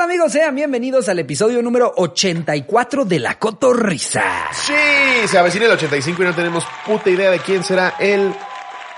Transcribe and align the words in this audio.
tal 0.00 0.08
amigos? 0.08 0.32
Sean 0.32 0.54
bienvenidos 0.54 1.10
al 1.10 1.18
episodio 1.18 1.60
número 1.62 1.92
84 1.94 3.04
de 3.04 3.18
La 3.18 3.38
Cotorrisa. 3.38 4.22
Sí, 4.52 4.72
se 5.28 5.36
avecina 5.38 5.66
el 5.66 5.72
85 5.72 6.22
y 6.22 6.24
no 6.24 6.34
tenemos 6.34 6.64
puta 6.86 7.10
idea 7.10 7.30
de 7.30 7.38
quién 7.40 7.62
será 7.62 7.96
el 8.00 8.32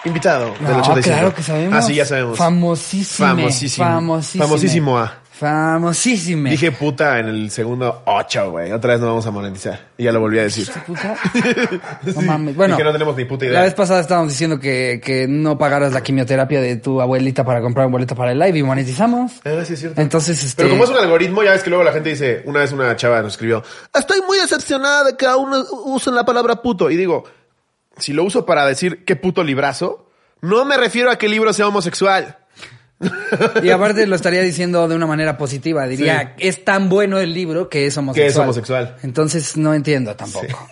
invitado 0.05 0.53
del 0.61 0.63
No, 0.63 0.79
85. 0.79 1.03
claro 1.03 1.35
que 1.35 1.43
sabemos. 1.43 1.77
Ah, 1.77 1.83
sí, 1.83 1.95
ya 1.97 2.05
sabemos. 2.07 2.39
Famosísimo. 2.39 3.29
Famosísimo. 3.29 3.85
Famosísimo. 3.85 4.45
Famosísimo. 4.45 4.99
ah. 4.99 5.22
Famosísimo. 5.43 6.49
Dije 6.51 6.71
puta 6.71 7.19
en 7.19 7.27
el 7.27 7.51
segundo 7.51 8.05
8, 8.07 8.53
güey. 8.53 8.71
Otra 8.71 8.93
vez 8.93 9.01
no 9.01 9.09
vamos 9.09 9.27
a 9.27 9.33
monetizar. 9.33 9.89
Y 9.99 10.05
ya 10.05 10.13
lo 10.13 10.21
volví 10.21 10.39
a 10.39 10.45
decir. 10.45 10.71
Puta. 10.87 11.17
No 12.15 12.23
mames. 12.23 12.55
Bueno, 12.55 12.77
Dije 12.77 12.85
no 12.85 12.93
tenemos 12.93 13.17
ni 13.17 13.25
puta 13.25 13.47
idea. 13.47 13.59
la 13.59 13.65
vez 13.65 13.75
pasada 13.75 14.01
estábamos 14.01 14.31
diciendo 14.33 14.61
que, 14.61 15.01
que 15.05 15.27
no 15.27 15.59
pagaras 15.59 15.93
la 15.93 16.01
quimioterapia 16.01 16.61
de 16.61 16.77
tu 16.77 17.01
abuelita 17.01 17.45
para 17.45 17.61
comprar 17.61 17.87
un 17.87 17.93
boleto 17.93 18.15
para 18.15 18.31
el 18.31 18.39
live 18.39 18.57
y 18.57 18.63
monetizamos. 18.63 19.41
Ah, 19.45 19.65
sí, 19.65 19.73
es 19.73 19.81
cierto. 19.81 20.01
Entonces, 20.01 20.45
este. 20.45 20.63
Pero 20.63 20.71
como 20.71 20.85
es 20.85 20.91
un 20.91 20.97
algoritmo, 20.99 21.43
ya 21.43 21.51
ves 21.51 21.65
que 21.65 21.71
luego 21.71 21.83
la 21.83 21.93
gente 21.93 22.11
dice, 22.11 22.45
una 22.47 22.61
vez 22.61 22.71
una 22.71 22.95
chava 22.95 23.21
nos 23.21 23.33
escribió, 23.33 23.65
estoy 23.93 24.21
muy 24.25 24.39
decepcionada 24.39 25.03
de 25.05 25.17
que 25.17 25.27
aún 25.27 25.53
usen 25.87 26.15
la 26.15 26.25
palabra 26.25 26.63
puto. 26.63 26.89
Y 26.89 26.97
digo, 26.97 27.25
si 27.97 28.13
lo 28.13 28.23
uso 28.23 28.47
para 28.47 28.65
decir 28.65 29.05
qué 29.05 29.17
puto 29.17 29.43
librazo, 29.43 30.09
no 30.41 30.65
me 30.65 30.77
refiero 30.77 31.11
a 31.11 31.17
que 31.17 31.27
el 31.27 31.33
libro 31.33 31.53
sea 31.53 31.67
homosexual. 31.67 32.39
Y 33.63 33.71
aparte 33.71 34.07
lo 34.07 34.17
estaría 34.17 34.43
diciendo 34.43 34.87
de 34.89 34.95
una 34.95 35.07
manera 35.07 35.37
positiva. 35.37 35.87
Diría, 35.87 36.35
es 36.39 36.65
tan 36.65 36.89
bueno 36.89 37.19
el 37.19 37.33
libro 37.35 37.69
que 37.69 37.87
es 37.87 37.97
homosexual. 37.97 38.27
Que 38.27 38.31
es 38.31 38.37
homosexual. 38.39 38.97
Entonces 39.03 39.57
no 39.57 39.75
entiendo 39.75 40.15
tampoco. 40.17 40.69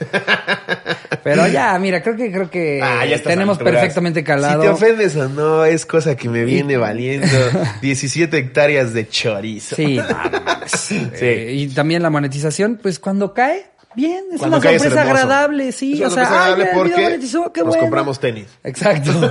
Pero 1.23 1.47
ya, 1.49 1.79
mira, 1.79 2.03
creo 2.03 2.17
que 2.17 2.31
creo 2.33 2.51
que 2.51 2.81
Ah, 2.83 3.05
ya 3.05 3.19
tenemos 3.23 3.59
perfectamente 3.59 4.25
calado. 4.25 4.63
Si 4.63 4.69
te 4.69 4.73
ofendes 4.73 5.17
o 5.17 5.29
no, 5.29 5.65
es 5.65 5.85
cosa 5.87 6.17
que 6.17 6.29
me 6.29 6.45
viene 6.45 6.77
valiendo 6.77 7.27
17 7.83 8.37
hectáreas 8.39 8.93
de 8.95 9.09
chorizo. 9.09 9.77
Sí, 9.77 9.99
mames. 9.99 10.93
Eh, 11.21 11.53
y 11.55 11.69
también 11.69 12.03
la 12.03 12.11
monetización, 12.11 12.79
pues 12.81 12.99
cuando 12.99 13.35
cae, 13.35 13.67
bien, 13.95 14.25
es 14.33 14.39
Cuando 14.39 14.59
una 14.59 14.71
sorpresa 14.71 15.03
agradable, 15.03 15.73
sí. 15.73 15.95
Es 15.95 15.99
una 16.01 16.07
o 16.09 16.11
sea, 16.11 16.25
sorpresa 16.25 16.45
ay, 16.45 16.53
agradable 16.53 16.71
porque 16.75 17.03
monetizó, 17.03 17.53
qué 17.53 17.61
nos 17.61 17.69
bueno. 17.69 17.83
compramos 17.83 18.21
tenis. 18.21 18.47
Exacto. 18.65 19.11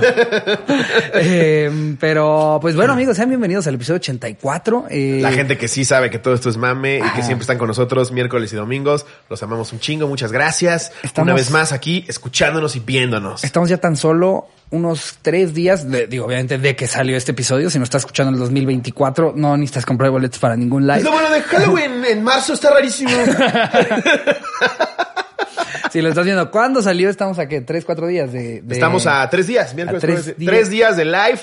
Eh, 1.22 1.96
pero, 2.00 2.58
pues 2.60 2.76
bueno, 2.76 2.92
amigos, 2.92 3.16
sean 3.16 3.28
bienvenidos 3.28 3.66
al 3.66 3.74
episodio 3.74 3.96
84. 3.96 4.86
Eh, 4.90 5.18
La 5.22 5.32
gente 5.32 5.58
que 5.58 5.68
sí 5.68 5.84
sabe 5.84 6.08
que 6.10 6.18
todo 6.18 6.34
esto 6.34 6.48
es 6.48 6.56
mame 6.56 6.98
y 6.98 7.10
que 7.16 7.22
siempre 7.22 7.42
están 7.42 7.58
con 7.58 7.68
nosotros 7.68 8.12
miércoles 8.12 8.52
y 8.52 8.56
domingos, 8.56 9.06
los 9.28 9.42
amamos 9.42 9.72
un 9.72 9.80
chingo, 9.80 10.06
muchas 10.08 10.32
gracias. 10.32 10.92
Estamos- 11.02 11.26
Una 11.26 11.34
vez 11.34 11.50
más 11.50 11.72
aquí, 11.72 12.04
escuchándonos 12.08 12.76
y 12.76 12.80
viéndonos. 12.80 13.44
Estamos 13.44 13.68
ya 13.68 13.76
tan 13.78 13.96
solo 13.96 14.46
unos 14.70 15.18
tres 15.20 15.52
días, 15.52 15.90
de- 15.90 16.06
digo, 16.06 16.26
obviamente, 16.26 16.56
de 16.58 16.76
que 16.76 16.86
salió 16.86 17.16
este 17.16 17.32
episodio. 17.32 17.70
Si 17.70 17.78
nos 17.78 17.86
estás 17.86 18.02
escuchando 18.02 18.28
en 18.30 18.34
el 18.34 18.40
2024, 18.40 19.32
no 19.36 19.56
necesitas 19.56 19.84
comprar 19.84 20.10
boletos 20.10 20.38
para 20.38 20.56
ningún 20.56 20.86
live. 20.86 20.98
Es 20.98 21.04
lo 21.04 21.12
bueno 21.12 21.28
de 21.30 21.42
Halloween 21.42 22.04
en 22.04 22.22
marzo, 22.22 22.52
está 22.54 22.70
rarísimo. 22.70 23.10
Si 25.92 26.00
lo 26.00 26.08
estás 26.08 26.24
viendo, 26.24 26.50
¿cuándo 26.52 26.82
salió? 26.82 27.10
Estamos 27.10 27.40
a 27.40 27.48
qué? 27.48 27.62
¿Tres, 27.62 27.84
cuatro 27.84 28.06
días 28.06 28.32
de...? 28.32 28.60
de- 28.62 28.74
Estamos 28.74 29.08
a 29.08 29.28
tres 29.28 29.48
días, 29.48 29.74
miércoles, 29.74 30.00
tres 30.00 30.14
jueves, 30.20 30.38
días. 30.38 30.50
tres 30.52 30.70
días 30.70 30.96
de 30.96 31.04
live. 31.04 31.40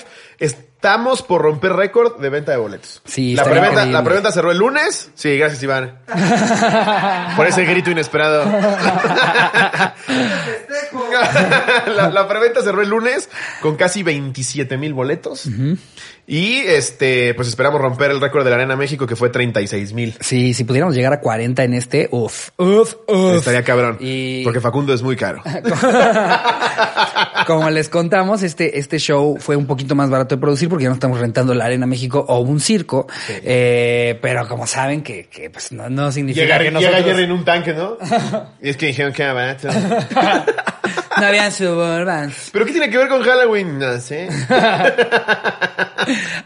Estamos 0.78 1.22
por 1.22 1.42
romper 1.42 1.72
récord 1.72 2.20
de 2.20 2.30
venta 2.30 2.52
de 2.52 2.58
boletos. 2.58 3.02
Sí, 3.04 3.34
la 3.34 3.42
preventa, 3.42 3.84
la 3.84 4.04
preventa 4.04 4.30
cerró 4.30 4.52
el 4.52 4.58
lunes. 4.58 5.10
Sí, 5.16 5.36
gracias, 5.36 5.60
Iván. 5.64 5.98
por 7.36 7.48
ese 7.48 7.64
grito 7.64 7.90
inesperado. 7.90 8.44
la, 11.96 12.10
la 12.10 12.28
preventa 12.28 12.62
cerró 12.62 12.82
el 12.82 12.90
lunes 12.90 13.28
con 13.60 13.74
casi 13.74 14.04
27 14.04 14.76
mil 14.76 14.94
boletos. 14.94 15.48
Y 16.28 16.58
este, 16.58 17.32
pues 17.34 17.48
esperamos 17.48 17.80
romper 17.80 18.10
el 18.10 18.20
récord 18.20 18.44
de 18.44 18.50
la 18.50 18.56
Arena 18.56 18.76
México, 18.76 19.06
que 19.06 19.16
fue 19.16 19.30
36 19.30 19.94
mil. 19.94 20.14
Sí, 20.20 20.52
si 20.54 20.64
pudiéramos 20.64 20.94
llegar 20.94 21.12
a 21.14 21.20
40 21.20 21.64
en 21.64 21.72
este, 21.74 22.08
uff, 22.12 22.50
uff, 22.58 22.94
uff. 23.06 23.36
Estaría 23.38 23.64
cabrón. 23.64 23.96
Y- 23.98 24.44
Porque 24.44 24.60
Facundo 24.60 24.92
es 24.92 25.02
muy 25.02 25.16
caro. 25.16 25.42
Como 27.46 27.70
les 27.70 27.88
contamos, 27.88 28.42
este, 28.42 28.78
este 28.78 28.98
show 28.98 29.38
fue 29.40 29.56
un 29.56 29.66
poquito 29.66 29.94
más 29.94 30.10
barato 30.10 30.34
de 30.36 30.40
producir 30.40 30.67
porque 30.68 30.84
ya 30.84 30.88
no 30.88 30.94
estamos 30.94 31.18
rentando 31.18 31.54
la 31.54 31.66
Arena 31.66 31.86
México 31.86 32.24
o 32.28 32.40
un 32.40 32.60
circo. 32.60 33.06
Eh, 33.28 34.18
pero 34.20 34.46
como 34.48 34.66
saben 34.66 35.02
que, 35.02 35.26
que 35.26 35.50
pues 35.50 35.72
no, 35.72 35.88
no 35.88 36.12
significa 36.12 36.44
Llega, 36.44 36.58
que 36.58 36.64
llega 36.64 36.80
nosotros 36.80 37.04
Jerry 37.04 37.24
en 37.24 37.32
un 37.32 37.44
tanque, 37.44 37.74
¿no? 37.74 37.96
y 38.62 38.68
es 38.70 38.76
que 38.76 38.86
dijeron 38.86 39.12
que 39.12 39.22
era 39.22 39.32
barato. 39.32 39.68
no 41.20 41.26
habían 41.26 41.52
suburbans. 41.52 42.50
¿Pero 42.52 42.64
qué 42.64 42.72
tiene 42.72 42.90
que 42.90 42.98
ver 42.98 43.08
con 43.08 43.22
Halloween? 43.22 43.78
No 43.78 43.98
sé. 44.00 44.28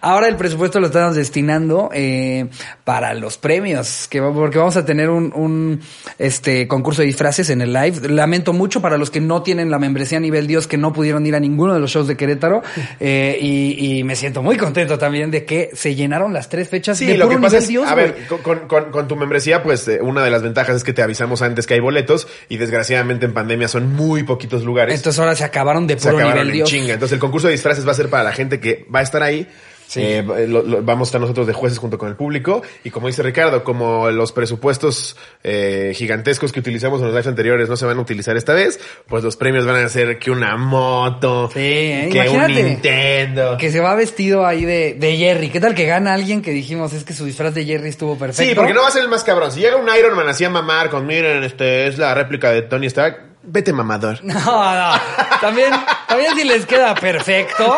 Ahora 0.00 0.28
el 0.28 0.36
presupuesto 0.36 0.80
lo 0.80 0.86
estamos 0.86 1.14
destinando 1.14 1.90
eh, 1.92 2.48
para 2.84 3.14
los 3.14 3.38
premios, 3.38 4.08
que 4.08 4.20
porque 4.20 4.58
vamos 4.58 4.76
a 4.76 4.84
tener 4.84 5.08
un, 5.10 5.32
un, 5.34 5.80
este 6.18 6.66
concurso 6.66 7.02
de 7.02 7.06
disfraces 7.06 7.48
en 7.50 7.60
el 7.60 7.72
live. 7.72 8.08
Lamento 8.08 8.52
mucho 8.52 8.80
para 8.80 8.96
los 8.96 9.10
que 9.10 9.20
no 9.20 9.42
tienen 9.42 9.70
la 9.70 9.78
membresía 9.78 10.18
a 10.18 10.20
nivel 10.20 10.46
Dios, 10.46 10.66
que 10.66 10.78
no 10.78 10.92
pudieron 10.92 11.24
ir 11.26 11.36
a 11.36 11.40
ninguno 11.40 11.74
de 11.74 11.80
los 11.80 11.90
shows 11.90 12.08
de 12.08 12.16
Querétaro, 12.16 12.62
eh, 13.00 13.38
y, 13.40 13.98
y 13.98 14.04
me 14.04 14.16
siento 14.16 14.42
muy 14.42 14.56
contento 14.56 14.98
también 14.98 15.30
de 15.30 15.44
que 15.44 15.70
se 15.74 15.94
llenaron 15.94 16.32
las 16.32 16.48
tres 16.48 16.68
fechas 16.68 16.98
Sí, 16.98 17.06
de 17.06 17.16
lo 17.16 17.26
puro 17.26 17.36
que 17.36 17.42
pasa 17.42 17.56
nivel 17.58 17.62
es, 17.62 17.68
Dios. 17.68 17.88
a 17.88 17.94
ver, 17.94 18.26
con, 18.28 18.38
con- 18.38 18.66
con- 18.68 18.90
con 18.90 19.08
tu 19.08 19.16
membresía, 19.16 19.62
pues 19.62 19.86
eh, 19.86 20.00
una 20.02 20.24
de 20.24 20.30
las 20.30 20.42
ventajas 20.42 20.76
es 20.76 20.84
que 20.84 20.92
te 20.92 21.02
avisamos 21.02 21.42
antes 21.42 21.66
que 21.66 21.74
hay 21.74 21.80
boletos 21.80 22.26
y 22.48 22.56
desgraciadamente 22.56 23.26
en 23.26 23.32
pandemia 23.34 23.68
son 23.68 23.92
muy 23.92 24.24
poquitos 24.24 24.61
lugares. 24.64 24.94
Entonces 24.94 25.18
ahora 25.20 25.34
se 25.34 25.44
acabaron 25.44 25.86
de 25.86 25.98
se 25.98 26.08
puro 26.08 26.16
acabaron 26.18 26.42
nivel 26.44 26.48
en 26.50 26.54
Dios. 26.54 26.68
chinga. 26.70 26.94
Entonces 26.94 27.14
el 27.14 27.20
concurso 27.20 27.46
de 27.48 27.52
disfraces 27.52 27.86
va 27.86 27.92
a 27.92 27.94
ser 27.94 28.08
para 28.08 28.22
la 28.24 28.32
gente 28.32 28.60
que 28.60 28.86
va 28.94 29.00
a 29.00 29.02
estar 29.02 29.22
ahí. 29.22 29.46
Eh, 29.94 30.24
lo- 30.48 30.62
lo- 30.62 30.82
vamos 30.82 31.06
a 31.06 31.10
estar 31.10 31.20
nosotros 31.20 31.46
de 31.46 31.52
jueces 31.52 31.78
junto 31.78 31.98
con 31.98 32.08
el 32.08 32.16
público 32.16 32.62
y 32.82 32.88
como 32.88 33.08
dice 33.08 33.22
Ricardo, 33.22 33.62
como 33.62 34.10
los 34.10 34.32
presupuestos 34.32 35.18
eh, 35.44 35.92
gigantescos 35.94 36.50
que 36.50 36.60
utilizamos 36.60 37.00
en 37.00 37.08
los 37.08 37.12
lives 37.14 37.26
anteriores 37.26 37.68
no 37.68 37.76
se 37.76 37.84
van 37.84 37.98
a 37.98 38.00
utilizar 38.00 38.34
esta 38.38 38.54
vez, 38.54 38.80
pues 39.06 39.22
los 39.22 39.36
premios 39.36 39.66
van 39.66 39.84
a 39.84 39.88
ser 39.90 40.18
que 40.18 40.30
una 40.30 40.56
moto, 40.56 41.50
Sí, 41.52 41.60
eh, 41.60 42.08
que 42.10 42.20
un 42.20 42.24
imagínate. 42.24 42.62
Nintendo. 42.62 43.56
Que 43.58 43.70
se 43.70 43.80
va 43.80 43.94
vestido 43.94 44.46
ahí 44.46 44.64
de, 44.64 44.94
de 44.98 45.16
Jerry. 45.18 45.50
¿Qué 45.50 45.60
tal 45.60 45.74
que 45.74 45.84
gana 45.84 46.14
alguien 46.14 46.40
que 46.40 46.52
dijimos 46.52 46.94
es 46.94 47.04
que 47.04 47.12
su 47.12 47.26
disfraz 47.26 47.52
de 47.54 47.66
Jerry 47.66 47.90
estuvo 47.90 48.16
perfecto? 48.16 48.48
Sí, 48.48 48.54
porque 48.56 48.72
no 48.72 48.80
va 48.80 48.88
a 48.88 48.92
ser 48.92 49.02
el 49.02 49.10
más 49.10 49.24
cabrón. 49.24 49.52
Si 49.52 49.60
llega 49.60 49.76
un 49.76 49.88
Iron 49.94 50.16
Man 50.16 50.26
así 50.26 50.42
a 50.44 50.48
mamar 50.48 50.88
con, 50.88 51.06
miren, 51.06 51.44
este 51.44 51.86
es 51.86 51.98
la 51.98 52.14
réplica 52.14 52.50
de 52.50 52.62
Tony 52.62 52.86
Stark, 52.86 53.31
vete 53.42 53.72
mamador. 53.72 54.20
No, 54.22 54.34
no. 54.34 55.00
También, 55.40 55.72
también 56.06 56.34
si 56.34 56.44
les 56.44 56.66
queda 56.66 56.94
perfecto. 56.94 57.76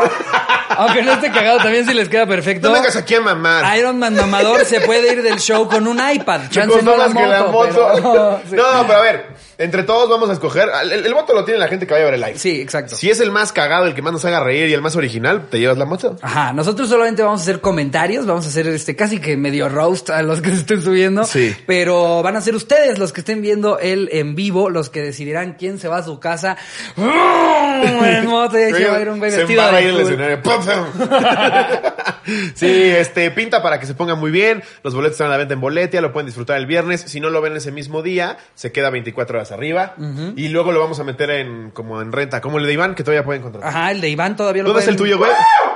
Aunque 0.76 1.02
no 1.02 1.12
esté 1.12 1.30
cagado, 1.30 1.58
también 1.58 1.86
si 1.86 1.94
les 1.94 2.08
queda 2.08 2.26
perfecto. 2.26 2.68
No 2.68 2.74
vengas 2.74 2.96
aquí 2.96 3.14
a 3.14 3.20
mamar. 3.20 3.76
Iron 3.78 3.98
Man 3.98 4.14
mamador 4.14 4.64
se 4.64 4.80
puede 4.80 5.12
ir 5.12 5.22
del 5.22 5.38
show 5.38 5.68
con 5.68 5.86
un 5.86 5.98
iPad. 5.98 6.42
Chance 6.50 6.82
no 6.82 6.96
la 6.96 7.08
que 7.08 7.26
la 7.26 7.44
moto, 7.44 7.90
pero-. 7.94 8.40
No, 8.50 8.86
pero 8.86 8.98
a 8.98 9.02
ver, 9.02 9.26
entre 9.58 9.82
todos 9.82 10.08
vamos 10.08 10.30
a 10.30 10.34
escoger. 10.34 10.68
El, 10.82 11.06
el 11.06 11.14
voto 11.14 11.34
lo 11.34 11.44
tiene 11.44 11.58
la 11.60 11.68
gente 11.68 11.86
que 11.86 11.94
vaya 11.94 12.06
a 12.06 12.10
ver 12.10 12.14
el 12.14 12.20
live. 12.20 12.38
Sí, 12.38 12.60
exacto. 12.60 12.96
Si 12.96 13.10
es 13.10 13.20
el 13.20 13.30
más 13.30 13.52
cagado, 13.52 13.86
el 13.86 13.94
que 13.94 14.02
más 14.02 14.12
nos 14.12 14.24
haga 14.24 14.40
reír 14.40 14.68
y 14.68 14.72
el 14.72 14.82
más 14.82 14.96
original, 14.96 15.46
te 15.50 15.58
llevas 15.58 15.78
la 15.78 15.84
moto. 15.84 16.16
Ajá, 16.22 16.52
nosotros 16.52 16.88
solamente 16.88 17.22
vamos 17.22 17.40
a 17.40 17.42
hacer 17.44 17.60
comentarios, 17.60 18.26
vamos 18.26 18.46
a 18.46 18.48
hacer 18.48 18.66
este 18.68 18.96
casi 18.96 19.20
que 19.20 19.36
medio 19.36 19.68
roast 19.68 20.10
a 20.10 20.22
los 20.22 20.40
que 20.40 20.50
se 20.50 20.56
estén 20.56 20.82
subiendo. 20.82 21.24
Sí. 21.24 21.54
Pero 21.66 22.22
van 22.22 22.36
a 22.36 22.40
ser 22.40 22.54
ustedes 22.54 22.98
los 22.98 23.12
que 23.12 23.20
estén 23.20 23.42
viendo 23.42 23.78
el 23.78 24.08
en 24.12 24.34
vivo, 24.34 24.70
los 24.70 24.90
que 24.90 25.02
decidirán 25.02 25.54
quién 25.54 25.78
se 25.78 25.88
va 25.88 25.98
a 25.98 26.02
su 26.02 26.18
casa. 26.18 26.56
En 26.96 28.26
moto, 28.26 28.58
y 28.58 28.72
se 28.72 28.88
va 28.88 28.96
a 28.96 29.00
ir 29.00 29.08
un 29.08 29.20
Se 29.20 29.36
vestido 29.36 29.50
embarra 29.50 29.72
de 29.72 29.76
ahí 29.78 29.88
en 29.88 29.94
el 29.94 30.00
escenario. 30.00 30.40
Sí, 32.54 32.66
este, 32.66 33.30
pinta 33.30 33.62
para 33.62 33.78
que 33.78 33.86
se 33.86 33.94
ponga 33.94 34.14
muy 34.14 34.30
bien. 34.30 34.62
Los 34.82 34.94
boletos 34.94 35.14
están 35.14 35.28
a 35.28 35.30
la 35.30 35.36
venta 35.36 35.54
en 35.54 35.60
Boletia, 35.60 36.00
lo 36.00 36.12
pueden 36.12 36.26
disfrutar 36.26 36.56
el 36.56 36.66
viernes. 36.66 37.02
Si 37.02 37.20
no 37.20 37.28
lo 37.30 37.40
ven 37.42 37.56
ese 37.56 37.70
mismo 37.70 38.02
día, 38.02 38.38
se 38.54 38.72
queda 38.72 38.90
24 38.90 39.36
horas 39.36 39.43
arriba. 39.52 39.94
Y 40.36 40.48
luego 40.48 40.72
lo 40.72 40.80
vamos 40.80 41.00
a 41.00 41.04
meter 41.04 41.30
en, 41.30 41.70
como 41.70 42.00
en 42.02 42.12
renta, 42.12 42.40
como 42.40 42.58
el 42.58 42.66
de 42.66 42.72
Iván, 42.72 42.94
que 42.94 43.02
todavía 43.02 43.24
pueden 43.24 43.40
encontrar. 43.42 43.66
Ajá, 43.66 43.90
el 43.90 44.00
de 44.00 44.08
Iván 44.10 44.36
todavía 44.36 44.62
lo 44.62 44.68
¿Dónde 44.70 44.82
es 44.82 44.88
el 44.88 44.96
pueden- 44.96 45.16
tuyo, 45.16 45.18
güey? 45.18 45.30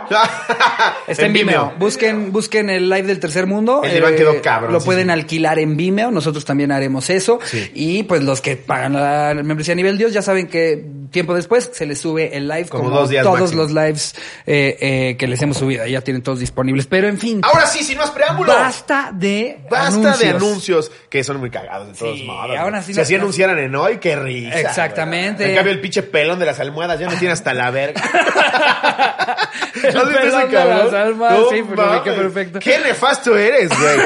Está 1.07 1.27
en 1.27 1.33
Vimeo. 1.33 1.73
Busquen, 1.79 2.33
busquen 2.33 2.71
el 2.71 2.89
live 2.89 3.03
del 3.07 3.21
tercer 3.21 3.47
mundo. 3.47 3.83
Eh, 3.85 3.89
El 3.89 3.93
de 3.93 3.99
Iván 3.99 4.17
quedó 4.17 4.43
cabrón, 4.43 4.73
Lo 4.73 4.81
sí, 4.81 4.87
pueden 4.87 5.07
sí. 5.07 5.13
alquilar 5.13 5.59
en 5.59 5.77
Vimeo. 5.77 6.11
Nosotros 6.11 6.45
también 6.45 6.73
haremos 6.73 7.11
eso. 7.11 7.39
Sí. 7.45 7.71
Y 7.75 8.03
pues 8.05 8.23
los 8.23 8.41
que 8.41 8.57
pagan 8.57 8.95
la 8.95 9.35
membresía 9.43 9.73
a 9.73 9.77
nivel 9.77 9.99
Dios 9.99 10.13
ya 10.13 10.23
saben 10.23 10.47
que 10.49 10.85
tiempo 11.11 11.35
después 11.35 11.71
se 11.73 11.87
les 11.87 11.99
sube 12.01 12.37
el 12.37 12.47
live 12.49 12.67
Como 12.69 12.85
como, 12.85 12.97
dos 12.97 13.09
días 13.11 13.23
todos 13.25 13.41
máximo. 13.41 13.63
los 13.63 13.73
lives 13.73 14.15
eh, 14.47 14.77
eh, 14.81 15.17
que 15.19 15.27
les 15.27 15.41
hemos 15.43 15.57
subido. 15.59 15.87
Ya 15.87 16.01
tienen 16.01 16.23
todos 16.23 16.39
disponibles. 16.41 16.87
Pero 16.87 17.09
en 17.09 17.19
fin. 17.19 17.41
Ahora 17.43 17.67
sí, 17.67 17.83
sin 17.85 17.99
más 17.99 18.11
preámbulo. 18.11 18.53
Basta 18.53 19.11
de 19.13 19.59
Basta 19.71 20.17
de 20.17 20.29
anuncios. 20.31 20.91
que 21.09 21.25
son 21.25 21.39
muy 21.39 21.51
cagados 21.51 21.89
de 21.89 21.95
todos 21.95 22.19
Sí, 22.19 22.25
modos. 22.25 22.51
así 22.75 22.93
si 22.93 22.97
no- 22.97 23.03
así 23.03 23.13
no- 23.15 23.21
anunciaran 23.21 23.59
en 23.59 23.75
hoy, 23.75 23.99
qué 23.99 24.17
risa. 24.17 24.61
Exactamente. 24.61 25.49
En 25.49 25.55
cambio, 25.55 25.73
el 25.73 25.81
pinche 25.81 26.03
pelón 26.03 26.39
de 26.39 26.47
las 26.47 26.61
almohadas 26.61 26.99
ya 27.01 27.09
me 27.09 27.17
tiene 27.17 27.33
hasta 27.33 27.53
la 27.55 27.71
verga. 27.71 28.01
El 29.83 29.97
¿Has 29.97 30.09
visto 30.09 30.11
ese 30.11 30.21
pelón 30.21 30.51
de 30.51 30.57
cabrón? 30.57 30.85
las 30.87 30.95
almohadas, 30.95 31.39
sí, 31.53 31.63
perfecto. 32.05 32.59
Qué 32.59 32.79
nefasto 32.81 33.37
eres, 33.37 33.69
güey. 33.69 33.99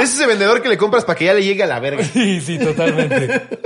Es 0.00 0.12
ese 0.14 0.26
vendedor 0.26 0.60
que 0.60 0.68
le 0.68 0.76
compras 0.76 1.04
para 1.04 1.18
que 1.18 1.24
ya 1.24 1.32
le 1.34 1.42
llegue 1.42 1.62
a 1.62 1.66
la 1.66 1.80
verga. 1.80 2.04
Sí, 2.12 2.40
sí, 2.40 2.58
totalmente. 2.58 3.46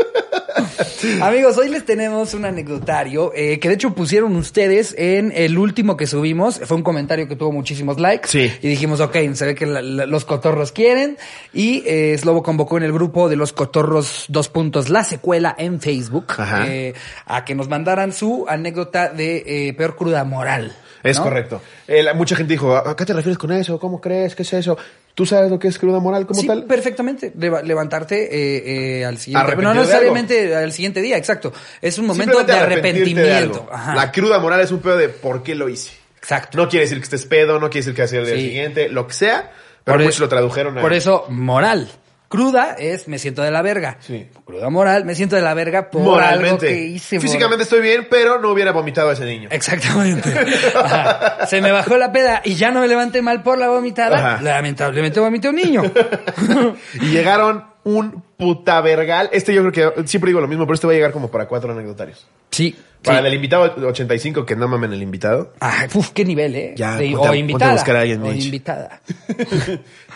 Amigos, 1.22 1.56
hoy 1.58 1.68
les 1.68 1.84
tenemos 1.84 2.34
un 2.34 2.44
anecdotario 2.44 3.32
eh, 3.34 3.58
que 3.58 3.68
de 3.68 3.74
hecho 3.74 3.94
pusieron 3.94 4.34
ustedes 4.36 4.94
en 4.98 5.32
el 5.34 5.58
último 5.58 5.96
que 5.96 6.06
subimos. 6.06 6.60
Fue 6.64 6.76
un 6.76 6.82
comentario 6.82 7.28
que 7.28 7.36
tuvo 7.36 7.52
muchísimos 7.52 7.98
likes. 8.00 8.28
Sí. 8.28 8.52
Y 8.62 8.68
dijimos, 8.68 9.00
ok, 9.00 9.16
se 9.34 9.46
ve 9.46 9.54
que 9.54 9.66
la- 9.66 9.82
la- 9.82 10.06
los 10.06 10.24
cotorros 10.24 10.72
quieren. 10.72 11.18
Y 11.52 11.82
eh, 11.86 12.16
Slobo 12.18 12.42
convocó 12.42 12.76
en 12.78 12.84
el 12.84 12.92
grupo 12.92 13.28
de 13.28 13.36
los 13.36 13.52
cotorros 13.52 14.24
dos 14.28 14.48
puntos, 14.48 14.88
la 14.88 15.04
secuela 15.04 15.54
en 15.58 15.80
Facebook, 15.80 16.32
eh, 16.66 16.94
a 17.26 17.44
que 17.44 17.54
nos 17.54 17.68
mandaran 17.68 18.12
su 18.12 18.46
anécdota 18.48 19.08
de 19.08 19.42
eh, 19.68 19.74
peor 19.74 19.96
cruda 19.96 20.24
moral. 20.24 20.74
Es 21.02 21.16
¿no? 21.16 21.24
correcto. 21.24 21.62
Eh, 21.88 22.02
la- 22.02 22.12
mucha 22.14 22.36
gente 22.36 22.52
dijo, 22.52 22.76
¿a 22.76 22.94
qué 22.94 23.06
te 23.06 23.12
refieres 23.14 23.38
con 23.38 23.50
eso? 23.52 23.78
¿Cómo 23.78 24.00
crees? 24.00 24.34
¿Qué 24.34 24.42
es 24.42 24.52
eso? 24.52 24.76
¿Tú 25.14 25.26
sabes 25.26 25.50
lo 25.50 25.58
que 25.58 25.68
es 25.68 25.78
cruda 25.78 25.98
moral 25.98 26.26
como 26.26 26.40
sí, 26.40 26.46
tal? 26.46 26.64
perfectamente. 26.64 27.32
Leva- 27.36 27.62
levantarte 27.62 28.24
eh, 28.24 29.00
eh, 29.00 29.04
al 29.04 29.18
siguiente. 29.18 29.44
Arrepentir 29.44 29.74
No, 29.74 29.80
necesariamente 29.80 30.54
al 30.56 30.72
siguiente 30.72 31.02
día, 31.02 31.16
exacto. 31.16 31.52
Es 31.82 31.98
un 31.98 32.06
momento 32.06 32.42
de 32.42 32.52
arrepentimiento. 32.52 33.68
La 33.94 34.10
cruda 34.12 34.38
moral 34.38 34.60
es 34.60 34.70
un 34.70 34.80
pedo 34.80 34.96
de 34.96 35.08
por 35.08 35.42
qué 35.42 35.54
lo 35.54 35.68
hice. 35.68 35.92
Exacto. 36.18 36.58
No 36.58 36.68
quiere 36.68 36.84
decir 36.84 36.98
que 36.98 37.04
estés 37.04 37.24
pedo, 37.24 37.54
no 37.58 37.70
quiere 37.70 37.80
decir 37.84 37.94
que 37.94 38.02
hacia 38.02 38.20
el 38.20 38.26
día 38.26 38.36
siguiente, 38.36 38.88
lo 38.88 39.06
que 39.06 39.14
sea, 39.14 39.52
pero 39.84 39.96
Por 39.96 40.04
muchos 40.04 40.18
e- 40.18 40.22
lo 40.22 40.28
tradujeron 40.28 40.78
a... 40.78 40.80
Por 40.82 40.92
eso, 40.92 41.24
moral. 41.30 41.88
Cruda 42.30 42.76
es 42.78 43.08
me 43.08 43.18
siento 43.18 43.42
de 43.42 43.50
la 43.50 43.60
verga. 43.60 43.96
Sí. 43.98 44.28
Cruda 44.44 44.70
moral, 44.70 45.04
me 45.04 45.16
siento 45.16 45.34
de 45.34 45.42
la 45.42 45.52
verga 45.52 45.90
por 45.90 46.02
moralmente. 46.02 46.68
algo 46.68 46.78
que 46.78 46.84
hice. 46.86 47.16
por- 47.16 47.22
Físicamente 47.22 47.64
estoy 47.64 47.80
bien, 47.80 48.06
pero 48.08 48.38
no 48.38 48.50
hubiera 48.50 48.70
vomitado 48.70 49.10
a 49.10 49.14
ese 49.14 49.24
niño. 49.24 49.48
Exactamente. 49.50 50.32
Ajá. 50.76 51.46
Se 51.48 51.60
me 51.60 51.72
bajó 51.72 51.96
la 51.96 52.12
peda 52.12 52.40
y 52.44 52.54
ya 52.54 52.70
no 52.70 52.80
me 52.82 52.86
levanté 52.88 53.20
mal 53.20 53.42
por 53.42 53.58
la 53.58 53.68
vomitada. 53.68 54.34
Ajá. 54.34 54.42
Lamentablemente 54.42 55.18
vomité 55.18 55.48
un 55.48 55.56
niño. 55.56 55.82
Y 56.94 57.06
llegaron 57.06 57.64
un 57.84 58.22
puta 58.36 58.80
vergal. 58.80 59.28
Este 59.32 59.54
yo 59.54 59.68
creo 59.70 59.94
que 59.94 60.06
siempre 60.08 60.30
digo 60.30 60.40
lo 60.40 60.48
mismo, 60.48 60.64
pero 60.66 60.74
este 60.74 60.86
va 60.86 60.92
a 60.92 60.96
llegar 60.96 61.12
como 61.12 61.30
para 61.30 61.46
cuatro 61.48 61.72
anecdotarios. 61.72 62.26
Sí. 62.50 62.76
Para 63.02 63.20
sí. 63.22 63.26
el 63.28 63.34
invitado 63.34 63.86
85, 63.88 64.44
que 64.44 64.56
no 64.56 64.68
mamen 64.68 64.92
el 64.92 65.02
invitado. 65.02 65.54
Ay, 65.60 65.88
uf, 65.94 66.10
qué 66.10 66.24
nivel, 66.24 66.54
¿eh? 66.54 66.74
Ya, 66.76 66.96
De- 66.96 67.10
ponte 67.10 67.16
a- 67.16 67.18
o 67.18 67.22
ponte 67.22 67.36
a 67.36 67.40
invitada. 67.40 67.72
buscar 67.72 67.96
a 67.96 68.00
alguien, 68.00 68.22
o 68.22 68.26
Mitch. 68.26 68.44
invitada. 68.44 69.00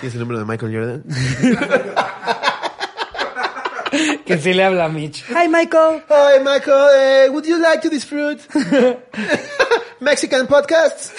¿Tienes 0.00 0.14
el 0.14 0.19
número 0.19 0.40
de 0.40 0.44
Michael 0.44 0.75
Jordan? 0.75 1.05
Que 4.26 4.38
sí 4.38 4.52
le 4.55 4.64
habla 4.64 4.87
a 4.87 4.88
Mitch. 4.88 5.25
Hi, 5.28 5.46
Michael. 5.49 6.02
Hi, 6.08 6.40
Michael. 6.40 6.88
eh, 6.96 7.28
would 7.31 7.44
you 7.46 7.56
like 7.58 7.81
to 7.81 7.88
this 7.88 8.05
fruit? 8.05 8.40
Mexican 10.00 10.49
podcasts. 10.49 11.12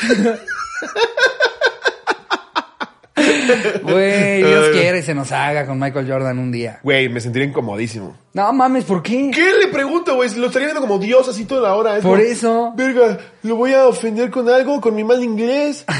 Güey, 3.15 4.43
Dios 4.43 4.69
quiere 4.69 5.01
se 5.01 5.13
nos 5.15 5.31
haga 5.31 5.65
con 5.65 5.79
Michael 5.79 6.09
Jordan 6.09 6.37
un 6.37 6.51
día. 6.51 6.79
Güey, 6.83 7.07
me 7.09 7.21
sentiría 7.21 7.47
incomodísimo. 7.47 8.17
No 8.33 8.51
mames, 8.51 8.83
¿por 8.83 9.01
qué? 9.01 9.31
¿Qué 9.33 9.53
le 9.61 9.67
pregunto, 9.67 10.15
güey? 10.15 10.29
Lo 10.35 10.47
estaría 10.47 10.67
viendo 10.67 10.81
como 10.81 10.99
Dios 10.99 11.27
así 11.29 11.45
toda 11.45 11.69
la 11.69 11.75
hora. 11.75 11.97
Es 11.97 12.03
Por 12.03 12.19
como, 12.19 12.31
eso. 12.31 12.73
Verga, 12.75 13.17
¿lo 13.43 13.55
voy 13.55 13.73
a 13.73 13.87
ofender 13.87 14.29
con 14.29 14.49
algo? 14.49 14.81
¿Con 14.81 14.95
mi 14.95 15.03
mal 15.03 15.23
inglés? 15.23 15.85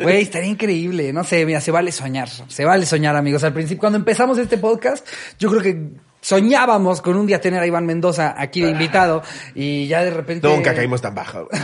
Güey, 0.00 0.22
estaría 0.22 0.48
increíble. 0.48 1.12
No 1.12 1.24
sé, 1.24 1.44
mira, 1.44 1.60
se 1.60 1.72
vale 1.72 1.90
soñar. 1.90 2.28
Se 2.28 2.64
vale 2.64 2.86
soñar, 2.86 3.16
amigos. 3.16 3.42
Al 3.42 3.52
principio, 3.52 3.80
cuando 3.80 3.98
empezamos 3.98 4.38
este 4.38 4.58
podcast, 4.58 5.04
yo 5.40 5.50
creo 5.50 5.60
que 5.60 5.88
soñábamos 6.20 7.02
con 7.02 7.16
un 7.16 7.26
día 7.26 7.40
tener 7.40 7.60
a 7.60 7.66
Iván 7.66 7.84
Mendoza 7.84 8.34
aquí 8.38 8.62
de 8.62 8.70
invitado 8.70 9.22
y 9.54 9.88
ya 9.88 10.02
de 10.04 10.10
repente... 10.10 10.46
Nunca 10.46 10.72
caímos 10.72 11.02
tan 11.02 11.14
bajo. 11.14 11.48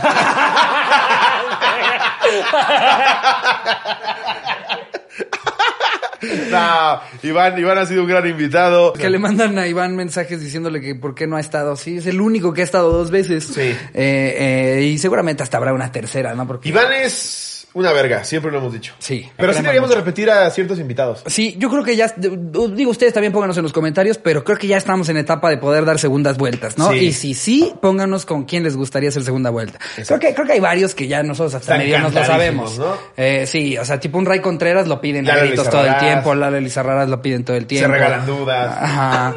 no, 6.51 7.01
Iván, 7.23 7.59
Iván 7.59 7.77
ha 7.77 7.85
sido 7.85 8.03
un 8.03 8.07
gran 8.07 8.27
invitado. 8.27 8.93
Que 8.93 9.09
le 9.09 9.19
mandan 9.19 9.57
a 9.57 9.67
Iván 9.67 9.95
mensajes 9.95 10.41
diciéndole 10.41 10.81
que 10.81 10.95
por 10.95 11.15
qué 11.15 11.27
no 11.27 11.37
ha 11.37 11.39
estado. 11.39 11.75
Sí, 11.75 11.97
es 11.97 12.07
el 12.07 12.21
único 12.21 12.53
que 12.53 12.61
ha 12.61 12.65
estado 12.65 12.91
dos 12.91 13.11
veces. 13.11 13.45
Sí. 13.45 13.61
Eh, 13.61 13.77
eh, 13.93 14.83
y 14.83 14.97
seguramente 14.97 15.43
hasta 15.43 15.57
habrá 15.57 15.73
una 15.73 15.91
tercera, 15.91 16.33
¿no? 16.35 16.47
Porque... 16.47 16.69
Iván 16.69 16.91
es 16.93 17.48
una 17.73 17.93
verga, 17.93 18.23
siempre 18.23 18.51
lo 18.51 18.57
hemos 18.57 18.73
dicho. 18.73 18.93
Sí. 18.97 19.29
Pero 19.37 19.53
sí 19.53 19.59
deberíamos 19.59 19.89
de 19.91 19.95
repetir 19.95 20.29
a 20.31 20.49
ciertos 20.49 20.79
invitados. 20.79 21.23
Sí, 21.27 21.55
yo 21.59 21.69
creo 21.69 21.83
que 21.83 21.95
ya, 21.95 22.11
digo 22.17 22.89
ustedes 22.89 23.13
también 23.13 23.31
pónganos 23.31 23.57
en 23.57 23.63
los 23.63 23.73
comentarios, 23.73 24.17
pero 24.17 24.43
creo 24.43 24.57
que 24.57 24.65
ya 24.67 24.77
estamos 24.77 25.07
en 25.09 25.17
etapa 25.17 25.49
de 25.49 25.57
poder 25.57 25.85
dar 25.85 25.99
segundas 25.99 26.37
vueltas, 26.37 26.77
¿no? 26.77 26.91
Sí. 26.91 26.97
Y 26.97 27.13
si 27.13 27.33
sí, 27.35 27.73
pónganos 27.79 28.25
con 28.25 28.45
quién 28.45 28.63
les 28.63 28.75
gustaría 28.75 29.09
hacer 29.09 29.23
segunda 29.23 29.51
vuelta. 29.51 29.77
Creo 29.95 30.19
que, 30.19 30.33
creo 30.33 30.47
que 30.47 30.53
hay 30.53 30.59
varios 30.59 30.95
que 30.95 31.07
ya 31.07 31.21
nosotros 31.21 31.53
hasta 31.53 31.77
medio 31.77 31.99
nos 31.99 32.13
lo 32.13 32.25
sabemos. 32.25 32.79
¿no? 32.79 32.97
Eh, 33.15 33.45
sí, 33.45 33.77
o 33.77 33.85
sea, 33.85 33.99
tipo 33.99 34.17
un 34.17 34.25
Ray 34.25 34.39
Contreras 34.39 34.87
lo 34.87 34.99
piden 34.99 35.29
a 35.29 35.35
Lalo 35.35 35.47
gritos 35.47 35.69
todo 35.69 35.85
el 35.85 35.97
tiempo, 35.97 36.33
Lalo 36.33 36.57
Elizarrarás 36.57 37.07
lo 37.07 37.21
piden 37.21 37.43
todo 37.45 37.55
el 37.55 37.67
tiempo. 37.67 37.87
Se 37.87 37.93
regalan 37.93 38.25
dudas. 38.25 38.77
Ajá. 38.81 39.35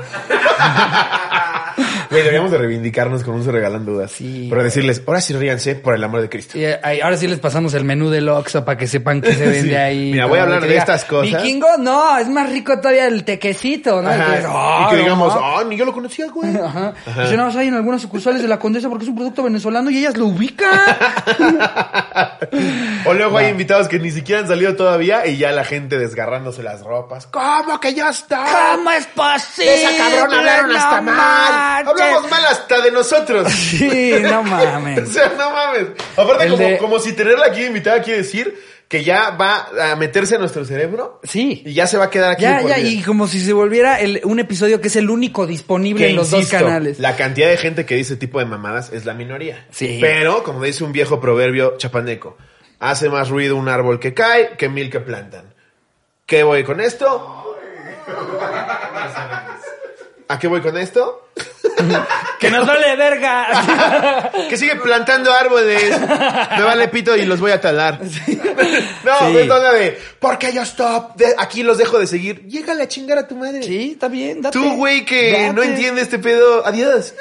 Güey, 2.13 2.23
deberíamos 2.23 2.51
de 2.51 2.59
reivindicarnos 2.59 3.25
con 3.25 3.35
un 3.35 3.45
se 3.45 3.51
regalan 3.51 3.85
dudas. 3.85 4.13
Sí. 4.13 4.47
Pero 4.51 4.63
decirles, 4.63 5.03
ahora 5.07 5.21
sí 5.21 5.33
ríanse 5.35 5.75
por 5.75 5.95
el 5.95 6.05
amor 6.05 6.21
de 6.21 6.29
Cristo. 6.29 6.59
Y, 6.59 6.67
ahora 6.67 7.17
sí 7.17 7.27
les 7.27 7.39
pasamos 7.39 7.75
el 7.75 7.85
menú 7.85 8.11
del 8.11 8.29
Oxxo 8.29 8.65
para 8.65 8.77
que 8.79 8.87
sepan 8.87 9.21
que 9.21 9.35
se 9.35 9.47
vende 9.49 9.71
Sí. 9.71 9.75
ahí. 9.75 10.13
Mira, 10.13 10.27
voy 10.27 10.39
a 10.39 10.43
hablar 10.43 10.61
de 10.63 10.69
diga, 10.69 10.81
estas 10.81 11.05
cosas. 11.05 11.43
Vikingo, 11.43 11.79
no, 11.79 12.19
es 12.19 12.29
más 12.29 12.51
rico 12.51 12.77
todavía 12.79 13.07
el 13.07 13.25
tequecito, 13.25 14.03
¿no? 14.03 14.11
Ajá. 14.11 14.43
Ah, 14.47 14.85
y 14.87 14.91
que 14.91 14.97
no, 14.97 15.03
digamos, 15.03 15.35
ah, 15.37 15.65
ni 15.69 15.77
yo 15.77 15.85
lo 15.85 15.93
conocía, 15.93 16.27
güey. 16.29 16.55
Ajá. 16.63 16.93
Dice, 17.23 17.37
no, 17.37 17.47
hay 17.47 17.69
en 17.69 17.75
algunas 17.75 18.03
sucursales 18.03 18.43
de 18.43 18.49
la 18.49 18.59
Condesa 18.59 18.89
porque 18.89 19.05
es 19.05 19.09
un 19.09 19.17
producto 19.17 19.43
venezolano 19.43 19.91
y 19.91 19.99
ellas 19.99 20.17
lo 20.17 20.27
ubican. 20.27 20.71
O 23.05 23.15
luego 23.15 23.39
hay 23.39 23.49
invitados 23.49 23.89
que 23.89 23.99
ni 23.99 24.11
siquiera 24.11 24.43
han 24.43 24.49
salido 24.49 24.77
todavía 24.77 25.27
y 25.27 25.37
ya 25.37 25.51
la 25.53 25.65
gente 25.65 25.99
desgarrándose 25.99 26.63
las 26.63 26.83
ropas. 26.83 27.27
¿Cómo 27.27 27.81
que 27.81 27.95
ya 27.95 28.11
está? 28.11 28.45
¿Cómo 28.75 28.91
es 28.91 29.07
posible? 29.07 29.83
Esa 29.83 29.97
cabrona 29.97 30.39
hablaron 30.39 30.71
No 30.71 30.77
hasta 30.79 31.01
mal. 31.01 31.85
Hablamos 32.03 32.31
mal 32.31 32.45
hasta 32.47 32.81
de 32.81 32.91
nosotros. 32.91 33.53
Sí, 33.53 34.13
no 34.23 34.41
o 34.41 34.43
mames. 34.43 35.09
sea, 35.09 35.33
no 35.37 35.51
mames. 35.51 35.87
Aparte, 36.17 36.49
como, 36.49 36.57
de- 36.69 36.79
como 36.79 36.99
si 36.99 37.13
tenerla 37.13 37.47
aquí 37.47 37.65
invitada 37.65 38.03
quiere 38.03 38.19
decir 38.19 38.73
que 38.89 39.03
ya 39.05 39.31
va 39.31 39.69
a 39.93 39.97
meterse 39.97 40.35
en 40.35 40.43
nuestro 40.43 40.67
cerebro 40.67 41.19
Sí. 41.25 41.63
y 41.65 41.73
ya 41.73 41.87
se 41.87 41.97
va 41.97 42.05
a 42.05 42.11
quedar 42.11 42.33
aquí. 42.33 42.43
Ya, 42.43 42.61
ya, 42.61 42.77
vida. 42.77 42.79
y 42.81 43.03
como 43.03 43.27
si 43.27 43.41
se 43.41 43.55
volviera 43.55 43.99
el, 44.01 44.21
un 44.25 44.39
episodio 44.39 44.83
que 44.83 44.89
es 44.89 44.97
el 44.97 45.09
único 45.09 45.47
disponible 45.47 46.05
Que, 46.05 46.11
en 46.11 46.17
los 46.17 46.31
insisto, 46.31 46.57
dos 46.59 46.65
canales. 46.65 46.99
La 46.99 47.17
cantidad 47.17 47.49
de 47.49 47.57
gente 47.57 47.87
que 47.87 47.95
dice 47.95 48.17
tipo 48.17 48.39
de 48.39 48.45
mamadas 48.45 48.93
es 48.93 49.07
la 49.07 49.15
minoría. 49.15 49.67
Sí. 49.71 49.97
Pero, 49.99 50.43
como 50.45 50.63
dice 50.63 50.85
un 50.85 50.93
viejo 50.93 51.21
proverbio 51.21 51.79
chapaneco, 51.79 52.37
hace 52.81 53.09
más 53.09 53.31
ruido 53.31 53.57
un 53.57 53.69
árbol 53.71 53.99
que 53.99 54.13
cae 54.13 54.59
que 54.59 54.69
mil 54.69 54.91
que 54.91 55.01
plantan. 55.01 55.55
¿Qué 56.27 56.43
voy 56.43 56.63
con 56.63 56.81
esto? 56.83 57.57
¿A 60.29 60.39
qué 60.39 60.49
voy 60.49 60.61
con 60.61 60.77
esto? 60.77 61.29
¡Que 62.39 62.51
nos 62.51 62.67
duele 62.67 62.97
verga! 62.97 64.31
Que 64.49 64.57
sigue 64.57 64.77
plantando 64.77 65.33
árboles. 65.33 65.99
Me 66.01 66.63
vale 66.63 66.89
pito 66.89 67.17
y 67.17 67.25
los 67.25 67.41
voy 67.41 67.53
a 67.53 67.61
talar. 67.61 68.01
No, 68.03 68.09
Sí. 68.09 69.37
es 69.39 69.51
onda 69.51 69.73
de, 69.73 69.99
porque 70.19 70.53
yo 70.53 70.63
stop, 70.63 71.17
de- 71.17 71.35
aquí 71.39 71.63
los 71.63 71.79
dejo 71.79 71.99
de 71.99 72.07
seguir. 72.07 72.47
Llégale 72.47 72.83
a 72.83 72.89
chingar 72.89 73.19
a 73.19 73.27
tu 73.29 73.37
madre. 73.37 73.63
sí, 73.63 73.93
está 73.93 74.09
bien, 74.09 74.43
date. 74.43 74.59
Tú, 74.59 74.77
güey, 74.77 75.05
que 75.05 75.51
no 75.55 75.63
entiende 75.63 76.03
este 76.03 76.19
pedo, 76.19 76.67
adiós. 76.67 77.15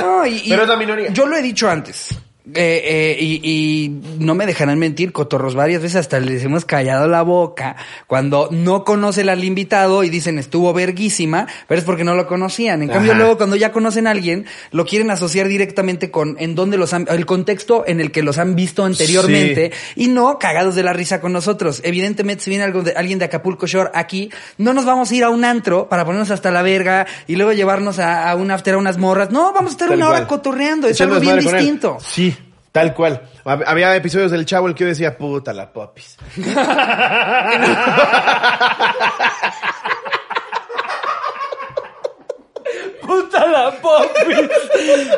No, 0.00 0.26
y 0.26 0.44
Pero 0.48 0.62
es 0.64 0.68
la 0.68 0.76
minoría. 0.76 1.08
Yo 1.10 1.26
lo 1.26 1.36
he 1.36 1.42
dicho 1.42 1.68
antes. 1.70 2.08
Eh, 2.54 2.82
eh, 2.84 3.16
y, 3.18 3.40
y 3.42 3.88
no 4.20 4.36
me 4.36 4.46
dejarán 4.46 4.78
mentir, 4.78 5.12
cotorros, 5.12 5.56
varias 5.56 5.82
veces 5.82 5.96
hasta 5.96 6.20
les 6.20 6.44
hemos 6.44 6.64
callado 6.64 7.08
la 7.08 7.22
boca 7.22 7.74
cuando 8.06 8.48
no 8.52 8.84
conocen 8.84 9.28
al 9.28 9.42
invitado 9.42 10.04
y 10.04 10.10
dicen 10.10 10.38
estuvo 10.38 10.72
verguísima, 10.72 11.48
pero 11.66 11.80
es 11.80 11.84
porque 11.84 12.04
no 12.04 12.14
lo 12.14 12.28
conocían. 12.28 12.82
En 12.82 12.88
cambio, 12.88 13.14
luego 13.14 13.36
cuando 13.36 13.56
ya 13.56 13.72
conocen 13.72 14.06
a 14.06 14.12
alguien, 14.12 14.46
lo 14.70 14.84
quieren 14.84 15.10
asociar 15.10 15.48
directamente 15.48 16.12
con 16.12 16.36
en 16.38 16.54
dónde 16.54 16.76
los 16.76 16.92
han, 16.92 17.06
el 17.10 17.26
contexto 17.26 17.84
en 17.86 18.00
el 18.00 18.12
que 18.12 18.22
los 18.22 18.38
han 18.38 18.54
visto 18.54 18.84
anteriormente 18.84 19.72
y 19.96 20.06
no 20.06 20.38
cagados 20.38 20.76
de 20.76 20.84
la 20.84 20.92
risa 20.92 21.20
con 21.20 21.32
nosotros. 21.32 21.80
Evidentemente, 21.82 22.44
si 22.44 22.50
viene 22.50 22.64
algo 22.64 22.82
de, 22.82 22.92
alguien 22.92 23.18
de 23.18 23.24
Acapulco 23.24 23.66
Shore 23.66 23.90
aquí, 23.92 24.30
no 24.56 24.72
nos 24.72 24.84
vamos 24.84 25.10
a 25.10 25.14
ir 25.16 25.24
a 25.24 25.30
un 25.30 25.44
antro 25.44 25.88
para 25.88 26.04
ponernos 26.04 26.30
hasta 26.30 26.52
la 26.52 26.62
verga 26.62 27.06
y 27.26 27.34
luego 27.34 27.52
llevarnos 27.52 27.98
a, 27.98 28.30
a 28.30 28.36
un 28.36 28.52
after 28.52 28.74
a 28.74 28.78
unas 28.78 28.98
morras. 28.98 29.32
No, 29.32 29.52
vamos 29.52 29.70
a 29.70 29.72
estar 29.72 29.88
Tal 29.88 29.96
una 29.96 30.10
hora 30.10 30.26
cotorreando. 30.28 30.86
Es 30.86 30.96
Echando 30.96 31.16
algo 31.16 31.26
bien 31.26 31.40
distinto. 31.40 31.98
Sí, 32.00 32.35
tal 32.76 32.92
cual. 32.92 33.22
Hab- 33.46 33.64
Había 33.66 33.96
episodios 33.96 34.30
del 34.30 34.44
chavo 34.44 34.66
el 34.68 34.74
que 34.74 34.84
yo 34.84 34.88
decía, 34.88 35.16
puta 35.16 35.54
la 35.54 35.72
popis. 35.72 36.18
Puta 43.02 43.46
la 43.46 43.70
popis. 43.80 44.50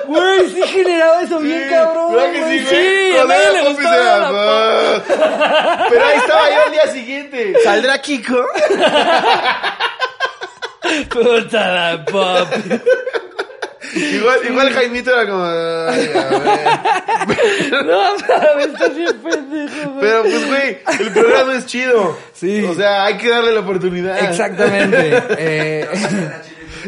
Güey, 0.06 0.50
sí 0.50 0.62
generaba 0.64 1.22
eso 1.22 1.38
bien 1.38 1.68
cabrón. 1.70 2.12
¿Verdad 2.14 2.32
que 2.32 2.60
sí, 2.60 2.64
güey? 2.68 3.16
a 3.16 3.20
Con 3.20 3.28
nadie 3.28 3.44
la 3.46 3.52
le 3.52 3.62
popis 3.70 3.86
era, 3.86 4.18
la 4.18 4.28
popis. 4.28 5.16
Pero 5.90 6.04
ahí 6.06 6.16
estaba 6.18 6.50
yo 6.50 6.62
al 6.66 6.72
día 6.72 6.86
siguiente. 6.88 7.54
¿Saldrá 7.64 7.98
Kiko? 8.02 8.36
Puta 11.10 11.68
la 11.72 12.04
popis. 12.04 12.80
Igual, 13.94 14.40
igual 14.48 14.70
Jaimito 14.72 15.10
era 15.10 15.30
como... 15.30 15.44
"Ay, 15.44 16.10
a 16.14 16.38
ver". 16.38 16.58
No 17.84 17.98
mames, 18.14 18.66
estás 18.66 18.96
bien 18.96 19.16
pendejo, 19.18 19.90
güey. 19.90 20.00
Pero 20.00 20.22
pues, 20.22 20.46
güey, 20.46 20.78
el 21.00 21.12
programa 21.12 21.54
es 21.56 21.66
chido. 21.66 22.18
Sí. 22.32 22.64
O 22.64 22.74
sea, 22.74 23.04
hay 23.04 23.16
que 23.18 23.28
darle 23.28 23.52
la 23.52 23.60
oportunidad. 23.60 24.18
Exactamente. 24.18 25.22
Eh, 25.40 25.86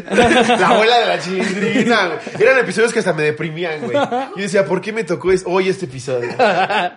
la 0.09 0.67
abuela 0.69 0.99
de 0.99 1.05
la 1.07 1.19
chilindrina, 1.19 2.07
güey. 2.07 2.19
Eran 2.47 2.59
episodios 2.59 2.93
que 2.93 2.99
hasta 2.99 3.13
me 3.13 3.23
deprimían, 3.23 3.81
güey. 3.81 3.93
Yo 3.93 4.41
decía, 4.41 4.65
¿por 4.65 4.81
qué 4.81 4.91
me 4.93 5.03
tocó 5.03 5.29
hoy 5.45 5.69
este 5.69 5.85
episodio? 5.85 6.29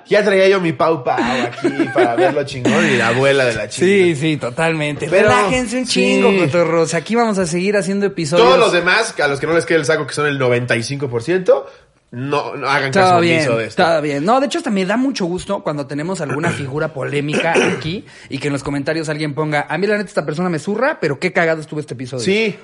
Ya 0.07 0.25
traía 0.25 0.49
yo 0.49 0.61
mi 0.61 0.73
Pau 0.73 1.03
Pau 1.05 1.19
aquí 1.19 1.69
para 1.95 2.15
verlo 2.17 2.45
chingón 2.45 2.87
y 2.91 2.97
la 2.97 3.09
abuela 3.09 3.45
de 3.45 3.55
la 3.55 3.69
chilindrina. 3.69 4.15
Sí, 4.17 4.21
sí, 4.21 4.37
totalmente. 4.37 5.07
Pero- 5.09 5.29
Relájense 5.29 5.79
un 5.79 5.87
sí. 5.87 5.93
chingo, 5.93 6.37
cotorros. 6.37 6.95
Aquí 6.95 7.15
vamos 7.15 7.39
a 7.39 7.47
seguir 7.47 7.77
haciendo 7.77 8.07
episodios. 8.07 8.47
Todos 8.47 8.59
los 8.59 8.73
demás, 8.73 9.15
a 9.19 9.29
los 9.29 9.41
que 9.41 9.47
no 9.47 9.55
les 9.55 9.67
quede 9.67 9.79
el 9.79 9.85
saco, 9.85 10.07
que 10.07 10.15
son 10.15 10.27
el 10.27 10.39
95%, 10.39 11.65
no, 12.11 12.55
no 12.55 12.69
hagan 12.69 12.93
caso 12.93 13.17
omiso 13.17 13.21
bien, 13.49 13.59
de 13.59 13.65
esto. 13.65 13.83
todo 13.83 14.01
bien. 14.01 14.25
No, 14.25 14.39
de 14.39 14.47
hecho, 14.47 14.59
hasta 14.59 14.71
me 14.71 14.85
da 14.87 14.97
mucho 14.97 15.25
gusto 15.27 15.65
cuando 15.65 15.87
tenemos 15.89 16.21
alguna 16.21 16.51
figura 16.51 16.93
polémica 16.93 17.55
aquí 17.77 18.05
y 18.29 18.39
que 18.39 18.47
en 18.49 18.53
los 18.53 18.63
comentarios 18.63 19.09
alguien 19.09 19.35
ponga, 19.35 19.67
a 19.69 19.79
mí 19.79 19.87
la 19.89 19.97
neta 19.97 20.09
esta 20.09 20.25
persona 20.25 20.49
me 20.49 20.61
zurra, 20.61 20.99
pero 21.01 21.19
qué 21.19 21.33
cagado 21.33 21.61
estuvo 21.61 21.81
este 21.81 21.95
episodio. 21.95 22.23
Sí. 22.25 22.57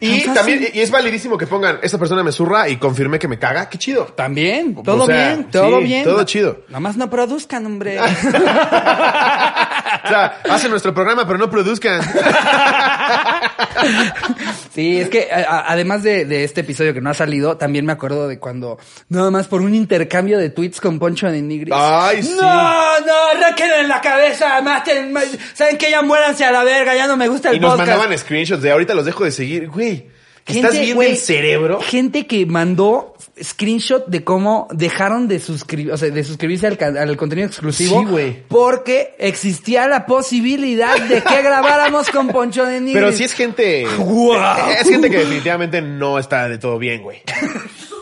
Y 0.00 0.24
también, 0.24 0.68
y 0.72 0.80
es 0.80 0.90
validísimo 0.90 1.38
que 1.38 1.46
pongan, 1.46 1.78
esta 1.82 1.98
persona 1.98 2.22
me 2.22 2.32
zurra 2.32 2.68
y 2.68 2.76
confirmé 2.76 3.18
que 3.18 3.28
me 3.28 3.38
caga, 3.38 3.68
qué 3.68 3.78
chido. 3.78 4.04
También, 4.04 4.74
todo 4.82 5.04
O 5.04 5.06
sea, 5.06 5.34
bien, 5.34 5.50
todo 5.50 5.78
sí, 5.78 5.84
bien. 5.84 6.04
todo 6.04 6.24
chido. 6.24 6.64
Nada 6.68 6.80
más 6.80 6.96
no 6.96 7.08
produzcan, 7.08 7.64
hombre. 7.66 7.98
O 10.04 10.08
sea, 10.08 10.40
hacen 10.50 10.70
nuestro 10.70 10.92
programa, 10.94 11.26
pero 11.26 11.38
no 11.38 11.50
produzcan. 11.50 12.00
Sí, 14.74 14.98
es 15.00 15.08
que 15.08 15.28
a- 15.32 15.64
además 15.72 16.02
de, 16.02 16.24
de 16.24 16.44
este 16.44 16.60
episodio 16.60 16.92
que 16.92 17.00
no 17.00 17.10
ha 17.10 17.14
salido, 17.14 17.56
también 17.56 17.86
me 17.86 17.92
acuerdo 17.92 18.28
de 18.28 18.38
cuando, 18.38 18.78
nada 19.08 19.30
más 19.30 19.46
por 19.46 19.62
un 19.62 19.74
intercambio 19.74 20.38
de 20.38 20.50
tweets 20.50 20.80
con 20.80 20.98
Poncho 20.98 21.30
de 21.30 21.40
Nigris. 21.40 21.74
Ay, 21.76 22.22
sí. 22.22 22.34
No, 22.38 22.42
no, 23.00 23.12
arranquen 23.34 23.70
en 23.80 23.88
la 23.88 24.00
cabeza, 24.00 24.60
maten, 24.60 25.12
ma- 25.12 25.22
saben 25.54 25.78
que 25.78 25.90
ya 25.90 26.02
muéranse 26.02 26.44
a 26.44 26.52
la 26.52 26.62
verga, 26.64 26.94
ya 26.94 27.06
no 27.06 27.16
me 27.16 27.28
gusta 27.28 27.50
el 27.50 27.56
Y 27.56 27.60
nos 27.60 27.70
podcast. 27.72 27.88
mandaban 27.90 28.18
screenshots 28.18 28.62
de 28.62 28.70
ahorita 28.70 28.94
los 28.94 29.04
dejo 29.06 29.24
de 29.24 29.30
seguir. 29.32 29.68
Güey, 29.68 30.08
Gente, 30.46 30.68
¿estás 30.68 30.80
viendo 30.80 31.02
el 31.02 31.16
cerebro? 31.16 31.80
Gente 31.80 32.26
que 32.28 32.46
mandó 32.46 33.16
screenshot 33.42 34.06
de 34.06 34.22
cómo 34.22 34.68
dejaron 34.70 35.26
de 35.26 35.40
suscribir, 35.40 35.92
o 35.92 35.96
sea, 35.96 36.10
de 36.10 36.22
suscribirse 36.22 36.68
al, 36.68 36.96
al 36.96 37.16
contenido 37.16 37.48
exclusivo. 37.48 38.00
Sí, 38.00 38.06
güey. 38.06 38.42
Porque 38.46 39.16
existía 39.18 39.88
la 39.88 40.06
posibilidad 40.06 40.96
de 41.00 41.20
que 41.20 41.42
grabáramos 41.42 42.10
con 42.10 42.28
Poncho 42.28 42.64
de 42.64 42.80
Nigris. 42.80 42.94
Pero 42.94 43.12
sí 43.12 43.24
es 43.24 43.32
gente. 43.32 43.86
Guau. 43.98 44.70
Es 44.70 44.88
gente 44.88 45.10
que 45.10 45.18
definitivamente 45.18 45.82
no 45.82 46.18
está 46.18 46.48
de 46.48 46.58
todo 46.58 46.78
bien, 46.78 47.02
güey. 47.02 47.22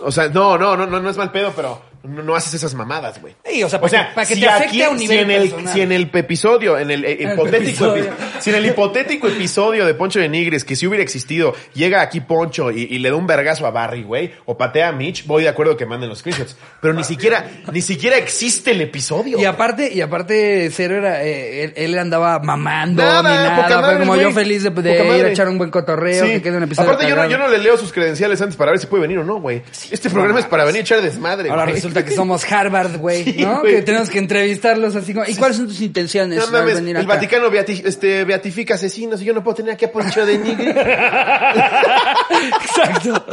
O 0.02 0.12
sea, 0.12 0.28
no, 0.28 0.58
no, 0.58 0.76
no, 0.76 0.86
no, 0.86 1.00
no 1.00 1.10
es 1.10 1.16
mal 1.16 1.32
pedo, 1.32 1.52
pero 1.56 1.80
no, 2.04 2.22
no 2.22 2.34
haces 2.34 2.54
esas 2.54 2.74
mamadas, 2.74 3.20
güey. 3.20 3.34
Sí, 3.44 3.62
o 3.62 3.68
sea, 3.68 3.80
para 3.80 3.90
que- 4.08 4.14
para 4.14 4.26
que 4.26 4.34
si 4.34 4.40
te 4.40 4.46
afecte 4.48 4.68
aquí- 4.68 4.82
a 4.82 4.90
un 4.90 4.96
nivel 4.98 5.16
si 5.18 5.22
en, 5.22 5.30
el, 5.30 5.68
si 5.68 5.80
en 5.80 5.92
el 5.92 6.10
episodio, 6.12 6.78
en 6.78 6.90
el, 6.90 7.04
eh, 7.04 7.16
El 7.20 7.32
hipotético, 7.32 7.86
episodio. 7.86 8.04
epi- 8.04 8.40
si 8.40 8.50
en 8.50 8.56
el 8.56 8.66
hipotético 8.66 9.28
episodio 9.28 9.86
de 9.86 9.94
Poncho 9.94 10.20
de 10.20 10.28
Nigres, 10.28 10.64
que 10.64 10.76
si 10.76 10.86
hubiera 10.86 11.02
existido, 11.02 11.54
llega 11.74 12.00
aquí 12.02 12.20
Poncho 12.20 12.70
y, 12.70 12.82
y 12.82 12.98
le 12.98 13.10
da 13.10 13.16
un 13.16 13.26
vergazo 13.26 13.66
a 13.66 13.70
Barry, 13.70 14.02
güey, 14.02 14.32
o 14.44 14.56
patea 14.58 14.88
a 14.88 14.92
Mitch, 14.92 15.26
voy 15.26 15.42
de 15.44 15.48
acuerdo 15.48 15.76
que 15.76 15.86
manden 15.86 16.08
los 16.08 16.18
screenshots. 16.18 16.56
Pero 16.80 16.94
ni 16.94 17.04
siquiera, 17.04 17.46
ni 17.72 17.80
siquiera 17.80 18.16
existe 18.16 18.72
el 18.72 18.80
episodio. 18.82 19.38
Y 19.38 19.44
aparte, 19.44 19.92
y 19.92 20.00
aparte, 20.00 20.68
Cero 20.70 20.96
era, 20.96 21.24
eh, 21.24 21.64
él, 21.64 21.72
él 21.76 21.98
andaba 21.98 22.38
mamando 22.40 23.02
Nada, 23.02 23.22
ni 23.30 23.36
nada. 23.36 23.56
poca 23.62 23.80
madre, 23.80 23.98
como 24.00 24.12
güey. 24.14 24.22
yo 24.22 24.30
feliz 24.32 24.62
de, 24.62 24.70
de 24.70 24.94
ir 24.94 25.00
a 25.00 25.04
madre. 25.04 25.32
echar 25.32 25.48
un 25.48 25.58
buen 25.58 25.70
cotorreo, 25.70 26.24
Sí. 26.26 26.32
que 26.32 26.42
quede 26.42 26.56
un 26.58 26.62
episodio. 26.64 26.90
Aparte, 26.90 27.08
yo 27.08 27.16
no, 27.16 27.26
yo 27.28 27.38
no 27.38 27.48
le 27.48 27.58
leo 27.58 27.76
sus 27.76 27.92
credenciales 27.92 28.40
antes 28.42 28.56
para 28.56 28.70
ver 28.72 28.80
si 28.80 28.86
puede 28.86 29.02
venir 29.02 29.18
o 29.18 29.24
no, 29.24 29.40
güey. 29.40 29.62
Este 29.90 30.10
programa 30.10 30.40
es 30.40 30.46
para 30.46 30.64
venir 30.64 30.80
a 30.80 30.82
echar 30.82 31.00
desmadre, 31.00 31.48
Ahora 31.50 31.64
güey. 31.64 31.74
Resulta 31.94 32.04
que 32.10 32.14
somos 32.16 32.50
Harvard, 32.52 32.96
güey, 32.98 33.24
Sí, 33.24 33.36
¿no? 33.44 33.60
güey. 33.60 33.76
Que 33.76 33.82
tenemos 33.82 34.10
que 34.10 34.18
entrevistarlos 34.18 34.96
así 34.96 35.14
como, 35.14 35.26
¿y 35.26 35.34
cuáles 35.36 35.56
son 35.56 35.66
tus 35.68 35.80
intenciones 35.80 36.38
No 36.38 36.46
mames, 36.50 36.74
venir 36.76 36.96
el 36.96 37.02
acá? 37.04 37.14
Vaticano 37.14 37.50
beati- 37.50 37.82
este, 37.84 38.24
beatifica 38.24 38.74
asesinos 38.74 39.22
y 39.22 39.24
yo 39.26 39.32
no 39.34 39.42
puedo 39.44 39.54
tener 39.56 39.72
aquí 39.74 39.84
a 39.84 39.92
Poncho 39.92 40.24
de 40.26 40.38
Nigri. 40.38 40.68
Exacto. 42.62 43.24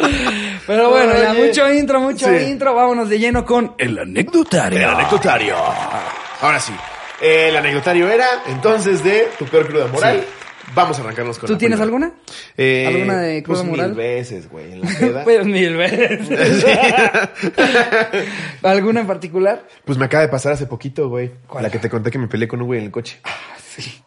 Pero 0.68 0.90
bueno, 0.90 1.14
ya 1.22 1.34
mucho 1.34 1.72
intro, 1.74 2.00
mucho 2.00 2.28
Sí. 2.28 2.46
intro. 2.46 2.74
Vámonos 2.76 3.10
de 3.10 3.20
lleno 3.20 3.46
con 3.46 3.74
el 3.78 3.98
anecdotario. 3.98 4.80
El 4.80 4.86
anecdotario. 4.86 5.56
Ahora 6.42 6.60
sí, 6.60 6.74
el 7.22 7.56
anecdotario 7.56 8.10
era 8.10 8.28
entonces 8.48 9.04
de 9.04 9.30
tu 9.38 9.46
peor 9.46 9.68
cruda 9.68 9.88
moral. 9.88 10.24
Vamos 10.74 10.98
a 10.98 11.02
arrancarnos 11.02 11.38
con 11.38 11.48
¿Tú 11.48 11.54
la 11.54 11.60
tienes 11.60 11.80
primera. 11.80 12.06
alguna? 12.08 12.22
Eh, 12.58 12.86
¿Alguna 12.88 13.18
de 13.22 13.44
cruda 13.44 13.60
pues 13.60 13.70
moral? 13.70 13.88
mil 13.90 13.98
veces, 13.98 14.50
güey, 14.50 14.72
en 14.74 14.82
la 14.82 14.88
peda. 15.00 15.24
Pues 15.24 15.46
mil 15.46 15.76
veces. 15.76 16.66
¿Alguna 18.64 19.02
en 19.02 19.08
particular? 19.08 19.68
Pues 19.86 19.98
me 19.98 20.06
acaba 20.06 20.22
de 20.24 20.30
pasar 20.30 20.54
hace 20.54 20.68
poquito, 20.68 21.10
güey. 21.10 21.32
La 21.60 21.70
que 21.70 21.80
te 21.80 21.90
conté 21.90 22.12
que 22.12 22.20
me 22.20 22.28
peleé 22.28 22.48
con 22.48 22.62
un 22.62 22.68
güey 22.68 22.80
en 22.80 22.86
el 22.86 22.92
coche. 22.92 23.20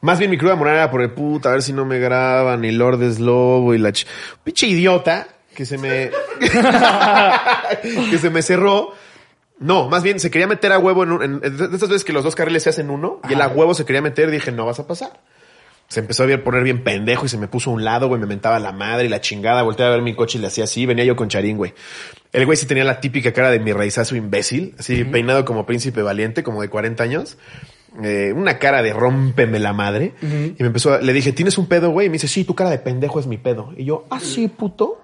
Más 0.01 0.19
bien 0.19 0.31
mi 0.31 0.39
cruda 0.39 0.57
moral 0.57 0.77
era 0.77 0.91
por 0.91 1.03
el 1.03 1.11
puta, 1.13 1.49
a 1.49 1.53
ver 1.53 1.63
si 1.63 1.73
no 1.73 1.85
me 1.85 1.99
graban, 1.99 2.65
y 2.65 2.71
Lord 2.73 3.03
es 3.03 3.19
lobo 3.19 3.75
y 3.75 3.79
la 3.79 3.93
ch... 3.93 4.07
Pinche 4.45 4.67
idiota 4.67 5.27
que 5.55 5.65
se 5.65 5.79
me... 5.79 6.11
que 8.11 8.19
se 8.19 8.31
me 8.31 8.43
cerró. 8.43 8.93
No, 9.59 9.89
más 9.89 10.03
bien 10.03 10.19
se 10.21 10.31
quería 10.31 10.47
meter 10.47 10.73
a 10.73 10.79
huevo 10.79 11.05
en, 11.05 11.13
un- 11.13 11.23
en- 11.23 11.41
de 11.41 11.49
estas 11.75 11.89
veces 11.89 12.05
que 12.05 12.13
los 12.13 12.25
dos 12.25 12.35
carriles 12.35 12.63
se 12.65 12.71
hacen 12.71 12.91
uno 12.91 13.21
y 13.29 13.33
él 13.35 13.41
a 13.41 13.49
huevo 13.49 13.73
se 13.73 13.85
quería 13.85 14.03
meter 14.03 14.31
dije, 14.31 14.51
no 14.53 14.67
vas 14.67 14.81
a 14.81 14.87
pasar. 14.87 15.21
Se 15.95 16.01
empezó 16.01 16.25
a 16.25 16.27
ver- 16.27 16.43
poner 16.43 16.65
bien 16.65 16.83
pendejo 16.83 17.25
y 17.25 17.29
se 17.29 17.39
me 17.39 17.47
puso 17.47 17.71
a 17.71 17.75
un 17.75 17.85
lado, 17.85 18.09
güey, 18.09 18.21
me 18.21 18.27
mentaba 18.27 18.59
la 18.59 18.73
madre 18.73 19.07
y 19.07 19.09
la 19.09 19.21
chingada, 19.21 19.63
volteé 19.63 19.87
a 19.87 19.91
ver 19.91 20.03
mi 20.03 20.13
coche 20.15 20.39
y 20.39 20.41
le 20.41 20.49
hacía 20.49 20.65
así, 20.65 20.87
venía 20.87 21.05
yo 21.05 21.15
con 21.15 21.29
Charín, 21.29 21.57
güey. 21.57 21.73
El 22.33 22.47
güey 22.47 22.57
sí 22.59 22.67
tenía 22.67 22.83
la 22.83 23.01
típica 23.01 23.33
cara 23.33 23.51
de 23.53 23.61
mi 23.61 23.73
raizazo 23.73 24.17
imbécil, 24.17 24.75
así 24.77 25.05
peinado 25.05 25.45
como 25.45 25.67
príncipe 25.67 26.03
valiente, 26.03 26.43
como 26.43 26.63
de 26.63 26.69
40 26.69 27.05
años. 27.05 27.39
Eh, 28.03 28.33
una 28.35 28.59
cara 28.59 28.83
de 28.83 28.93
rómpeme 28.93 29.61
la 29.61 29.73
madre. 29.73 30.15
Y 30.21 30.61
me 30.61 30.67
empezó 30.67 30.95
a, 30.95 30.99
le 31.01 31.13
dije, 31.13 31.33
¿tienes 31.33 31.59
un 31.59 31.69
pedo, 31.69 31.91
güey? 31.91 32.09
Y 32.09 32.11
me 32.11 32.15
dice, 32.15 32.27
sí, 32.27 32.43
tu 32.43 32.57
cara 32.57 32.71
de 32.71 32.81
pendejo 32.81 33.21
es 33.21 33.29
mi 33.29 33.39
pedo. 33.39 33.73
Y 33.77 33.85
yo, 33.85 34.05
ah, 34.11 34.19
sí, 34.19 34.49
puto. 34.49 35.01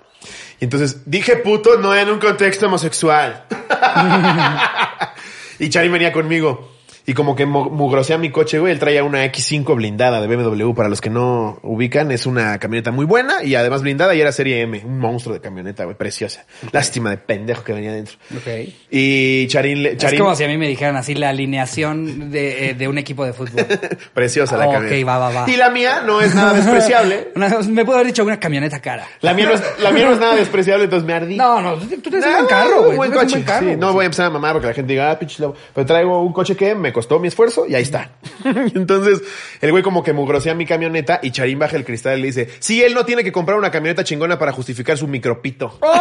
Y 0.59 0.65
entonces 0.65 1.03
dije 1.07 1.37
puto 1.37 1.79
no 1.79 1.95
en 1.95 2.11
un 2.11 2.19
contexto 2.19 2.67
homosexual. 2.67 3.45
y 5.61 5.69
Charín 5.69 5.93
venía 5.93 6.11
conmigo. 6.13 6.69
Y 7.11 7.15
como 7.15 7.35
que 7.35 7.45
mu- 7.45 7.71
mugrosea 7.71 8.19
mi 8.19 8.31
coche, 8.31 8.61
güey. 8.61 8.73
Él 8.73 8.79
traía 8.79 9.03
una 9.03 9.25
X5 9.25 9.75
blindada 9.75 10.21
de 10.21 10.29
BMW. 10.29 10.75
Para 10.75 10.89
los 10.89 11.01
que 11.01 11.11
no 11.11 11.59
ubican, 11.65 12.13
es 12.13 12.25
una 12.25 12.57
camioneta 12.61 12.93
muy 12.93 13.05
buena 13.05 13.43
y 13.43 13.57
además 13.57 13.83
blindada 13.83 14.15
y 14.15 14.21
era 14.21 14.31
serie 14.31 14.61
M. 14.61 14.81
Un 14.85 15.01
monstruo 15.01 15.35
de 15.35 15.41
camioneta, 15.41 15.83
güey. 15.85 15.97
Preciosa. 15.97 16.45
Lástima 16.71 17.11
de 17.11 17.17
pendejo 17.17 17.65
que 17.65 17.73
venía 17.73 17.93
dentro. 17.93 18.15
Ok. 18.37 18.69
Y 18.93 19.49
Charín, 19.49 19.83
le- 19.83 19.93
Es 19.93 19.97
Charín 19.99 20.21
como 20.21 20.37
si 20.37 20.45
a 20.45 20.47
mí 20.47 20.57
me 20.57 20.69
dijeran 20.69 20.95
así 20.95 21.15
la 21.17 21.31
alineación 21.31 22.31
de, 22.31 22.71
eh, 22.71 22.75
de 22.75 22.87
un 22.87 22.97
equipo 22.99 23.25
de 23.25 23.33
fútbol. 23.33 23.67
preciosa 24.15 24.57
la 24.57 24.69
Ok, 24.69 24.75
camioneta. 24.75 25.07
va, 25.07 25.19
va, 25.19 25.31
va. 25.47 25.51
Y 25.51 25.57
la 25.57 25.71
mía 25.71 26.03
no 26.07 26.21
es 26.21 26.33
nada 26.35 26.53
despreciable. 26.53 27.31
Una- 27.35 27.59
me 27.69 27.85
puedo 27.85 27.99
haber 27.99 28.07
dicho 28.07 28.23
una 28.23 28.39
camioneta 28.39 28.79
cara. 28.81 29.05
La 29.21 29.35
mía 29.35 29.47
no 29.47 29.55
es, 29.55 29.63
la 29.83 29.91
mía 29.91 30.05
no 30.05 30.13
es 30.13 30.21
nada 30.21 30.37
despreciable, 30.37 30.85
entonces 30.85 31.05
me 31.07 31.15
ardí. 31.15 31.37
No, 31.37 31.61
no, 31.61 31.75
tú 31.75 31.87
tienes 31.89 32.25
un 32.25 32.33
Ah, 32.33 32.37
buen 32.37 32.47
carro, 32.47 32.83
güey. 32.85 32.97
buen 32.97 33.11
tú 33.11 33.19
tienes 33.19 33.33
coche. 33.35 33.39
un 33.41 33.45
buen 33.45 33.45
carro, 33.45 33.71
sí, 33.73 33.77
no 33.77 33.93
voy 33.93 34.03
a 34.03 34.07
empezar 34.07 34.27
a 34.27 34.31
mamar 34.31 34.53
porque 34.53 34.69
la 34.69 34.75
gente 34.75 34.93
diga, 34.93 35.11
ah, 35.11 35.19
pinche 35.19 35.43
lobo. 35.43 35.57
Pero 35.75 35.87
traigo 35.87 36.23
un 36.23 36.33
coche 36.33 36.55
que 36.57 36.75
me 36.75 36.93
costó 37.01 37.19
mi 37.19 37.29
esfuerzo 37.29 37.65
y 37.67 37.75
ahí 37.75 37.81
está. 37.83 38.11
Entonces, 38.45 39.23
el 39.63 39.71
güey 39.71 39.83
como 39.83 40.03
que 40.03 40.13
mugrosea 40.13 40.55
mi 40.55 40.67
camioneta 40.67 41.19
y 41.23 41.31
Charín 41.31 41.59
baja 41.59 41.77
el 41.77 41.87
cristal 41.87 42.19
y 42.19 42.21
le 42.21 42.27
dice, 42.27 42.51
sí, 42.59 42.85
él 42.85 42.93
no 42.93 43.07
tiene 43.07 43.25
que 43.25 43.33
comprar 43.33 43.57
una 43.57 43.71
camioneta 43.71 44.05
chingona 44.05 44.39
para 44.39 44.53
justificar 44.53 44.99
su 44.99 45.09
micropito. 45.09 45.79
¡Oh! 45.81 45.91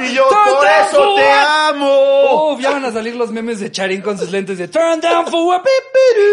Y 0.00 0.14
yo, 0.14 0.28
Turn 0.28 0.54
por 0.54 0.64
eso 0.64 1.14
te 1.16 1.28
amo. 1.28 2.52
Uf, 2.52 2.60
ya 2.60 2.70
van 2.70 2.84
a 2.84 2.92
salir 2.92 3.16
los 3.16 3.32
memes 3.32 3.58
de 3.58 3.72
Charín 3.72 4.00
con 4.00 4.16
sus 4.16 4.30
lentes 4.30 4.56
de 4.56 4.68
Turn 4.68 5.00
down 5.00 5.26
for. 5.26 5.60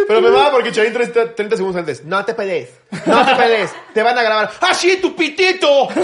Pero 0.07 0.21
me 0.21 0.29
va 0.29 0.51
porque 0.51 0.71
Charín 0.71 0.93
30, 0.93 1.33
30 1.33 1.57
segundos 1.57 1.79
antes, 1.79 2.05
no 2.05 2.23
te 2.23 2.35
pelees, 2.35 2.69
no 3.07 3.25
te 3.25 3.33
pelees, 3.33 3.71
te 3.91 4.03
van 4.03 4.19
a 4.19 4.21
grabar. 4.21 4.51
¡Ah, 4.61 4.75
sí, 4.75 4.99
tu 5.01 5.15
pitito! 5.15 5.87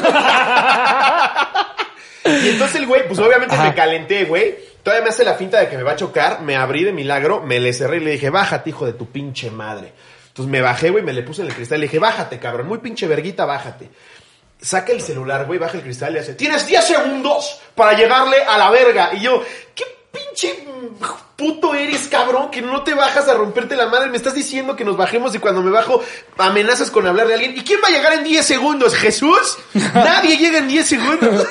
y 2.26 2.50
entonces 2.50 2.78
el 2.78 2.88
güey, 2.88 3.08
pues 3.08 3.20
obviamente 3.20 3.54
Ajá. 3.54 3.66
me 3.66 3.76
calenté, 3.76 4.24
güey. 4.24 4.71
Todavía 4.84 5.04
me 5.04 5.10
hace 5.10 5.24
la 5.24 5.36
finta 5.36 5.60
de 5.60 5.70
que 5.70 5.78
me 5.78 5.84
va 5.84 5.92
a 5.92 5.96
chocar, 5.96 6.42
me 6.42 6.56
abrí 6.56 6.84
de 6.84 6.92
milagro, 6.92 7.42
me 7.42 7.60
le 7.60 7.72
cerré 7.74 7.98
y 7.98 8.00
le 8.02 8.12
dije, 8.12 8.30
bájate, 8.30 8.72
hijo 8.72 8.86
de 8.86 8.94
tu 8.94 9.12
pinche 9.12 9.52
madre. 9.52 9.94
Entonces 10.28 10.52
me 10.52 10.62
bajé, 10.62 10.90
güey, 10.90 11.04
me 11.04 11.14
le 11.14 11.24
puse 11.24 11.42
en 11.42 11.50
el 11.50 11.54
cristal 11.54 11.78
y 11.78 11.82
le 11.82 11.88
dije, 11.88 12.00
bájate, 12.00 12.40
cabrón, 12.40 12.68
muy 12.68 12.80
pinche 12.80 13.06
verguita, 13.08 13.46
bájate. 13.46 13.90
Saca 14.60 14.92
el 14.92 15.02
celular, 15.02 15.46
güey, 15.46 15.60
baja 15.60 15.78
el 15.78 15.84
cristal 15.84 16.16
y 16.16 16.20
hace, 16.20 16.36
tienes 16.36 16.66
10 16.66 16.84
segundos 16.84 17.60
para 17.76 17.94
llegarle 17.94 18.38
a 18.44 18.58
la 18.58 18.70
verga. 18.70 19.12
Y 19.14 19.22
yo, 19.22 19.44
¿qué 19.76 19.84
pinche 20.12 20.66
puto 21.36 21.74
eres, 21.74 22.08
cabrón? 22.08 22.52
Que 22.52 22.62
no 22.62 22.84
te 22.84 22.94
bajas 22.94 23.28
a 23.28 23.34
romperte 23.34 23.76
la 23.76 23.88
madre. 23.88 24.10
Me 24.10 24.18
estás 24.18 24.34
diciendo 24.34 24.76
que 24.76 24.86
nos 24.86 24.98
bajemos 24.98 25.34
y 25.34 25.40
cuando 25.40 25.62
me 25.62 25.72
bajo 25.72 26.02
amenazas 26.38 26.92
con 26.92 27.08
hablarle 27.08 27.34
a 27.34 27.36
alguien. 27.38 27.58
¿Y 27.58 27.62
quién 27.62 27.80
va 27.84 27.88
a 27.88 27.92
llegar 27.92 28.14
en 28.14 28.24
10 28.24 28.46
segundos? 28.46 28.96
¿Jesús? 28.96 29.58
Nadie 29.74 30.38
llega 30.38 30.60
en 30.60 30.68
10 30.68 30.86
segundos. 30.86 31.48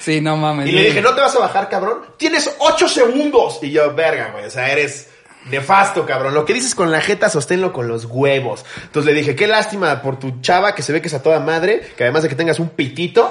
Sí, 0.00 0.20
no 0.20 0.36
mames. 0.36 0.68
Y 0.68 0.72
le 0.72 0.84
dije, 0.84 1.02
¿no 1.02 1.14
te 1.14 1.20
vas 1.20 1.36
a 1.36 1.40
bajar, 1.40 1.68
cabrón? 1.68 2.06
Tienes 2.16 2.50
8 2.58 2.88
segundos. 2.88 3.58
Y 3.62 3.70
yo, 3.70 3.94
verga, 3.94 4.30
güey, 4.32 4.46
o 4.46 4.50
sea, 4.50 4.70
eres 4.72 5.08
nefasto, 5.50 6.06
cabrón. 6.06 6.34
Lo 6.34 6.44
que 6.44 6.54
dices 6.54 6.74
con 6.74 6.90
la 6.90 7.00
jeta, 7.00 7.28
sosténlo 7.28 7.72
con 7.72 7.88
los 7.88 8.04
huevos. 8.06 8.64
Entonces 8.84 9.12
le 9.12 9.18
dije, 9.18 9.34
qué 9.36 9.46
lástima 9.46 10.02
por 10.02 10.18
tu 10.18 10.40
chava, 10.40 10.74
que 10.74 10.82
se 10.82 10.92
ve 10.92 11.00
que 11.00 11.08
es 11.08 11.14
a 11.14 11.22
toda 11.22 11.40
madre, 11.40 11.80
que 11.96 12.04
además 12.04 12.22
de 12.22 12.28
que 12.28 12.34
tengas 12.34 12.58
un 12.60 12.68
pitito, 12.70 13.30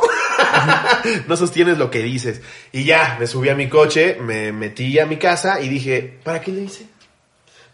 no 1.27 1.37
sostienes 1.37 1.77
lo 1.77 1.89
que 1.91 1.99
dices. 1.99 2.41
Y 2.71 2.83
ya, 2.83 3.17
me 3.19 3.27
subí 3.27 3.49
a 3.49 3.55
mi 3.55 3.69
coche, 3.69 4.17
me 4.21 4.51
metí 4.51 4.99
a 4.99 5.05
mi 5.05 5.17
casa 5.17 5.61
y 5.61 5.69
dije, 5.69 6.19
¿para 6.23 6.41
qué 6.41 6.51
le 6.51 6.61
hice? 6.61 6.85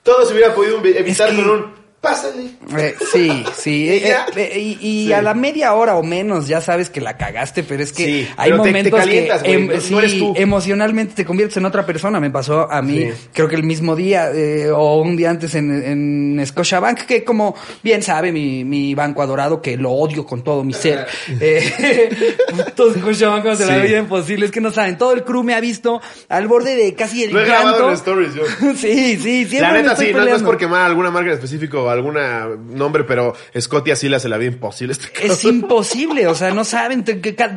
Todo 0.03 0.25
se 0.25 0.33
hubiera 0.33 0.53
podido 0.53 0.83
evitar 0.83 1.29
que- 1.29 1.35
con 1.35 1.49
un... 1.49 1.86
pásale. 2.01 2.51
Eh, 2.77 2.95
sí, 3.11 3.43
sí. 3.57 3.87
Y 3.87 3.89
eh, 3.89 4.15
eh, 4.35 4.59
y 4.59 4.77
y 4.81 5.05
Sí. 5.07 5.13
a 5.13 5.21
la 5.21 5.33
media 5.33 5.73
hora 5.73 5.95
o 5.95 6.03
menos 6.03 6.47
ya 6.47 6.61
sabes 6.61 6.89
que 6.89 7.01
la 7.01 7.17
cagaste, 7.17 7.63
pero 7.63 7.83
es 7.83 7.91
que 7.91 8.05
Sí, 8.05 8.27
hay 8.37 8.51
pero 8.51 8.63
te- 8.63 8.69
te 8.69 8.77
momentos 8.77 8.99
calientas, 8.99 9.43
que 9.43 9.53
em, 9.53 9.67
no- 9.67 9.73
no 9.73 9.81
sí, 9.81 9.97
eres 9.97 10.17
tú. 10.19 10.33
emocionalmente 10.35 11.13
te 11.15 11.25
conviertes 11.25 11.57
en 11.57 11.65
otra 11.65 11.85
persona. 11.85 12.19
Me 12.19 12.29
pasó 12.31 12.71
a 12.71 12.81
mí, 12.81 12.99
Sí. 12.99 13.27
creo 13.33 13.47
que 13.47 13.55
el 13.55 13.63
mismo 13.63 13.95
día 13.95 14.29
eh, 14.33 14.69
o 14.71 15.01
un 15.01 15.15
día 15.17 15.29
antes 15.29 15.55
en, 15.55 15.71
en 16.37 16.45
Scotiabank, 16.45 16.99
que 17.05 17.23
como 17.23 17.55
bien 17.83 18.01
sabe 18.03 18.31
mi, 18.31 18.63
mi 18.63 18.93
banco 18.95 19.21
adorado, 19.21 19.61
que 19.61 19.77
lo 19.77 19.91
odio 19.91 20.25
con 20.25 20.43
todo 20.43 20.63
mi 20.63 20.73
ser. 20.73 21.05
eh, 21.39 22.09
putos 22.55 22.95
Scotiabancos 22.97 23.59
de 23.59 23.65
la 23.65 23.77
vida 23.77 23.99
imposible, 23.99 24.45
es 24.45 24.51
que 24.51 24.61
no 24.61 24.71
saben. 24.71 24.97
Todo 24.97 25.13
el 25.13 25.23
crew 25.23 25.43
me 25.43 25.53
ha 25.53 25.59
visto 25.59 26.01
al 26.29 26.47
borde 26.47 26.75
de 26.75 26.93
casi 26.95 27.23
el 27.23 27.33
Lo 27.33 27.41
he 27.41 27.45
grabado 27.45 27.71
llanto. 27.71 27.89
en 27.89 27.93
stories 27.95 28.33
yo. 28.35 28.43
Sí, 28.75 29.17
sí, 29.17 29.45
siempre 29.45 29.61
La 29.61 29.71
me 29.71 29.77
neta 29.79 29.91
estoy 29.93 30.07
sí, 30.07 30.11
no, 30.13 30.17
no 30.19 30.23
es 30.23 30.29
peleando. 30.29 30.49
por 30.49 30.57
quemar 30.57 30.81
alguna 30.85 31.11
marca 31.11 31.29
en 31.29 31.35
específico 31.35 31.86
o 31.87 31.89
alguna 31.89 32.47
nombre, 32.69 33.03
pero 33.03 33.33
Scotty 33.59 33.91
así 33.91 34.09
le 34.09 34.17
hace 34.17 34.29
la 34.29 34.37
vida 34.37 34.51
imposible. 34.51 34.93
Este 34.93 35.07
Es 35.25 35.43
imposible, 35.45 36.27
o 36.27 36.35
sea, 36.35 36.51
no 36.53 36.63
saben 36.63 37.03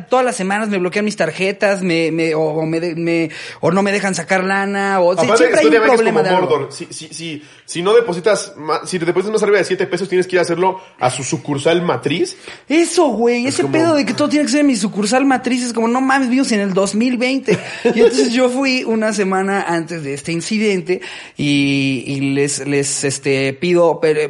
todas 0.09 0.25
las 0.25 0.35
semanas 0.35 0.69
me 0.69 0.77
bloquean 0.77 1.05
mis 1.05 1.15
tarjetas, 1.15 1.81
me, 1.83 2.11
me, 2.11 2.33
o, 2.35 2.41
o 2.41 2.65
me, 2.65 2.79
me- 2.95 3.29
o 3.59 3.71
no 3.71 3.83
me 3.83 3.91
dejan 3.91 4.15
sacar 4.15 4.43
lana, 4.43 4.99
o 4.99 5.11
Aparte, 5.13 5.37
siempre 5.37 5.59
hay 5.59 5.65
un 5.67 5.83
problema 5.83 6.21
como 6.23 6.29
de. 6.33 6.41
Mordor. 6.41 6.67
Si, 6.71 6.87
si, 6.89 7.07
si, 7.09 7.43
si 7.65 7.81
no 7.81 7.93
depositas, 7.93 8.53
si 8.85 8.99
te 8.99 9.05
depositas 9.05 9.33
más 9.33 9.43
arriba 9.43 9.57
de 9.59 9.63
7 9.65 9.85
pesos, 9.87 10.07
tienes 10.09 10.27
que 10.27 10.35
ir 10.35 10.39
a 10.39 10.43
hacerlo 10.43 10.79
a 10.99 11.09
su 11.11 11.23
sucursal 11.23 11.81
matriz. 11.81 12.37
Eso, 12.69 13.07
güey, 13.07 13.45
ese 13.47 13.61
como- 13.63 13.73
pedo 13.73 13.95
de 13.95 14.05
que 14.05 14.13
todo 14.13 14.29
tiene 14.29 14.45
que 14.45 14.51
ser 14.51 14.61
en 14.61 14.67
mi 14.67 14.75
sucursal 14.75 15.25
matriz 15.25 15.63
es 15.63 15.73
como, 15.73 15.87
no 15.87 16.01
mames, 16.01 16.29
vivimos 16.29 16.51
en 16.51 16.61
el 16.61 16.73
2020. 16.73 17.57
Y 17.95 17.99
entonces 17.99 18.31
yo 18.33 18.49
fui 18.49 18.83
una 18.83 19.13
semana 19.13 19.63
antes 19.67 20.03
de 20.03 20.13
este 20.13 20.31
incidente 20.31 21.01
y, 21.37 22.03
y 22.07 22.19
les, 22.33 22.65
les, 22.67 23.03
este, 23.03 23.53
pido, 23.53 23.99
pero, 24.01 24.20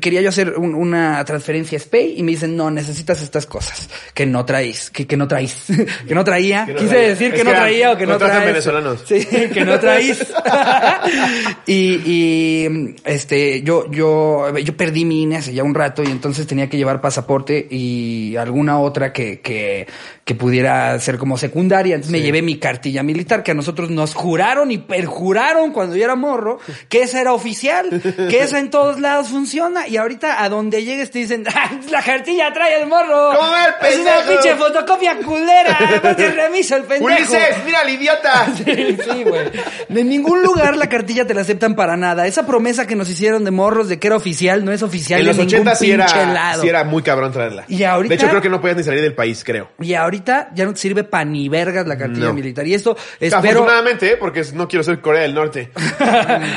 quería 0.00 0.20
yo 0.20 0.28
hacer 0.28 0.54
un- 0.56 0.74
una 0.74 1.24
transferencia 1.24 1.78
SPAY 1.78 2.14
y 2.18 2.22
me 2.22 2.32
dicen, 2.32 2.56
no, 2.56 2.70
necesitas 2.70 3.22
estas 3.22 3.46
cosas 3.46 3.88
que 4.14 4.26
no 4.26 4.44
traís, 4.44 4.90
que, 4.90 5.06
que 5.06 5.16
no 5.16 5.26
traís, 5.26 5.64
que 6.08 6.14
no 6.14 6.24
traía. 6.24 6.66
Que 6.66 6.72
no 6.74 6.78
Quise 6.80 6.90
traía. 6.90 7.08
decir 7.08 7.28
Es 7.34 7.38
que 7.40 7.44
no 7.44 7.50
traía 7.50 7.92
o 7.92 7.96
que 7.96 8.06
no 8.06 8.18
traes. 8.18 8.44
venezolanos. 8.44 9.02
Sí, 9.06 9.24
que 9.52 9.64
no 9.64 9.78
traís. 9.80 10.24
y, 11.66 11.74
y, 12.04 12.94
este, 13.04 13.62
yo, 13.62 13.90
yo, 13.90 14.56
yo 14.58 14.76
perdí 14.76 15.04
mi 15.04 15.22
INE 15.22 15.36
hace 15.38 15.52
ya 15.54 15.62
un 15.64 15.74
rato 15.74 16.02
y 16.02 16.06
entonces 16.06 16.46
tenía 16.46 16.68
que 16.68 16.76
llevar 16.76 17.00
pasaporte 17.00 17.66
y 17.70 18.36
alguna 18.36 18.78
otra 18.78 19.12
que, 19.12 19.40
que, 19.40 19.86
que 20.24 20.34
pudiera 20.34 20.98
ser 21.00 21.18
como 21.18 21.38
secundaria. 21.38 21.94
Entonces 21.94 22.12
me 22.12 22.20
llevé 22.22 22.42
mi 22.42 22.58
cartilla 22.58 23.02
militar 23.02 23.42
que 23.42 23.52
a 23.52 23.54
nosotros 23.54 23.90
nos 23.90 24.14
juraron 24.14 24.70
y 24.70 24.78
perjuraron 24.78 25.72
cuando 25.72 25.96
yo 25.96 26.04
era 26.04 26.14
morro 26.16 26.58
que 26.88 27.02
esa 27.02 27.20
era 27.20 27.32
oficial, 27.32 28.00
que 28.30 28.40
esa 28.42 28.58
en 28.58 28.70
todos 28.70 29.00
lados 29.00 29.23
funciona 29.28 29.86
y 29.88 29.96
ahorita 29.96 30.42
a 30.42 30.48
donde 30.48 30.84
llegues 30.84 31.10
te 31.10 31.18
dicen, 31.20 31.44
"Ah, 31.54 31.70
la 31.90 32.02
cartilla 32.02 32.52
trae 32.52 32.80
el 32.80 32.86
morro. 32.86 33.30
¿Cómo 33.36 33.52
el 33.56 33.88
Es 33.88 33.98
una 33.98 34.12
pendejo?" 34.14 34.28
pinche 34.42 34.56
fotocopia 34.56 35.16
culera, 35.18 35.78
no 36.04 36.16
te 36.16 36.30
remiso 36.30 36.76
el 36.76 36.84
pendejo. 36.84 37.04
Ulises, 37.06 37.56
mira 37.64 37.80
al 37.80 37.90
idiota. 37.90 38.46
Sí, 38.64 38.96
sí, 39.04 39.24
güey. 39.24 39.50
En 39.88 40.08
ningún 40.08 40.42
lugar 40.42 40.76
la 40.76 40.88
cartilla 40.88 41.26
te 41.26 41.34
la 41.34 41.40
aceptan 41.42 41.74
para 41.74 41.96
nada. 41.96 42.26
Esa 42.26 42.46
promesa 42.46 42.86
que 42.86 42.94
nos 42.96 43.08
hicieron 43.10 43.44
de 43.44 43.50
morros 43.50 43.88
de 43.88 43.98
que 43.98 44.06
era 44.08 44.16
oficial 44.16 44.64
no 44.64 44.72
es 44.72 44.82
oficial 44.82 45.20
En 45.20 45.26
de 45.26 45.32
los 45.32 45.36
ningún 45.38 45.68
80 45.68 45.74
sí 45.76 45.90
era, 45.90 46.06
lado. 46.32 46.62
sí 46.62 46.68
era 46.68 46.84
muy 46.84 47.02
cabrón 47.02 47.32
traerla. 47.32 47.64
Y 47.68 47.82
ahorita- 47.84 48.08
De 48.10 48.14
hecho, 48.16 48.28
creo 48.28 48.40
que 48.42 48.48
no 48.48 48.60
podías 48.60 48.76
ni 48.76 48.82
salir 48.84 49.00
del 49.02 49.14
país, 49.14 49.42
creo. 49.44 49.70
Y 49.80 49.94
ahorita 49.94 50.50
ya 50.54 50.64
no 50.64 50.72
te 50.72 50.80
sirve 50.80 51.04
pa' 51.04 51.24
ni 51.24 51.48
vergas 51.48 51.86
la 51.86 51.96
cartilla 51.98 52.26
No. 52.26 52.34
militar. 52.34 52.66
Y 52.66 52.74
esto 52.74 52.96
espero... 53.20 53.38
Afortunadamente, 53.38 54.12
¿eh? 54.12 54.16
porque 54.16 54.42
no 54.54 54.66
quiero 54.68 54.82
ser 54.82 55.00
Corea 55.00 55.22
del 55.22 55.34
Norte. 55.34 55.70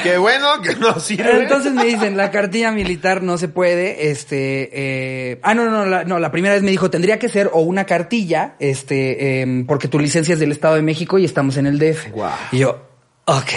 Qué 0.04 0.18
bueno 0.18 0.62
que 0.62 0.76
no 0.76 1.00
sirve. 1.00 1.44
Entonces 1.44 1.74
me 1.74 1.86
dicen, 1.86 2.18
la 2.18 2.32
cartilla 2.32 2.57
militar 2.72 3.24
no 3.24 3.38
se 3.38 3.48
puede, 3.48 4.10
este, 4.10 4.70
eh, 5.32 5.40
ah, 5.44 5.54
no, 5.54 5.70
no, 5.70 5.86
la, 5.86 6.04
no, 6.04 6.20
la 6.20 6.32
primera 6.32 6.54
vez 6.54 6.64
me 6.64 6.72
dijo, 6.72 6.90
tendría 6.90 7.20
que 7.20 7.30
ser 7.30 7.50
o 7.54 7.62
una 7.62 7.86
cartilla, 7.86 8.56
este, 8.60 9.42
em, 9.42 9.66
porque 9.66 9.88
tu 9.88 10.00
licencia 10.00 10.34
es 10.34 10.40
del 10.40 10.52
Estado 10.52 10.76
de 10.76 10.82
México 10.82 11.18
y 11.18 11.26
estamos 11.26 11.58
en 11.58 11.68
el 11.68 11.80
DF. 11.80 12.08
Y 12.52 12.60
yo, 12.60 12.82
ok. 13.26 13.52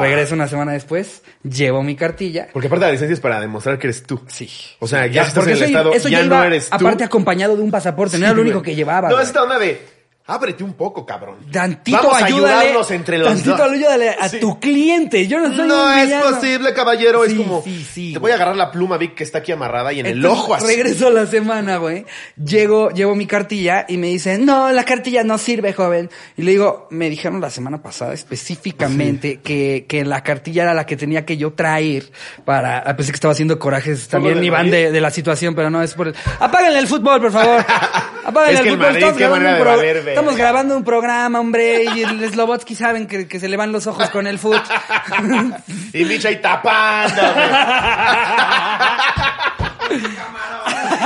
Regreso 0.00 0.34
una 0.34 0.48
semana 0.48 0.72
después, 0.72 1.22
llevo 1.42 1.82
mi 1.82 1.96
cartilla. 1.96 2.48
Porque 2.52 2.68
aparte 2.68 2.86
la 2.86 2.92
licencia 2.92 3.14
es 3.14 3.20
para 3.20 3.40
demostrar 3.40 3.78
que 3.78 3.88
eres 3.88 4.02
tú. 4.02 4.20
Sí. 4.26 4.48
O 4.78 4.86
sea, 4.86 5.06
ya, 5.06 5.22
estás 5.22 5.44
en 5.44 5.50
el 5.50 5.56
eso, 5.56 5.64
estado, 5.64 5.92
ya 5.92 6.08
ya 6.08 6.18
no 6.20 6.26
iba, 6.26 6.46
eres 6.46 6.70
tú. 6.70 6.76
aparte 6.76 7.04
acompañado 7.04 7.56
de 7.56 7.62
un 7.62 7.70
pasaporte, 7.70 8.18
no 8.18 8.26
era 8.26 8.34
lo 8.34 8.42
único 8.42 8.62
que 8.62 8.74
llevaba. 8.74 9.08
No, 9.08 9.20
esta 9.20 9.42
onda 9.42 9.58
de, 9.58 9.93
ábrete 10.26 10.64
un 10.64 10.72
poco, 10.72 11.04
cabrón. 11.04 11.36
Tantito 11.52 11.98
Vamos 11.98 12.22
a 12.22 12.24
ayudarnos 12.24 12.90
entre 12.92 13.18
los 13.18 13.28
tantito 13.28 13.56
dos. 13.56 13.70
ayúdale 13.72 14.08
a 14.10 14.28
Sí. 14.28 14.40
tu 14.40 14.58
cliente. 14.58 15.26
Yo 15.28 15.38
no 15.38 15.54
soy 15.54 15.68
No 15.68 15.84
un 15.84 15.98
es 15.98 16.12
posible, 16.22 16.72
caballero. 16.72 17.24
es 17.24 17.34
como, 17.34 17.62
sí, 17.62 17.84
sí, 17.92 18.12
te 18.14 18.18
voy 18.18 18.30
a 18.30 18.34
agarrar 18.36 18.56
la 18.56 18.70
pluma, 18.70 18.96
Vic, 18.96 19.14
que 19.14 19.22
está 19.24 19.38
aquí 19.38 19.52
amarrada 19.52 19.92
y 19.92 20.00
en 20.00 20.06
el 20.06 20.24
ojo 20.24 20.54
así. 20.54 20.66
Regreso 20.66 21.10
la 21.10 21.26
semana, 21.26 21.76
güey. 21.76 22.06
Llego, 22.42 22.90
llevo 22.90 23.14
mi 23.14 23.26
cartilla 23.26 23.84
y 23.88 23.98
me 23.98 24.06
dicen, 24.08 24.46
no, 24.46 24.72
la 24.72 24.84
cartilla 24.84 25.24
no 25.24 25.36
sirve, 25.36 25.72
joven. 25.74 26.08
Y 26.38 26.42
le 26.42 26.52
digo, 26.52 26.88
me 26.90 27.10
dijeron 27.10 27.40
la 27.42 27.50
semana 27.50 27.82
pasada 27.82 28.14
específicamente 28.14 29.40
que, 29.40 29.84
que 29.88 30.04
la 30.04 30.22
cartilla 30.22 30.62
era 30.62 30.74
la 30.74 30.86
que 30.86 30.96
tenía 30.96 31.24
que 31.26 31.36
yo 31.36 31.52
traer 31.52 32.10
para, 32.46 32.78
ah, 32.78 32.96
pensé 32.96 33.12
que 33.12 33.16
estaba 33.16 33.32
haciendo 33.32 33.58
corajes 33.58 34.08
también 34.08 34.42
Iván 34.42 34.70
de, 34.70 34.90
de 34.90 35.00
la 35.00 35.10
situación, 35.10 35.54
pero 35.54 35.68
no 35.70 35.82
es 35.82 35.94
por 35.94 36.08
el... 36.08 36.14
Apáguenle 36.40 36.78
el 36.78 36.86
fútbol, 36.86 37.20
por 37.20 37.32
favor. 37.32 37.64
Apáguenle 38.24 38.54
Es 38.54 38.60
que 38.62 38.68
el 38.68 38.74
el 38.74 38.80
fútbol. 38.80 39.00
Madrid, 39.02 40.13
Estamos 40.14 40.36
grabando, 40.36 40.76
un 40.76 40.84
programa, 40.84 41.40
hombre, 41.40 41.86
y 41.92 42.04
el 42.04 42.30
Slobotsky 42.30 42.76
saben 42.76 43.08
que, 43.08 43.26
que 43.26 43.40
se 43.40 43.48
le 43.48 43.56
van 43.56 43.72
los 43.72 43.88
ojos 43.88 44.10
con 44.10 44.28
el 44.28 44.38
fútbol. 44.38 44.62
Y 45.92 46.04
Mitch 46.04 46.24
ahí 46.24 46.40
tapando. 46.40 47.20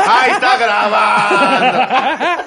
¡Ahí 0.07 0.31
está 0.31 0.59
grabando! 0.59 2.45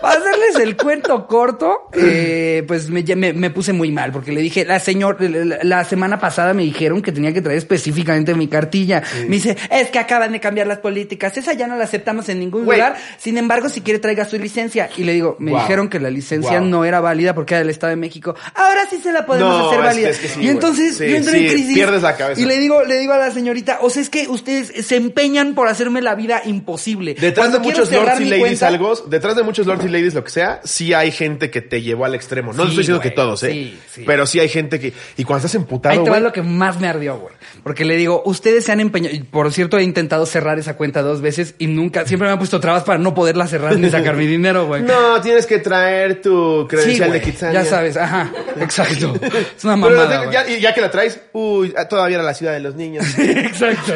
Para 0.00 0.18
hacerles 0.20 0.56
el 0.62 0.76
cuento 0.76 1.26
corto, 1.26 1.88
eh, 1.92 2.64
pues 2.66 2.88
me, 2.90 3.02
me- 3.16 3.32
me 3.32 3.50
puse 3.50 3.72
muy 3.72 3.90
mal 3.90 4.12
porque 4.12 4.32
le 4.32 4.40
dije, 4.40 4.64
la 4.64 4.78
señor, 4.80 5.16
la, 5.20 5.58
la 5.62 5.84
semana 5.84 6.20
pasada 6.20 6.54
me 6.54 6.62
dijeron 6.62 7.02
que 7.02 7.12
tenía 7.12 7.32
que 7.32 7.40
traer 7.42 7.58
específicamente 7.58 8.34
mi 8.34 8.48
cartilla. 8.48 9.02
Me 9.22 9.36
dice, 9.36 9.56
es 9.70 9.88
que 9.90 9.98
acaban 9.98 10.32
de 10.32 10.40
cambiar 10.40 10.66
las 10.66 10.78
políticas, 10.78 11.36
esa 11.36 11.52
ya 11.52 11.66
no 11.66 11.76
la 11.76 11.84
aceptamos 11.84 12.28
en 12.28 12.40
ningún 12.40 12.62
lugar. 12.62 12.96
Sin 13.18 13.38
embargo, 13.38 13.68
si 13.68 13.80
quiere 13.80 13.98
traiga 13.98 14.24
su 14.24 14.38
licencia. 14.38 14.88
Y 14.96 15.04
le 15.04 15.12
digo, 15.12 15.36
me 15.38 15.50
Wow. 15.50 15.60
dijeron 15.60 15.88
que 15.88 15.98
la 16.00 16.10
licencia 16.10 16.60
Wow. 16.60 16.68
no 16.68 16.84
era 16.84 17.00
válida 17.00 17.34
porque 17.34 17.54
era 17.54 17.60
del 17.60 17.70
Estado 17.70 17.90
de 17.90 17.96
México. 17.96 18.34
Ahora 18.54 18.82
sí 18.88 18.98
se 19.02 19.12
la 19.12 19.26
podemos 19.26 19.48
No, 19.50 19.66
hacer 19.68 19.80
es- 19.80 19.84
válida. 19.86 20.08
es 20.10 20.18
que 20.18 20.28
sí, 20.28 20.40
y 20.42 20.48
entonces 20.48 20.96
Sí, 20.96 21.08
yo 21.08 21.16
entré 21.16 21.32
sí, 21.38 21.46
en 21.46 21.52
crisis. 21.52 21.74
pierdes 21.74 22.02
la 22.02 22.16
cabeza. 22.16 22.40
Y 22.40 22.44
le 22.44 22.58
digo, 22.58 22.84
le 22.84 22.98
digo 22.98 23.12
a 23.14 23.18
la 23.18 23.30
señorita, 23.30 23.78
o 23.82 23.90
sea, 23.90 24.02
es 24.02 24.10
que 24.10 24.28
ustedes 24.28 24.86
se 24.86 24.96
empeñan 24.96 25.54
por 25.54 25.68
hacerme 25.68 26.02
la 26.02 26.14
vida 26.14 26.42
imposible. 26.44 27.14
Detrás 27.14 27.48
Cuando 27.48 27.58
de 27.58 27.64
muchos 27.64 27.90
lords 27.92 28.20
y 28.20 28.24
ladies 28.24 28.38
cuenta- 28.40 28.68
algo, 28.68 28.94
detrás 29.08 29.36
de 29.36 29.42
muchos 29.42 29.66
lords 29.66 29.87
y 29.88 29.92
ladies 29.92 30.14
lo 30.14 30.22
que 30.24 30.30
sea, 30.30 30.60
sí 30.64 30.94
hay 30.94 31.10
gente 31.10 31.50
que 31.50 31.60
te 31.60 31.82
llevó 31.82 32.04
al 32.04 32.14
extremo. 32.14 32.52
No 32.52 32.62
Sí, 32.64 32.68
estoy 32.68 32.78
diciendo 32.78 33.00
güey, 33.00 33.10
que 33.10 33.16
todos, 33.16 33.42
¿eh? 33.42 33.52
sí, 33.52 33.78
sí. 33.92 34.04
Pero 34.06 34.26
sí 34.26 34.40
hay 34.40 34.48
gente 34.48 34.78
que... 34.78 34.92
Y 35.16 35.24
cuando 35.24 35.46
estás 35.46 35.54
emputado, 35.54 35.92
Ahí 35.92 35.98
te 36.04 36.10
va 36.10 36.16
güey... 36.16 36.22
lo 36.22 36.32
que 36.32 36.42
más 36.42 36.80
me 36.80 36.86
ardió, 36.88 37.18
güey. 37.18 37.34
Porque 37.62 37.84
le 37.84 37.96
digo, 37.96 38.22
ustedes 38.26 38.64
se 38.64 38.72
han 38.72 38.80
empeñado. 38.80 39.14
Por 39.30 39.52
cierto, 39.52 39.78
he 39.78 39.82
intentado 39.82 40.26
cerrar 40.26 40.58
esa 40.58 40.76
cuenta 40.76 41.02
dos 41.02 41.20
veces 41.20 41.54
y 41.58 41.66
nunca, 41.66 42.06
siempre 42.06 42.26
me 42.28 42.32
han 42.32 42.38
puesto 42.38 42.60
trabas 42.60 42.84
para 42.84 42.98
no 42.98 43.14
poderla 43.14 43.46
cerrar 43.46 43.76
ni 43.78 43.90
sacar 43.90 44.14
mi 44.16 44.26
dinero, 44.26 44.66
güey. 44.66 44.82
No, 44.82 45.20
tienes 45.20 45.46
que 45.46 45.58
traer 45.58 46.20
tu 46.22 46.66
credencial 46.68 47.08
güey, 47.08 47.20
de 47.20 47.26
Kitsania. 47.26 47.62
ya 47.62 47.68
sabes, 47.68 47.96
ajá, 47.96 48.30
exacto. 48.60 49.14
Es 49.56 49.64
una 49.64 49.74
Pero 49.76 49.96
mamada. 49.96 50.24
güey. 50.26 50.56
y 50.58 50.60
ya 50.60 50.74
que 50.74 50.80
la 50.80 50.90
traes, 50.90 51.20
uy, 51.32 51.74
todavía 51.88 52.16
era 52.16 52.24
la 52.24 52.34
ciudad 52.34 52.52
de 52.52 52.60
los 52.60 52.74
niños. 52.74 53.04
Exacto. 53.18 53.94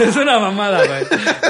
Es 0.00 0.16
una 0.16 0.38
mamada, 0.38 0.84
güey. 0.86 1.04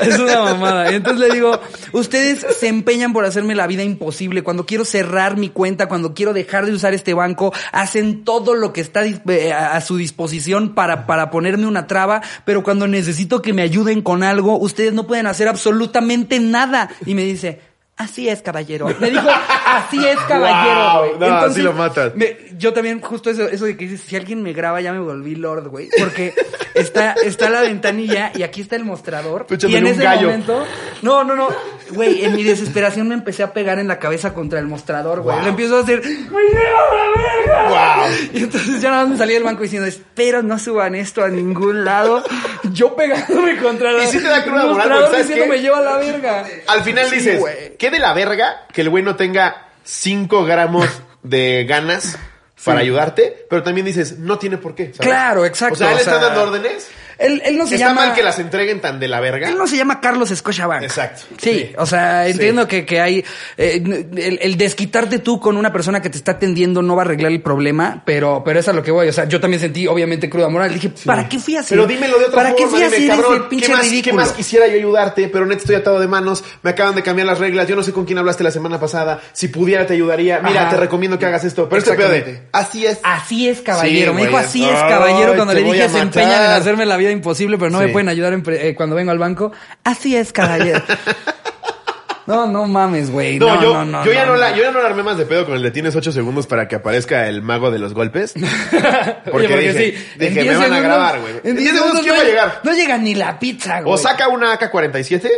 Es 0.08 0.18
una 0.18 0.42
mamada. 0.42 0.90
Y 0.92 0.94
entonces 0.96 1.28
le 1.28 1.34
digo, 1.34 1.60
ustedes 1.92 2.46
se 2.58 2.68
empeñan 2.68 3.12
por 3.12 3.24
hacerme 3.24 3.54
la 3.54 3.66
vida 3.72 3.82
imposible. 3.82 4.42
Cuando 4.42 4.66
quiero 4.66 4.84
cerrar 4.84 5.36
mi 5.36 5.48
cuenta, 5.48 5.88
cuando 5.88 6.14
quiero 6.14 6.32
dejar 6.32 6.66
de 6.66 6.72
usar 6.72 6.94
este 6.94 7.14
banco, 7.14 7.52
hacen 7.72 8.24
todo 8.24 8.54
lo 8.54 8.72
que 8.72 8.80
está 8.80 9.04
eh, 9.06 9.52
a 9.52 9.80
su 9.80 9.96
disposición 9.96 10.74
para, 10.74 11.06
para 11.06 11.30
ponerme 11.30 11.66
una 11.66 11.86
traba, 11.86 12.22
pero 12.44 12.62
cuando 12.62 12.86
necesito 12.86 13.42
que 13.42 13.52
me 13.52 13.62
ayuden 13.62 14.02
con 14.02 14.22
algo, 14.22 14.58
ustedes 14.58 14.92
no 14.92 15.06
pueden 15.06 15.26
hacer 15.26 15.48
absolutamente 15.48 16.38
nada. 16.40 16.90
Y 17.06 17.14
me 17.14 17.24
dice, 17.24 17.60
Así 17.96 18.28
es, 18.28 18.40
caballero. 18.42 18.88
Me 18.98 19.10
dijo, 19.10 19.28
así 19.66 20.04
es, 20.04 20.16
caballero, 20.28 21.16
Wow, 21.18 21.20
no, 21.20 21.36
así 21.36 21.60
lo 21.60 21.72
matas. 21.72 22.14
me- 22.16 22.36
yo 22.58 22.72
también, 22.72 23.00
justo 23.00 23.30
eso, 23.30 23.48
eso 23.48 23.64
de 23.66 23.76
que 23.76 23.84
dices, 23.86 24.00
si 24.06 24.16
alguien 24.16 24.42
me 24.42 24.52
graba, 24.52 24.80
ya 24.80 24.92
me 24.92 24.98
volví 24.98 25.34
lord, 25.34 25.68
güey. 25.68 25.88
Porque 25.98 26.34
está, 26.74 27.12
está 27.12 27.50
la 27.50 27.60
ventanilla 27.60 28.32
y 28.34 28.42
aquí 28.44 28.62
está 28.62 28.76
el 28.76 28.84
mostrador. 28.84 29.46
Y 29.50 29.76
en 29.76 29.86
ese 29.86 30.02
gallo. 30.02 30.28
momento, 30.28 30.64
no, 31.02 31.22
no, 31.22 31.34
no. 31.36 31.48
Güey, 31.90 32.24
en 32.24 32.34
mi 32.34 32.42
desesperación 32.42 33.08
me 33.08 33.14
empecé 33.14 33.42
a 33.42 33.52
pegar 33.52 33.78
en 33.78 33.86
la 33.88 33.98
cabeza 33.98 34.32
contra 34.32 34.58
el 34.58 34.66
mostrador, 34.66 35.20
güey. 35.20 35.36
Wow. 35.36 35.44
Le 35.44 35.50
empiezo 35.50 35.76
a 35.76 35.80
hacer, 35.82 36.00
¡Me 36.02 36.08
lleva 36.08 36.80
la 36.94 37.22
verga! 37.22 37.68
Wow. 37.68 38.14
Y 38.32 38.38
entonces 38.44 38.80
ya 38.80 38.90
nada 38.90 39.02
más 39.02 39.10
me 39.12 39.18
salí 39.18 39.34
del 39.34 39.42
banco 39.42 39.62
diciendo, 39.62 39.86
espero 39.86 40.42
no 40.42 40.58
suban 40.58 40.94
esto 40.94 41.22
a 41.22 41.28
ningún 41.28 41.84
lado. 41.84 42.24
Yo 42.72 42.96
pegándome 42.96 43.58
contra 43.58 43.92
la- 43.92 44.04
Y 44.04 44.06
sí 44.06 44.18
te 44.18 44.28
da 44.28 44.42
cruda 44.44 44.62
el 44.62 44.68
moral, 44.70 44.74
mostrador 44.76 45.04
porque 45.04 45.10
¿sabes 45.22 45.28
diciendo, 45.28 45.54
me 45.54 45.60
lleva 45.60 45.80
la 45.82 45.96
verga. 45.98 46.44
Al 46.68 46.82
final 46.82 47.06
Sí, 47.08 47.16
dices, 47.16 47.40
güey. 47.40 47.76
¿Qué 47.82 47.90
de 47.90 47.98
la 47.98 48.14
verga 48.14 48.64
que 48.72 48.82
el 48.82 48.90
güey 48.90 49.02
no 49.02 49.16
tenga 49.16 49.66
5 49.82 50.44
gramos 50.44 50.86
de 51.24 51.64
ganas 51.68 52.16
para 52.64 52.78
ayudarte? 52.78 53.44
Pero 53.50 53.64
también 53.64 53.84
dices, 53.84 54.20
no 54.20 54.38
tiene 54.38 54.56
por 54.56 54.76
qué. 54.76 54.92
¿sabes? 54.94 55.00
Claro, 55.00 55.44
exacto, 55.44 55.74
O 55.74 55.78
sea, 55.78 55.90
él 55.90 55.96
o 55.96 55.98
está 55.98 56.20
sea, 56.20 56.28
dando 56.28 56.44
órdenes. 56.44 56.88
Él, 57.22 57.42
él 57.44 57.56
no 57.58 57.66
se 57.66 57.74
Está 57.76 57.88
llama... 57.88 58.06
mal 58.06 58.14
que 58.14 58.22
las 58.22 58.38
entreguen 58.38 58.80
tan 58.80 58.98
de 59.00 59.08
la 59.08 59.20
verga. 59.20 59.48
Él 59.48 59.56
no 59.56 59.66
se 59.66 59.76
llama 59.76 60.00
Carlos 60.00 60.30
Scotiabank. 60.30 60.82
Exacto. 60.82 61.22
Sí, 61.38 61.50
Sí. 61.52 61.72
o 61.78 61.86
sea, 61.86 62.26
entiendo 62.28 62.62
Sí. 62.62 62.68
que, 62.68 62.86
que 62.86 63.00
hay... 63.00 63.24
eh, 63.56 63.82
el, 64.16 64.38
el 64.42 64.56
desquitarte 64.56 65.18
tú 65.18 65.40
con 65.40 65.56
una 65.56 65.72
persona 65.72 66.00
que 66.02 66.10
te 66.10 66.16
está 66.18 66.32
atendiendo 66.32 66.82
no 66.82 66.96
va 66.96 67.02
a 67.02 67.04
arreglar 67.04 67.32
el 67.32 67.40
problema, 67.42 68.02
pero, 68.04 68.42
pero 68.44 68.60
es 68.60 68.68
a 68.68 68.72
lo 68.72 68.82
que 68.82 68.90
voy. 68.90 69.08
O 69.08 69.12
sea, 69.12 69.24
yo 69.26 69.40
también 69.40 69.60
sentí, 69.60 69.86
obviamente, 69.86 70.28
cruda 70.28 70.48
moral. 70.48 70.72
Dije, 70.72 70.90
¿para 71.04 71.28
qué 71.28 71.38
fui 71.38 71.56
a 71.56 71.60
hacer? 71.60 71.76
Pero 71.76 71.86
dímelo 71.86 72.18
de 72.18 72.24
otra 72.26 72.36
¿Para 72.36 72.50
forma. 72.50 72.64
qué 72.64 72.70
fui 72.70 72.82
a 72.82 72.86
hacer 72.86 73.00
ese 73.02 73.40
pinche 73.48 73.66
¿qué 73.66 73.72
más, 73.72 73.82
ridículo? 73.82 74.02
¿Qué 74.04 74.12
más 74.16 74.32
quisiera 74.32 74.66
yo 74.66 74.74
ayudarte? 74.74 75.28
Pero 75.28 75.46
neta 75.46 75.60
estoy 75.60 75.76
atado 75.76 76.00
de 76.00 76.08
manos. 76.08 76.42
Me 76.62 76.70
acaban 76.70 76.94
de 76.94 77.02
cambiar 77.02 77.26
las 77.26 77.38
reglas. 77.38 77.68
Yo 77.68 77.76
no 77.76 77.82
sé 77.82 77.92
con 77.92 78.04
quién 78.04 78.18
hablaste 78.18 78.42
la 78.44 78.50
semana 78.50 78.80
pasada. 78.80 79.20
Si 79.32 79.48
pudiera 79.48 79.86
te 79.86 79.94
ayudaría. 79.94 80.40
Mira, 80.40 80.62
Ajá. 80.62 80.70
te 80.70 80.76
recomiendo 80.78 81.18
que 81.18 81.26
hagas 81.26 81.44
esto. 81.44 81.68
Pero 81.68 81.78
este 81.80 81.94
pedo 81.94 82.08
de... 82.08 82.42
Así 82.52 82.86
es. 82.86 82.98
Así 83.02 83.48
es, 83.48 83.60
caballero. 83.60 84.14
Me 84.14 84.22
dijo 84.26 84.36
así 84.36 84.64
es, 84.64 84.70
caballero, 84.80 85.34
cuando 85.36 85.54
le 85.54 85.62
dije 85.62 85.88
se 85.88 85.98
empeñan 85.98 86.30
en 86.32 86.38
matar". 86.40 86.60
hacerme 86.60 86.86
la 86.86 86.96
vida 86.96 87.11
imposible, 87.12 87.58
pero 87.58 87.70
no 87.70 87.78
Sí. 87.80 87.86
me 87.86 87.92
pueden 87.92 88.08
ayudar 88.08 88.32
en 88.32 88.42
pre- 88.42 88.68
eh, 88.68 88.74
cuando 88.74 88.96
vengo 88.96 89.10
al 89.12 89.18
banco. 89.18 89.52
Así 89.84 90.16
es, 90.16 90.32
caballero. 90.32 90.82
no, 92.26 92.46
no 92.46 92.66
mames, 92.66 93.10
güey. 93.10 93.38
No, 93.38 93.46
No, 93.56 93.62
yo, 93.62 93.74
no, 93.74 93.84
no, 93.84 94.04
yo, 94.04 94.12
ya 94.12 94.24
no, 94.26 94.36
la, 94.36 94.54
yo 94.56 94.62
ya 94.62 94.70
no 94.70 94.80
la 94.80 94.86
armé 94.86 95.02
más 95.02 95.18
de 95.18 95.26
pedo 95.26 95.44
con 95.44 95.54
el 95.56 95.62
de 95.62 95.70
tienes 95.72 95.94
8 95.96 96.12
segundos 96.12 96.46
para 96.46 96.68
que 96.68 96.76
aparezca 96.76 97.26
el 97.28 97.42
mago 97.42 97.70
de 97.70 97.78
los 97.78 97.94
golpes. 97.94 98.34
Porque, 99.30 99.46
Oye, 99.54 99.58
dije, 99.58 99.72
sí, 99.72 100.08
dije, 100.18 100.28
en 100.28 100.34
me 100.34 100.42
10 100.42 100.58
van 100.58 100.72
a 100.72 100.80
grabar, 100.80 101.20
güey. 101.20 101.34
En 101.44 101.56
10 101.56 101.72
segundos, 101.74 102.00
¿quién 102.02 102.14
va 102.14 102.20
a 102.20 102.24
llegar? 102.24 102.60
No 102.62 102.72
llega 102.72 102.96
ni 102.98 103.14
la 103.14 103.38
pizza, 103.38 103.80
güey. 103.80 103.92
O 103.92 103.96
saca 103.98 104.28
una 104.28 104.52
AK-47 104.58 105.28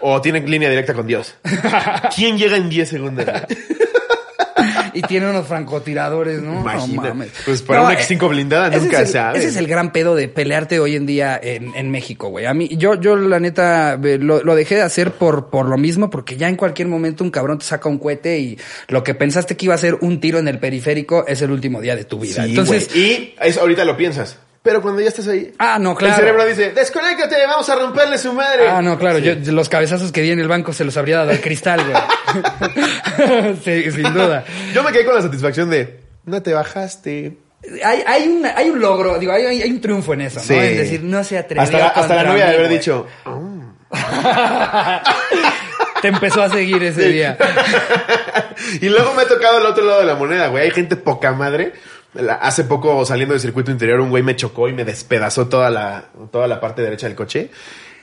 o 0.00 0.20
tiene 0.20 0.40
línea 0.40 0.70
directa 0.70 0.94
con 0.94 1.06
Dios. 1.06 1.34
¿Quién 2.14 2.38
llega 2.38 2.56
en 2.56 2.68
10 2.68 2.88
segundos? 2.88 3.26
Y 4.94 5.02
tiene 5.02 5.28
unos 5.30 5.46
francotiradores, 5.46 6.40
¿no? 6.42 6.60
Imagina. 6.60 7.02
No 7.02 7.08
mames. 7.08 7.30
Pues 7.44 7.62
para 7.62 7.82
una 7.82 7.94
X5 7.98 8.28
blindada 8.28 8.70
nunca 8.70 9.00
es 9.00 9.08
el- 9.08 9.12
sabes. 9.12 9.40
Ese 9.40 9.48
es 9.50 9.56
el 9.56 9.66
gran 9.66 9.92
pedo 9.92 10.14
de 10.14 10.28
pelearte 10.28 10.80
hoy 10.80 10.96
en 10.96 11.06
día 11.06 11.38
en, 11.42 11.74
en 11.74 11.90
México, 11.90 12.28
güey. 12.28 12.46
A 12.46 12.54
mí, 12.54 12.68
yo, 12.76 12.94
yo 13.00 13.16
la 13.16 13.40
neta, 13.40 13.94
eh, 14.02 14.18
lo, 14.20 14.42
lo 14.42 14.54
dejé 14.54 14.76
de 14.76 14.82
hacer 14.82 15.12
por, 15.12 15.50
por 15.50 15.66
lo 15.68 15.76
mismo, 15.78 16.10
porque 16.10 16.36
ya 16.36 16.48
en 16.48 16.56
cualquier 16.56 16.88
momento 16.88 17.24
un 17.24 17.30
cabrón 17.30 17.58
te 17.58 17.64
saca 17.64 17.88
un 17.88 17.98
cohete 17.98 18.38
y 18.38 18.58
lo 18.88 19.02
que 19.04 19.14
pensaste 19.14 19.56
que 19.56 19.66
iba 19.66 19.74
a 19.74 19.78
ser 19.78 19.96
un 20.00 20.20
tiro 20.20 20.38
en 20.38 20.48
el 20.48 20.58
periférico 20.58 21.26
es 21.26 21.42
el 21.42 21.50
último 21.50 21.80
día 21.80 21.96
de 21.96 22.04
tu 22.04 22.18
vida. 22.18 22.44
Sí, 22.44 22.50
Entonces, 22.50 22.94
y 22.96 23.34
eso 23.40 23.60
ahorita 23.60 23.84
lo 23.84 23.96
piensas. 23.96 24.38
Pero 24.68 24.82
cuando 24.82 25.00
ya 25.00 25.08
estás 25.08 25.26
ahí, 25.28 25.50
ah, 25.58 25.78
no, 25.80 25.94
claro. 25.94 26.12
el 26.12 26.20
cerebro 26.20 26.44
dice, 26.44 26.72
desconéctate, 26.72 27.36
vamos 27.46 27.66
a 27.70 27.74
romperle 27.74 28.18
su 28.18 28.34
madre. 28.34 28.68
Ah, 28.68 28.82
no, 28.82 28.98
claro, 28.98 29.18
yo 29.18 29.32
los 29.50 29.70
cabezazos 29.70 30.12
que 30.12 30.20
di 30.20 30.30
en 30.30 30.40
el 30.40 30.46
banco 30.46 30.74
se 30.74 30.84
los 30.84 30.94
habría 30.98 31.16
dado 31.16 31.30
al 31.30 31.40
cristal, 31.40 31.80
güey. 31.86 33.56
sí, 33.64 33.90
sin 33.90 34.12
duda. 34.12 34.44
Yo 34.74 34.82
me 34.82 34.92
quedé 34.92 35.06
con 35.06 35.14
la 35.14 35.22
satisfacción 35.22 35.70
de, 35.70 36.00
no 36.26 36.42
te 36.42 36.52
bajaste. 36.52 37.38
Hay, 37.82 38.04
hay, 38.06 38.28
un, 38.28 38.44
hay 38.44 38.68
un 38.68 38.78
logro, 38.78 39.18
digo, 39.18 39.32
hay, 39.32 39.62
un 39.70 39.80
triunfo 39.80 40.12
en 40.12 40.20
eso, 40.20 40.38
Sí. 40.38 40.52
¿no? 40.52 40.60
Es 40.60 40.76
decir, 40.76 41.02
no 41.02 41.24
se 41.24 41.38
atrevió 41.38 41.62
Hasta 41.62 41.78
la, 41.78 41.88
hasta 41.88 42.14
la 42.14 42.24
novia 42.24 42.44
de 42.44 42.54
haber 42.56 42.66
güey. 42.66 42.78
dicho, 42.78 43.06
Te 46.02 46.08
empezó 46.08 46.42
a 46.42 46.50
seguir 46.50 46.82
ese 46.82 47.08
día. 47.08 47.38
y 48.82 48.88
luego 48.90 49.14
me 49.14 49.22
ha 49.22 49.26
tocado 49.26 49.60
el 49.60 49.64
otro 49.64 49.82
lado 49.84 50.00
de 50.00 50.06
la 50.06 50.14
moneda, 50.14 50.48
güey. 50.48 50.64
Hay 50.64 50.72
gente 50.72 50.96
poca 50.96 51.32
madre. 51.32 51.72
Hace 52.40 52.64
poco 52.64 53.04
saliendo 53.04 53.34
del 53.34 53.40
circuito 53.40 53.70
interior, 53.70 54.00
un 54.00 54.10
güey 54.10 54.22
me 54.22 54.34
chocó 54.34 54.68
y 54.68 54.72
me 54.72 54.84
despedazó 54.84 55.48
toda 55.48 55.70
la, 55.70 56.06
toda 56.32 56.48
la 56.48 56.60
parte 56.60 56.82
derecha 56.82 57.06
del 57.06 57.16
coche. 57.16 57.50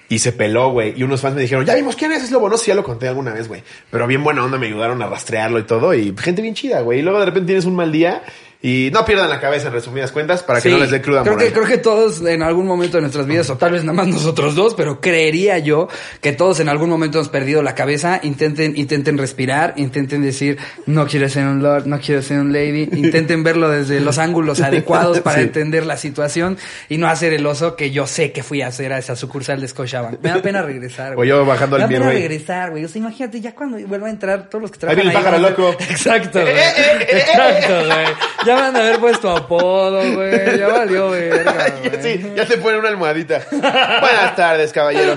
Y 0.08 0.20
se 0.20 0.32
peló, 0.32 0.70
güey. 0.70 0.94
Y 0.96 1.04
unos 1.04 1.22
fans 1.22 1.36
me 1.36 1.42
dijeron, 1.42 1.66
ya 1.66 1.74
vimos 1.74 1.96
quién 1.96 2.12
es, 2.12 2.24
es 2.24 2.32
lobo. 2.32 2.48
No 2.48 2.58
si 2.58 2.68
ya 2.68 2.76
lo 2.76 2.84
conté 2.84 3.08
alguna 3.08 3.34
vez, 3.34 3.48
güey. 3.48 3.64
Pero 3.90 4.06
bien 4.06 4.24
buena 4.24 4.44
onda, 4.44 4.60
me 4.60 4.68
ayudaron 4.68 5.02
a 5.02 5.08
rastrearlo 5.08 5.58
y 5.58 5.64
todo. 5.64 5.96
Y 5.96 6.14
gente 6.16 6.44
bien 6.44 6.54
chida, 6.54 6.82
güey. 6.82 7.00
Y 7.00 7.02
luego 7.02 7.20
de 7.20 7.26
repente 7.26 7.48
tienes 7.48 7.66
un 7.66 7.76
mal 7.76 7.92
día 7.92 8.22
y 8.68 8.90
no 8.92 9.06
pierdan 9.06 9.30
la 9.30 9.40
cabeza 9.40 9.68
en 9.68 9.74
resumidas 9.74 10.12
cuentas 10.12 10.42
para 10.42 10.60
que 10.60 10.70
Sí, 10.70 10.74
no 10.74 10.80
les 10.82 10.90
dé 10.90 11.00
cruda 11.00 11.22
creo 11.22 11.34
moral. 11.34 11.48
que 11.50 11.54
creo 11.54 11.68
que 11.68 11.78
todos 11.78 12.22
en 12.26 12.42
algún 12.42 12.66
momento 12.66 12.98
de 12.98 13.02
nuestras 13.02 13.28
vidas 13.28 13.48
o 13.52 13.58
tal 13.58 13.74
vez 13.74 13.84
nada 13.84 13.94
más 13.94 14.08
nosotros 14.08 14.56
dos 14.56 14.74
pero 14.74 15.00
creería 15.00 15.60
yo 15.60 15.88
que 16.20 16.32
todos 16.32 16.60
en 16.62 16.70
algún 16.70 16.90
momento 16.90 17.20
hemos 17.20 17.30
perdido 17.30 17.62
la 17.62 17.76
cabeza 17.76 18.20
intenten 18.24 18.74
intenten 18.76 19.20
respirar 19.20 19.74
intenten 19.78 20.24
decir 20.24 20.58
no 20.88 21.06
quiero 21.06 21.30
ser 21.30 21.46
un 21.46 21.62
lord 21.62 21.86
no 21.86 22.00
quiero 22.00 22.24
ser 22.24 22.40
un 22.40 22.52
lady 22.54 22.90
intenten 22.94 23.44
verlo 23.44 23.70
desde 23.70 24.00
los 24.00 24.18
ángulos 24.18 24.62
adecuados 24.62 25.20
para 25.20 25.36
Sí. 25.38 25.44
entender 25.44 25.86
la 25.86 25.98
situación 25.98 26.58
y 26.90 26.98
no 26.98 27.08
hacer 27.08 27.34
el 27.34 27.46
oso 27.46 27.76
que 27.76 27.92
yo 27.92 28.08
sé 28.08 28.32
que 28.32 28.42
fui 28.42 28.62
a 28.64 28.68
hacer 28.68 28.94
a 28.94 28.98
esa 28.98 29.16
sucursal 29.16 29.62
de 29.62 29.68
Scotiabank 29.68 30.20
me 30.24 30.30
da 30.30 30.42
pena 30.42 30.62
regresar 30.64 31.14
O 31.14 31.18
güey. 31.18 31.30
yo 31.30 31.46
bajando 31.46 31.78
me 31.78 31.84
al 31.84 31.90
da 31.90 31.94
pena 32.00 32.10
regresar 32.12 32.72
güey 32.72 32.84
o 32.86 32.88
sea 32.88 33.00
imagínate 33.00 33.42
ya 33.42 33.54
cuando 33.54 33.78
vuelva 33.86 34.08
a 34.08 34.10
entrar 34.10 34.50
todos 34.50 34.64
los 34.64 34.72
que 34.72 34.78
Ahí 34.88 34.96
trabajan 34.96 35.04
viene 35.04 35.18
el 35.20 35.24
pájaro 35.24 35.38
loco. 35.70 35.78
exacto 35.90 36.42
güey. 36.42 36.54
Eh, 36.54 36.58
eh, 36.60 36.72
eh, 36.78 37.06
eh, 37.12 37.18
exacto 37.20 37.74
güey 37.86 38.06
ya 38.46 38.55
van 38.56 38.76
a 38.76 38.80
haber 38.80 39.00
puesto 39.00 39.30
apodo 39.30 40.02
güey 40.14 40.58
ya 40.60 40.68
valió 40.68 41.10
verga 41.12 41.54
güey. 41.84 42.02
Sí, 42.02 42.32
ya 42.36 42.46
te 42.46 42.58
ponen 42.58 42.80
una 42.80 42.90
almohadita. 42.90 43.42
Buenas 43.52 44.36
tardes, 44.36 44.72
caballero. 44.74 45.16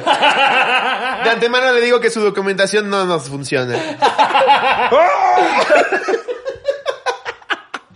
De 1.25 1.31
antemano 1.31 1.73
le 1.73 1.81
digo 1.81 2.01
que 2.01 2.11
su 2.11 2.21
documentación 2.21 2.89
no 2.91 3.05
nos 3.07 3.29
funciona. 3.29 3.77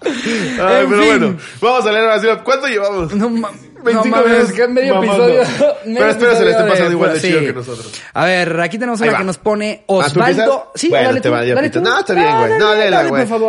Ay, 0.04 0.82
En 0.82 0.88
pero 0.90 1.02
fin. 1.02 1.06
bueno, 1.06 1.36
vamos 1.60 1.86
a 1.86 1.92
leer 1.92 2.08
ahora. 2.10 2.42
¿Cuánto 2.42 2.66
llevamos? 2.66 3.14
No, 3.14 3.30
ma- 3.30 3.50
25 3.82 4.08
no 4.08 4.16
mames, 4.22 4.32
minutos 4.32 4.52
que 4.56 4.68
medio 4.68 4.94
mamando. 4.94 5.28
episodio. 5.28 5.76
Pero 5.84 6.10
espero 6.10 6.36
se 6.36 6.44
le 6.44 6.50
esté 6.52 6.64
pasando 6.64 6.92
igual 6.92 7.12
de 7.14 7.20
sí. 7.20 7.28
chido 7.28 7.40
que 7.40 7.52
nosotros. 7.52 7.92
A 8.14 8.24
ver, 8.24 8.60
aquí 8.60 8.78
tenemos 8.78 9.00
una 9.00 9.12
va. 9.12 9.18
que 9.18 9.24
nos 9.24 9.38
pone 9.38 9.80
Ah, 9.82 9.84
¿tú 9.86 9.94
Osvaldo. 9.94 10.72
Sí, 10.74 10.88
Bueno, 10.88 11.06
dale 11.08 11.20
te 11.20 11.28
tú, 11.28 11.34
va, 11.34 11.44
yo 11.44 11.54
dale 11.54 11.70
tú. 11.70 11.80
No, 11.80 11.98
está 11.98 12.14
bien, 12.14 12.26
güey. 12.30 12.40
dale, 12.42 12.58
No, 12.58 12.74
léela, 12.74 12.96
dale, 12.98 13.08
güey. 13.10 13.26
con 13.28 13.40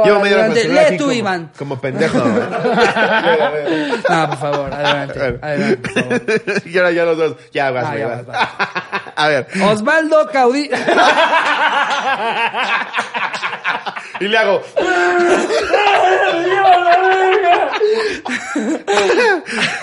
celular 0.56 0.91
Lee 0.91 0.98
tú, 0.98 1.12
Iván. 1.12 1.52
Como 1.58 1.80
pendejo. 1.80 2.19
güey. 2.19 2.34
No, 4.10 4.28
por 4.30 4.38
favor, 4.38 4.74
adelante. 4.74 5.19
adelante, 5.41 5.78
por 5.78 5.91
favor. 6.04 6.22
y 6.65 6.78
ahora 6.78 6.91
ya 6.91 7.06
los 7.06 7.17
dos. 7.17 7.36
Ya, 7.52 7.72
vas, 7.72 7.86
Ah, 7.86 7.89
güey, 7.89 8.00
ya 8.00 8.08
vas. 8.08 8.26
vas, 8.26 8.50
A 9.15 9.28
ver. 9.28 9.48
Osvaldo 9.63 10.28
Caudillo. 10.32 10.76
Y 14.19 14.26
le 14.28 14.38
hago. 14.38 14.62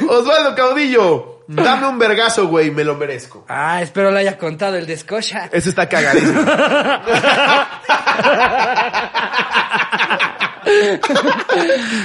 Osvaldo 0.08 0.39
Caudillo, 0.54 1.44
dame 1.48 1.86
un 1.86 1.98
vergazo, 1.98 2.48
güey, 2.48 2.70
me 2.70 2.84
lo 2.84 2.96
merezco. 2.96 3.44
Ah, 3.48 3.82
espero 3.82 4.10
le 4.10 4.20
haya 4.20 4.38
contado 4.38 4.76
el 4.76 4.86
de 4.86 4.96
Scotia. 4.96 5.48
Ese 5.52 5.70
está 5.70 5.88
cagadísimo. 5.88 6.40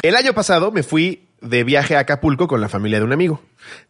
El 0.01 0.15
año 0.15 0.33
pasado 0.33 0.71
me 0.71 0.83
fui 0.83 1.27
de 1.41 1.63
viaje 1.63 1.95
a 1.95 1.99
Acapulco 1.99 2.47
con 2.47 2.61
la 2.61 2.69
familia 2.69 2.99
de 2.99 3.05
un 3.05 3.13
amigo. 3.13 3.41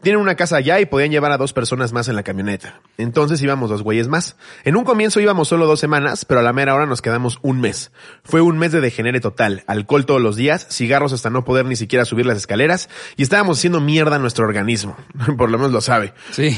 Tienen 0.01 0.21
una 0.21 0.35
casa 0.35 0.57
allá 0.57 0.79
y 0.79 0.85
podían 0.85 1.11
llevar 1.11 1.31
a 1.31 1.37
dos 1.37 1.53
personas 1.53 1.93
más 1.93 2.07
en 2.07 2.15
la 2.15 2.23
camioneta. 2.23 2.81
Entonces 2.97 3.41
íbamos 3.41 3.69
dos 3.69 3.83
güeyes 3.83 4.07
más. 4.07 4.35
En 4.63 4.75
un 4.75 4.83
comienzo 4.83 5.19
íbamos 5.19 5.47
solo 5.47 5.65
dos 5.65 5.79
semanas, 5.79 6.25
pero 6.25 6.39
a 6.39 6.43
la 6.43 6.53
mera 6.53 6.75
hora 6.75 6.85
nos 6.85 7.01
quedamos 7.01 7.39
un 7.41 7.61
mes. 7.61 7.91
Fue 8.23 8.41
un 8.41 8.57
mes 8.57 8.71
de 8.71 8.81
degenere 8.81 9.19
total. 9.19 9.63
Alcohol 9.67 10.05
todos 10.05 10.21
los 10.21 10.35
días, 10.35 10.67
cigarros 10.69 11.13
hasta 11.13 11.29
no 11.29 11.43
poder 11.45 11.65
ni 11.65 11.75
siquiera 11.75 12.05
subir 12.05 12.25
las 12.25 12.37
escaleras 12.37 12.89
y 13.17 13.23
estábamos 13.23 13.57
haciendo 13.57 13.81
mierda 13.81 14.15
a 14.17 14.19
nuestro 14.19 14.45
organismo. 14.45 14.97
Por 15.37 15.49
lo 15.49 15.57
menos 15.57 15.71
lo 15.71 15.81
sabe. 15.81 16.13
Sí. 16.31 16.51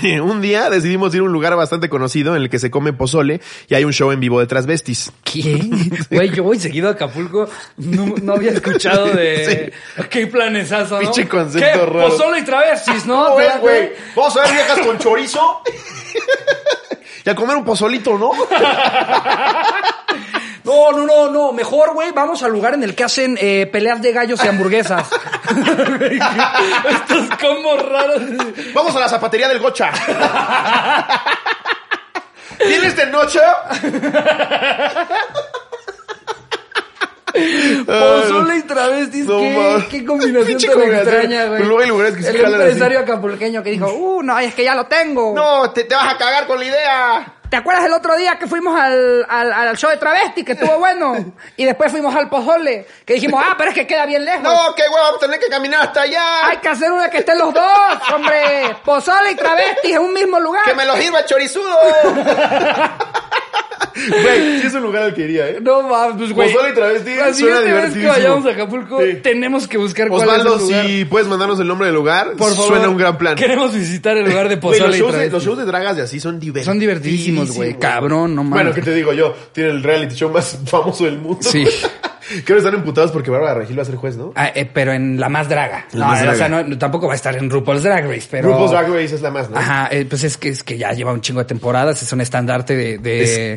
Sí, 0.00 0.18
un 0.18 0.40
día 0.40 0.70
decidimos 0.70 1.14
ir 1.14 1.20
a 1.20 1.24
un 1.24 1.32
lugar 1.32 1.56
bastante 1.56 1.88
conocido 1.88 2.34
en 2.36 2.42
el 2.42 2.50
que 2.50 2.58
se 2.58 2.70
come 2.70 2.92
pozole 2.92 3.40
y 3.68 3.74
hay 3.74 3.84
un 3.84 3.92
show 3.92 4.10
en 4.12 4.20
vivo 4.20 4.40
de 4.40 4.46
transvestis. 4.46 5.12
¿Quién? 5.22 5.90
Güey, 6.10 6.30
yo 6.30 6.44
voy 6.44 6.58
seguido 6.58 6.88
a 6.88 6.92
Acapulco. 6.92 7.48
No, 7.76 8.14
no 8.22 8.34
había 8.34 8.52
escuchado 8.52 9.06
de. 9.06 9.72
Qué 10.10 10.26
planesazo, 10.26 10.94
¿no? 10.94 11.00
Pinche 11.00 11.28
concepto 11.28 11.80
¿Qué? 11.80 11.86
raro. 11.86 12.08
Pozole 12.08 12.40
y 12.40 12.44
¿no? 13.06 13.24
¿Cómo 13.24 13.36
ves, 13.36 13.46
Espérate. 13.54 13.60
güey? 13.60 13.92
Vamos 14.14 14.36
a 14.36 14.40
ver 14.42 14.52
viejas 14.52 14.78
con 14.80 14.98
chorizo. 14.98 15.62
y 17.24 17.30
a 17.30 17.34
comer 17.34 17.56
un 17.56 17.64
pozolito, 17.64 18.18
¿no? 18.18 18.30
No, 20.64 20.92
no, 20.92 21.06
no, 21.06 21.30
no. 21.30 21.52
Mejor, 21.52 21.92
güey, 21.92 22.10
vamos 22.12 22.42
al 22.42 22.50
lugar 22.50 22.72
en 22.72 22.82
el 22.82 22.94
que 22.94 23.04
hacen 23.04 23.36
eh, 23.38 23.68
peleas 23.70 24.00
de 24.00 24.12
gallos 24.12 24.42
y 24.42 24.48
hamburguesas. 24.48 25.10
Estos 25.50 27.38
combos 27.38 27.86
raros. 27.86 28.22
Vamos 28.72 28.96
a 28.96 29.00
la 29.00 29.08
zapatería 29.10 29.46
del 29.48 29.58
Gocha. 29.58 29.92
¿Tienes 32.58 32.96
de 32.96 33.06
noche? 33.06 33.40
Pozole 37.86 38.58
y 38.58 38.62
travestis, 38.62 39.24
No 39.26 39.38
¿qué, 39.38 39.84
qué 39.90 40.04
combinación 40.04 40.58
tan 40.58 40.82
extraña, 40.82 41.46
güey. 41.46 41.62
Luego 41.64 41.80
hay 41.80 41.88
lugares 41.88 42.14
que 42.16 42.22
sí 42.22 42.28
El 42.28 42.36
jalan 42.36 42.54
así. 42.54 42.62
empresario 42.70 43.00
acapulqueño 43.00 43.62
que 43.62 43.70
dijo, 43.70 43.92
uh, 43.92 44.22
no, 44.22 44.38
es 44.38 44.54
que 44.54 44.64
ya 44.64 44.74
lo 44.74 44.86
tengo. 44.86 45.34
No, 45.34 45.70
te, 45.70 45.84
te 45.84 45.94
vas 45.94 46.14
a 46.14 46.18
cagar 46.18 46.46
con 46.46 46.58
la 46.58 46.64
idea. 46.64 47.32
¿Te 47.54 47.58
acuerdas 47.58 47.84
el 47.84 47.92
otro 47.92 48.16
día 48.16 48.36
que 48.36 48.48
fuimos 48.48 48.76
al, 48.76 49.24
al, 49.28 49.52
al 49.52 49.76
show 49.76 49.88
de 49.88 49.96
travesti, 49.96 50.42
que 50.42 50.52
estuvo 50.54 50.76
bueno? 50.76 51.34
Y 51.56 51.64
después 51.64 51.92
fuimos 51.92 52.12
al 52.12 52.28
pozole, 52.28 52.84
que 53.06 53.14
dijimos, 53.14 53.40
ah, 53.46 53.54
pero 53.56 53.70
es 53.70 53.76
que 53.76 53.86
queda 53.86 54.06
bien 54.06 54.24
lejos. 54.24 54.42
No, 54.42 54.74
qué 54.74 54.82
huevo, 54.82 54.96
vamos 55.04 55.18
a 55.22 55.26
tener 55.26 55.38
que 55.38 55.46
caminar 55.46 55.82
hasta 55.82 56.00
allá. 56.02 56.48
Hay 56.48 56.56
que 56.56 56.68
hacer 56.68 56.90
una 56.90 57.08
que 57.10 57.18
estén 57.18 57.38
los 57.38 57.54
dos, 57.54 57.62
hombre. 58.12 58.74
Pozole 58.84 59.30
y 59.30 59.36
travestis 59.36 59.92
en 59.92 59.98
un 60.02 60.12
mismo 60.12 60.40
lugar. 60.40 60.64
Que 60.64 60.74
me 60.74 60.84
lo 60.84 60.96
sirva 60.96 61.24
chorizudo. 61.24 61.78
Güey, 63.94 64.60
sí 64.60 64.66
es 64.66 64.74
un 64.74 64.82
lugar 64.82 65.04
al 65.04 65.14
que 65.14 65.22
iría, 65.22 65.48
¿eh? 65.48 65.58
No 65.62 65.82
mames, 65.82 66.16
pues 66.18 66.32
güey. 66.32 66.52
Pozole 66.52 66.70
y 66.70 66.74
travesti 66.74 67.10
La 67.14 67.32
suena 67.32 67.34
siguiente 67.34 67.54
vez 67.54 67.64
que 67.64 67.70
divertidísimo. 68.00 68.12
vayamos 68.12 68.46
a 68.46 68.50
Acapulco, 68.50 69.00
Sí. 69.00 69.14
tenemos 69.22 69.68
que 69.68 69.78
buscar 69.78 70.08
cuál 70.08 70.22
Osvaldo, 70.22 70.56
es 70.56 70.60
el 70.62 70.66
lugar. 70.68 70.86
si 70.86 71.04
puedes 71.04 71.28
mandarnos 71.28 71.60
el 71.60 71.68
nombre 71.68 71.86
del 71.86 71.94
lugar, 71.94 72.32
Por 72.36 72.50
favor, 72.50 72.68
suena 72.68 72.88
un 72.88 72.96
gran 72.96 73.16
plan. 73.16 73.36
Queremos 73.36 73.72
visitar 73.72 74.16
el 74.16 74.24
lugar 74.28 74.48
de 74.48 74.56
Güey, 74.56 74.60
pozole 74.80 74.88
los, 74.88 74.96
y 74.96 74.98
shows 74.98 75.12
de, 75.12 75.18
travesti. 75.18 75.32
los 75.34 75.44
shows 75.44 75.58
de 75.58 75.64
dragas 75.64 75.96
de 75.96 76.02
así 76.02 76.18
son 76.20 76.40
divertidos. 76.40 76.66
Son 76.66 76.78
divertidísimos, 76.80 77.43
güey. 77.52 77.78
Cabrón, 77.78 78.34
no 78.34 78.44
mames. 78.44 78.64
Bueno, 78.64 78.74
¿qué 78.74 78.82
te 78.82 78.94
digo 78.94 79.12
yo? 79.12 79.34
Tiene 79.52 79.70
el 79.70 79.82
reality 79.82 80.14
show 80.14 80.30
más 80.30 80.58
famoso 80.66 81.04
del 81.04 81.18
mundo. 81.18 81.42
Sí. 81.42 81.66
Creo 82.28 82.44
que 82.44 82.56
están 82.58 82.74
emputados 82.74 83.12
porque 83.12 83.30
Bárbara 83.30 83.54
Regil 83.54 83.78
va 83.78 83.82
a 83.82 83.84
ser 83.86 83.96
juez, 83.96 84.16
¿no? 84.16 84.32
Ah, 84.34 84.48
eh, 84.54 84.68
pero 84.72 84.92
en 84.92 85.18
la 85.20 85.28
más 85.28 85.48
draga. 85.48 85.86
La 85.92 86.06
No, 86.06 86.12
más 86.12 86.26
o 86.26 86.34
sea, 86.34 86.48
no, 86.48 86.78
tampoco 86.78 87.06
va 87.06 87.12
a 87.12 87.16
estar 87.16 87.36
en 87.36 87.50
RuPaul's 87.50 87.82
Drag 87.82 88.06
Race, 88.06 88.26
pero... 88.30 88.48
RuPaul's 88.48 88.70
Drag 88.70 88.88
Race 88.88 89.14
es 89.14 89.22
la 89.22 89.30
más, 89.30 89.50
¿no? 89.50 89.56
Ajá, 89.58 89.88
eh, 89.90 90.06
pues 90.08 90.24
es 90.24 90.36
que 90.36 90.48
es 90.48 90.62
que 90.62 90.78
ya 90.78 90.92
lleva 90.92 91.12
un 91.12 91.20
chingo 91.20 91.40
de 91.40 91.46
temporadas, 91.46 92.02
es 92.02 92.12
un 92.12 92.20
estandarte 92.20 92.76
de, 92.76 92.98
de, 92.98 93.52
Es 93.52 93.56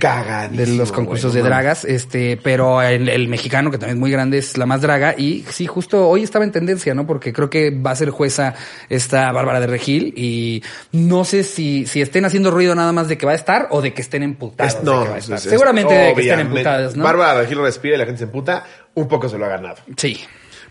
de 0.51 0.67
los 0.77 0.91
concursos 0.91 1.34
de 1.34 1.41
dragas, 1.41 1.86
este, 1.86 2.38
pero 2.38 2.82
el, 2.82 3.10
el 3.10 3.27
mexicano, 3.27 3.71
que 3.71 3.77
también 3.77 3.97
es 3.97 3.99
muy 3.99 4.12
grande, 4.12 4.38
es 4.38 4.58
la 4.58 4.65
más 4.65 4.82
draga, 4.82 5.15
y 5.17 5.45
sí, 5.49 5.65
justo 5.67 6.08
hoy 6.08 6.23
estaba 6.23 6.45
en 6.45 6.51
tendencia, 6.51 6.93
¿no? 6.93 7.06
Porque 7.08 7.34
creo 7.34 7.49
que 7.49 7.71
va 7.71 7.91
a 7.91 7.95
ser 7.95 8.10
jueza 8.10 8.53
esta 8.89 9.32
Bárbara 9.32 9.60
de 9.60 9.67
Regil, 9.67 10.13
y 10.15 10.63
no 10.91 11.23
sé 11.25 11.43
si, 11.43 11.86
si 11.86 12.01
estén 12.01 12.25
haciendo 12.25 12.51
ruido 12.51 12.75
nada 12.75 12.91
más 12.91 13.08
de 13.08 13.17
que 13.17 13.25
va 13.25 13.32
a 13.32 13.36
estar, 13.36 13.67
o 13.71 13.82
de 13.82 13.93
que 13.93 14.01
estén 14.01 14.23
emputados. 14.23 14.73
Es- 14.73 14.80
de 14.80 14.86
no, 14.86 15.03
que 15.03 15.10
va 15.10 15.15
a 15.15 15.19
estar. 15.19 15.38
es- 15.38 15.43
seguramente 15.43 15.93
de 15.93 16.13
que 16.13 16.21
estén 16.21 16.39
emputados, 16.39 16.95
¿no? 16.95 17.03
Bárbara 17.03 17.41
Regil 17.41 17.60
respira 17.60 17.95
y 17.95 17.99
la 17.99 18.06
gente 18.06 18.19
se 18.19 18.23
emputa, 18.25 18.57
un 18.97 19.07
poco 19.07 19.29
se 19.29 19.38
lo 19.38 19.45
ha 19.45 19.49
ganado. 19.49 19.75
Sí. 19.95 20.19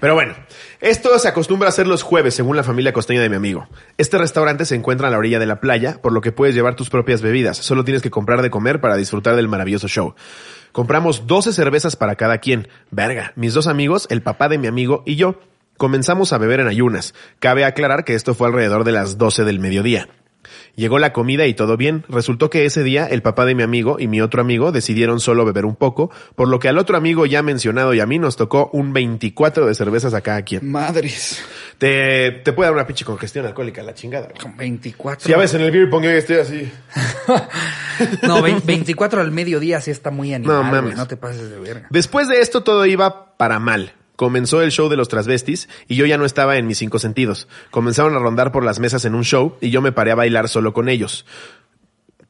Pero 0.00 0.14
bueno, 0.14 0.34
esto 0.80 1.16
se 1.18 1.28
acostumbra 1.28 1.68
a 1.68 1.70
hacer 1.70 1.86
los 1.86 2.02
jueves 2.02 2.34
según 2.34 2.56
la 2.56 2.64
familia 2.64 2.92
costeña 2.92 3.22
de 3.22 3.30
mi 3.30 3.36
amigo. 3.36 3.68
Este 3.96 4.18
restaurante 4.18 4.64
se 4.64 4.74
encuentra 4.74 5.08
a 5.08 5.10
la 5.10 5.16
orilla 5.16 5.38
de 5.38 5.46
la 5.46 5.60
playa, 5.60 6.02
por 6.02 6.12
lo 6.12 6.20
que 6.20 6.32
puedes 6.32 6.54
llevar 6.54 6.74
tus 6.74 6.90
propias 6.90 7.22
bebidas. 7.22 7.56
Solo 7.56 7.84
tienes 7.84 8.02
que 8.02 8.10
comprar 8.10 8.42
de 8.42 8.50
comer 8.50 8.80
para 8.80 8.96
disfrutar 8.96 9.36
del 9.36 9.48
maravilloso 9.48 9.86
show. 9.86 10.14
Compramos 10.72 11.26
12 11.26 11.52
cervezas 11.52 11.94
para 11.94 12.16
cada 12.16 12.38
quien. 12.38 12.68
Verga, 12.90 13.32
mis 13.36 13.54
dos 13.54 13.68
amigos, 13.68 14.08
el 14.10 14.22
papá 14.22 14.48
de 14.48 14.58
mi 14.58 14.66
amigo 14.66 15.04
y 15.06 15.14
yo. 15.14 15.40
Comenzamos 15.76 16.32
a 16.32 16.38
beber 16.38 16.60
en 16.60 16.66
ayunas. 16.66 17.14
Cabe 17.38 17.64
aclarar 17.64 18.04
que 18.04 18.14
esto 18.14 18.34
fue 18.34 18.48
alrededor 18.48 18.82
de 18.84 18.92
las 18.92 19.18
12 19.18 19.44
del 19.44 19.60
mediodía. 19.60 20.08
Llegó 20.74 20.98
la 20.98 21.12
comida 21.12 21.46
y 21.46 21.54
todo 21.54 21.76
bien. 21.76 22.04
Resultó 22.08 22.50
que 22.50 22.64
ese 22.64 22.82
día 22.82 23.06
el 23.06 23.22
papá 23.22 23.44
de 23.46 23.54
mi 23.54 23.62
amigo 23.62 23.96
y 23.98 24.08
mi 24.08 24.20
otro 24.20 24.40
amigo 24.40 24.72
decidieron 24.72 25.20
solo 25.20 25.44
beber 25.44 25.64
un 25.64 25.76
poco, 25.76 26.10
por 26.34 26.48
lo 26.48 26.58
que 26.58 26.68
al 26.68 26.78
otro 26.78 26.96
amigo 26.96 27.26
ya 27.26 27.42
mencionado 27.42 27.94
y 27.94 28.00
a 28.00 28.06
mí 28.06 28.18
nos 28.18 28.36
tocó 28.36 28.70
un 28.72 28.92
24 28.92 29.66
de 29.66 29.74
cervezas 29.74 30.14
a 30.14 30.20
cada 30.20 30.42
quien. 30.42 30.70
Madres. 30.70 31.40
Te, 31.78 32.30
te 32.44 32.52
puede 32.52 32.68
dar 32.68 32.74
una 32.74 32.86
pinche 32.86 33.04
congestión 33.04 33.44
alcohólica, 33.46 33.82
la 33.82 33.94
chingada. 33.94 34.26
güey. 34.28 34.38
Con 34.40 34.56
24. 34.56 35.26
Si 35.26 35.32
a 35.32 35.36
veces 35.36 35.56
en 35.60 35.66
el 35.66 35.70
beer 35.70 35.90
pong 35.90 36.04
yo 36.04 36.10
estoy 36.10 36.36
así. 36.36 36.70
No, 38.22 38.42
vein- 38.42 38.60
24 38.64 39.20
al 39.22 39.32
mediodía 39.32 39.80
sí 39.80 39.90
está 39.90 40.10
muy 40.10 40.34
animal, 40.34 40.56
No 40.56 40.60
güey, 40.68 40.72
mames. 40.82 40.96
no 40.96 41.06
te 41.06 41.16
pases 41.16 41.48
de 41.50 41.58
verga. 41.58 41.86
Después 41.90 42.28
de 42.28 42.40
esto 42.40 42.62
todo 42.62 42.84
iba 42.86 43.36
para 43.36 43.58
mal. 43.58 43.92
Comenzó 44.16 44.62
el 44.62 44.70
show 44.72 44.88
de 44.88 44.96
los 44.96 45.08
transvestis 45.08 45.68
y 45.88 45.94
yo 45.96 46.06
ya 46.06 46.16
no 46.18 46.24
estaba 46.24 46.56
en 46.56 46.66
mis 46.66 46.78
cinco 46.78 46.98
sentidos. 46.98 47.46
Comenzaron 47.70 48.16
a 48.16 48.18
rondar 48.18 48.50
por 48.50 48.64
las 48.64 48.78
mesas 48.80 49.04
en 49.04 49.14
un 49.14 49.22
show 49.24 49.56
y 49.60 49.70
yo 49.70 49.82
me 49.82 49.92
paré 49.92 50.10
a 50.12 50.16
bailar 50.16 50.48
solo 50.48 50.72
con 50.72 50.88
ellos. 50.88 51.26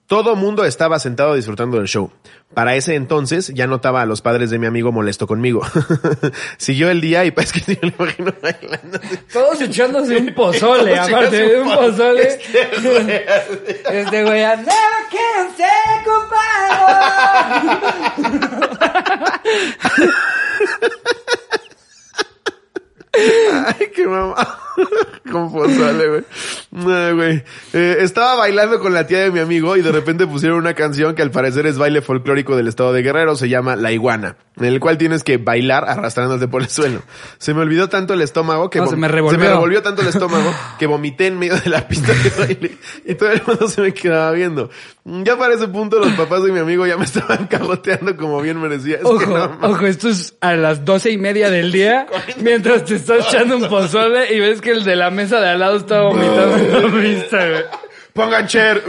Todo 0.08 0.36
mundo 0.36 0.64
estaba 0.64 1.00
sentado 1.00 1.34
disfrutando 1.34 1.78
del 1.78 1.88
show. 1.88 2.12
Para 2.54 2.76
ese 2.76 2.94
entonces 2.94 3.48
ya 3.54 3.66
notaba 3.66 4.02
a 4.02 4.06
los 4.06 4.22
padres 4.22 4.50
de 4.50 4.58
mi 4.60 4.66
amigo 4.66 4.92
molesto 4.92 5.26
conmigo. 5.26 5.62
Siguió 6.58 6.90
el 6.90 7.00
día 7.00 7.24
y 7.24 7.32
pues 7.32 7.52
que 7.66 7.74
yo 7.74 7.80
le 7.82 7.92
imagino 7.98 8.32
bailando. 8.40 9.00
Todos 9.32 9.60
echándose 9.62 10.16
un 10.16 10.32
pozole, 10.32 10.96
aparte 10.96 11.36
de 11.48 11.60
un 11.60 11.66
un 11.66 11.74
po- 11.74 11.80
pozole. 11.80 12.22
Este 12.22 12.80
güey. 14.22 14.42
Este 14.44 14.72
I 19.88 21.06
Ay, 23.66 23.90
qué 23.94 24.06
mamá. 24.06 24.58
¿Cómo 25.30 25.52
pozole, 25.52 26.24
güey? 27.12 27.42
Eh, 27.72 27.96
estaba 28.00 28.34
bailando 28.36 28.78
con 28.80 28.94
la 28.94 29.06
tía 29.06 29.20
de 29.20 29.30
mi 29.30 29.40
amigo 29.40 29.76
y 29.76 29.82
de 29.82 29.92
repente 29.92 30.26
pusieron 30.26 30.58
una 30.58 30.74
canción 30.74 31.14
que 31.14 31.22
al 31.22 31.30
parecer 31.30 31.66
es 31.66 31.78
baile 31.78 32.02
folclórico 32.02 32.56
del 32.56 32.68
estado 32.68 32.92
de 32.92 33.02
Guerrero. 33.02 33.36
Se 33.36 33.48
llama 33.48 33.76
La 33.76 33.92
Iguana, 33.92 34.36
en 34.56 34.66
el 34.66 34.80
cual 34.80 34.98
tienes 34.98 35.24
que 35.24 35.38
bailar 35.38 35.88
arrastrándote 35.88 36.48
por 36.48 36.62
el 36.62 36.68
suelo. 36.68 37.02
Se 37.38 37.54
me 37.54 37.62
olvidó 37.62 37.88
tanto 37.88 38.14
el 38.14 38.22
estómago 38.22 38.70
que... 38.70 38.80
No, 38.80 38.86
se 38.86 38.96
me 38.96 39.08
revolvió. 39.08 39.38
se 39.38 39.44
me 39.44 39.50
revolvió 39.50 39.82
tanto 39.82 40.02
el 40.02 40.08
estómago 40.08 40.54
que 40.78 40.86
vomité 40.86 41.26
en 41.26 41.38
medio 41.38 41.56
de 41.56 41.70
la 41.70 41.88
pista 41.88 42.12
de 42.12 42.30
baile 42.38 42.78
y 43.04 43.14
todo 43.14 43.30
el 43.30 43.42
mundo 43.46 43.68
se 43.68 43.80
me 43.80 43.92
quedaba 43.92 44.30
viendo. 44.32 44.70
Ya 45.04 45.36
para 45.36 45.54
ese 45.54 45.68
punto 45.68 45.98
los 45.98 46.12
papás 46.12 46.42
de 46.42 46.52
mi 46.52 46.58
amigo 46.58 46.86
ya 46.86 46.96
me 46.96 47.04
estaban 47.04 47.46
cagoteando 47.46 48.16
como 48.16 48.40
bien 48.40 48.60
merecía. 48.60 48.96
Es 48.96 49.02
que 49.02 49.06
Ojo, 49.06 49.38
no, 49.38 49.58
ojo, 49.62 49.86
esto 49.86 50.08
es 50.08 50.34
a 50.40 50.54
las 50.54 50.84
doce 50.84 51.10
y 51.10 51.18
media 51.18 51.50
del 51.50 51.72
día, 51.72 52.06
mientras 52.40 52.84
te 52.84 52.96
estás 53.12 53.32
echando 53.32 53.56
un 53.56 53.68
pozole 53.68 54.34
y 54.34 54.40
ves 54.40 54.60
que 54.60 54.72
el 54.72 54.82
de 54.82 54.96
la 54.96 55.10
mesa 55.10 55.40
de 55.40 55.50
al 55.50 55.60
lado 55.60 55.76
está 55.76 56.02
vomitando 56.02 56.56
en 56.58 56.72
la 56.72 56.80
vista, 57.00 57.48
güey. 57.48 57.64
Pongan 58.12 58.46
cher. 58.48 58.82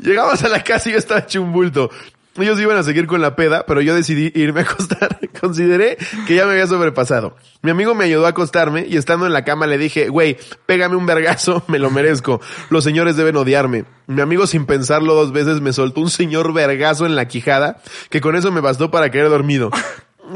Llegamos 0.00 0.44
a 0.44 0.48
la 0.48 0.62
casa 0.62 0.90
y 0.90 0.92
yo 0.92 0.98
estaba 0.98 1.20
hecho 1.20 1.40
un 1.40 1.52
bulto. 1.52 1.90
Ellos 2.36 2.60
iban 2.60 2.76
a 2.76 2.82
seguir 2.82 3.06
con 3.06 3.22
la 3.22 3.36
peda, 3.36 3.64
pero 3.64 3.80
yo 3.80 3.94
decidí 3.94 4.32
irme 4.34 4.60
a 4.60 4.64
acostar. 4.64 5.20
Consideré 5.40 5.96
que 6.26 6.34
ya 6.34 6.44
me 6.44 6.52
había 6.52 6.66
sobrepasado. 6.66 7.36
Mi 7.62 7.70
amigo 7.70 7.94
me 7.94 8.04
ayudó 8.04 8.26
a 8.26 8.30
acostarme 8.30 8.84
y 8.88 8.96
estando 8.96 9.26
en 9.26 9.32
la 9.32 9.44
cama 9.44 9.68
le 9.68 9.78
dije, 9.78 10.08
güey, 10.08 10.36
pégame 10.66 10.96
un 10.96 11.06
vergazo, 11.06 11.62
me 11.68 11.78
lo 11.78 11.90
merezco. 11.90 12.40
Los 12.70 12.82
señores 12.82 13.16
deben 13.16 13.36
odiarme. 13.36 13.84
Mi 14.08 14.20
amigo 14.20 14.48
sin 14.48 14.66
pensarlo 14.66 15.14
dos 15.14 15.32
veces 15.32 15.60
me 15.60 15.72
soltó 15.72 16.00
un 16.00 16.10
señor 16.10 16.52
vergazo 16.52 17.06
en 17.06 17.14
la 17.14 17.28
quijada, 17.28 17.80
que 18.10 18.20
con 18.20 18.34
eso 18.34 18.50
me 18.50 18.60
bastó 18.60 18.90
para 18.90 19.10
caer 19.10 19.28
dormido. 19.28 19.70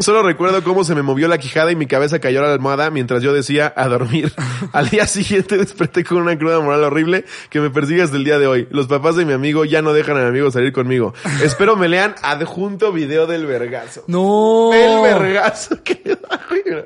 Solo 0.01 0.22
recuerdo 0.22 0.62
cómo 0.62 0.85
se 0.85 0.94
me 0.94 1.03
movió 1.03 1.29
la 1.29 1.38
quijada 1.38 1.72
y 1.72 1.77
mi 1.77 1.87
cabeza 1.87 2.18
cayó 2.20 2.40
a 2.40 2.46
la 2.46 2.53
almohada 2.53 2.90
mientras 2.90 3.22
yo 3.22 3.33
decía 3.33 3.72
a 3.74 3.88
dormir. 3.88 4.33
Al 4.72 4.88
día 4.90 5.07
siguiente 5.07 5.57
desperté 5.57 6.05
con 6.05 6.18
una 6.18 6.38
cruda 6.38 6.61
moral 6.61 6.85
horrible 6.85 7.24
que 7.51 7.61
me 7.61 7.70
persigue 7.70 8.03
hasta 8.03 8.16
el 8.16 8.24
día 8.24 8.38
de 8.38 8.46
hoy. 8.46 8.68
Los 8.70 8.87
papás 8.87 9.16
de 9.16 9.24
mi 9.24 9.33
amigo 9.33 9.64
ya 9.64 9.83
no 9.83 9.92
dejan 9.92 10.16
a 10.18 10.20
mi 10.20 10.27
amigo 10.27 10.51
salir 10.51 10.72
conmigo. 10.72 11.14
Espero 11.42 11.77
me 11.77 11.88
lean 11.88 12.14
adjunto 12.22 12.92
video 12.92 13.27
del 13.27 13.46
vergazo. 13.46 14.05
No. 14.07 14.70
El 14.72 15.03
vergazo 15.03 15.83
que 15.83 16.01
le 16.05 16.16
da, 16.16 16.40
güey. 16.48 16.85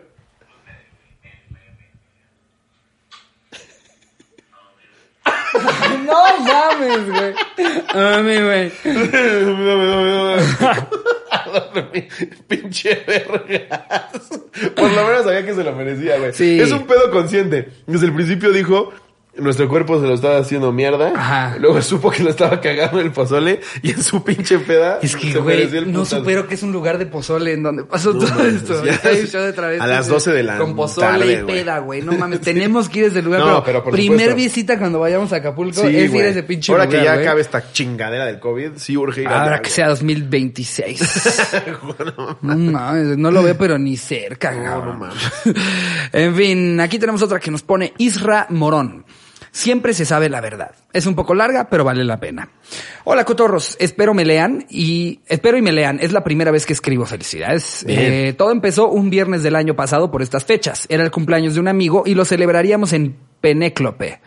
No 6.07 6.39
mames, 6.45 7.11
güey. 7.11 7.35
Mami, 7.95 8.37
güey. 8.43 8.73
Pinche 12.49 13.05
vergazo. 13.07 14.49
Por 14.75 14.91
lo 14.91 15.05
menos 15.05 15.25
sabía 15.25 15.45
que 15.45 15.55
se 15.55 15.65
lo 15.65 15.73
merecía, 15.73 16.19
güey. 16.19 16.33
Sí. 16.33 16.61
Es 16.61 16.73
un 16.73 16.87
pedo 16.87 17.11
consciente. 17.11 17.69
Desde 17.87 18.07
el 18.07 18.15
principio 18.15 18.53
dijo, 18.53 18.93
nuestro 19.39 19.67
cuerpo 19.69 19.99
se 20.01 20.07
lo 20.07 20.15
estaba 20.15 20.37
haciendo 20.39 20.73
mierda. 20.73 21.13
Ajá. 21.17 21.57
Luego 21.59 21.81
supo 21.81 22.11
que 22.11 22.23
lo 22.23 22.31
estaba 22.31 22.61
cagando 22.61 23.01
el 23.01 23.13
pozole 23.13 23.61
y 23.83 23.91
en 23.91 24.03
su 24.03 24.23
pinche 24.23 24.59
peda. 24.59 24.99
Es 25.03 25.17
que, 25.17 25.33
güey, 25.39 25.63
el 25.63 25.91
no 25.91 26.01
putazo. 26.01 26.19
supero 26.19 26.47
que 26.47 26.55
es 26.55 26.63
un 26.63 26.73
lugar 26.73 26.99
de 26.99 27.07
pozole 27.07 27.55
en 27.55 27.63
donde 27.63 27.85
pasó 27.85 28.13
No 28.13 28.19
todo 28.21 28.29
mames, 28.31 28.55
esto. 28.57 28.85
ya. 28.85 29.01
Hay 29.05 29.21
un 29.21 29.27
show 29.27 29.41
de 29.43 29.81
A 29.81 29.87
las 29.87 30.07
12 30.09 30.33
de 30.33 30.43
la 30.43 30.59
Con 30.59 30.77
pozole 30.77 31.07
tarde, 31.07 31.33
y 31.41 31.45
peda, 31.45 31.79
güey. 31.79 32.03
No 32.03 32.13
mames, 32.13 32.41
tenemos 32.43 32.89
que 32.91 32.99
ir 33.01 33.05
a 33.07 33.09
ese 33.09 33.23
lugar. 33.23 33.41
No, 33.41 33.65
pero, 33.65 33.83
por 33.83 33.93
primer 33.95 34.19
supuesto. 34.31 34.37
visita 34.37 34.79
cuando 34.79 35.01
vayamos 35.01 35.33
a 35.33 35.37
Acapulco 35.37 35.81
Sí, 35.81 35.97
es 35.97 36.13
ir 36.13 36.25
a 36.25 36.29
ese 36.29 36.43
pinche 36.43 36.71
Ahora 36.71 36.85
lugar, 36.85 37.01
que 37.01 37.05
ya 37.07 37.13
acabe 37.15 37.41
esta 37.41 37.73
chingadera 37.73 38.27
del 38.27 38.39
COVID, 38.39 38.73
sí 38.77 38.97
urge 38.97 39.23
ir 39.23 39.29
allá, 39.29 39.43
Ahora 39.45 39.63
que 39.63 39.71
sea 39.71 39.89
2026. 39.89 41.01
no 42.43 42.57
mames, 42.57 43.17
no 43.19 43.31
lo 43.31 43.43
veo 43.43 43.57
pero 43.57 43.79
ni 43.79 43.97
cerca, 43.97 44.53
No, 44.53 44.85
no 44.85 44.95
mames. 44.95 45.17
en 46.13 46.35
fin, 46.37 46.81
aquí 46.81 46.99
tenemos 46.99 47.23
otra 47.23 47.41
que 47.41 47.51
nos 47.51 47.63
pone 47.63 47.93
Isra 47.99 48.47
Morón. 48.51 49.05
Siempre 49.55 49.93
se 49.93 50.07
sabe 50.07 50.31
la 50.31 50.41
verdad. 50.41 50.71
Es 50.95 51.05
un 51.07 51.15
poco 51.15 51.35
larga, 51.35 51.69
pero 51.69 51.85
vale 51.85 52.05
la 52.05 52.19
pena. 52.19 52.49
Hola, 53.05 53.25
cotorros. 53.27 53.77
Espero 53.79 54.15
me 54.15 54.25
lean 54.25 54.65
y 54.71 55.21
espero 55.27 55.59
y 55.59 55.63
me 55.63 55.73
lean. 55.73 55.99
Es 56.01 56.13
la 56.13 56.25
primera 56.25 56.51
vez 56.51 56.65
que 56.65 56.73
escribo. 56.73 57.05
Felicidades. 57.05 57.85
Eh, 57.87 58.35
todo 58.39 58.51
empezó 58.51 58.89
un 58.89 59.11
viernes 59.11 59.43
del 59.43 59.55
año 59.55 59.77
pasado 59.77 60.11
por 60.11 60.23
estas 60.23 60.47
fechas. 60.47 60.87
Era 60.89 61.05
el 61.05 61.11
cumpleaños 61.11 61.53
de 61.53 61.61
un 61.61 61.69
amigo 61.69 62.05
y 62.07 62.15
lo 62.15 62.25
celebraríamos 62.25 62.95
en 62.95 63.15
Penéclope, 63.43 64.21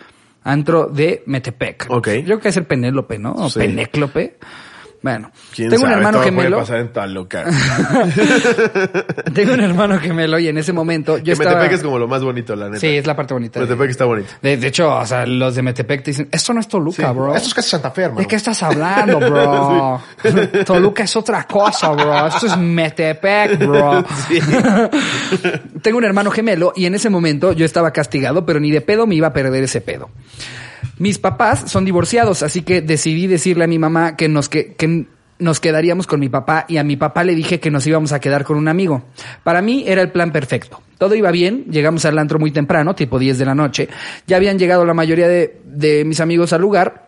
antro 0.44 0.86
de 0.86 1.24
Metepec. 1.26 1.88
Ok. 1.90 2.08
Yo 2.18 2.24
creo 2.26 2.40
que 2.42 2.50
es 2.50 2.58
el 2.58 2.66
Penélope, 2.66 3.18
¿no? 3.18 3.32
O 3.34 3.50
Sí. 3.50 3.60
Penéclope. 3.60 4.38
Bueno, 5.06 5.30
¿Quién 5.54 5.70
tengo 5.70 5.84
un 5.84 5.89
sabe? 5.91 5.98
hermano 6.00 6.18
Todo 6.18 6.24
gemelo. 6.26 6.58
Puede 6.58 6.62
pasar 6.62 6.80
en 6.80 6.91
Toluca. 6.91 7.46
Tengo 9.36 9.54
un 9.54 9.60
hermano 9.62 10.00
gemelo 10.00 10.39
y 10.39 10.48
en 10.48 10.58
ese 10.58 10.74
momento 10.74 11.20
yo 11.20 11.26
que 11.26 11.32
estaba... 11.34 11.58
Metepec 11.58 11.74
es 11.78 11.84
como 11.84 12.00
lo 12.00 12.08
más 12.08 12.24
bonito, 12.24 12.56
la 12.56 12.70
neta. 12.70 12.80
Sí, 12.80 12.88
es 12.88 13.06
la 13.06 13.15
parte 13.15 13.36
bonita. 13.36 13.60
de- 13.60 13.68
Metepec 13.68 13.89
está 13.91 14.06
bonito. 14.06 14.30
De, 14.41 14.58
de 14.58 14.65
hecho, 14.68 14.91
o 14.96 15.06
sea, 15.06 15.28
los 15.28 15.54
de 15.54 15.62
Metepec 15.62 16.02
te 16.06 16.10
dicen, 16.10 16.28
esto 16.32 16.54
no 16.56 16.60
es 16.60 16.68
Toluca, 16.68 17.12
bro. 17.12 17.36
Esto 17.36 17.50
es 17.50 17.54
casi 17.54 17.70
Santa 17.70 17.91
Fe, 17.91 18.02
hermano. 18.02 18.22
¿De 18.22 18.26
qué 18.26 18.36
estás 18.36 18.63
hablando, 18.63 19.20
bro? 19.20 20.02
Toluca 20.65 21.04
es 21.04 21.15
otra 21.15 21.44
cosa, 21.44 21.91
bro. 21.91 22.26
Esto 22.26 22.48
es 22.48 22.58
Metepec, 22.58 23.60
bro. 23.60 24.04
Tengo 25.84 26.00
un 26.00 26.04
hermano 26.06 26.32
gemelo 26.32 26.74
y 26.76 26.88
en 26.88 26.96
ese 26.96 27.12
momento 27.12 27.52
yo 27.54 27.63
estaba 27.63 27.91
castigado, 27.91 28.44
pero 28.44 28.60
ni 28.60 28.72
de 28.72 28.82
pedo 28.82 29.06
me 29.06 29.13
iba 29.13 29.28
a 29.28 29.34
perder 29.34 29.63
ese 29.65 29.82
pedo. 29.82 30.10
Mis 30.98 31.19
papás 31.19 31.71
son 31.71 31.86
divorciados, 31.86 32.43
así 32.43 32.62
que 32.62 32.82
decidí 32.82 33.28
decirle 33.28 33.63
a 33.63 33.67
mi 33.67 33.80
mamá 33.80 34.15
que 34.15 34.28
nos, 34.30 34.50
que, 34.50 34.74
que 34.74 35.08
nos 35.39 35.60
quedaríamos 35.60 36.08
con 36.08 36.19
mi 36.19 36.30
papá 36.30 36.65
y 36.67 36.78
a 36.78 36.84
mi 36.84 36.95
papá 36.95 37.24
le 37.24 37.36
dije 37.36 37.60
que 37.60 37.71
nos 37.71 37.86
íbamos 37.86 38.12
a 38.12 38.19
quedar 38.19 38.43
con 38.43 38.58
un 38.58 38.67
amigo. 38.67 39.04
Para 39.43 39.62
mí 39.62 39.84
era 39.88 40.02
el 40.02 40.12
plan 40.12 40.32
perfecto. 40.32 40.82
Todo 40.98 41.15
iba 41.15 41.32
bien, 41.32 41.65
llegamos 41.69 42.06
al 42.06 42.17
antro 42.17 42.39
muy 42.39 42.52
temprano, 42.52 42.95
tipo 42.95 43.19
10 43.19 43.38
de 43.38 43.45
la 43.45 43.56
noche. 43.56 43.89
Ya 44.28 44.38
habían 44.38 44.58
llegado 44.58 44.86
la 44.86 44.93
mayoría 44.93 45.28
de, 45.28 45.60
de 45.65 46.06
mis 46.06 46.21
amigos 46.21 46.54
al 46.54 46.62
lugar 46.62 47.05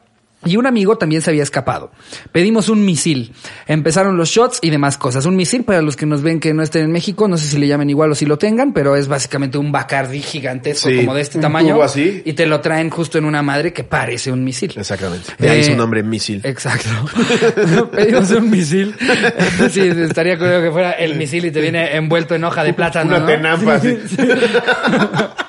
y 0.48 0.58
un 0.58 0.66
amigo 0.66 0.98
también 0.98 1.22
se 1.22 1.30
había 1.30 1.44
escapado. 1.44 1.92
Pedimos 2.32 2.70
un 2.70 2.84
misil. 2.86 3.34
Empezaron 3.68 4.18
los 4.18 4.30
shots 4.30 4.60
y 4.62 4.70
demás 4.70 4.98
cosas. 4.98 5.26
Un 5.26 5.36
misil, 5.36 5.64
para 5.64 5.82
los 5.82 5.96
que 5.96 6.06
nos 6.06 6.22
ven 6.22 6.40
que 6.40 6.54
no 6.54 6.64
estén 6.64 6.84
en 6.86 6.92
México, 6.92 7.28
no 7.28 7.38
sé 7.38 7.48
si 7.48 7.58
le 7.58 7.68
llamen 7.68 7.90
igual 7.90 8.12
o 8.12 8.16
si 8.16 8.26
lo 8.26 8.38
tengan, 8.38 8.74
pero 8.74 8.96
es 8.96 9.08
básicamente 9.08 9.58
un 9.58 9.72
Bacardí 9.72 10.22
gigantesco 10.22 10.90
Sí, 10.90 10.98
como 10.98 11.14
de 11.14 11.22
este 11.22 11.40
tamaño. 11.40 11.82
así. 11.82 12.22
Y 12.26 12.34
te 12.34 12.46
lo 12.48 12.62
traen 12.62 12.90
justo 12.90 13.18
en 13.18 13.26
una 13.26 13.42
madre 13.44 13.74
que 13.74 13.84
parece 13.84 14.32
un 14.32 14.44
misil. 14.44 14.74
Exactamente. 14.78 15.34
De 15.38 15.50
ahí 15.50 15.60
Eh, 15.60 15.64
su 15.66 15.76
nombre, 15.76 16.02
misil. 16.04 16.42
Exacto. 16.44 16.90
Pedimos 17.92 18.32
un 18.32 18.50
misil. 18.50 18.96
sí, 19.72 19.82
estaría 19.82 20.38
curioso 20.38 20.62
que 20.64 20.72
fuera 20.72 20.92
el 20.92 21.16
misil 21.16 21.46
y 21.46 21.52
te 21.52 21.62
viene 21.62 21.96
envuelto 21.96 22.36
en 22.36 22.44
hoja 22.44 22.64
de 22.64 22.74
plátano. 22.78 23.10
Una 23.10 23.20
¿no? 23.20 23.26
tenampa 23.26 23.76
así. 23.76 23.98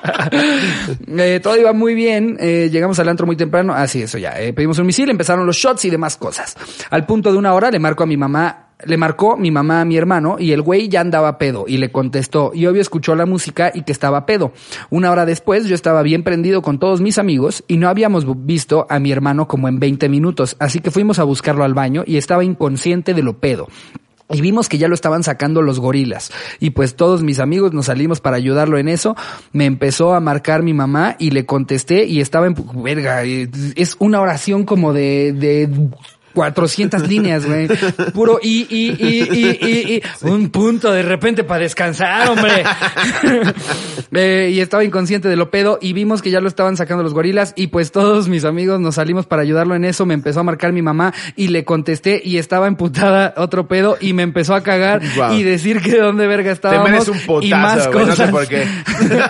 Eh, 1.07 1.39
todo 1.41 1.57
iba 1.57 1.73
muy 1.73 1.93
bien. 1.95 2.37
eh, 2.39 2.69
llegamos 2.71 2.99
al 2.99 3.09
antro 3.09 3.25
muy 3.25 3.35
temprano. 3.35 3.73
Así, 3.73 4.01
eso 4.03 4.17
ya. 4.17 4.39
eh, 4.39 4.53
pedimos 4.53 4.79
un 4.79 4.85
misil, 4.85 5.09
empezaron 5.09 5.45
los 5.45 5.55
shots 5.57 5.85
y 5.85 5.89
demás 5.89 6.17
cosas. 6.17 6.55
Al 6.89 7.05
punto 7.05 7.31
de 7.31 7.37
una 7.37 7.53
hora 7.53 7.71
le 7.71 7.79
marco 7.79 8.03
a 8.03 8.05
mi 8.05 8.17
mamá. 8.17 8.65
Le 8.85 8.95
marcó 8.95 9.35
mi 9.35 9.51
mamá 9.51 9.81
a 9.81 9.85
mi 9.85 9.97
hermano 9.97 10.37
y 10.39 10.53
el 10.53 10.61
güey 10.61 10.87
ya 10.87 11.01
andaba 11.01 11.37
pedo 11.37 11.65
y 11.67 11.79
le 11.79 11.91
contestó 11.91 12.51
y 12.53 12.65
obvio 12.65 12.81
escuchó 12.81 13.13
la 13.13 13.25
música 13.25 13.71
y 13.75 13.81
que 13.83 13.91
estaba 13.91 14.25
pedo. 14.25 14.53
Una 14.89 15.11
hora 15.11 15.25
después 15.25 15.65
yo 15.65 15.75
estaba 15.75 16.01
bien 16.01 16.23
prendido 16.23 16.61
con 16.61 16.79
todos 16.79 17.01
mis 17.01 17.17
amigos 17.17 17.65
y 17.67 17.75
no 17.75 17.89
habíamos 17.89 18.23
visto 18.45 18.87
a 18.89 18.99
mi 18.99 19.11
hermano 19.11 19.49
como 19.49 19.67
en 19.67 19.79
20 19.79 20.07
minutos, 20.07 20.55
así 20.59 20.79
que 20.79 20.91
fuimos 20.91 21.19
a 21.19 21.25
buscarlo 21.25 21.65
al 21.65 21.73
baño 21.73 22.03
y 22.07 22.15
estaba 22.15 22.45
inconsciente 22.45 23.13
de 23.13 23.21
lo 23.21 23.37
pedo. 23.39 23.67
Y 24.31 24.41
vimos 24.41 24.69
que 24.69 24.77
ya 24.77 24.87
lo 24.87 24.93
estaban 24.93 25.23
sacando 25.23 25.63
los 25.63 25.79
gorilas. 25.79 26.31
Y 26.59 26.69
pues 26.69 26.95
todos 26.95 27.23
mis 27.23 27.39
amigos 27.39 27.73
nos 27.73 27.87
salimos 27.87 28.21
para 28.21 28.37
ayudarlo 28.37 28.77
en 28.77 28.87
eso. 28.87 29.15
Me 29.53 29.65
empezó 29.65 30.13
a 30.13 30.19
marcar 30.19 30.61
mi 30.61 30.73
mamá 30.73 31.15
y 31.17 31.31
le 31.31 31.45
contesté 31.47 32.05
y 32.05 32.21
estaba 32.21 32.45
en... 32.45 32.55
Verga, 32.75 33.23
eh, 33.25 33.49
es 33.75 33.95
una 33.99 34.21
oración 34.21 34.65
como 34.65 34.93
de... 34.93 35.33
de 35.33 35.89
400 36.33 37.07
líneas, 37.07 37.45
güey. 37.45 37.67
Puro 38.13 38.39
y, 38.41 38.65
y, 38.69 38.89
y, 38.99 39.29
y, 39.31 39.57
y, 39.61 39.93
y. 39.95 40.01
Un 40.27 40.49
punto 40.49 40.91
de 40.91 41.03
repente 41.03 41.43
para 41.43 41.61
descansar, 41.63 42.29
hombre. 42.29 42.63
Eh, 44.11 44.49
y 44.51 44.59
estaba 44.59 44.83
inconsciente 44.83 45.27
de 45.29 45.35
lo 45.35 45.51
pedo 45.51 45.77
y 45.79 45.93
vimos 45.93 46.23
que 46.23 46.31
ya 46.31 46.41
lo 46.41 46.47
estaban 46.47 46.75
sacando 46.75 47.03
los 47.03 47.13
gorilas 47.13 47.53
y 47.55 47.67
pues 47.67 47.91
todos 47.91 48.27
mis 48.27 48.43
amigos 48.43 48.79
nos 48.79 48.95
salimos 48.95 49.27
para 49.27 49.43
ayudarlo 49.43 49.75
en 49.75 49.85
eso. 49.85 50.07
Me 50.07 50.15
empezó 50.15 50.39
a 50.39 50.43
marcar 50.43 50.73
mi 50.73 50.81
mamá 50.81 51.13
y 51.35 51.49
le 51.49 51.63
contesté 51.63 52.19
y 52.23 52.37
estaba 52.37 52.67
emputada 52.67 53.35
otro 53.37 53.67
pedo 53.67 53.97
y 54.01 54.13
me 54.13 54.23
empezó 54.23 54.55
a 54.55 54.63
cagar 54.63 55.01
y 55.31 55.43
decir 55.43 55.81
que 55.81 55.99
dónde 55.99 56.25
verga 56.25 56.49
Te 56.49 56.53
estábamos. 56.53 56.89
mereces 56.89 57.09
un 57.09 57.19
potazo, 57.19 57.45
y 57.47 57.51
más 57.51 57.87
güey, 57.87 58.05
no 58.07 58.15
sé 58.15 58.23
cosas. 58.23 58.31
por 58.31 58.47
qué. 58.47 58.65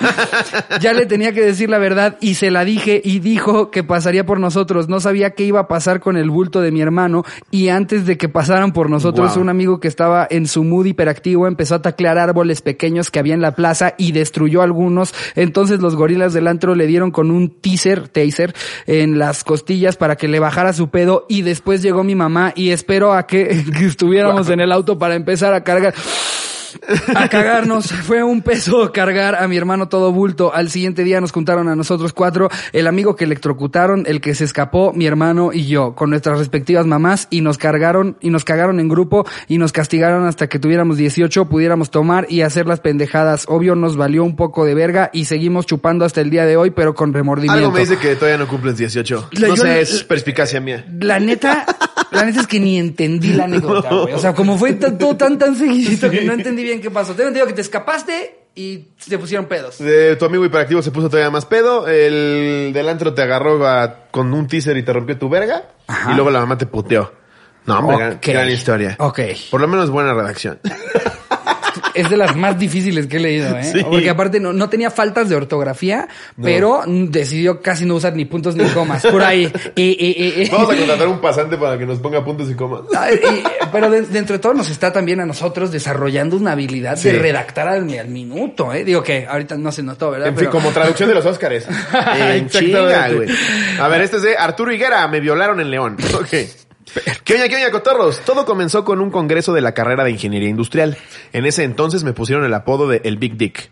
ya 0.79 0.93
le 0.93 1.05
tenía 1.05 1.33
que 1.33 1.41
decir 1.41 1.69
la 1.69 1.77
verdad 1.77 2.17
y 2.21 2.35
se 2.35 2.49
la 2.49 2.63
dije 2.63 3.01
y 3.03 3.19
dijo 3.19 3.71
que 3.71 3.83
pasaría 3.83 4.25
por 4.25 4.39
nosotros. 4.39 4.87
No 4.87 5.01
sabía 5.01 5.31
qué 5.31 5.43
iba 5.43 5.59
a 5.59 5.67
pasar 5.67 5.99
con 5.99 6.15
el 6.15 6.29
bulto 6.29 6.61
de 6.61 6.71
mi 6.71 6.79
hermano 6.81 6.88
y 7.51 7.69
antes 7.69 8.05
de 8.05 8.17
que 8.17 8.29
pasaran 8.29 8.73
por 8.73 8.89
nosotros, 8.89 9.33
Wow. 9.33 9.43
un 9.43 9.49
amigo 9.49 9.79
que 9.79 9.87
estaba 9.87 10.27
en 10.29 10.47
su 10.47 10.63
mood 10.63 10.85
hiperactivo 10.85 11.47
empezó 11.47 11.75
a 11.75 11.81
taclear 11.81 12.17
árboles 12.17 12.61
pequeños 12.61 13.11
que 13.11 13.19
había 13.19 13.33
en 13.33 13.41
la 13.41 13.55
plaza 13.55 13.93
y 13.97 14.11
destruyó 14.11 14.61
algunos. 14.61 15.13
Entonces 15.35 15.79
los 15.79 15.95
gorilas 15.95 16.33
del 16.33 16.47
antro 16.47 16.75
le 16.75 16.87
dieron 16.87 17.11
con 17.11 17.31
un 17.31 17.49
teaser, 17.49 18.07
taser, 18.07 18.53
en 18.87 19.19
las 19.19 19.43
costillas 19.43 19.97
para 19.97 20.15
que 20.15 20.27
le 20.27 20.39
bajara 20.39 20.73
su 20.73 20.89
pedo 20.89 21.25
y 21.29 21.41
después 21.41 21.81
llegó 21.81 22.03
mi 22.03 22.15
mamá 22.15 22.53
y 22.55 22.71
espero 22.71 23.13
a 23.13 23.27
que, 23.27 23.63
que 23.77 23.85
estuviéramos 23.87 24.49
en 24.49 24.59
el 24.59 24.71
auto 24.71 24.97
para 24.97 25.15
empezar 25.15 25.53
a 25.53 25.63
cargar 25.63 25.93
a 27.15 27.27
cagarnos. 27.29 27.87
Fue 28.03 28.23
un 28.23 28.41
peso 28.41 28.91
cargar 28.91 29.35
a 29.35 29.47
mi 29.47 29.57
hermano 29.57 29.87
todo 29.89 30.11
bulto. 30.11 30.53
Al 30.53 30.69
siguiente 30.69 31.03
día 31.03 31.21
nos 31.21 31.31
juntaron 31.31 31.67
a 31.69 31.75
nosotros 31.75 32.13
cuatro, 32.13 32.49
el 32.73 32.87
amigo 32.87 33.15
que 33.15 33.25
electrocutaron, 33.25 34.03
el 34.07 34.21
que 34.21 34.35
se 34.35 34.43
escapó, 34.43 34.93
mi 34.93 35.05
hermano 35.05 35.51
y 35.53 35.65
yo, 35.67 35.95
con 35.95 36.09
nuestras 36.09 36.39
respectivas 36.39 36.85
mamás 36.85 37.27
y 37.29 37.41
nos 37.41 37.57
cargaron 37.57 38.17
y 38.21 38.29
nos 38.29 38.45
cagaron 38.45 38.79
en 38.79 38.89
grupo 38.89 39.25
y 39.47 39.57
nos 39.57 39.71
castigaron 39.71 40.25
hasta 40.25 40.47
que 40.47 40.59
tuviéramos 40.59 40.97
18, 40.97 41.45
pudiéramos 41.49 41.91
tomar 41.91 42.25
y 42.29 42.41
hacer 42.41 42.65
las 42.67 42.79
pendejadas. 42.79 43.45
Obvio 43.47 43.75
nos 43.75 43.97
valió 43.97 44.23
un 44.23 44.35
poco 44.35 44.65
de 44.65 44.75
verga 44.75 45.09
y 45.13 45.25
seguimos 45.25 45.65
chupando 45.65 46.05
hasta 46.05 46.21
el 46.21 46.29
día 46.29 46.45
de 46.45 46.57
hoy, 46.57 46.71
pero 46.71 46.93
con 46.95 47.13
remordimiento. 47.13 47.57
Algo 47.59 47.71
me 47.71 47.81
dice 47.81 47.97
que 47.97 48.15
todavía 48.15 48.37
no 48.37 48.47
cumples 48.47 48.77
18. 48.77 49.29
La- 49.33 49.47
No 49.49 49.55
yo- 49.55 49.61
sé, 49.63 49.81
es 49.81 50.03
perspicacia 50.03 50.59
mía. 50.61 50.85
La 50.99 51.19
neta, 51.19 51.65
la 52.11 52.25
neta 52.25 52.41
es 52.41 52.47
que 52.47 52.59
ni 52.59 52.77
entendí 52.77 53.33
la 53.33 53.43
anécdota, 53.45 53.89
güey. 53.93 54.13
O 54.13 54.19
sea, 54.19 54.33
como 54.33 54.57
fue 54.57 54.73
todo 54.73 55.15
tan, 55.15 55.37
tan 55.37 55.55
seguidito 55.55 56.09
que 56.09 56.21
no 56.21 56.33
entendí 56.33 56.63
bien 56.63 56.81
qué 56.81 56.91
pasó. 56.91 57.13
Tengo 57.13 57.29
entendido 57.29 57.47
que 57.47 57.53
te 57.53 57.61
escapaste 57.61 58.35
y 58.55 58.77
te 59.07 59.17
pusieron 59.17 59.45
pedos. 59.45 59.79
Eh, 59.79 60.15
tu 60.19 60.25
amigo 60.25 60.43
hiperactivo 60.43 60.81
se 60.81 60.91
puso 60.91 61.09
todavía 61.09 61.29
más 61.31 61.45
pedo. 61.45 61.87
El 61.87 62.71
del 62.73 62.89
antro 62.89 63.13
te 63.13 63.21
agarró 63.21 63.65
a- 63.67 64.05
con 64.11 64.33
un 64.33 64.47
teaser 64.47 64.75
y 64.77 64.83
te 64.83 64.91
rompió 64.91 65.17
tu 65.17 65.29
verga. 65.29 65.63
Ajá. 65.87 66.11
Y 66.11 66.15
luego 66.15 66.29
la 66.31 66.39
mamá 66.39 66.57
te 66.57 66.65
puteó. 66.65 67.13
No, 67.65 67.79
hombre, 67.79 67.97
gran, 67.97 68.19
gran 68.21 68.49
historia. 68.49 68.95
Ok. 68.99 69.19
Por 69.51 69.61
lo 69.61 69.67
menos 69.67 69.89
buena 69.91 70.13
redacción. 70.13 70.59
Es 71.99 72.09
de 72.09 72.17
las 72.17 72.35
más 72.35 72.57
difíciles 72.57 73.07
que 73.07 73.17
he 73.17 73.19
leído, 73.19 73.57
¿eh? 73.57 73.63
Sí. 73.63 73.81
Porque 73.83 74.09
aparte 74.09 74.39
no, 74.39 74.53
no 74.53 74.69
tenía 74.69 74.89
faltas 74.91 75.29
de 75.29 75.35
ortografía, 75.35 76.07
pero 76.41 76.81
decidió 76.87 77.61
casi 77.61 77.85
no 77.85 77.95
usar 77.95 78.15
ni 78.15 78.25
puntos 78.25 78.55
ni 78.55 78.65
comas. 78.69 79.05
Por 79.05 79.23
ahí. 79.23 79.51
Vamos 80.51 80.71
a 80.71 80.75
contratar 80.77 81.07
un 81.07 81.19
pasante 81.19 81.57
para 81.57 81.77
que 81.77 81.85
nos 81.85 81.99
ponga 81.99 82.23
puntos 82.23 82.49
y 82.49 82.55
comas. 82.55 82.81
Pero 83.71 83.89
de- 83.89 84.01
dentro 84.03 84.33
de 84.35 84.39
todo 84.39 84.53
nos 84.53 84.69
está 84.69 84.91
también 84.93 85.19
a 85.19 85.25
nosotros 85.25 85.71
desarrollando 85.71 86.37
una 86.37 86.53
habilidad 86.53 86.95
Sí. 86.97 87.09
de 87.09 87.19
redactar 87.19 87.67
al, 87.67 87.89
al 87.99 88.07
minuto, 88.07 88.73
¿eh? 88.73 88.83
Digo 88.83 89.03
que 89.03 89.27
ahorita 89.27 89.57
no 89.57 89.71
se 89.71 89.83
notó, 89.83 90.11
¿verdad? 90.11 90.29
En 90.29 90.33
fin, 90.35 90.39
Pero- 90.47 90.51
como 90.51 90.69
traducción 90.71 91.09
de 91.09 91.15
los 91.15 91.25
Óscares. 91.25 91.67
en 92.19 92.49
chinga, 92.49 93.09
güey. 93.09 93.29
A 93.79 93.87
ver, 93.87 94.01
este 94.01 94.17
es 94.17 94.23
de 94.23 94.37
Arturo 94.37 94.71
Higuera. 94.71 95.07
Me 95.07 95.19
violaron 95.19 95.59
en 95.59 95.69
León. 95.71 95.97
Ok. 96.15 96.33
¿Qué 97.23 97.35
oña, 97.35 97.47
qué 97.47 97.55
oña, 97.55 97.71
cotorros? 97.71 98.21
Todo 98.21 98.45
comenzó 98.45 98.83
con 98.83 99.01
un 99.01 99.11
congreso 99.11 99.53
de 99.53 99.61
la 99.61 99.73
carrera 99.73 100.03
de 100.03 100.11
Ingeniería 100.11 100.49
Industrial. 100.49 100.97
En 101.33 101.45
ese 101.45 101.63
entonces 101.63 102.03
me 102.03 102.13
pusieron 102.13 102.45
el 102.45 102.53
apodo 102.53 102.87
de 102.87 103.01
El 103.03 103.17
Big 103.17 103.37
Dick. 103.37 103.71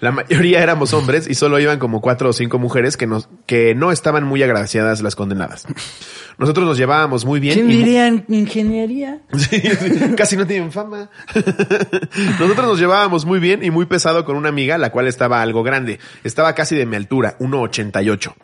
La 0.00 0.12
mayoría 0.12 0.62
éramos 0.62 0.92
hombres 0.92 1.28
y 1.28 1.34
solo 1.34 1.58
iban 1.58 1.78
como 1.78 2.00
cuatro 2.00 2.28
o 2.28 2.32
cinco 2.32 2.58
mujeres 2.58 2.96
que, 2.96 3.06
nos, 3.06 3.28
que 3.46 3.74
no 3.74 3.90
estaban 3.90 4.24
muy 4.24 4.42
agraciadas 4.42 5.02
las 5.02 5.16
condenadas. 5.16 5.66
Nosotros 6.36 6.66
nos 6.66 6.78
llevábamos 6.78 7.24
muy 7.24 7.40
bien. 7.40 7.54
¿Quién 7.54 7.68
diría 7.68 8.06
en 8.06 8.24
ingeniería? 8.28 9.20
Sí, 9.36 9.60
sí, 9.60 10.14
casi 10.16 10.36
no 10.36 10.46
tienen 10.46 10.70
fama. 10.70 11.10
Nosotros 12.38 12.66
nos 12.66 12.78
llevábamos 12.78 13.24
muy 13.24 13.40
bien 13.40 13.64
y 13.64 13.70
muy 13.70 13.86
pesado 13.86 14.24
con 14.24 14.36
una 14.36 14.48
amiga, 14.48 14.78
la 14.78 14.90
cual 14.90 15.08
estaba 15.08 15.42
algo 15.42 15.62
grande. 15.62 15.98
Estaba 16.22 16.54
casi 16.54 16.76
de 16.76 16.86
mi 16.86 16.96
altura, 16.96 17.36
1,88. 17.38 18.34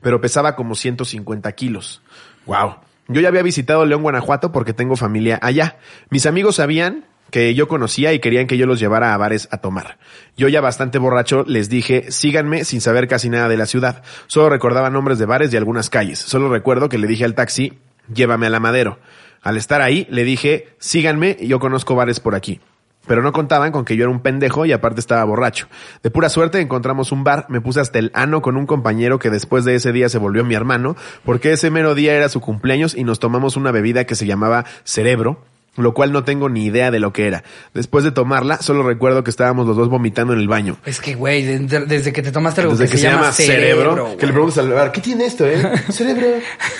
Pero 0.00 0.20
pesaba 0.20 0.56
como 0.56 0.74
150 0.74 1.52
kilos. 1.52 2.00
Wow. 2.46 2.76
Yo 3.08 3.20
ya 3.20 3.28
había 3.28 3.42
visitado 3.42 3.84
León, 3.84 4.02
Guanajuato 4.02 4.52
porque 4.52 4.72
tengo 4.72 4.96
familia 4.96 5.38
allá. 5.42 5.76
Mis 6.10 6.26
amigos 6.26 6.56
sabían 6.56 7.04
que 7.30 7.54
yo 7.54 7.66
conocía 7.66 8.12
y 8.12 8.18
querían 8.18 8.46
que 8.46 8.58
yo 8.58 8.66
los 8.66 8.78
llevara 8.78 9.14
a 9.14 9.16
bares 9.16 9.48
a 9.50 9.58
tomar. 9.58 9.98
Yo 10.36 10.48
ya 10.48 10.60
bastante 10.60 10.98
borracho 10.98 11.44
les 11.48 11.68
dije, 11.68 12.10
síganme 12.10 12.64
sin 12.64 12.80
saber 12.80 13.08
casi 13.08 13.30
nada 13.30 13.48
de 13.48 13.56
la 13.56 13.66
ciudad. 13.66 14.02
Solo 14.26 14.50
recordaba 14.50 14.90
nombres 14.90 15.18
de 15.18 15.26
bares 15.26 15.52
y 15.52 15.56
algunas 15.56 15.88
calles. 15.88 16.18
Solo 16.18 16.50
recuerdo 16.50 16.88
que 16.88 16.98
le 16.98 17.06
dije 17.06 17.24
al 17.24 17.34
taxi, 17.34 17.78
llévame 18.12 18.46
a 18.46 18.50
la 18.50 18.60
Madero. 18.60 18.98
Al 19.40 19.56
estar 19.56 19.80
ahí, 19.80 20.06
le 20.10 20.24
dije, 20.24 20.74
síganme, 20.78 21.38
yo 21.40 21.58
conozco 21.58 21.94
bares 21.94 22.20
por 22.20 22.34
aquí. 22.34 22.60
Pero 23.06 23.22
no 23.22 23.32
contaban 23.32 23.72
con 23.72 23.84
que 23.84 23.96
yo 23.96 24.04
era 24.04 24.10
un 24.10 24.20
pendejo 24.20 24.64
y 24.64 24.72
aparte 24.72 25.00
estaba 25.00 25.24
borracho. 25.24 25.68
De 26.02 26.10
pura 26.10 26.28
suerte 26.28 26.60
encontramos 26.60 27.12
un 27.12 27.24
bar, 27.24 27.46
me 27.48 27.60
puse 27.60 27.80
hasta 27.80 27.98
el 27.98 28.10
ano 28.14 28.42
con 28.42 28.56
un 28.56 28.66
compañero 28.66 29.18
que 29.18 29.30
después 29.30 29.64
de 29.64 29.74
ese 29.74 29.92
día 29.92 30.08
se 30.08 30.18
volvió 30.18 30.44
mi 30.44 30.54
hermano, 30.54 30.96
porque 31.24 31.52
ese 31.52 31.70
mero 31.70 31.94
día 31.94 32.14
era 32.14 32.28
su 32.28 32.40
cumpleaños 32.40 32.94
y 32.94 33.04
nos 33.04 33.18
tomamos 33.18 33.56
una 33.56 33.72
bebida 33.72 34.04
que 34.04 34.14
se 34.14 34.26
llamaba 34.26 34.64
cerebro, 34.84 35.44
lo 35.76 35.94
cual 35.94 36.12
no 36.12 36.22
tengo 36.24 36.48
ni 36.48 36.64
idea 36.66 36.90
de 36.90 37.00
lo 37.00 37.12
que 37.12 37.26
era. 37.26 37.44
Después 37.72 38.04
de 38.04 38.12
tomarla, 38.12 38.58
solo 38.60 38.82
recuerdo 38.82 39.24
que 39.24 39.30
estábamos 39.30 39.66
los 39.66 39.76
dos 39.76 39.88
vomitando 39.88 40.32
en 40.34 40.40
el 40.40 40.48
baño. 40.48 40.76
Es 40.84 41.00
que, 41.00 41.14
güey, 41.14 41.42
de- 41.44 41.86
desde 41.86 42.12
que 42.12 42.22
te 42.22 42.30
tomaste 42.30 42.60
algo 42.60 42.74
Desde 42.76 42.90
que, 42.92 42.98
se, 42.98 43.04
llama 43.08 43.32
cerebro, 43.32 44.16
que 44.18 44.26
le 44.26 44.32
preguntas 44.32 44.58
al 44.58 44.70
bar, 44.70 44.92
¿qué 44.92 45.00
tiene 45.00 45.24
esto, 45.24 45.46
eh? 45.46 45.62
cerebro. 45.90 46.26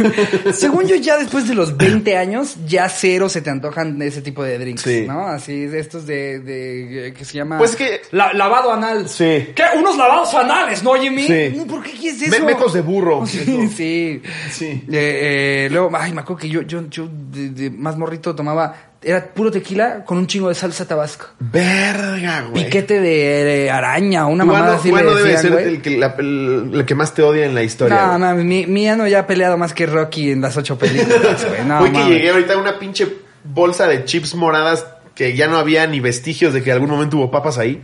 Según 0.52 0.86
yo, 0.86 0.96
ya 0.96 1.16
después 1.18 1.48
de 1.48 1.54
los 1.54 1.76
20 1.76 2.16
años, 2.16 2.56
ya 2.66 2.88
cero 2.88 3.28
se 3.28 3.40
te 3.42 3.50
antojan 3.50 4.00
ese 4.02 4.22
tipo 4.22 4.42
de 4.44 4.58
drinks, 4.58 4.82
Sí. 4.82 5.04
¿no? 5.06 5.26
Así, 5.26 5.66
de 5.66 5.78
estos 5.80 6.06
de, 6.06 6.40
de- 6.40 7.14
que 7.16 7.24
se 7.24 7.34
llama... 7.38 7.58
Pues 7.58 7.76
que- 7.76 8.02
La- 8.10 8.32
lavado 8.32 8.72
anal. 8.72 9.08
Sí. 9.08 9.48
¿Qué? 9.54 9.62
Unos 9.78 9.96
lavados 9.96 10.34
anales, 10.34 10.82
¿no, 10.82 10.94
Jimmy? 10.94 11.22
Sí. 11.26 11.64
¿Por 11.68 11.82
qué 11.82 11.92
quieres 11.92 12.20
Me- 12.28 12.36
eso? 12.36 12.44
mecos 12.46 12.72
de 12.74 12.80
burro. 12.80 13.24
Sí, 13.32 13.68
sí. 13.68 14.22
Sí. 14.50 14.66
Eh, 14.90 15.64
eh, 15.66 15.68
luego, 15.70 15.90
ay, 15.98 16.12
me 16.12 16.20
acuerdo 16.20 16.40
que 16.42 16.48
yo, 16.48 16.62
yo, 16.62 16.88
yo 16.90 17.08
de, 17.30 17.48
de 17.50 17.70
más 17.70 17.96
morrito 17.96 18.34
tomaba 18.34 18.81
era 19.04 19.24
puro 19.34 19.50
tequila 19.50 20.04
con 20.04 20.18
un 20.18 20.26
chingo 20.26 20.48
de 20.48 20.54
salsa 20.54 20.86
tabasco. 20.86 21.26
Verga, 21.40 22.42
güey. 22.50 22.64
Piquete 22.64 23.00
de, 23.00 23.44
de 23.44 23.70
araña, 23.70 24.26
una 24.26 24.44
mamada 24.44 24.76
así 24.76 24.90
ano 24.90 25.14
debe 25.14 25.22
decían, 25.30 25.42
ser 25.42 25.52
güey. 25.52 25.64
el 25.66 25.82
que, 25.82 25.90
la- 25.98 26.14
el- 26.18 26.70
el 26.74 26.84
que 26.86 26.94
más 26.94 27.14
te 27.14 27.22
odia 27.22 27.44
en 27.46 27.54
la 27.54 27.62
historia. 27.62 28.06
No, 28.06 28.18
mames, 28.18 28.44
mi, 28.44 28.66
mi 28.66 28.88
ano 28.88 29.06
ya 29.06 29.20
ha 29.20 29.26
peleado 29.26 29.58
más 29.58 29.72
que 29.74 29.86
Rocky 29.86 30.30
en 30.30 30.40
las 30.40 30.56
ocho 30.56 30.78
películas, 30.78 31.44
güey. 31.48 31.64
No, 31.66 31.92
que 31.92 32.04
llegué 32.08 32.30
ahorita 32.30 32.54
a 32.54 32.58
una 32.58 32.78
pinche 32.78 33.08
bolsa 33.44 33.86
de 33.88 34.04
chips 34.04 34.34
moradas 34.34 34.86
que 35.14 35.34
ya 35.36 35.46
no 35.48 35.58
había 35.58 35.86
ni 35.86 36.00
vestigios 36.00 36.54
de 36.54 36.62
que 36.62 36.72
algún 36.72 36.88
momento 36.90 37.16
hubo 37.18 37.30
papas 37.30 37.58
ahí. 37.58 37.82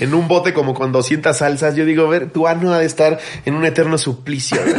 En 0.00 0.14
un 0.14 0.26
bote 0.28 0.52
como 0.54 0.74
con 0.74 0.90
200 0.92 1.36
salsas. 1.36 1.76
Yo 1.76 1.84
digo, 1.84 2.08
ver, 2.08 2.30
tu 2.30 2.46
ano 2.48 2.72
ha 2.72 2.78
de 2.78 2.86
estar 2.86 3.18
en 3.44 3.54
un 3.54 3.64
eterno 3.64 3.98
suplicio. 3.98 4.58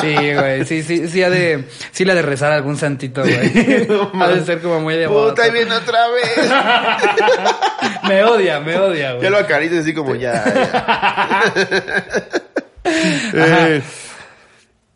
Sí, 0.00 0.14
güey, 0.34 0.64
sí, 0.66 0.82
sí, 0.82 1.08
sí 1.08 1.22
ha 1.22 1.30
de, 1.30 1.64
sí 1.90 2.04
le 2.04 2.12
ha 2.12 2.14
de 2.14 2.20
rezar 2.22 2.52
a 2.52 2.56
algún 2.56 2.76
santito, 2.76 3.22
güey. 3.22 3.86
No, 3.88 4.10
ha 4.22 4.28
de 4.28 4.44
ser 4.44 4.60
como 4.60 4.80
muy 4.80 4.94
devoto. 4.96 5.30
Puta, 5.30 5.44
ahí 5.44 5.50
viene 5.50 5.74
otra 5.74 6.08
vez. 6.08 6.52
me 8.08 8.22
odia, 8.24 8.60
me 8.60 8.76
odia, 8.76 9.12
güey. 9.12 9.22
Ya 9.22 9.30
lo 9.30 9.38
acaricias 9.38 9.80
así 9.82 9.94
como 9.94 10.14
ya. 10.14 10.44
ya. 10.44 11.42
Eh, 12.84 13.82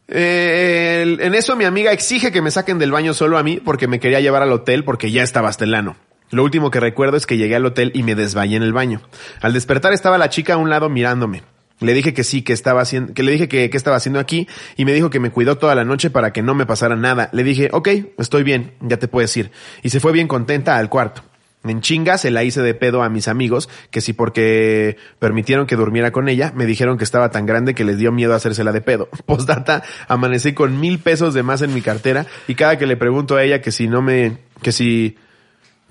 eh, 0.09 1.00
el- 1.02 1.20
en 1.20 1.34
eso 1.34 1.56
mi 1.56 1.64
amiga 1.64 1.92
exige 1.92 2.32
que 2.32 2.42
me 2.42 2.50
saquen 2.50 2.78
del 2.78 2.92
baño 2.92 3.14
solo 3.14 3.38
a 3.38 3.42
mí 3.42 3.61
porque 3.64 3.88
me 3.88 4.00
quería 4.00 4.20
llevar 4.20 4.42
al 4.42 4.52
hotel 4.52 4.84
porque 4.84 5.11
ya 5.11 5.22
estaba 5.22 5.48
hasta 5.48 5.64
el 5.64 5.74
ano. 5.74 5.96
Lo 6.30 6.44
último 6.44 6.70
que 6.70 6.80
recuerdo 6.80 7.16
es 7.16 7.26
que 7.26 7.36
llegué 7.36 7.56
al 7.56 7.66
hotel 7.66 7.90
y 7.94 8.02
me 8.02 8.14
desmayé 8.14 8.56
en 8.56 8.62
el 8.62 8.72
baño. 8.72 9.00
Al 9.40 9.52
despertar 9.52 9.92
estaba 9.92 10.18
la 10.18 10.28
chica 10.28 10.54
a 10.54 10.56
un 10.58 10.70
lado 10.70 10.88
mirándome. 10.88 11.42
Le 11.80 11.94
dije 11.94 12.12
que 12.12 12.24
sí, 12.24 12.42
que 12.42 12.52
estaba 12.52 12.80
haciendo, 12.80 13.14
que 13.14 13.22
le 13.22 13.30
dije 13.30 13.48
que, 13.48 13.70
que 13.70 13.76
estaba 13.76 13.96
haciendo 13.96 14.18
aquí 14.18 14.48
y 14.76 14.84
me 14.84 14.92
dijo 14.92 15.10
que 15.10 15.20
me 15.20 15.30
cuidó 15.30 15.58
toda 15.58 15.74
la 15.74 15.84
noche 15.84 16.10
para 16.10 16.32
que 16.32 16.42
no 16.42 16.54
me 16.54 16.66
pasara 16.66 16.96
nada. 16.96 17.30
Le 17.32 17.44
dije, 17.44 17.68
ok, 17.72 17.88
estoy 18.18 18.42
bien, 18.42 18.72
ya 18.80 18.96
te 18.98 19.06
puedes 19.06 19.36
ir. 19.36 19.52
Y 19.82 19.90
se 19.90 20.00
fue 20.00 20.12
bien 20.12 20.26
contenta 20.26 20.76
al 20.76 20.88
cuarto. 20.88 21.22
En 21.64 21.80
chinga 21.80 22.18
se 22.18 22.30
la 22.30 22.44
hice 22.44 22.62
de 22.62 22.74
pedo 22.74 23.02
a 23.02 23.08
mis 23.08 23.26
amigos, 23.26 23.68
que 23.90 24.00
si 24.00 24.12
porque 24.12 24.96
permitieron 25.18 25.66
que 25.66 25.76
durmiera 25.76 26.12
con 26.12 26.28
ella, 26.28 26.52
me 26.54 26.66
dijeron 26.66 26.98
que 26.98 27.04
estaba 27.04 27.30
tan 27.30 27.46
grande 27.46 27.74
que 27.74 27.84
les 27.84 27.98
dio 27.98 28.12
miedo 28.12 28.34
hacérsela 28.34 28.72
de 28.72 28.80
pedo. 28.80 29.08
Postdata, 29.26 29.82
amanecí 30.06 30.52
con 30.52 30.80
mil 30.80 30.98
pesos 30.98 31.34
de 31.34 31.42
más 31.42 31.62
en 31.62 31.74
mi 31.74 31.82
cartera 31.82 32.26
y 32.46 32.54
cada 32.54 32.78
que 32.78 32.86
le 32.86 32.96
pregunto 32.96 33.36
a 33.36 33.42
ella 33.42 33.60
que 33.60 33.72
si 33.72 33.88
no 33.88 34.02
me, 34.02 34.38
que 34.62 34.72
si, 34.72 35.16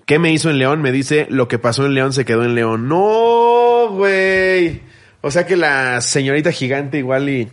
¿qué 0.08 0.18
me 0.18 0.32
hizo 0.32 0.50
en 0.50 0.58
León? 0.58 0.82
Me 0.82 0.92
dice, 0.92 1.28
lo 1.30 1.48
que 1.48 1.60
pasó 1.60 1.86
en 1.86 1.94
León 1.94 2.14
se 2.14 2.26
quedó 2.26 2.44
en 2.44 2.56
León. 2.56 2.88
No, 2.90 3.90
güey. 3.92 4.82
O 5.22 5.30
sea 5.30 5.46
que 5.46 5.56
la 5.56 6.02
señorita 6.02 6.52
gigante 6.52 6.98
igual 6.98 7.30
y 7.30 7.48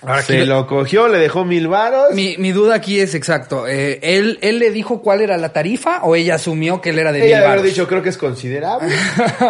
Ahora, 0.00 0.22
se 0.22 0.46
lo 0.46 0.66
cogió, 0.66 1.06
le 1.08 1.18
dejó 1.18 1.44
mil 1.44 1.68
varos. 1.68 2.12
Mi, 2.12 2.36
mi 2.38 2.50
duda 2.50 2.74
aquí 2.76 2.98
es 2.98 3.14
exacto. 3.14 3.68
eh, 3.68 4.00
¿él, 4.02 4.38
¿Él 4.42 4.58
le 4.58 4.70
dijo 4.70 5.00
cuál 5.00 5.20
era 5.20 5.36
la 5.36 5.52
tarifa 5.52 6.00
o 6.02 6.16
ella 6.16 6.34
asumió 6.36 6.80
que 6.80 6.90
él 6.90 6.98
era 6.98 7.12
de 7.12 7.18
Ella 7.18 7.26
mil 7.26 7.34
haber 7.36 7.48
varos? 7.50 7.64
dicho, 7.64 7.86
creo 7.86 8.02
que 8.02 8.08
es 8.08 8.16
considerable. 8.18 8.92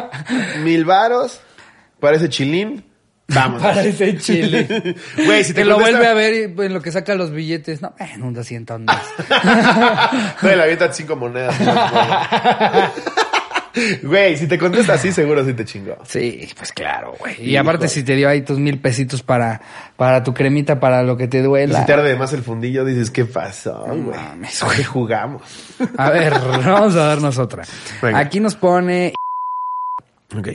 Mil 0.63 0.85
varos. 0.85 1.41
Parece 2.01 2.29
chilín. 2.29 2.85
Vamos. 3.29 3.63
Parece 3.63 4.19
chile. 4.19 4.95
Güey, 5.25 5.45
si 5.45 5.55
te 5.55 5.63
que 5.63 5.65
lo 5.65 5.79
vuelve 5.79 6.07
a 6.07 6.15
ver 6.15 6.35
y 6.35 6.63
en 6.63 6.75
lo 6.75 6.83
que 6.83 6.91
saca 6.93 7.15
los 7.15 7.31
billetes. 7.31 7.81
No, 7.81 7.95
en 7.99 8.23
un 8.23 8.35
200 8.35 8.81
más. 8.81 9.03
Güey, 10.43 10.57
la 10.57 10.65
avientan 10.65 10.93
cinco 10.93 11.17
monedas. 11.17 11.55
Güey, 14.03 14.37
si 14.37 14.47
te 14.47 14.59
contesta 14.59 14.93
así, 14.95 15.13
seguro 15.13 15.47
sí 15.47 15.55
te 15.55 15.65
chingó. 15.65 15.97
Sí, 16.05 16.47
pues 16.59 16.73
claro, 16.73 17.15
güey. 17.19 17.43
Y 17.43 17.57
aparte 17.57 17.89
si 17.89 18.03
te 18.03 18.15
dio 18.17 18.29
ahí 18.29 18.43
tus 18.43 18.59
mil 18.59 18.79
pesitos 18.79 19.23
para, 19.23 19.63
para 19.97 20.23
tu 20.23 20.35
cremita, 20.35 20.79
para 20.79 21.03
lo 21.03 21.17
que 21.17 21.27
te 21.27 21.39
Y 21.39 21.43
duela. 21.43 21.81
si 21.81 21.87
te 21.87 21.95
arde 21.95 22.11
de 22.11 22.17
más 22.17 22.35
el 22.35 22.43
fundillo, 22.43 22.85
dices, 22.85 23.11
¿qué 23.11 23.25
pasó, 23.25 23.85
güey? 23.87 24.19
mames, 24.19 24.63
¿Qué 24.77 24.85
jugamos? 24.85 25.43
A 25.97 26.11
ver, 26.11 26.35
vamos 26.35 26.95
a 26.97 27.07
darnos 27.07 27.39
otra. 27.39 27.65
Venga. 28.03 28.19
Aquí 28.19 28.41
nos 28.41 28.57
pone 28.57 29.15
Ok. 30.37 30.49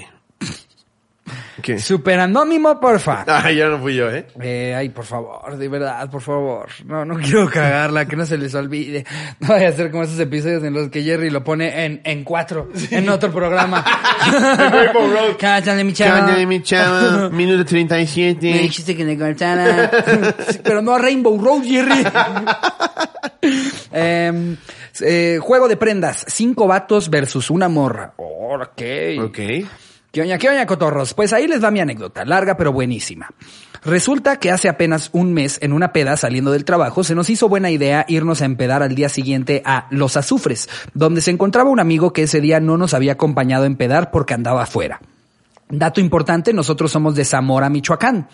¿Qué? 1.62 1.80
super 1.80 2.20
anónimo, 2.20 2.80
porfa. 2.80 3.26
Ah, 3.38 3.52
ya 3.52 3.68
no 3.68 3.80
fui 3.80 3.96
yo, 3.96 4.10
¿eh? 4.10 4.26
Eh, 4.42 4.74
ay, 4.76 4.90
por 4.90 5.06
favor, 5.06 5.58
de 5.58 5.68
verdad, 5.68 6.10
por 6.10 6.22
favor. 6.22 6.70
No, 6.86 7.06
no 7.06 7.16
quiero 7.18 7.50
cagarla, 7.50 8.06
que 8.06 8.16
no 8.16 8.26
se 8.26 8.38
les 8.38 8.56
olvide. 8.56 9.06
No 9.40 9.50
vaya 9.50 9.70
a 9.70 9.72
ser 9.74 9.92
como 9.92 10.04
esos 10.04 10.20
episodios 10.20 10.64
en 10.64 10.74
los 10.74 10.90
que 10.90 11.04
Jerry 11.04 11.30
lo 11.30 11.44
pone 11.44 11.86
en, 11.86 12.02
en 12.04 12.24
cuatro, 12.24 12.70
en 12.90 13.08
otro 13.10 13.32
programa. 13.32 13.84
Rainbow 14.58 15.08
Road. 15.10 15.36
Cállate, 15.40 15.84
mi 15.84 15.94
chavo. 15.94 16.26
Cállate, 16.26 16.46
mi 16.46 16.64
chavo. 16.64 17.30
Minuto 17.30 17.60
Me 17.60 17.66
37. 17.66 18.46
dijiste 18.48 18.96
que 18.96 19.06
me 19.06 19.18
cortara. 19.18 19.92
Sí, 20.50 20.60
pero 20.64 20.82
no 20.82 20.94
a 20.96 21.00
Rainbow 21.00 21.40
Road, 21.40 21.64
Jerry. 21.64 22.04
Em, 23.92 24.58
eh, 25.02 25.40
juego 25.42 25.68
de 25.68 25.78
prendas. 25.78 26.26
Cinco 26.28 26.68
vatos 26.68 27.10
versus 27.10 27.50
una 27.50 27.68
morra. 27.70 28.14
Ok. 28.18 28.82
Ok. 29.22 29.40
¿Qué 30.18 30.24
oña, 30.24 30.40
qué 30.40 30.50
oña, 30.50 30.66
cotorros? 30.66 31.14
Pues 31.14 31.32
ahí 31.32 31.46
les 31.48 31.64
va 31.64 31.70
mi 31.70 31.80
anécdota, 31.80 32.26
larga 32.26 32.58
pero 32.58 32.74
buenísima. 32.74 33.30
Resulta 33.84 34.38
que 34.40 34.50
hace 34.50 34.68
apenas 34.68 35.12
un 35.14 35.32
mes, 35.32 35.60
en 35.62 35.74
una 35.74 35.94
peda 35.94 36.18
saliendo 36.18 36.52
del 36.52 36.66
trabajo, 36.66 37.04
se 37.04 37.14
nos 37.14 37.30
hizo 37.30 37.48
buena 37.48 37.70
idea 37.70 38.04
irnos 38.08 38.42
a 38.42 38.46
empedar 38.46 38.82
al 38.82 38.96
día 38.96 39.10
siguiente 39.10 39.62
a 39.64 39.86
Los 39.92 40.18
Azufres, 40.18 40.70
donde 40.96 41.22
se 41.22 41.30
encontraba 41.30 41.70
un 41.70 41.80
amigo 41.80 42.14
que 42.14 42.24
ese 42.24 42.42
día 42.42 42.60
no 42.60 42.78
nos 42.78 42.96
había 42.96 43.12
acompañado 43.12 43.66
a 43.66 43.68
empedar 43.68 44.10
porque 44.10 44.34
andaba 44.34 44.64
afuera. 44.64 45.02
Dato 45.70 46.00
importante, 46.00 46.54
nosotros 46.54 46.92
somos 46.94 47.14
de 47.16 47.26
Zamora, 47.26 47.70
Michoacán. 47.70 48.30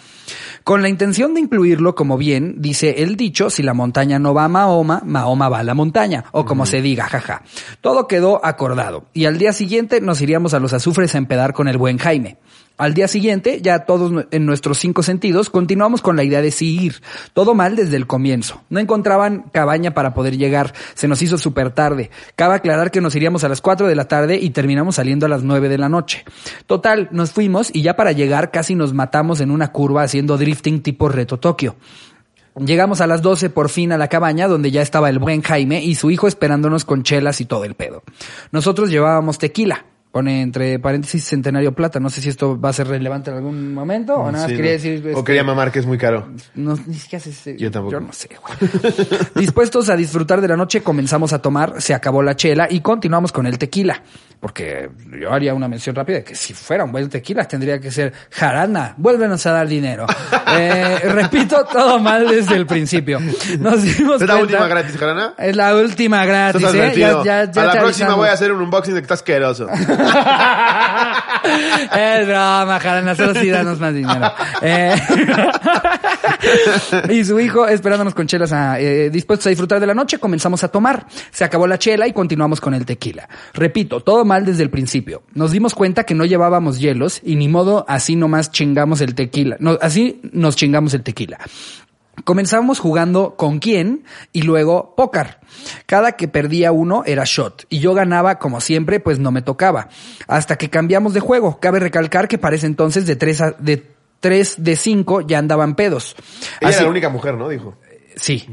Con 0.63 0.83
la 0.83 0.89
intención 0.89 1.33
de 1.33 1.41
incluirlo, 1.41 1.95
como 1.95 2.15
bien 2.17 2.55
dice 2.59 3.01
el 3.01 3.15
dicho, 3.15 3.49
si 3.49 3.63
la 3.63 3.73
montaña 3.73 4.19
no 4.19 4.35
va 4.35 4.45
a 4.45 4.49
Mahoma, 4.49 5.01
Mahoma 5.03 5.49
va 5.49 5.59
a 5.59 5.63
la 5.63 5.73
montaña, 5.73 6.25
o 6.31 6.45
como 6.45 6.67
se 6.67 6.81
diga, 6.81 7.05
jaja. 7.05 7.41
Todo 7.81 8.07
quedó 8.07 8.45
acordado, 8.45 9.07
y 9.13 9.25
al 9.25 9.39
día 9.39 9.51
siguiente 9.51 9.99
nos 9.99 10.21
iríamos 10.21 10.53
a 10.53 10.59
los 10.59 10.73
azufres 10.73 11.15
a 11.15 11.17
empedar 11.17 11.53
con 11.53 11.67
el 11.67 11.79
buen 11.79 11.97
Jaime. 11.97 12.37
Al 12.75 12.95
día 12.95 13.07
siguiente, 13.07 13.61
ya 13.61 13.85
todos 13.85 14.25
en 14.31 14.45
nuestros 14.47 14.79
cinco 14.79 15.03
sentidos, 15.03 15.51
continuamos 15.51 16.01
con 16.01 16.15
la 16.15 16.23
idea 16.23 16.41
de 16.41 16.49
sí 16.49 16.79
ir. 16.79 17.01
Todo 17.33 17.53
mal 17.53 17.75
desde 17.75 17.97
el 17.97 18.07
comienzo. 18.07 18.63
No 18.69 18.79
encontraban 18.79 19.45
cabaña 19.53 19.93
para 19.93 20.15
poder 20.15 20.37
llegar. 20.37 20.73
Se 20.95 21.07
nos 21.07 21.21
hizo 21.21 21.37
súper 21.37 21.69
tarde. 21.69 22.09
Cabe 22.35 22.55
aclarar 22.55 22.89
que 22.89 22.99
nos 22.99 23.15
iríamos 23.15 23.43
a 23.43 23.49
las 23.49 23.61
4 23.61 23.87
de 23.87 23.95
la 23.95 24.07
tarde 24.07 24.39
y 24.41 24.49
terminamos 24.49 24.95
saliendo 24.95 25.27
a 25.27 25.29
las 25.29 25.43
9 25.43 25.69
de 25.69 25.77
la 25.77 25.87
noche. 25.87 26.25
Total, 26.65 27.09
nos 27.11 27.31
fuimos 27.31 27.69
y 27.71 27.83
ya 27.83 27.95
para 27.95 28.11
llegar 28.11 28.49
casi 28.49 28.73
nos 28.73 28.91
matamos 28.91 29.39
en 29.39 29.51
una 29.51 29.71
curva 29.71 30.01
haciendo 30.01 30.39
drifting 30.39 30.81
tipo 30.81 31.09
Reto 31.09 31.37
Tokio. 31.37 31.75
Llegamos 32.55 33.01
a 33.01 33.07
las 33.07 33.21
12 33.21 33.51
por 33.51 33.69
fin 33.69 33.91
a 33.91 33.97
la 33.97 34.07
cabaña 34.07 34.47
donde 34.47 34.71
ya 34.71 34.81
estaba 34.81 35.09
el 35.09 35.19
buen 35.19 35.43
Jaime 35.43 35.83
y 35.83 35.93
su 35.93 36.09
hijo 36.09 36.27
esperándonos 36.27 36.85
con 36.85 37.03
chelas 37.03 37.39
y 37.39 37.45
todo 37.45 37.65
el 37.65 37.75
pedo. 37.75 38.01
Nosotros 38.51 38.89
llevábamos 38.89 39.37
tequila. 39.37 39.85
Pone 40.13 40.43
entre 40.43 40.77
paréntesis 40.77 41.25
Centenario 41.25 41.73
Plata. 41.73 41.99
No 41.99 42.07
sé 42.11 42.21
si 42.21 42.29
esto 42.29 42.59
va 42.61 42.69
a 42.69 42.73
ser 42.73 42.87
relevante 42.87 43.31
en 43.31 43.37
algún 43.37 43.73
momento 43.73 44.13
o 44.13 44.31
nada 44.31 44.43
más 44.43 44.51
Sí, 44.51 44.55
quería 44.55 44.71
no. 44.73 44.77
decir... 44.77 45.03
O 45.07 45.09
este, 45.09 45.23
quería 45.23 45.43
mamar 45.43 45.71
que 45.71 45.79
es 45.79 45.87
muy 45.87 45.97
caro. 45.97 46.27
no, 46.53 46.77
ni 46.85 46.93
siquiera 46.93 47.25
sé 47.25 47.57
Yo 47.57 47.71
tampoco. 47.71 47.93
Yo 47.93 47.99
no 47.99 48.13
sé, 48.13 48.29
güey. 48.39 48.93
Dispuestos 49.35 49.89
a 49.89 49.95
disfrutar 49.95 50.39
de 50.39 50.47
la 50.49 50.55
noche, 50.55 50.83
comenzamos 50.83 51.33
a 51.33 51.41
tomar, 51.41 51.81
se 51.81 51.95
acabó 51.95 52.21
la 52.21 52.35
chela 52.35 52.67
y 52.69 52.81
continuamos 52.81 53.31
con 53.31 53.47
el 53.47 53.57
tequila. 53.57 54.03
Porque 54.39 54.89
yo 55.19 55.31
haría 55.33 55.53
una 55.55 55.67
mención 55.69 55.95
rápida 55.95 56.17
de 56.17 56.23
que 56.25 56.35
si 56.35 56.53
fuera 56.53 56.83
un 56.83 56.91
buen 56.91 57.09
tequila 57.09 57.47
tendría 57.47 57.79
que 57.79 57.89
ser 57.89 58.13
jarana, 58.29 58.93
vuélvenos 58.97 59.43
a 59.47 59.51
dar 59.51 59.67
dinero. 59.67 60.05
Eh, 60.55 60.99
repito, 61.11 61.65
todo 61.65 61.97
mal 61.97 62.27
desde 62.27 62.55
el 62.55 62.67
principio. 62.67 63.19
Nos 63.19 63.81
dimos 63.81 64.21
¿Es 64.21 64.27
la 64.27 64.35
cuenta- 64.35 64.39
última 64.41 64.67
gratis, 64.67 64.95
Jarana? 64.97 65.33
Es 65.39 65.55
la 65.55 65.75
última 65.75 66.23
gratis, 66.27 66.61
¿eh? 66.75 66.93
Ya- 66.95 67.23
ya- 67.23 67.51
ya 67.51 67.61
a 67.63 67.65
la 67.65 67.71
próxima 67.71 67.85
avisamos. 67.87 68.15
voy 68.17 68.27
a 68.27 68.33
hacer 68.33 68.51
un 68.51 68.61
unboxing 68.61 68.93
de 68.93 68.99
que 69.01 69.05
estás 69.05 69.19
asqueroso. 69.21 69.65
es 71.95 72.27
broma, 72.27 72.79
Jarana, 72.79 73.15
solo 73.15 73.33
sí 73.33 73.49
danos 73.49 73.79
más 73.79 73.93
dinero. 73.93 74.31
Eh, 74.61 74.95
y 77.09 77.23
su 77.25 77.39
hijo 77.39 77.67
esperándonos 77.67 78.13
con 78.13 78.27
chelas 78.27 78.51
a, 78.53 78.79
eh, 78.79 79.09
dispuestos 79.09 79.47
a 79.47 79.49
disfrutar 79.49 79.79
de 79.79 79.87
la 79.87 79.93
noche, 79.93 80.19
comenzamos 80.19 80.63
a 80.63 80.67
tomar. 80.69 81.05
Se 81.31 81.43
acabó 81.43 81.67
la 81.67 81.77
chela 81.77 82.07
y 82.07 82.13
continuamos 82.13 82.61
con 82.61 82.73
el 82.73 82.85
tequila. 82.85 83.27
Repito, 83.53 84.01
todo 84.01 84.25
mal 84.25 84.45
desde 84.45 84.63
el 84.63 84.69
principio. 84.69 85.23
Nos 85.33 85.51
dimos 85.51 85.73
cuenta 85.73 86.03
que 86.05 86.15
no 86.15 86.25
llevábamos 86.25 86.79
hielos 86.79 87.21
y 87.23 87.35
ni 87.35 87.47
modo 87.47 87.85
así 87.87 88.15
nomás 88.15 88.51
chingamos 88.51 89.01
el 89.01 89.15
tequila. 89.15 89.57
Así 89.81 90.21
nos 90.31 90.55
chingamos 90.55 90.93
el 90.93 91.03
tequila. 91.03 91.39
Comenzamos 92.25 92.79
jugando 92.79 93.35
con 93.35 93.59
quién 93.59 94.03
y 94.31 94.43
luego 94.43 94.93
póker. 94.95 95.39
Cada 95.85 96.13
que 96.13 96.27
perdía 96.27 96.71
uno 96.71 97.03
era 97.05 97.23
shot 97.25 97.65
y 97.69 97.79
yo 97.79 97.93
ganaba 97.93 98.37
como 98.39 98.61
siempre, 98.61 98.99
pues 98.99 99.19
no 99.19 99.31
me 99.31 99.41
tocaba. 99.41 99.89
Hasta 100.27 100.55
que 100.57 100.69
cambiamos 100.69 101.13
de 101.13 101.19
juego. 101.21 101.59
Cabe 101.59 101.79
recalcar 101.79 102.27
que 102.27 102.37
para 102.37 102.55
ese 102.55 102.67
entonces 102.67 103.05
de 103.07 103.15
tres 103.15 103.41
a, 103.41 103.51
de 103.51 103.91
tres 104.19 104.63
de 104.63 104.75
cinco 104.75 105.21
ya 105.21 105.39
andaban 105.39 105.75
pedos. 105.75 106.15
Ella 106.61 106.69
Así- 106.69 106.75
era 106.77 106.83
la 106.85 106.91
única 106.91 107.09
mujer, 107.09 107.35
¿no? 107.35 107.49
Dijo. 107.49 107.75
Sí, 108.15 108.47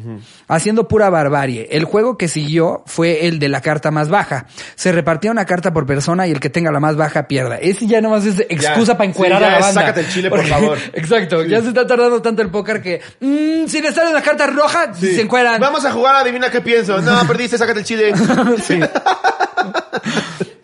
haciendo 0.49 0.89
pura 0.89 1.11
barbarie. 1.11 1.69
El 1.71 1.85
juego 1.85 2.17
que 2.17 2.29
siguió 2.29 2.83
fue 2.87 3.27
el 3.27 3.39
de 3.39 3.49
la 3.49 3.61
carta 3.61 3.91
más 3.91 4.09
baja. 4.09 4.47
Se 4.75 4.93
repartía 4.93 5.31
una 5.31 5.45
carta 5.45 5.73
por 5.73 5.87
persona 5.87 6.27
y 6.27 6.31
el 6.31 6.41
que 6.41 6.51
tenga 6.51 6.71
la 6.73 6.81
más 6.81 6.97
baja 6.97 7.29
pierda. 7.29 7.57
Ese 7.59 7.87
ya 7.87 8.01
nomás 8.01 8.25
es 8.25 8.41
excusa 8.49 8.97
para 8.97 9.09
encuerar 9.11 9.39
sí, 9.41 9.45
a 9.45 9.51
la 9.51 9.59
banda. 9.61 9.81
sácate 9.81 10.01
el 10.01 10.09
chile, 10.09 10.31
por 10.31 10.45
favor. 10.47 10.79
Exacto, 10.95 11.45
ya 11.45 11.61
se 11.63 11.69
está 11.69 11.87
tardando 11.87 12.21
tanto 12.23 12.43
el 12.43 12.51
póker 12.51 12.81
que 12.83 13.01
mm, 13.21 13.67
si 13.69 13.81
le 13.83 13.93
sale 13.93 14.11
una 14.11 14.23
carta 14.23 14.47
roja, 14.47 14.93
Sí. 14.95 15.15
se 15.15 15.21
encueran. 15.23 15.61
Vamos 15.61 15.85
a 15.85 15.93
jugar, 15.93 16.17
adivina 16.17 16.51
qué 16.51 16.61
pienso. 16.61 17.01
No, 17.01 17.25
perdiste, 17.27 17.59
sácate 17.59 17.81
el 17.81 17.85
chile. 17.85 18.13
Sí. 18.67 18.81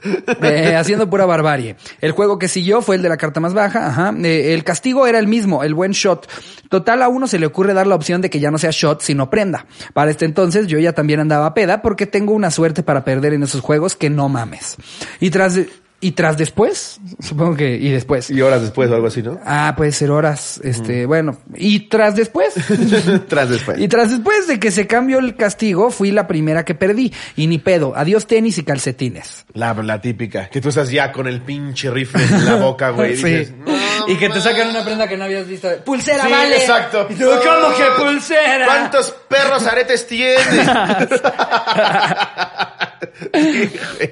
Eh, 0.43 0.77
haciendo 0.77 1.09
pura 1.09 1.27
barbarie. 1.27 1.77
El 2.01 2.13
juego 2.13 2.39
que 2.39 2.49
siguió 2.49 2.83
fue 2.83 2.97
el 2.97 3.03
de 3.03 3.09
la 3.09 3.17
carta 3.17 3.41
más 3.41 3.55
baja. 3.55 3.87
Ajá. 3.87 4.15
Eh, 4.23 4.55
el 4.55 4.65
castigo 4.65 5.07
era 5.07 5.19
el 5.19 5.27
mismo, 5.27 5.65
el 5.65 5.75
buen 5.75 5.93
shot. 5.93 6.29
Total, 6.69 7.03
a 7.03 7.09
uno 7.09 7.27
se 7.27 7.39
le 7.39 7.47
ocurre 7.47 7.75
dar 7.75 7.87
la 7.87 7.95
opción 7.95 8.21
de 8.21 8.31
que 8.31 8.39
ya 8.39 8.51
no 8.51 8.59
sea 8.59 8.71
shot, 8.73 9.01
sino 9.01 9.31
prenda. 9.31 9.67
Para 9.93 10.11
este 10.11 10.25
entonces 10.25 10.67
yo 10.67 10.79
ya 10.79 10.93
también 10.93 11.21
andaba 11.21 11.55
peda 11.55 11.83
porque 11.83 12.07
tengo 12.07 12.33
una 12.33 12.51
suerte 12.51 12.83
para 12.83 13.05
perder 13.05 13.35
en 13.35 13.43
esos 13.43 13.61
juegos 13.61 13.97
que 13.97 14.11
no 14.11 14.29
mames. 14.29 14.77
Y 15.21 15.31
tras, 15.31 15.59
y 16.07 16.13
tras 16.13 16.39
después, 16.39 17.01
supongo 17.19 17.57
que, 17.57 17.77
y 17.77 17.91
después. 17.91 18.31
Y 18.31 18.41
horas 18.41 18.63
después 18.63 18.89
o 18.91 18.95
algo 18.95 19.09
así, 19.09 19.25
¿no? 19.25 19.41
Ah, 19.45 19.75
puede 19.77 19.91
ser 19.91 20.13
horas, 20.13 20.61
este, 20.63 21.05
bueno. 21.05 21.37
Y 21.57 21.89
tras 21.89 22.15
después. 22.15 22.55
Tras 23.29 23.51
después. 23.51 23.81
Y 23.81 23.89
tras 23.89 24.11
después 24.11 24.47
de 24.47 24.61
que 24.61 24.71
se 24.71 24.87
cambió 24.87 25.19
el 25.19 25.35
castigo, 25.35 25.91
fui 25.91 26.13
la 26.13 26.29
primera 26.29 26.65
que 26.65 26.77
perdí. 26.77 27.13
Y 27.35 27.49
ni 27.49 27.59
pedo. 27.59 27.93
Adiós 27.97 28.29
tenis 28.29 28.57
y 28.59 28.63
calcetines. 28.63 29.47
La, 29.53 29.75
la 29.75 30.01
típica. 30.01 30.49
Que 30.49 30.61
tú 30.61 30.69
estás 30.69 30.93
ya 30.93 31.11
con 31.11 31.27
el 31.27 31.41
pinche 31.41 31.91
rifle 31.91 32.23
en 32.23 32.45
la 32.45 32.55
boca, 32.55 32.91
güey. 32.91 33.17
Sí. 33.17 33.25
dices, 33.25 33.55
"No 33.65 33.76
y 34.09 34.17
que 34.17 34.29
te 34.29 34.41
sacan 34.41 34.59
mames". 34.59 34.75
una 34.75 34.85
prenda 34.85 35.09
que 35.09 35.17
no 35.17 35.25
habías 35.25 35.47
visto. 35.47 35.69
¡Pulsera, 35.85 36.25
Sí, 36.25 36.31
vale! 36.31 36.57
exacto. 36.57 37.07
Y 37.11 37.15
tú, 37.15 37.25
¿cómo 37.25 37.77
que 37.77 37.85
pulsera? 38.03 38.67
¿Cuántos 38.67 39.11
perros 39.29 39.67
aretes 39.67 40.07
tienes? 40.07 40.47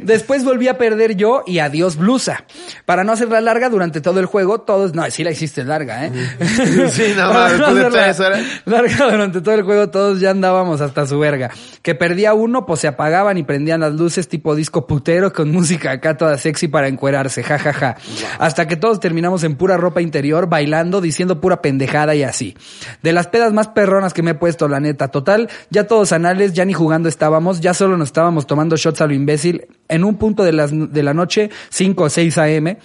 Después 0.01 0.45
volví 0.45 0.68
a 0.68 0.78
perder 0.78 1.16
yo 1.16 1.42
y 1.47 1.59
adiós 1.59 1.97
blusa. 1.97 2.45
Para 2.84 3.05
no 3.05 3.12
hacerla 3.12 3.40
larga 3.40 3.68
durante 3.68 4.01
todo 4.01 4.20
el 4.20 4.26
juego, 4.26 4.61
todos, 4.62 4.95
no, 4.95 5.09
sí 5.11 5.24
la 5.24 5.30
hiciste 5.30 5.64
larga, 5.64 6.07
¿eh? 6.07 6.12
Sí, 6.90 7.14
no, 7.16 7.28
Para 7.32 7.59
mames, 7.59 7.59
después 7.59 7.76
de 7.76 8.01
hacerla 8.01 8.05
tres 8.05 8.20
horas. 8.20 8.40
Larga 8.64 9.11
durante 9.11 9.40
todo 9.40 9.55
el 9.55 9.62
juego, 9.62 9.90
todos 9.90 10.20
ya 10.20 10.30
andábamos 10.30 10.80
hasta 10.80 11.07
su 11.07 11.18
verga. 11.18 11.51
Que 11.82 11.95
perdía 11.95 12.34
uno, 12.34 12.66
pues 12.66 12.80
se 12.80 12.88
apagaban 12.88 13.36
y 13.38 13.42
prendían 13.42 13.80
las 13.80 13.92
luces 13.95 14.28
tipo 14.28 14.55
disco 14.55 14.86
putero 14.86 15.32
con 15.32 15.51
música 15.51 15.92
acá 15.92 16.16
toda 16.16 16.38
sexy 16.38 16.68
para 16.68 16.88
encuerarse, 16.88 17.42
ja, 17.42 17.59
ja, 17.59 17.72
ja. 17.72 17.97
Hasta 18.38 18.66
que 18.66 18.76
todos 18.76 19.01
terminamos 19.01 19.45
en 19.45 19.57
pura 19.57 19.76
ropa 19.85 20.01
interior, 20.01 20.49
bailando, 20.49 21.01
diciendo 21.01 21.41
pura 21.41 21.62
pendejada 21.62 22.14
y 22.14 22.22
así. 22.22 22.57
De 23.03 23.12
las 23.12 23.26
pedas 23.26 23.53
más 23.53 23.68
perronas 23.68 24.12
que 24.12 24.22
me 24.22 24.32
he 24.32 24.35
puesto, 24.35 24.66
la 24.66 24.80
neta, 24.80 25.09
total, 25.09 25.49
ya 25.70 25.87
todos 25.87 26.12
anales, 26.12 26.53
ya 26.53 26.64
ni 26.64 26.72
jugando 26.72 27.09
estábamos, 27.09 27.61
ya 27.61 27.74
solo 27.74 27.97
nos 27.97 28.09
estábamos 28.09 28.47
tomando 28.47 28.76
shots 28.76 29.01
a 29.01 29.07
lo 29.07 29.14
imbécil 29.14 29.66
en 29.89 30.05
un 30.05 30.16
punto 30.16 30.43
de, 30.43 30.53
las, 30.53 30.70
de 30.72 31.03
la 31.03 31.14
noche, 31.14 31.51
5 31.70 32.03
o 32.03 32.09
6 32.09 32.39
AM. 32.39 32.76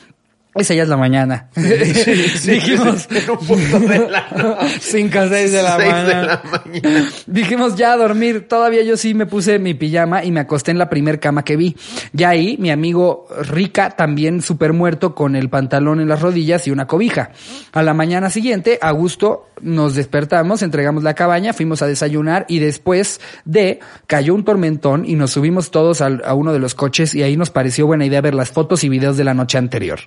Esa 0.59 0.73
ya 0.73 0.83
es 0.83 0.89
la 0.89 0.97
mañana. 0.97 1.49
Dijimos. 1.55 3.07
En 3.19 3.29
un 3.31 3.37
punto 3.37 3.79
de 3.79 4.09
la 4.09 4.27
noche. 4.35 4.79
5 4.79 5.19
o 5.19 5.29
6 5.29 5.51
de 5.51 5.63
la 5.63 5.77
Seis 5.77 5.87
de 5.87 5.93
mañana. 5.93 6.25
la 6.25 6.61
mañana. 6.65 7.09
Dijimos 7.27 7.75
ya 7.75 7.93
a 7.93 7.97
dormir. 7.97 8.47
Todavía 8.47 8.83
yo 8.83 8.97
sí 8.97 9.13
me 9.13 9.25
puse 9.25 9.59
mi 9.59 9.73
pijama 9.73 10.23
y 10.23 10.31
me 10.31 10.39
acosté 10.39 10.71
en 10.71 10.77
la 10.77 10.89
primer 10.89 11.19
cama 11.19 11.43
que 11.43 11.55
vi. 11.55 11.75
Ya 12.13 12.29
ahí, 12.29 12.57
mi 12.59 12.71
amigo 12.71 13.27
Rica, 13.41 13.91
también 13.91 14.41
súper 14.41 14.73
muerto, 14.73 15.15
con 15.15 15.35
el 15.35 15.49
pantalón 15.49 15.99
en 15.99 16.07
las 16.07 16.21
rodillas 16.21 16.67
y 16.67 16.71
una 16.71 16.87
cobija. 16.87 17.31
A 17.71 17.83
la 17.83 17.93
mañana 17.93 18.29
siguiente, 18.29 18.79
a 18.81 18.91
gusto, 18.91 19.47
nos 19.61 19.95
despertamos, 19.95 20.61
entregamos 20.61 21.03
la 21.03 21.13
cabaña, 21.13 21.53
fuimos 21.53 21.81
a 21.81 21.87
desayunar 21.87 22.45
y 22.47 22.59
después 22.59 23.19
de 23.45 23.79
cayó 24.07 24.33
un 24.35 24.43
tormentón 24.43 25.05
y 25.05 25.15
nos 25.15 25.31
subimos 25.31 25.71
todos 25.71 26.01
a 26.01 26.33
uno 26.33 26.53
de 26.53 26.59
los 26.59 26.75
coches 26.75 27.15
y 27.15 27.23
ahí 27.23 27.37
nos 27.37 27.49
pareció 27.49 27.85
buena 27.87 28.05
idea 28.05 28.21
ver 28.21 28.35
las 28.35 28.51
fotos 28.51 28.83
y 28.83 28.89
videos 28.89 29.17
de 29.17 29.23
la 29.23 29.33
noche 29.33 29.57
anterior. 29.57 29.99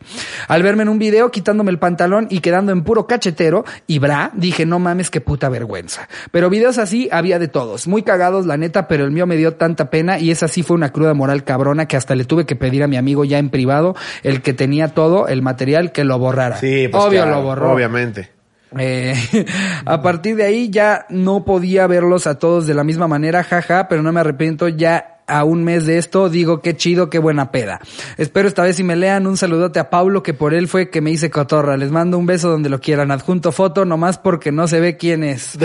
Al 0.49 0.63
verme 0.63 0.83
en 0.83 0.89
un 0.89 0.99
video 0.99 1.31
quitándome 1.31 1.71
el 1.71 1.79
pantalón 1.79 2.27
y 2.31 2.41
quedando 2.41 2.73
en 2.73 2.83
puro 2.83 3.07
cachetero 3.07 3.65
y 3.87 3.99
bra, 3.99 4.31
dije 4.35 4.67
no 4.67 4.79
mames 4.79 5.11
qué 5.11 5.21
puta 5.21 5.49
vergüenza. 5.49 6.09
Pero 6.31 6.51
videos 6.51 6.79
así 6.79 7.09
había 7.13 7.39
de 7.39 7.49
todos, 7.49 7.87
muy 7.87 8.03
cagados 8.03 8.47
la 8.47 8.57
neta, 8.57 8.89
pero 8.89 9.05
el 9.05 9.11
mío 9.11 9.27
me 9.27 9.37
dio 9.37 9.55
tanta 9.55 9.91
pena 9.91 10.19
y 10.19 10.31
esa 10.31 10.49
sí 10.49 10.63
fue 10.63 10.77
una 10.77 10.93
cruda 10.93 11.15
moral 11.15 11.45
cabrona 11.45 11.87
que 11.87 11.97
hasta 11.97 12.15
le 12.15 12.25
tuve 12.25 12.47
que 12.47 12.57
pedir 12.57 12.83
a 12.83 12.89
mi 12.89 12.97
amigo 12.97 13.25
ya 13.25 13.39
en 13.39 13.51
privado, 13.51 13.95
el 14.23 14.43
que 14.43 14.53
tenía 14.53 14.89
todo 14.89 15.29
el 15.29 15.43
material, 15.43 15.93
que 15.93 16.05
lo 16.05 16.19
borrara. 16.19 16.57
Sí, 16.57 16.89
pues 16.89 17.03
Obvio 17.03 17.23
claro, 17.23 17.37
lo 17.37 17.43
borró. 17.43 17.73
Obviamente. 17.73 18.31
Eh, 18.79 19.15
a 19.85 20.03
partir 20.03 20.37
de 20.37 20.45
ahí 20.45 20.71
ya 20.71 21.07
no 21.09 21.45
podía 21.45 21.87
verlos 21.87 22.27
a 22.27 22.39
todos 22.39 22.67
de 22.67 22.75
la 22.75 22.85
misma 22.85 23.09
manera, 23.09 23.45
jaja, 23.45 23.89
pero 23.89 24.03
no 24.03 24.13
me 24.13 24.21
arrepiento 24.21 24.69
ya 24.69 25.12
a 25.27 25.45
un 25.45 25.65
mes 25.65 25.87
de 25.87 25.99
esto, 25.99 26.29
digo 26.29 26.61
qué 26.61 26.77
chido, 26.77 27.11
qué 27.11 27.19
buena 27.19 27.51
peda. 27.51 27.81
Espero 28.17 28.49
esta 28.49 28.63
vez 28.63 28.77
si 28.77 28.85
me 28.85 28.97
lean 28.97 29.27
un 29.27 29.37
saludote 29.37 29.79
a 29.79 29.91
Pablo 29.91 30.23
que 30.23 30.35
por 30.35 30.55
él 30.55 30.69
fue 30.69 30.91
que 30.91 31.01
me 31.01 31.11
hice 31.11 31.31
cotorra. 31.31 31.77
Les 31.77 31.91
mando 31.91 32.19
un 32.19 32.27
beso 32.27 32.51
donde 32.51 32.69
lo 32.69 32.81
quieran. 32.81 33.11
Adjunto 33.11 33.53
foto 33.53 33.85
nomás 33.85 34.19
porque 34.19 34.53
no 34.53 34.67
se 34.67 34.81
ve 34.81 34.97
quién 34.97 35.25
es. 35.25 35.59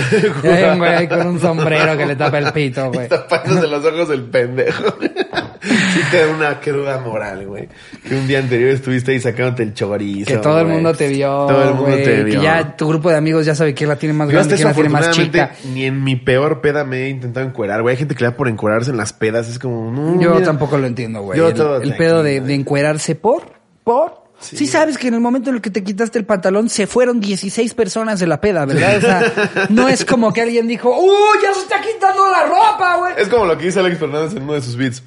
Ya 0.44 0.56
hay 0.56 0.64
un 0.66 0.78
güey 0.78 0.94
ahí 0.94 1.08
con 1.08 1.26
un 1.26 1.40
sombrero 1.40 1.98
que 1.98 2.06
le 2.06 2.16
tapa 2.16 2.38
el 2.38 2.52
pito, 2.54 2.92
güey. 2.94 3.08
Tapándose 3.08 3.68
los 3.68 3.84
ojos 3.86 4.10
del 4.10 4.24
pendejo. 4.24 4.84
sí 5.62 6.00
te 6.12 6.26
da 6.26 6.28
una 6.34 6.60
cruda 6.60 7.00
moral, 7.00 7.46
güey. 7.48 7.68
Que 8.08 8.16
un 8.16 8.28
día 8.28 8.40
anterior 8.40 8.70
estuviste 8.70 9.12
ahí 9.12 9.20
sacándote 9.20 9.64
el 9.64 9.74
chorizo. 9.74 10.28
Que 10.28 10.38
todo 10.38 10.62
el 10.62 10.68
mundo 10.68 10.94
te 10.94 11.08
vio. 11.08 11.28
Todo 11.28 11.70
el 11.70 11.76
mundo 11.76 11.96
te 11.98 12.24
vio. 12.24 12.40
Que 12.40 12.46
ya 12.46 12.76
tu 12.76 12.88
grupo 12.88 13.10
de 13.10 13.18
amigos 13.18 13.46
ya 13.46 13.56
sabe 13.56 13.74
quién 13.74 13.90
la 13.90 13.96
tiene 13.96 14.14
más 14.14 14.30
grande, 14.30 14.56
quién 14.56 14.68
la 14.68 14.74
tiene 14.74 14.90
más 14.90 15.12
chica. 15.12 15.52
ni 15.74 15.86
en 15.86 16.04
mi 16.04 16.16
peor 16.16 16.62
peda 16.62 16.84
me 16.84 17.06
he 17.06 17.10
intentado 17.10 17.46
encuerar, 17.46 17.82
güey. 17.82 17.94
Hay 17.94 17.98
gente 17.98 18.16
que 18.16 18.24
le 18.24 18.32
da 18.32 18.38
por 18.38 18.48
encuerarse 18.48 18.92
en 18.92 18.98
las 18.98 19.14
pedas. 19.14 19.47
Es 19.50 19.60
como, 19.60 19.92
no, 19.92 20.20
Yo 20.22 20.34
mira. 20.36 20.46
tampoco 20.46 20.78
lo 20.78 20.88
entiendo, 20.88 21.22
güey. 21.22 21.38
Yo 21.40 21.48
El, 21.50 21.54
todo 21.54 21.82
el 21.82 21.96
pedo 21.96 22.24
de, 22.24 22.42
de 22.42 22.54
encuerarse 22.54 23.16
por, 23.16 23.44
por. 23.84 24.28
Sí. 24.40 24.68
sabes 24.68 25.00
que 25.00 25.08
en 25.08 25.16
el 25.16 25.20
momento 25.20 25.50
en 25.50 25.56
el 25.56 25.62
que 25.64 25.72
te 25.72 25.84
quitaste 25.84 26.20
el 26.20 26.26
pantalón 26.26 26.70
se 26.70 26.86
fueron 26.86 27.20
16 27.20 27.74
personas 27.74 28.20
de 28.20 28.28
la 28.28 28.40
peda, 28.40 28.66
¿verdad? 28.66 28.98
O 28.98 29.02
sea, 29.02 29.68
no 29.72 29.88
es 29.90 30.06
como 30.06 30.32
que 30.32 30.42
alguien 30.42 30.68
dijo, 30.68 30.92
¡Uh, 30.96 31.42
ya 31.42 31.54
se 31.56 31.62
está 31.62 31.82
quitando 31.82 32.28
la 32.30 32.44
ropa, 32.46 32.98
güey! 32.98 33.14
Es 33.18 33.30
como 33.30 33.46
lo 33.46 33.58
que 33.58 33.66
dice 33.66 33.80
Alex 33.80 33.98
Fernández 33.98 34.34
en 34.36 34.44
uno 34.44 34.54
de 34.54 34.62
sus 34.62 34.76
beats. 34.78 35.02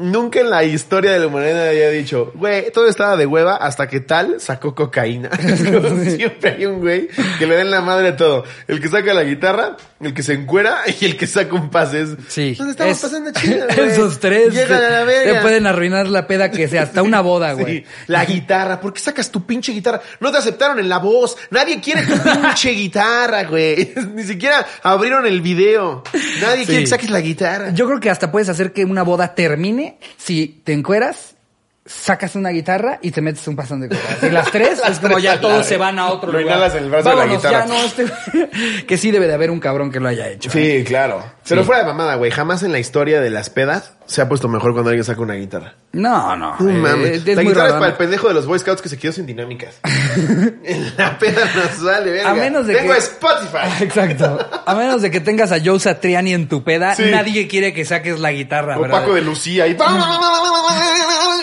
Nunca 0.00 0.40
en 0.40 0.50
la 0.50 0.64
historia 0.64 1.12
de 1.12 1.18
la 1.20 1.26
humanidad 1.26 1.68
había 1.68 1.90
dicho, 1.90 2.32
güey, 2.34 2.70
todo 2.72 2.88
estaba 2.88 3.16
de 3.16 3.26
hueva 3.26 3.56
hasta 3.56 3.86
que 3.88 4.00
tal 4.00 4.40
sacó 4.40 4.74
cocaína. 4.74 5.30
Siempre 6.16 6.56
hay 6.56 6.66
un 6.66 6.80
güey 6.80 7.08
que 7.38 7.46
le 7.46 7.56
den 7.56 7.70
la 7.70 7.80
madre 7.80 8.08
a 8.08 8.16
todo. 8.16 8.44
El 8.66 8.80
que 8.80 8.88
saca 8.88 9.12
la 9.14 9.22
guitarra, 9.24 9.76
el 10.00 10.14
que 10.14 10.22
se 10.22 10.32
encuera 10.32 10.78
y 11.00 11.04
el 11.04 11.16
que 11.16 11.26
saca 11.26 11.54
un 11.54 11.70
pase. 11.70 12.02
Es, 12.02 12.10
Sí. 12.28 12.56
Nos 12.58 12.70
estamos 12.70 12.96
es- 12.96 13.02
pasando 13.02 13.30
chido. 13.32 13.68
Esos 13.68 14.18
tres 14.20 14.54
Llegan 14.54 14.82
a 14.82 14.88
la 14.90 15.04
verga. 15.04 15.32
te 15.34 15.40
pueden 15.42 15.66
arruinar 15.66 16.08
la 16.08 16.26
peda 16.26 16.50
que 16.50 16.66
sea, 16.68 16.82
hasta 16.82 17.02
una 17.02 17.20
boda, 17.20 17.52
güey. 17.52 17.80
Sí, 17.80 17.84
la 18.06 18.24
guitarra. 18.24 18.80
¿Por 18.80 18.92
qué 18.94 19.00
sacas 19.00 19.30
tu 19.30 19.44
pinche 19.44 19.72
guitarra? 19.72 20.00
No 20.20 20.30
te 20.32 20.38
aceptaron 20.38 20.78
en 20.78 20.88
la 20.88 20.98
voz. 20.98 21.36
Nadie 21.50 21.80
quiere 21.80 22.02
tu 22.02 22.14
pinche 22.22 22.70
guitarra, 22.70 23.44
güey. 23.44 23.92
Ni 24.14 24.22
siquiera 24.22 24.66
abrieron 24.82 25.26
el 25.26 25.40
video. 25.40 26.02
Nadie 26.40 26.64
quiere 26.64 26.80
que 26.82 26.86
saques 26.86 27.10
la 27.10 27.20
guitarra. 27.20 27.70
Yo 27.70 27.86
creo 27.86 28.00
que 28.00 28.08
hasta 28.10 28.30
puedes 28.32 28.48
hacer 28.48 28.72
que 28.72 28.84
una 28.84 29.02
boda 29.02 29.34
termine 29.34 29.89
si 30.16 30.60
te 30.64 30.72
encueras, 30.72 31.34
sacas 31.86 32.36
una 32.36 32.50
guitarra 32.50 32.98
y 33.02 33.10
te 33.10 33.20
metes 33.20 33.46
un 33.48 33.56
pasón 33.56 33.80
de 33.80 33.88
copas. 33.88 34.22
Y 34.22 34.30
las 34.30 34.50
tres 34.52 34.80
es 34.88 34.98
como 34.98 35.14
tres 35.14 35.22
ya 35.24 35.40
todos 35.40 35.66
se 35.66 35.76
van 35.76 35.98
a 35.98 36.08
otro 36.10 36.30
Lo 36.30 36.38
lugar. 36.40 36.56
inhalas 36.58 36.74
en 36.76 36.84
el 36.84 36.90
brazo 36.90 37.10
de 37.10 37.16
la 37.16 37.26
guitarra. 37.26 37.66
ya 37.66 37.66
no, 37.66 37.74
este- 37.82 38.84
que 38.86 38.96
sí 38.98 39.10
debe 39.10 39.26
de 39.26 39.34
haber 39.34 39.50
un 39.50 39.58
cabrón 39.60 39.90
que 39.90 39.98
lo 39.98 40.08
haya 40.08 40.28
hecho. 40.28 40.50
¿eh? 40.50 40.78
Sí, 40.78 40.84
claro. 40.84 41.24
Pero 41.48 41.64
fuera 41.64 41.80
de 41.82 41.86
mamada, 41.88 42.14
güey. 42.16 42.30
Jamás 42.30 42.62
en 42.62 42.72
la 42.72 42.78
historia 42.78 43.20
de 43.20 43.30
las 43.30 43.50
pedas 43.50 43.94
se 44.10 44.20
ha 44.20 44.28
puesto 44.28 44.48
mejor 44.48 44.72
cuando 44.72 44.90
alguien 44.90 45.04
saca 45.04 45.20
una 45.22 45.34
guitarra. 45.34 45.74
No, 45.92 46.34
no. 46.34 46.56
Eh, 46.68 47.12
es 47.14 47.24
la 47.36 47.42
guitarra 47.44 47.66
es 47.68 47.72
para 47.74 47.86
el 47.86 47.92
pendejo 47.94 48.26
de 48.26 48.34
los 48.34 48.44
Boy 48.44 48.58
Scouts 48.58 48.82
que 48.82 48.88
se 48.88 48.98
quedó 48.98 49.12
sin 49.12 49.24
dinámicas. 49.24 49.76
en 50.64 50.96
la 50.96 51.16
peda 51.16 51.44
nos 51.54 51.80
verga. 52.04 52.30
A 52.30 52.34
menos 52.34 52.66
de 52.66 52.74
Tengo 52.74 52.92
que- 52.92 52.98
Spotify. 52.98 53.68
Exacto. 53.84 54.38
A 54.66 54.74
menos 54.74 55.02
de 55.02 55.12
que 55.12 55.20
tengas 55.20 55.52
a 55.52 55.58
Joe 55.64 55.78
Satriani 55.78 56.34
en 56.34 56.48
tu 56.48 56.64
peda, 56.64 56.96
Sí. 56.96 57.04
nadie 57.08 57.46
quiere 57.46 57.72
que 57.72 57.84
saques 57.84 58.18
la 58.18 58.32
guitarra, 58.32 58.78
O 58.78 58.80
¿verdad? 58.82 59.02
Paco 59.02 59.14
de 59.14 59.20
Lucía 59.20 59.68
y... 59.68 59.76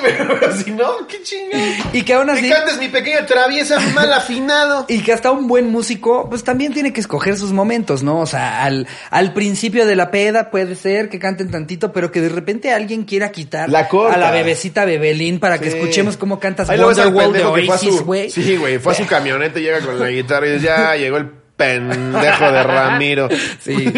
Pero 0.02 0.54
si 0.56 0.72
no, 0.72 1.08
qué 1.08 1.22
chingado. 1.24 1.64
Y 1.94 2.04
que 2.04 2.14
aún 2.14 2.28
Que 2.28 2.34
así... 2.34 2.50
cantes 2.50 2.78
mi 2.80 2.90
pequeña 2.90 3.26
traviesa 3.26 3.80
mal 3.96 4.12
afinado. 4.14 4.86
Y 4.90 5.02
que 5.04 5.14
hasta 5.14 5.32
un 5.32 5.48
buen 5.48 5.70
músico, 5.72 6.28
pues 6.30 6.44
también 6.44 6.74
tiene 6.74 6.94
que 6.94 7.00
escoger 7.00 7.38
sus 7.38 7.52
momentos, 7.52 8.04
¿no? 8.04 8.20
O 8.20 8.26
sea, 8.26 8.64
al, 8.64 8.88
al 9.10 9.34
principio 9.34 9.86
de 9.86 9.96
la 9.96 10.12
peda 10.12 10.50
puede 10.50 10.76
ser 10.76 11.10
que 11.10 11.20
canten 11.20 11.50
tantito, 11.52 11.92
pero 11.92 12.12
que 12.12 12.22
de 12.22 12.30
repente 12.30 12.57
alguien 12.66 13.04
quiera 13.04 13.32
quitar 13.32 13.70
La 13.70 13.88
a 13.90 14.18
la 14.18 14.32
bebecita 14.32 14.86
Bebelín 14.86 15.40
para 15.40 15.60
que 15.60 15.70
Sí. 15.72 15.78
escuchemos 15.78 16.18
cómo 16.18 16.40
cantas 16.40 16.70
Ahí 16.70 16.80
Wonderwall 16.80 17.34
de 17.34 17.44
Oasis, 17.44 18.02
güey. 18.02 18.30
Sí, 18.30 18.56
güey. 18.58 18.80
Fue 18.80 18.94
a 18.94 18.96
su 18.96 19.06
camioneta 19.06 19.60
y 19.60 19.64
llega 19.64 19.82
con 19.82 20.00
la 20.00 20.10
guitarra 20.10 20.48
y 20.48 20.52
dice, 20.54 20.66
ya 20.66 20.96
llegó 20.96 21.18
el 21.18 21.30
pendejo 21.58 22.52
de 22.52 22.64
Ramiro. 22.64 23.28
Sí, 23.60 23.92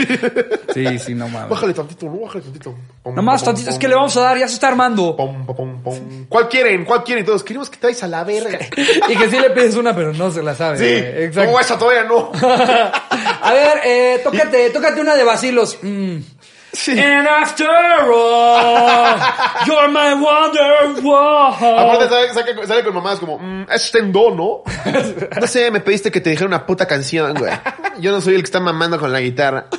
sí, 0.73 0.99
sí, 0.99 1.13
no 1.13 1.27
mames. 1.27 1.49
Bájale 1.49 1.73
tantito, 1.73 2.05
no, 2.05 2.19
bájale 2.21 2.41
tantito. 2.43 2.75
Pom, 3.03 3.13
Nomás 3.15 3.41
pom, 3.41 3.47
tantito, 3.47 3.65
pom, 3.67 3.73
es 3.73 3.79
que 3.79 3.87
le 3.87 3.95
vamos 3.95 4.15
a 4.17 4.21
dar, 4.21 4.37
ya 4.37 4.47
se 4.47 4.53
está 4.53 4.69
armando. 4.69 5.15
Pom, 5.15 5.45
pom, 5.45 5.55
pom, 5.55 5.83
pom. 5.83 6.25
¿Cuál 6.29 6.47
quieren? 6.47 6.85
¿Cuál 6.85 7.03
quieren? 7.03 7.25
Todos, 7.25 7.43
queremos 7.43 7.69
que 7.69 7.77
traes 7.77 8.01
a 8.01 8.07
la 8.07 8.23
verga. 8.23 8.59
Y 9.09 9.15
que 9.15 9.29
sí 9.29 9.39
le 9.39 9.49
pides 9.49 9.75
una, 9.75 9.93
pero 9.95 10.13
no 10.13 10.31
se 10.31 10.41
la 10.41 10.55
sabe. 10.55 10.77
Sí. 10.77 10.85
Exacto. 11.25 11.51
No, 11.51 11.59
esa 11.59 11.77
todavía 11.77 12.03
no. 12.03 12.31
A 13.41 13.53
ver, 13.53 13.79
eh, 13.85 14.21
tócate, 14.23 14.69
tócate 14.69 15.01
una 15.01 15.15
de 15.15 15.23
vacilos. 15.23 15.79
Mm. 15.81 16.17
And 16.87 17.27
after 17.27 17.67
all, 18.13 19.17
you're 19.65 19.89
my 19.89 20.13
wonder 20.13 21.01
Aparte 21.01 22.09
sale, 22.09 22.29
saca- 22.33 22.67
sale 22.67 22.83
con 22.83 22.93
mamadas 22.93 23.19
como, 23.19 23.39
mm, 23.39 23.65
es 23.71 23.91
tendón, 23.91 24.37
¿no? 24.37 24.63
No 25.41 25.47
sé, 25.47 25.71
me 25.71 25.79
pediste 25.79 26.11
que 26.11 26.21
te 26.21 26.29
dijera 26.29 26.47
una 26.47 26.65
puta 26.65 26.85
canción, 26.87 27.33
güey. 27.33 27.51
Yo 27.99 28.11
no 28.11 28.21
soy 28.21 28.35
el 28.35 28.41
que 28.41 28.45
está 28.45 28.59
mamando 28.59 28.99
con 28.99 29.11
la 29.11 29.19
guitarra. 29.19 29.65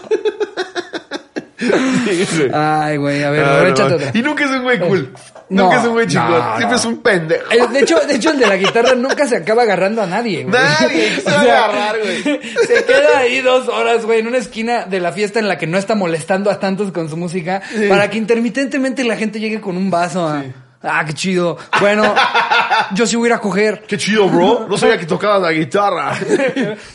Sí. 1.60 2.48
Ay, 2.54 2.96
güey, 2.96 3.22
a 3.22 3.30
ver, 3.30 3.44
Ah, 3.44 3.50
ahora 3.52 3.62
no, 3.64 3.68
échate 3.68 3.90
no. 3.90 3.96
otra. 3.96 4.10
Y 4.14 4.22
nunca 4.22 4.44
es 4.44 4.50
un 4.50 4.62
güey 4.62 4.78
cool. 4.80 5.14
No, 5.50 5.64
nunca 5.64 5.80
es 5.80 5.86
un 5.86 5.92
güey 5.94 6.06
chingón. 6.06 6.30
no, 6.30 6.56
Siempre 6.56 6.68
no. 6.70 6.76
es 6.76 6.84
un 6.84 6.96
pendejo. 7.02 7.50
Eh, 7.52 7.66
De 7.72 7.80
hecho, 7.80 7.98
de 8.00 8.14
hecho, 8.14 8.30
el 8.30 8.38
de 8.38 8.46
la 8.46 8.56
guitarra 8.56 8.94
nunca 8.94 9.26
se 9.26 9.36
acaba 9.36 9.62
agarrando 9.62 10.00
a 10.02 10.06
nadie, 10.06 10.44
güey. 10.44 10.54
Nadie 10.62 11.16
se 11.20 11.30
va 11.30 11.36
a 11.36 11.40
agarrar, 11.40 11.98
güey. 12.00 12.22
Se 12.22 12.84
queda 12.84 13.18
ahí 13.18 13.40
dos 13.40 13.68
horas, 13.68 14.06
güey, 14.06 14.20
en 14.20 14.28
una 14.28 14.38
esquina 14.38 14.84
de 14.86 15.00
la 15.00 15.12
fiesta 15.12 15.38
en 15.40 15.48
la 15.48 15.58
que 15.58 15.66
no 15.66 15.76
está 15.76 15.94
molestando 15.94 16.50
a 16.50 16.58
tantos 16.60 16.92
con 16.92 17.08
su 17.10 17.16
música, 17.16 17.60
para 17.88 18.08
que 18.10 18.18
intermitentemente 18.18 19.04
la 19.04 19.16
gente 19.16 19.40
llegue 19.40 19.60
con 19.60 19.76
un 19.76 19.90
vaso 19.90 20.26
a... 20.26 20.44
Ah, 20.82 21.04
qué 21.04 21.12
chido. 21.12 21.58
Bueno, 21.78 22.14
yo 22.94 23.06
sí 23.06 23.14
voy 23.16 23.26
a 23.26 23.28
ir 23.28 23.32
a 23.34 23.38
coger. 23.38 23.82
Qué 23.86 23.98
chido, 23.98 24.28
bro. 24.30 24.66
No 24.66 24.78
sabía 24.78 24.96
que 25.00 25.04
tocabas 25.04 25.42
la 25.42 25.52
guitarra. 25.52 26.12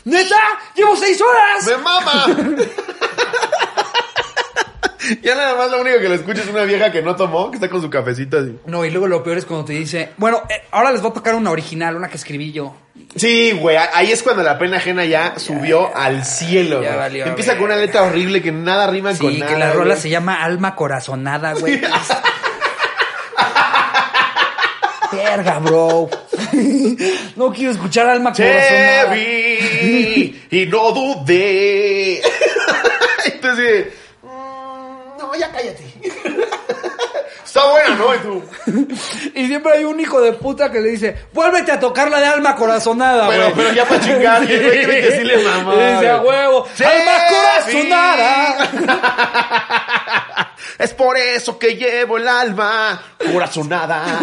¡Neta! 0.06 0.36
¡Llevo 0.76 0.96
seis 0.96 1.22
horas! 1.22 1.68
¡Me 1.68 1.78
mama! 1.84 2.26
Ya 5.22 5.36
nada 5.36 5.56
más 5.56 5.72
lo 5.72 5.82
único 5.82 6.00
que 6.00 6.10
le 6.10 6.16
escucho 6.16 6.42
es 6.42 6.48
una 6.48 6.64
vieja 6.64 6.92
que 6.92 7.02
no 7.02 7.16
tomó, 7.16 7.50
que 7.52 7.58
está 7.58 7.70
con 7.70 7.82
su 7.82 7.90
cafecito 7.90 8.40
así. 8.40 8.56
No, 8.66 8.84
y 8.86 8.90
luego 8.92 9.08
lo 9.08 9.24
peor 9.24 9.38
es 9.38 9.46
cuando 9.46 9.66
te 9.66 9.74
dice, 9.74 10.10
bueno, 10.18 10.44
eh, 10.50 10.64
ahora 10.72 10.92
les 10.92 11.02
voy 11.02 11.12
a 11.12 11.14
tocar 11.14 11.36
una 11.36 11.52
original, 11.52 11.96
una 11.96 12.08
que 12.10 12.18
escribí 12.18 12.52
yo. 12.52 12.76
Sí, 13.16 13.52
güey, 13.52 13.78
ahí 13.94 14.12
es 14.12 14.24
cuando 14.24 14.42
la 14.44 14.58
pena 14.58 14.78
ajena 14.78 15.06
ya 15.06 15.38
subió 15.38 15.96
al 15.96 16.26
cielo. 16.26 16.82
ya 16.82 16.90
güey. 16.90 17.00
valió, 17.00 17.26
Empieza 17.26 17.52
güey. 17.54 17.62
con 17.64 17.72
una 17.72 17.80
letra 17.82 18.04
horrible 18.04 18.42
que 18.42 18.52
nada 18.52 18.88
rima 18.88 19.14
con 19.18 19.32
Sí, 19.32 19.40
nada. 19.40 19.52
que 19.54 19.58
la 19.60 19.72
rola 19.74 19.92
güey. 19.96 20.02
se 20.02 20.10
llama 20.10 20.44
Alma 20.44 20.76
Corazonada, 20.76 21.54
güey. 21.54 21.80
Verga, 25.12 25.60
bro. 25.60 26.10
No 27.36 27.52
quiero 27.52 27.72
escuchar 27.72 28.08
Alma 28.08 28.32
Corazonada. 28.34 29.14
vi 29.14 30.42
y 30.52 30.66
no 30.68 30.92
dudé. 30.92 32.22
Entonces, 33.26 33.88
no, 35.36 35.40
ya 35.40 35.52
cállate. 35.52 35.84
Está 37.46 37.72
buena, 37.72 37.96
¿no? 37.96 38.16
Y 38.16 38.18
tú, 38.20 38.44
Y 39.36 39.48
siempre 39.48 39.74
hay 39.74 39.84
un 39.86 40.00
hijo 40.00 40.20
de 40.20 40.34
puta 40.34 40.72
que 40.72 40.82
le 40.82 40.90
dice, 40.90 41.16
vuélvete 41.32 41.72
a 41.72 41.80
tocar 41.80 42.10
la 42.10 42.20
de 42.20 42.26
Alma 42.26 42.56
Corazonada, 42.56 43.28
Pero, 43.30 43.44
güey. 43.44 43.56
pero 43.56 43.74
ya 43.74 43.86
para 43.86 44.02
chingar, 44.02 44.44
y 44.46 44.48
que 44.48 45.12
sí 45.18 45.24
le 45.24 45.38
mamó. 45.44 45.74
Y 45.74 45.78
dice, 45.94 46.10
a 46.10 46.22
huevo, 46.22 46.68
Sí, 46.74 46.84
Alma 46.84 47.12
Corazonada. 47.30 48.70
Es 50.80 50.94
por 50.94 51.18
eso 51.18 51.58
que 51.58 51.76
llevo 51.78 52.18
el 52.18 52.28
alma 52.28 53.02
corazonada. 53.32 54.20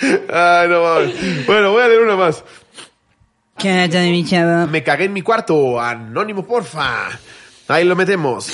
Ay, 0.00 0.68
no 0.68 0.82
mames. 0.82 1.46
Bueno, 1.46 1.70
voy 1.72 1.82
a 1.82 1.88
leer 1.88 2.00
una 2.00 2.16
más. 2.16 2.42
¿Qué 3.56 3.88
mi 4.10 4.24
chavo? 4.24 4.66
Me 4.66 4.82
cagué 4.82 5.04
en 5.04 5.12
mi 5.12 5.22
cuarto. 5.22 5.80
Anónimo, 5.80 6.44
porfa. 6.44 7.08
Ahí 7.68 7.84
lo 7.84 7.96
metemos. 7.96 8.48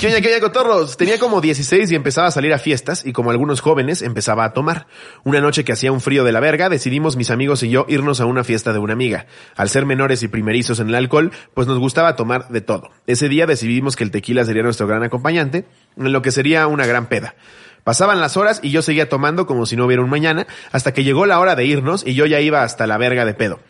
¿Qué 0.00 0.08
oña, 0.08 0.20
qué 0.20 0.28
oña, 0.28 0.40
cotorros? 0.40 0.96
Tenía 0.96 1.20
como 1.20 1.40
16 1.40 1.92
y 1.92 1.94
empezaba 1.94 2.26
a 2.26 2.30
salir 2.32 2.52
a 2.52 2.58
fiestas 2.58 3.06
y 3.06 3.12
como 3.12 3.30
algunos 3.30 3.60
jóvenes 3.60 4.02
empezaba 4.02 4.44
a 4.44 4.52
tomar. 4.52 4.88
Una 5.22 5.40
noche 5.40 5.62
que 5.62 5.72
hacía 5.72 5.92
un 5.92 6.00
frío 6.00 6.24
de 6.24 6.32
la 6.32 6.40
verga, 6.40 6.68
decidimos 6.68 7.16
mis 7.16 7.30
amigos 7.30 7.62
y 7.62 7.70
yo 7.70 7.86
irnos 7.88 8.20
a 8.20 8.26
una 8.26 8.42
fiesta 8.42 8.72
de 8.72 8.80
una 8.80 8.94
amiga. 8.94 9.26
Al 9.54 9.68
ser 9.68 9.86
menores 9.86 10.24
y 10.24 10.28
primerizos 10.28 10.80
en 10.80 10.88
el 10.88 10.96
alcohol, 10.96 11.30
pues 11.54 11.68
nos 11.68 11.78
gustaba 11.78 12.16
tomar 12.16 12.48
de 12.48 12.60
todo. 12.60 12.90
Ese 13.06 13.28
día 13.28 13.46
decidimos 13.46 13.94
que 13.94 14.02
el 14.02 14.10
tequila 14.10 14.44
sería 14.44 14.64
nuestro 14.64 14.88
gran 14.88 15.04
acompañante, 15.04 15.66
en 15.96 16.12
lo 16.12 16.20
que 16.20 16.32
sería 16.32 16.66
una 16.66 16.86
gran 16.86 17.06
peda. 17.06 17.36
Pasaban 17.84 18.20
las 18.20 18.36
horas 18.36 18.58
y 18.64 18.70
yo 18.70 18.82
seguía 18.82 19.08
tomando 19.08 19.46
como 19.46 19.64
si 19.64 19.76
no 19.76 19.86
hubiera 19.86 20.02
un 20.02 20.10
mañana, 20.10 20.48
hasta 20.72 20.92
que 20.92 21.04
llegó 21.04 21.24
la 21.24 21.38
hora 21.38 21.54
de 21.54 21.66
irnos 21.66 22.04
y 22.04 22.14
yo 22.14 22.26
ya 22.26 22.40
iba 22.40 22.64
hasta 22.64 22.88
la 22.88 22.98
verga 22.98 23.24
de 23.24 23.34
pedo. 23.34 23.60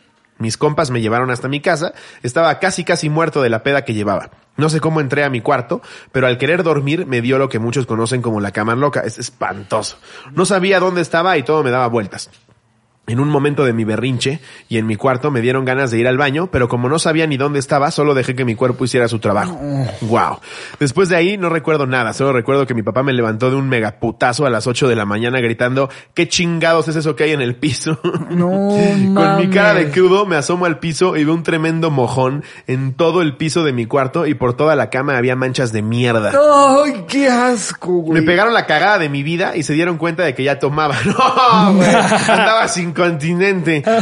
Mis 0.40 0.56
compas 0.56 0.90
me 0.90 1.00
llevaron 1.00 1.30
hasta 1.30 1.48
mi 1.48 1.60
casa, 1.60 1.92
estaba 2.22 2.58
casi 2.58 2.82
casi 2.82 3.08
muerto 3.08 3.42
de 3.42 3.50
la 3.50 3.62
peda 3.62 3.84
que 3.84 3.94
llevaba. 3.94 4.30
No 4.56 4.68
sé 4.68 4.80
cómo 4.80 5.00
entré 5.00 5.22
a 5.22 5.30
mi 5.30 5.40
cuarto, 5.40 5.80
pero 6.12 6.26
al 6.26 6.38
querer 6.38 6.62
dormir 6.62 7.06
me 7.06 7.20
dio 7.20 7.38
lo 7.38 7.48
que 7.48 7.58
muchos 7.58 7.86
conocen 7.86 8.22
como 8.22 8.40
la 8.40 8.50
cama 8.50 8.74
loca. 8.74 9.00
Es 9.00 9.18
espantoso. 9.18 9.98
No 10.32 10.44
sabía 10.44 10.80
dónde 10.80 11.02
estaba 11.02 11.36
y 11.38 11.42
todo 11.42 11.62
me 11.62 11.70
daba 11.70 11.86
vueltas. 11.86 12.30
En 13.10 13.20
un 13.20 13.28
momento 13.28 13.64
de 13.64 13.72
mi 13.72 13.84
berrinche 13.84 14.40
y 14.68 14.78
en 14.78 14.86
mi 14.86 14.96
cuarto 14.96 15.30
me 15.30 15.40
dieron 15.40 15.64
ganas 15.64 15.90
de 15.90 15.98
ir 15.98 16.06
al 16.06 16.16
baño, 16.16 16.48
pero 16.50 16.68
como 16.68 16.88
no 16.88 16.98
sabía 16.98 17.26
ni 17.26 17.36
dónde 17.36 17.58
estaba, 17.58 17.90
solo 17.90 18.14
dejé 18.14 18.34
que 18.34 18.44
mi 18.44 18.54
cuerpo 18.54 18.84
hiciera 18.84 19.08
su 19.08 19.18
trabajo. 19.18 19.58
Wow. 20.02 20.38
Después 20.78 21.08
de 21.08 21.16
ahí 21.16 21.36
no 21.36 21.48
recuerdo 21.48 21.86
nada, 21.86 22.12
solo 22.12 22.32
recuerdo 22.32 22.66
que 22.66 22.74
mi 22.74 22.82
papá 22.82 23.02
me 23.02 23.12
levantó 23.12 23.50
de 23.50 23.56
un 23.56 23.68
megaputazo 23.68 24.46
a 24.46 24.50
las 24.50 24.66
8 24.66 24.88
de 24.88 24.96
la 24.96 25.04
mañana 25.04 25.40
gritando, 25.40 25.90
¿qué 26.14 26.28
chingados 26.28 26.88
es 26.88 26.96
eso 26.96 27.16
que 27.16 27.24
hay 27.24 27.32
en 27.32 27.40
el 27.40 27.56
piso? 27.56 27.98
No 28.30 28.50
Con 29.14 29.36
mi 29.36 29.48
cara 29.48 29.74
de 29.74 29.90
crudo 29.90 30.26
me 30.26 30.36
asomo 30.36 30.66
al 30.66 30.78
piso 30.78 31.16
y 31.16 31.24
veo 31.24 31.34
un 31.34 31.42
tremendo 31.42 31.90
mojón 31.90 32.44
en 32.66 32.94
todo 32.94 33.22
el 33.22 33.36
piso 33.36 33.64
de 33.64 33.72
mi 33.72 33.86
cuarto 33.86 34.26
y 34.26 34.34
por 34.34 34.54
toda 34.54 34.76
la 34.76 34.90
cama 34.90 35.16
había 35.16 35.36
manchas 35.36 35.72
de 35.72 35.82
mierda. 35.82 36.32
Ay, 36.32 37.04
qué 37.08 37.28
asco, 37.28 37.92
güey. 38.02 38.20
Me 38.20 38.26
pegaron 38.26 38.54
la 38.54 38.66
cagada 38.66 38.98
de 38.98 39.08
mi 39.08 39.22
vida 39.22 39.56
y 39.56 39.62
se 39.62 39.72
dieron 39.72 39.98
cuenta 39.98 40.22
de 40.22 40.34
que 40.34 40.44
ya 40.44 40.58
tomaba. 40.58 40.96
No, 41.10 41.74
güey. 41.74 41.88
Andaba 41.88 42.68
sin 42.68 42.92
continente. 43.00 43.82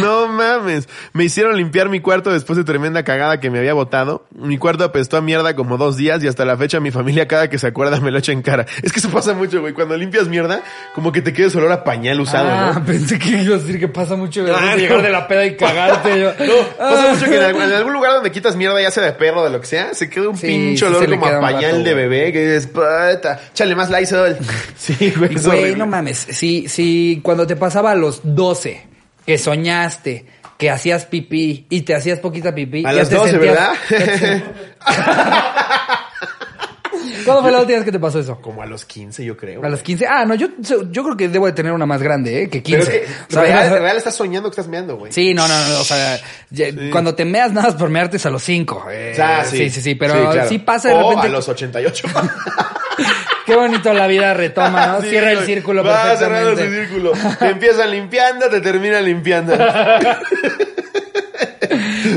No 0.00 0.28
mames. 0.28 0.88
Me 1.12 1.24
hicieron 1.24 1.56
limpiar 1.56 1.88
mi 1.88 2.00
cuarto 2.00 2.30
después 2.32 2.56
de 2.56 2.64
tremenda 2.64 3.02
cagada 3.02 3.40
que 3.40 3.50
me 3.50 3.58
había 3.58 3.74
botado. 3.74 4.26
Mi 4.34 4.58
cuarto 4.58 4.84
apestó 4.84 5.16
a 5.16 5.20
mierda 5.20 5.54
como 5.56 5.76
dos 5.78 5.96
días 5.96 6.22
y 6.22 6.28
hasta 6.28 6.44
la 6.44 6.56
fecha 6.56 6.80
mi 6.80 6.90
familia 6.90 7.26
cada 7.28 7.48
que 7.48 7.58
se 7.58 7.66
acuerda 7.66 8.00
me 8.00 8.10
lo 8.10 8.18
echa 8.18 8.32
en 8.32 8.42
cara. 8.42 8.66
Es 8.82 8.92
que 8.92 9.00
eso 9.00 9.10
pasa 9.10 9.32
mucho, 9.34 9.60
güey. 9.60 9.72
Cuando 9.72 9.96
limpias 9.96 10.28
mierda, 10.28 10.62
como 10.94 11.12
que 11.12 11.22
te 11.22 11.32
quedes 11.32 11.54
olor 11.56 11.72
a 11.72 11.84
pañal 11.84 12.20
usado, 12.20 12.48
Ah, 12.50 12.72
¿no? 12.74 12.84
pensé 12.84 13.18
que 13.18 13.30
iba 13.42 13.56
a 13.56 13.58
decir 13.58 13.78
que 13.78 13.88
pasa 13.88 14.16
mucho 14.16 14.44
de 14.44 14.52
Ah, 14.52 14.72
no. 14.72 14.76
llegar 14.76 15.02
de 15.02 15.10
la 15.10 15.26
peda 15.28 15.46
y 15.46 15.56
cagarte. 15.56 16.20
Yo, 16.20 16.30
No, 16.46 16.54
pasa 16.78 17.10
Ah. 17.10 17.14
mucho 17.14 17.26
que 17.26 17.36
en 17.36 17.42
algún, 17.42 17.62
en 17.62 17.72
algún 17.72 17.92
lugar 17.92 18.12
donde 18.12 18.30
quitas 18.30 18.56
mierda, 18.56 18.80
ya 18.80 18.90
sea 18.90 19.02
de 19.04 19.12
perro 19.12 19.40
o 19.40 19.44
de 19.44 19.50
lo 19.50 19.60
que 19.60 19.66
sea, 19.66 19.94
se 19.94 20.08
queda 20.10 20.28
un 20.28 20.36
Sí, 20.36 20.46
pinche 20.46 20.78
sí 20.78 20.84
olor 20.84 21.08
como 21.10 21.26
a 21.26 21.40
pañal 21.40 21.72
rato, 21.72 21.84
de 21.84 21.94
bebé, 21.94 22.32
que 22.32 22.40
dices, 22.40 22.66
puta, 22.66 23.40
échale 23.52 23.74
más 23.74 23.90
Lysol. 23.90 24.36
Sí, 24.76 25.12
güey, 25.16 25.34
Güey, 25.34 25.74
no 25.74 25.86
mames. 25.86 26.26
Si, 26.30 26.68
si 26.68 27.20
cuando 27.22 27.46
te 27.46 27.56
pasaba 27.56 27.92
a 27.92 27.94
los 27.94 28.20
12, 28.46 28.86
que 29.26 29.38
soñaste, 29.38 30.26
que 30.58 30.70
hacías 30.70 31.04
pipí 31.06 31.66
y 31.68 31.82
te 31.82 31.94
hacías 31.94 32.18
poquita 32.20 32.54
pipí. 32.54 32.84
A 32.86 32.92
las 32.92 33.08
te 33.08 33.16
12, 33.16 33.30
sentías- 33.32 33.40
¿verdad? 33.40 33.72
¿Cuándo 37.24 37.42
fue 37.42 37.50
la 37.50 37.58
última 37.60 37.78
vez 37.78 37.84
que 37.84 37.92
te 37.92 37.98
pasó 37.98 38.20
eso? 38.20 38.40
Como 38.40 38.62
a 38.62 38.66
los 38.66 38.84
15, 38.84 39.24
yo 39.24 39.36
creo. 39.36 39.64
A 39.64 39.68
los 39.68 39.82
15. 39.82 40.06
Ah, 40.06 40.24
no, 40.24 40.34
yo, 40.36 40.48
yo 40.90 41.02
creo 41.02 41.16
que 41.16 41.28
debo 41.28 41.46
de 41.46 41.52
tener 41.52 41.72
una 41.72 41.84
más 41.84 42.00
grande, 42.00 42.42
¿eh? 42.44 42.48
Que 42.48 42.62
15. 42.62 42.86
Pero 42.86 42.96
es 43.02 43.06
que 43.08 43.12
O 43.12 43.32
sea, 43.32 43.42
real, 43.42 43.80
real 43.80 43.96
estás 43.96 44.14
soñando 44.14 44.48
que 44.48 44.52
estás 44.52 44.68
meando, 44.68 44.96
güey. 44.96 45.10
Sí, 45.12 45.34
no, 45.34 45.46
no, 45.48 45.68
no, 45.68 45.80
o 45.80 45.84
sea, 45.84 46.20
ya- 46.50 46.68
cuando 46.92 47.14
te 47.16 47.24
meas 47.24 47.52
nada 47.52 47.68
más 47.68 47.76
por 47.76 47.90
mearte 47.90 48.16
es 48.18 48.26
a 48.26 48.30
los 48.30 48.42
5. 48.44 48.76
O 48.76 49.14
sea, 49.14 49.44
sí, 49.44 49.70
sí, 49.70 49.80
sí, 49.80 49.94
pero 49.96 50.14
sí, 50.14 50.20
claro. 50.32 50.64
pasa 50.64 50.88
de 50.88 50.94
o 50.94 51.02
repente. 51.08 51.26
a 51.26 51.30
los 51.30 51.48
88. 51.48 52.08
Qué 53.46 53.54
bonito 53.56 53.92
la 53.92 54.06
vida 54.06 54.34
retoma, 54.34 54.86
¿no? 54.88 55.00
Sí, 55.02 55.10
Cierra 55.10 55.30
el 55.32 55.38
círculo 55.46 55.84
Va 55.84 56.16
cerrando 56.16 56.50
su 56.50 56.56
perfectamente. 56.56 56.86
círculo. 56.92 57.12
Te 57.38 57.48
empiezan 57.50 57.90
limpiando, 57.90 58.48
te 58.50 58.60
terminan 58.60 59.04
limpiando. 59.04 59.56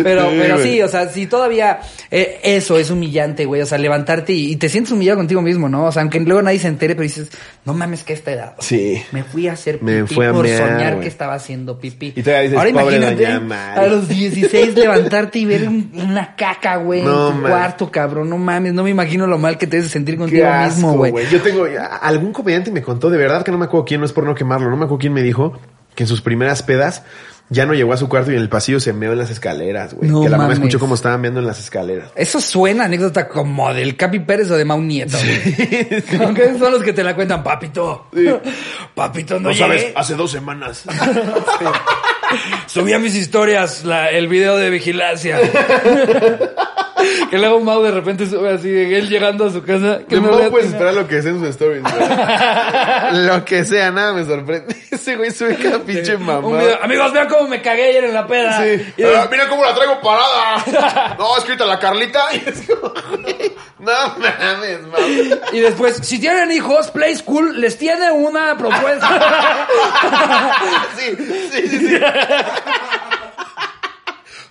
Pero, 0.04 0.30
Sí, 0.32 0.38
pero 0.42 0.56
güey. 0.56 0.68
sí, 0.72 0.82
o 0.82 0.88
sea, 0.88 1.10
si 1.10 1.28
todavía 1.28 1.80
eh, 2.12 2.40
eso 2.44 2.78
es 2.78 2.90
humillante, 2.92 3.46
güey. 3.46 3.62
O 3.62 3.66
sea, 3.66 3.78
levantarte 3.78 4.34
y, 4.34 4.52
y 4.52 4.56
te 4.58 4.70
sientes 4.70 4.92
humillado 4.94 5.18
contigo 5.18 5.42
mismo, 5.42 5.70
¿no? 5.70 5.86
O 5.86 5.92
sea, 5.92 6.02
aunque 6.02 6.20
luego 6.20 6.42
nadie 6.42 6.60
se 6.60 6.68
entere, 6.68 6.96
pero 6.96 7.04
dices, 7.04 7.30
no 7.66 7.74
mames 7.74 8.04
que 8.04 8.14
a 8.14 8.16
esta 8.16 8.32
edad. 8.32 8.54
Sí. 8.60 9.02
Me 9.12 9.24
fui 9.24 9.48
a 9.48 9.54
hacer 9.54 9.80
pipí 9.80 9.92
Me 9.92 10.06
fui 10.08 10.26
a 10.26 10.32
por 10.32 10.46
mear, 10.46 10.58
soñar 10.70 10.92
güey. 10.94 11.02
que 11.02 11.08
estaba 11.08 11.34
haciendo 11.34 11.80
pipí. 11.80 12.14
Y 12.16 12.22
todavía 12.24 12.42
dices, 12.50 12.58
Ahora 12.58 12.72
"Pobre 12.72 12.96
imagínate 12.98 13.24
doña 13.26 13.40
Mari". 13.40 13.80
a 13.80 13.88
los 13.88 14.08
16 14.08 14.76
levantarte 14.76 15.40
y 15.40 15.46
ver 15.46 15.68
un- 15.68 15.92
una 15.94 16.36
caca, 16.36 16.78
güey, 16.78 17.02
No, 17.02 17.30
en 17.30 17.36
tu 17.36 17.42
man. 17.42 17.52
cuarto, 17.52 17.92
cabrón. 17.92 18.30
No 18.30 18.38
mames, 18.38 18.74
no 18.74 18.84
me 18.84 18.90
imagino 18.90 19.28
lo 19.28 19.38
mal 19.38 19.58
que 19.58 19.68
te 19.68 19.78
debes 19.78 19.92
sentir 19.92 20.18
contigo 20.18 20.48
mismo, 20.66 20.94
güey. 20.98 21.26
Yo 21.32 21.42
tengo, 21.42 21.66
algún 22.02 22.32
comediante 22.34 22.72
me 22.72 22.82
contó, 22.82 23.10
de 23.10 23.18
verdad 23.18 23.44
que 23.44 23.52
no 23.52 23.58
me 23.58 23.66
acuerdo 23.66 23.86
quién, 23.86 24.00
no 24.00 24.06
es 24.06 24.14
por 24.14 24.24
no 24.26 24.36
quemarlo, 24.36 24.70
no 24.70 24.78
me 24.78 24.86
acuerdo 24.86 25.00
quién 25.00 25.14
me 25.14 25.22
dijo 25.22 25.54
que 25.96 26.04
en 26.04 26.08
sus 26.08 26.22
primeras 26.22 26.64
pedas 26.64 27.04
ya 27.50 27.66
no 27.66 27.74
llegó 27.74 27.94
a 27.94 27.98
su 27.98 28.08
cuarto 28.10 28.32
y 28.32 28.36
en 28.36 28.42
el 28.42 28.50
pasillo 28.50 28.80
se 28.80 28.94
meó 28.94 29.12
en 29.14 29.18
las 29.20 29.30
escaleras, 29.32 29.94
güey. 29.94 30.10
No 30.10 30.22
que 30.22 30.30
la 30.30 30.38
mamá 30.38 30.44
mames. 30.50 30.60
escuchó 30.60 30.80
cómo 30.80 30.96
estaban 30.96 31.22
viendo 31.22 31.40
en 31.40 31.48
las 31.48 31.60
escaleras. 31.60 32.12
Eso 32.16 32.40
suena 32.40 32.86
anécdota 32.86 33.28
como 33.28 33.74
del 33.74 33.96
Capi 33.98 34.20
Pérez 34.20 34.52
o 34.52 34.56
de 34.58 34.66
Mau 34.66 34.82
Nieto, 34.82 35.18
güey. 35.18 36.02
Como 36.18 36.34
que 36.34 36.58
son 36.58 36.72
los 36.74 36.84
que 36.84 36.94
te 36.94 37.04
la 37.04 37.16
cuentan, 37.16 37.44
papito. 37.44 38.08
Papito, 38.96 39.40
no, 39.40 39.52
llegué. 39.52 39.94
hace 39.96 40.16
dos 40.16 40.32
semanas. 40.32 40.84
Subí 42.68 42.94
a 42.94 43.00
mis 43.00 43.16
historias 43.16 43.84
la- 43.84 44.10
el 44.12 44.28
video 44.28 44.58
de 44.58 44.70
vigilancia. 44.70 45.40
que 47.30 47.38
luego 47.38 47.60
Mau 47.62 47.82
de 47.84 47.92
repente 47.92 48.26
sube 48.28 48.54
así, 48.54 48.70
de 48.70 48.98
él 48.98 49.10
llegando 49.10 49.46
a 49.46 49.52
su 49.52 49.62
casa. 49.64 50.00
Que 50.08 50.16
De 50.16 50.22
no 50.22 50.32
Mau 50.32 50.50
puedes 50.50 50.68
esperar 50.72 50.94
lo 50.94 51.08
que 51.08 51.22
sea 51.22 51.32
en 51.32 51.40
sus 51.40 51.50
stories. 51.50 51.84
Lo 53.12 53.44
que 53.46 53.66
sea, 53.66 53.92
nada 53.92 54.14
me 54.14 54.24
sorprende. 54.26 54.76
Ese 54.92 55.16
güey 55.16 55.32
sube 55.32 55.56
cada 55.56 55.80
pinche 55.80 56.18
mamá. 56.18 56.60
Amigos, 56.82 57.12
vean 57.14 57.28
cómo 57.28 57.48
me 57.48 57.62
cagué 57.62 57.90
ayer 57.90 58.04
en 58.06 58.14
la 58.14 58.28
peda. 58.28 58.58
Sí. 58.62 58.94
Y 58.98 59.02
de- 59.02 59.16
Ah, 59.18 59.28
mira 59.32 59.48
cómo 59.50 59.64
la 59.64 59.74
traigo 59.74 60.00
parada. 60.02 61.16
No, 61.18 61.38
escrita 61.38 61.66
la 61.66 61.80
Carlita. 61.80 62.26
Y 62.34 62.44
es 62.50 62.68
como, 62.68 62.94
güey, 63.22 63.54
no 63.80 63.92
mames, 64.18 64.82
mames. 64.88 65.40
Y 65.52 65.60
después, 65.60 65.98
si 66.04 66.20
tienen 66.20 66.52
hijos, 66.52 66.92
Play 66.92 67.16
School 67.16 67.60
les 67.60 67.78
tiene 67.78 68.12
una 68.12 68.56
propuesta. 68.58 69.68
Sí, 70.98 71.16
sí, 71.52 71.68
sí, 71.68 71.88
sí. 71.88 72.00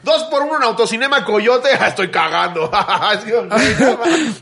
Dos 0.09 0.25
por 0.25 0.41
uno 0.43 0.57
en 0.57 0.63
autocinema 0.63 1.23
Coyote. 1.23 1.69
Estoy 1.87 2.09
cagando. 2.09 2.71
No 3.39 3.57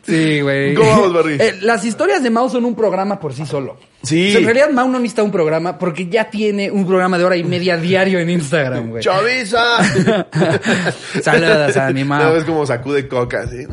sí, 0.05 0.41
güey. 0.41 0.75
¿Cómo 0.75 0.91
vamos, 0.91 1.13
Barry? 1.13 1.35
Eh, 1.41 1.59
las 1.63 1.85
historias 1.85 2.23
de 2.23 2.31
Mau 2.31 2.49
son 2.49 2.65
un 2.65 2.75
programa 2.75 3.19
por 3.19 3.35
sí 3.35 3.45
solo. 3.45 3.77
Sí. 4.03 4.29
O 4.29 4.31
sea, 4.31 4.39
en 4.41 4.45
realidad 4.45 4.71
Mau 4.71 4.89
no 4.89 4.99
necesita 4.99 5.23
un 5.23 5.33
programa 5.33 5.79
porque 5.79 6.09
ya 6.09 6.31
tiene 6.31 6.71
un 6.71 6.87
programa 6.87 7.19
de 7.19 7.25
hora 7.25 7.37
y 7.37 7.45
media 7.45 7.77
diario 7.77 8.19
en 8.21 8.31
Instagram, 8.31 8.91
güey. 8.91 9.03
¡Chaviza! 9.03 9.83
Saludos 11.23 11.77
a 11.77 11.91
mi 11.91 12.03
No 12.03 12.09
Mau. 12.09 12.33
ves 12.33 12.45
cómo 12.45 12.65
sacude 12.67 13.09
coca, 13.09 13.41
así. 13.43 13.67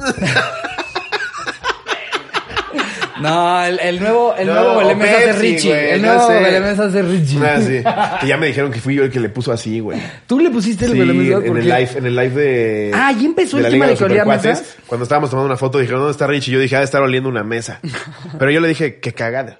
No, 3.24 3.64
el, 3.66 3.80
el 3.80 4.00
nuevo, 4.00 4.36
el 4.36 4.48
No, 4.48 4.54
nuevo 4.54 4.78
Belemés 4.80 5.10
hace 5.16 5.34
Richie. 5.34 5.94
el 5.96 6.02
nuevo 6.02 6.28
sé. 6.28 6.34
Belemés 6.40 6.80
hace 6.80 7.02
Richie. 7.02 7.40
Ah, 7.46 7.60
sí. 7.62 8.20
Que 8.22 8.28
ya 8.28 8.38
me 8.38 8.48
dijeron 8.48 8.72
que 8.72 8.80
fui 8.80 8.96
yo 8.96 9.04
el 9.04 9.12
que 9.12 9.20
le 9.20 9.30
puso 9.30 9.52
así, 9.52 9.80
güey. 9.80 10.00
Tú 10.28 10.40
le 10.40 10.50
pusiste 10.50 10.86
el 10.86 10.92
Sí, 10.92 11.00
Belemés 11.00 11.28
en 11.32 11.44
¿por 11.48 11.58
el 11.60 11.66
live, 11.66 11.90
en 11.96 12.06
el 12.06 12.16
live 12.16 12.30
de. 12.42 12.92
Ah, 12.94 13.12
¿ya 13.12 13.26
empezó 13.26 13.58
el 13.58 13.64
tema 13.64 13.88
Liga 13.88 14.08
de 14.08 14.16
que 14.20 14.26
mesas? 14.26 14.76
Cuando 14.88 15.04
estábamos 15.04 15.30
tomando 15.30 15.48
una 15.48 15.58
foto, 15.58 15.80
dijeron, 15.80 16.02
¿dónde 16.02 16.12
está 16.12 16.28
Richie? 16.28 16.52
Y 16.52 16.54
yo 16.56 16.60
dije, 16.60 16.76
de 16.78 16.84
estar 16.84 17.02
oliendo 17.02 17.30
una 17.30 17.44
mesa. 17.44 17.80
Pero 18.38 18.52
yo 18.52 18.60
le 18.60 18.68
dije, 18.68 19.00
qué 19.00 19.14
cagada. 19.14 19.60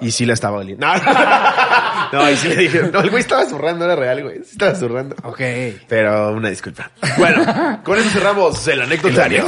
Y 0.00 0.10
sí 0.10 0.26
la 0.26 0.34
estaba 0.34 0.58
oliendo. 0.58 0.86
No, 0.86 0.94
no, 2.12 2.30
y 2.30 2.36
sí 2.36 2.48
le 2.48 2.56
dije, 2.56 2.82
no, 2.92 3.00
el 3.00 3.10
güey 3.10 3.22
estaba 3.22 3.44
zurrando, 3.46 3.84
era 3.84 3.96
real, 3.96 4.22
güey. 4.22 4.36
Sí 4.44 4.52
estaba 4.52 4.74
zurrando. 4.74 5.16
Ok. 5.22 5.40
Pero 5.88 6.32
una 6.32 6.50
disculpa. 6.50 6.90
Bueno, 7.18 7.80
con 7.84 7.98
eso 7.98 8.10
cerramos 8.10 8.66
el 8.68 8.82
anecdotario. 8.82 9.44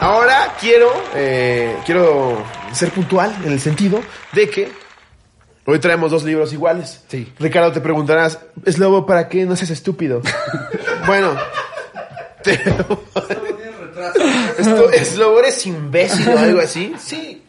Ahora 0.00 0.54
quiero, 0.60 0.92
eh, 1.14 1.76
quiero 1.84 2.44
ser 2.72 2.90
puntual 2.90 3.34
en 3.44 3.52
el 3.52 3.60
sentido 3.60 4.00
de 4.32 4.48
que 4.48 4.72
hoy 5.64 5.78
traemos 5.78 6.10
dos 6.10 6.24
libros 6.24 6.52
iguales. 6.52 7.02
Sí. 7.08 7.32
Ricardo, 7.38 7.72
te 7.72 7.80
preguntarás, 7.80 8.38
es 8.64 8.78
lobo, 8.78 9.06
¿para 9.06 9.28
qué 9.28 9.44
no 9.44 9.56
seas 9.56 9.70
estúpido? 9.70 10.20
bueno, 11.06 11.36
te... 12.42 12.52
Esto, 14.58 14.90
es 14.90 15.16
lobo, 15.16 15.40
eres 15.40 15.66
imbécil 15.66 16.28
o 16.28 16.38
algo 16.38 16.60
así. 16.60 16.94
Sí, 16.98 17.42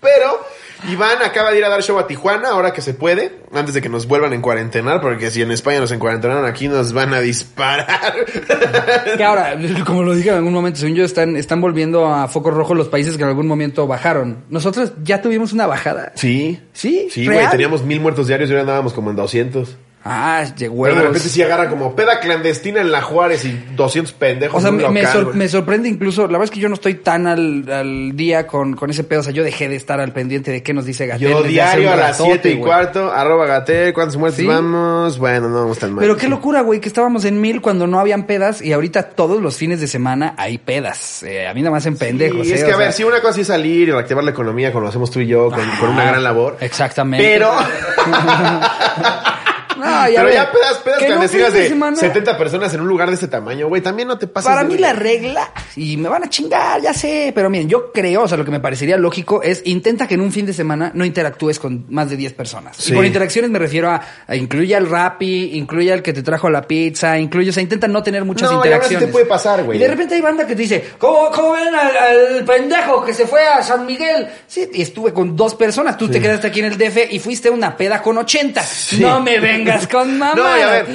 pero 0.00 0.44
Iván 0.88 1.22
acaba 1.22 1.50
de 1.50 1.58
ir 1.58 1.64
a 1.64 1.68
dar 1.68 1.82
show 1.82 1.98
a 1.98 2.06
Tijuana, 2.06 2.50
ahora 2.50 2.72
que 2.72 2.80
se 2.80 2.94
puede, 2.94 3.40
antes 3.52 3.74
de 3.74 3.82
que 3.82 3.88
nos 3.88 4.06
vuelvan 4.06 4.32
en 4.32 4.40
cuarentenar, 4.40 5.00
porque 5.00 5.30
si 5.30 5.42
en 5.42 5.50
España 5.50 5.80
nos 5.80 5.92
encuarentenaron, 5.92 6.44
aquí 6.46 6.68
nos 6.68 6.92
van 6.92 7.12
a 7.14 7.20
disparar. 7.20 8.14
Que 9.16 9.24
ahora, 9.24 9.58
como 9.84 10.02
lo 10.02 10.14
dije 10.14 10.30
en 10.30 10.36
algún 10.36 10.52
momento, 10.52 10.80
según 10.80 10.96
yo, 10.96 11.04
están, 11.04 11.36
están 11.36 11.60
volviendo 11.60 12.06
a 12.06 12.28
foco 12.28 12.50
rojo 12.50 12.74
los 12.74 12.88
países 12.88 13.16
que 13.16 13.22
en 13.22 13.28
algún 13.28 13.46
momento 13.46 13.86
bajaron. 13.86 14.44
Nosotros 14.48 14.92
ya 15.02 15.20
tuvimos 15.20 15.52
una 15.52 15.66
bajada. 15.66 16.12
Sí. 16.14 16.60
¿Sí? 16.72 17.08
Sí, 17.10 17.26
güey, 17.26 17.48
teníamos 17.50 17.82
mil 17.82 18.00
muertos 18.00 18.26
diarios 18.26 18.48
y 18.48 18.52
ahora 18.52 18.62
andábamos 18.62 18.92
como 18.92 19.10
en 19.10 19.16
200. 19.16 19.76
Ah, 20.02 20.44
de 20.46 20.54
Pero 20.58 20.72
huevos. 20.72 20.98
de 20.98 21.04
repente 21.08 21.28
sí 21.28 21.42
agarran 21.42 21.68
como 21.68 21.94
peda 21.94 22.20
clandestina 22.20 22.80
en 22.80 22.90
la 22.90 23.02
Juárez 23.02 23.44
y 23.44 23.52
200 23.76 24.14
pendejos. 24.14 24.58
O 24.58 24.60
sea, 24.62 24.70
me, 24.70 24.82
local, 24.82 25.06
sor- 25.12 25.34
me 25.34 25.46
sorprende 25.48 25.88
incluso, 25.90 26.22
la 26.22 26.38
verdad 26.38 26.44
es 26.44 26.50
que 26.50 26.58
yo 26.60 26.68
no 26.70 26.74
estoy 26.74 26.94
tan 26.94 27.26
al, 27.26 27.70
al 27.70 28.16
día 28.16 28.46
con, 28.46 28.74
con 28.76 28.88
ese 28.88 29.04
pedo, 29.04 29.20
o 29.20 29.22
sea, 29.22 29.32
yo 29.32 29.44
dejé 29.44 29.68
de 29.68 29.76
estar 29.76 30.00
al 30.00 30.12
pendiente 30.14 30.50
de 30.50 30.62
qué 30.62 30.72
nos 30.72 30.86
dice 30.86 31.06
Gatel. 31.06 31.28
Yo 31.28 31.42
diario 31.42 31.92
a 31.92 31.96
las 31.96 32.18
ratote, 32.18 32.30
7 32.42 32.50
y 32.52 32.56
cuarto, 32.60 33.12
arroba 33.12 33.44
gatel, 33.46 33.92
¿cuántos 33.92 34.16
muertos 34.16 34.40
¿Sí? 34.40 34.46
vamos? 34.46 35.18
Bueno, 35.18 35.48
no 35.50 35.60
vamos 35.60 35.78
tan 35.78 35.92
mal. 35.92 36.00
Pero 36.02 36.16
qué 36.16 36.28
locura, 36.28 36.62
güey, 36.62 36.80
que 36.80 36.88
estábamos 36.88 37.26
en 37.26 37.38
mil 37.40 37.60
cuando 37.60 37.86
no 37.86 38.00
habían 38.00 38.24
pedas 38.26 38.62
y 38.62 38.72
ahorita 38.72 39.02
todos 39.10 39.42
los 39.42 39.56
fines 39.56 39.80
de 39.82 39.86
semana 39.86 40.34
hay 40.38 40.56
pedas. 40.56 41.22
Eh, 41.24 41.46
a 41.46 41.52
mí 41.52 41.60
nada 41.60 41.72
más 41.72 41.84
en 41.84 41.96
pendejos. 41.98 42.46
Y 42.46 42.52
es 42.54 42.62
eh, 42.62 42.66
que, 42.66 42.72
a 42.72 42.76
ver, 42.78 42.92
si 42.94 43.04
una 43.04 43.20
cosa 43.20 43.40
es 43.42 43.46
salir 43.48 43.88
y 43.88 43.92
reactivar 43.92 44.24
la 44.24 44.30
economía, 44.30 44.72
como 44.72 44.84
lo 44.84 44.88
hacemos 44.88 45.10
tú 45.10 45.20
y 45.20 45.26
yo, 45.26 45.50
con, 45.50 45.68
con 45.78 45.90
una 45.90 46.04
gran 46.06 46.24
labor. 46.24 46.56
Exactamente. 46.60 47.22
Pero, 47.34 47.50
No, 49.86 50.08
ya 50.08 50.20
pero 50.22 50.32
ya 50.34 50.50
pedas, 50.52 50.74
pedas 50.78 50.98
que 50.98 51.04
no 51.08 51.14
clandestinas 51.16 51.50
fin 51.52 51.62
de 51.62 51.68
semana- 51.68 51.96
70 51.96 52.38
personas 52.38 52.74
en 52.74 52.80
un 52.80 52.88
lugar 52.88 53.08
de 53.08 53.14
este 53.14 53.28
tamaño, 53.28 53.68
güey, 53.68 53.82
también 53.82 54.08
no 54.08 54.18
te 54.18 54.26
pases. 54.26 54.48
Para 54.50 54.64
mí 54.64 54.76
la 54.78 54.92
regla, 54.92 55.50
y 55.76 55.96
me 55.96 56.08
van 56.08 56.24
a 56.24 56.28
chingar, 56.28 56.80
ya 56.80 56.92
sé, 56.94 57.32
pero 57.34 57.48
miren, 57.50 57.68
yo 57.68 57.92
creo, 57.92 58.22
o 58.22 58.28
sea, 58.28 58.36
lo 58.38 58.44
que 58.44 58.50
me 58.50 58.60
parecería 58.60 58.96
lógico 58.96 59.42
es 59.42 59.62
intenta 59.64 60.06
que 60.06 60.14
en 60.14 60.20
un 60.20 60.32
fin 60.32 60.46
de 60.46 60.52
semana 60.52 60.90
no 60.94 61.04
interactúes 61.04 61.58
con 61.58 61.86
más 61.88 62.10
de 62.10 62.16
10 62.16 62.32
personas. 62.34 62.76
Sí. 62.76 62.92
Y 62.92 62.94
por 62.94 63.04
interacciones 63.04 63.50
me 63.50 63.58
refiero 63.58 63.90
a, 63.90 64.00
a 64.26 64.36
incluye 64.36 64.74
al 64.74 64.88
Rappi, 64.88 65.56
incluye 65.56 65.92
al 65.92 66.02
que 66.02 66.12
te 66.12 66.22
trajo 66.22 66.50
la 66.50 66.62
pizza, 66.62 67.18
incluye, 67.18 67.50
o 67.50 67.52
sea, 67.52 67.62
intenta 67.62 67.88
no 67.88 68.02
tener 68.02 68.24
muchas 68.24 68.50
No, 68.50 68.50
y 68.50 68.54
aún 68.54 68.60
así 68.62 68.68
interacciones. 68.68 69.06
te 69.06 69.12
puede 69.12 69.26
pasar, 69.26 69.64
güey. 69.64 69.78
Y 69.78 69.80
de 69.80 69.88
repente 69.88 70.14
hay 70.14 70.20
banda 70.20 70.46
que 70.46 70.54
te 70.54 70.62
dice, 70.62 70.84
¿cómo, 70.98 71.30
cómo 71.30 71.52
ven 71.52 71.74
al, 71.74 71.96
al 71.96 72.44
pendejo 72.44 73.04
que 73.04 73.14
se 73.14 73.26
fue 73.26 73.46
a 73.46 73.62
San 73.62 73.86
Miguel? 73.86 74.28
Sí, 74.46 74.68
y 74.72 74.82
estuve 74.82 75.12
con 75.12 75.36
dos 75.36 75.54
personas, 75.54 75.96
tú 75.96 76.08
te 76.08 76.20
quedaste 76.20 76.46
aquí 76.48 76.60
en 76.60 76.66
el 76.66 76.78
DF 76.78 77.12
y 77.12 77.18
fuiste 77.18 77.48
a 77.48 77.52
una 77.52 77.76
peda 77.76 78.02
con 78.02 78.18
80. 78.18 78.62
No 79.00 79.20
me 79.20 79.38
vengas 79.40 79.69
con 79.90 80.18
mamá. 80.18 80.34
No, 80.34 80.58
y 80.58 80.60
a 80.60 80.70
ver, 80.70 80.86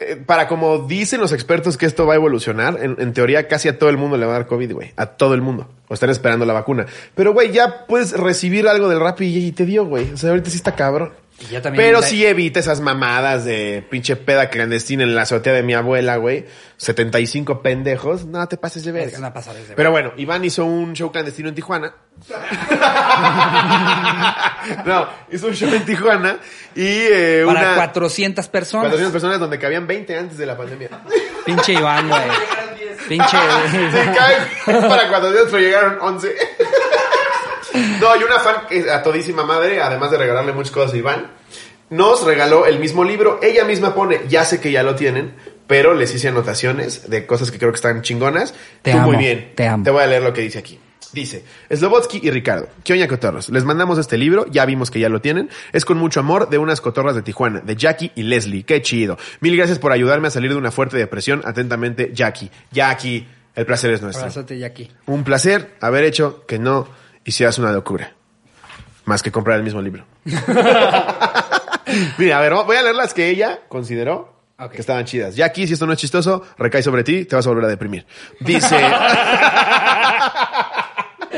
eh, 0.00 0.16
para 0.24 0.46
como 0.46 0.78
dicen 0.78 1.20
los 1.20 1.32
expertos 1.32 1.76
que 1.76 1.86
esto 1.86 2.06
va 2.06 2.14
a 2.14 2.16
evolucionar, 2.16 2.78
en, 2.80 2.96
en 2.98 3.12
teoría 3.12 3.48
casi 3.48 3.68
a 3.68 3.78
todo 3.78 3.90
el 3.90 3.96
mundo 3.96 4.16
le 4.16 4.26
va 4.26 4.32
a 4.36 4.38
dar 4.38 4.46
COVID, 4.46 4.72
güey. 4.72 4.92
A 4.96 5.06
todo 5.06 5.34
el 5.34 5.42
mundo. 5.42 5.68
O 5.88 5.94
están 5.94 6.10
esperando 6.10 6.44
la 6.44 6.52
vacuna. 6.52 6.86
Pero, 7.14 7.32
güey, 7.32 7.50
ya 7.50 7.86
puedes 7.86 8.12
recibir 8.12 8.68
algo 8.68 8.88
del 8.88 9.00
rap 9.00 9.20
y, 9.22 9.46
y 9.46 9.52
te 9.52 9.64
dio, 9.64 9.84
güey. 9.86 10.12
O 10.12 10.16
sea, 10.16 10.30
ahorita 10.30 10.50
sí 10.50 10.56
está 10.56 10.74
cabrón. 10.76 11.12
Y 11.40 11.46
ya 11.52 11.62
también- 11.62 11.84
Pero 11.84 12.02
sí 12.02 12.26
evita 12.26 12.58
esas 12.58 12.80
mamadas 12.80 13.44
de 13.44 13.84
pinche 13.88 14.16
peda 14.16 14.50
clandestina 14.50 15.04
en 15.04 15.14
la 15.14 15.22
azotea 15.22 15.52
de 15.52 15.62
mi 15.62 15.72
abuela, 15.74 16.16
güey. 16.16 16.46
75 16.78 17.62
pendejos. 17.62 18.24
No 18.26 18.46
te 18.48 18.56
pases 18.56 18.84
de 18.84 18.90
verga. 18.92 19.12
Es 19.12 19.18
una 19.18 19.32
pasada 19.32 19.54
de 19.54 19.60
verga. 19.62 19.76
Pero 19.76 19.90
bueno, 19.92 20.12
Iván 20.16 20.44
hizo 20.44 20.64
un 20.64 20.94
show 20.94 21.12
clandestino 21.12 21.48
en 21.48 21.54
Tijuana. 21.54 21.94
no, 24.84 25.08
hizo 25.30 25.46
un 25.46 25.54
show 25.54 25.72
en 25.72 25.84
Tijuana 25.84 26.38
y 26.74 26.84
eh, 26.86 27.42
Para 27.46 27.60
una... 27.60 27.74
400 27.76 28.48
personas. 28.48 28.84
400 28.86 29.12
personas 29.12 29.38
donde 29.40 29.58
cabían 29.58 29.86
20 29.86 30.18
antes 30.18 30.38
de 30.38 30.46
la 30.46 30.56
pandemia. 30.56 30.88
Pinche 31.44 31.74
Iván, 31.74 32.08
güey. 32.08 32.22
Pinche. 33.08 33.36
Sí, 33.70 33.78
para 34.66 35.08
400, 35.08 35.46
pero 35.50 35.58
llegaron 35.58 35.98
11. 36.00 36.34
No, 38.00 38.16
y 38.16 38.24
una 38.24 38.38
fan 38.40 38.56
que 38.68 38.90
a 38.90 39.02
todísima 39.02 39.44
madre, 39.44 39.80
además 39.80 40.10
de 40.10 40.18
regalarle 40.18 40.52
muchas 40.52 40.72
cosas 40.72 40.94
a 40.94 40.96
Iván, 40.96 41.26
nos 41.90 42.24
regaló 42.24 42.66
el 42.66 42.78
mismo 42.78 43.04
libro. 43.04 43.40
Ella 43.42 43.64
misma 43.64 43.94
pone, 43.94 44.20
ya 44.28 44.44
sé 44.44 44.60
que 44.60 44.70
ya 44.70 44.82
lo 44.82 44.94
tienen, 44.94 45.34
pero 45.66 45.94
les 45.94 46.14
hice 46.14 46.28
anotaciones 46.28 47.08
de 47.10 47.26
cosas 47.26 47.50
que 47.50 47.58
creo 47.58 47.70
que 47.70 47.76
están 47.76 48.02
chingonas. 48.02 48.54
Te 48.82 48.92
Tú 48.92 48.98
muy 48.98 49.10
amo, 49.14 49.18
bien. 49.18 49.52
te 49.54 49.66
amo. 49.66 49.84
Te 49.84 49.90
voy 49.90 50.02
a 50.02 50.06
leer 50.06 50.22
lo 50.22 50.32
que 50.32 50.42
dice 50.42 50.58
aquí. 50.58 50.78
Dice, 51.10 51.42
Slobotsky 51.74 52.20
y 52.22 52.30
Ricardo, 52.30 52.68
¿qué 52.84 52.92
oña 52.92 53.08
cotorros? 53.08 53.48
Les 53.48 53.64
mandamos 53.64 53.98
este 53.98 54.18
libro, 54.18 54.44
ya 54.50 54.66
vimos 54.66 54.90
que 54.90 55.00
ya 55.00 55.08
lo 55.08 55.22
tienen. 55.22 55.48
Es 55.72 55.86
con 55.86 55.96
mucho 55.96 56.20
amor 56.20 56.50
de 56.50 56.58
unas 56.58 56.82
cotorras 56.82 57.14
de 57.14 57.22
Tijuana, 57.22 57.60
de 57.60 57.76
Jackie 57.76 58.12
y 58.14 58.24
Leslie. 58.24 58.64
Qué 58.64 58.82
chido. 58.82 59.16
Mil 59.40 59.56
gracias 59.56 59.78
por 59.78 59.90
ayudarme 59.92 60.28
a 60.28 60.30
salir 60.30 60.50
de 60.50 60.56
una 60.56 60.70
fuerte 60.70 60.98
depresión. 60.98 61.40
Atentamente, 61.46 62.10
Jackie. 62.12 62.50
Jackie, 62.72 63.26
el 63.56 63.64
placer 63.64 63.90
es 63.94 64.02
nuestro. 64.02 64.24
Abrazote, 64.24 64.58
Jackie. 64.58 64.90
Un 65.06 65.24
placer 65.24 65.76
haber 65.80 66.04
hecho 66.04 66.44
que 66.46 66.58
no 66.58 66.86
hicieras 67.28 67.58
una 67.58 67.72
locura. 67.72 68.12
Más 69.04 69.22
que 69.22 69.30
comprar 69.32 69.58
el 69.58 69.64
mismo 69.64 69.80
libro. 69.80 70.04
Mira, 72.18 72.38
a 72.38 72.40
ver, 72.40 72.52
voy 72.52 72.76
a 72.76 72.82
leer 72.82 72.94
las 72.94 73.14
que 73.14 73.28
ella 73.28 73.60
consideró 73.68 74.38
que 74.70 74.80
estaban 74.80 75.04
chidas. 75.04 75.36
Ya 75.36 75.46
aquí, 75.46 75.66
si 75.66 75.74
esto 75.74 75.86
no 75.86 75.92
es 75.92 75.98
chistoso, 75.98 76.42
recae 76.58 76.82
sobre 76.82 77.04
ti, 77.04 77.24
te 77.24 77.36
vas 77.36 77.46
a 77.46 77.50
volver 77.50 77.66
a 77.66 77.68
deprimir. 77.68 78.04
Dice... 78.40 78.76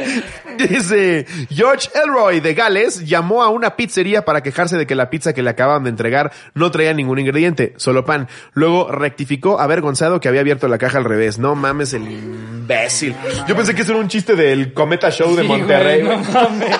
Dice, 0.58 1.26
George 1.50 1.88
Elroy 1.94 2.40
de 2.40 2.54
Gales 2.54 3.06
llamó 3.06 3.42
a 3.42 3.48
una 3.48 3.76
pizzería 3.76 4.24
para 4.24 4.42
quejarse 4.42 4.76
de 4.76 4.86
que 4.86 4.94
la 4.94 5.10
pizza 5.10 5.32
que 5.32 5.42
le 5.42 5.50
acababan 5.50 5.84
de 5.84 5.90
entregar 5.90 6.32
no 6.54 6.70
traía 6.70 6.92
ningún 6.92 7.18
ingrediente, 7.18 7.74
solo 7.76 8.04
pan. 8.04 8.28
Luego 8.52 8.90
rectificó 8.90 9.60
avergonzado 9.60 10.20
que 10.20 10.28
había 10.28 10.40
abierto 10.42 10.68
la 10.68 10.78
caja 10.78 10.98
al 10.98 11.04
revés. 11.04 11.38
No 11.38 11.54
mames, 11.54 11.92
el 11.94 12.02
imbécil. 12.10 13.14
Yo 13.48 13.56
pensé 13.56 13.74
que 13.74 13.82
eso 13.82 13.92
era 13.92 14.00
un 14.00 14.08
chiste 14.08 14.34
del 14.36 14.72
Cometa 14.72 15.10
Show 15.10 15.34
de 15.34 15.42
Sí, 15.42 15.48
Monterrey. 15.48 16.02
güey, 16.02 16.16
no 16.18 16.24
mames. 16.32 16.76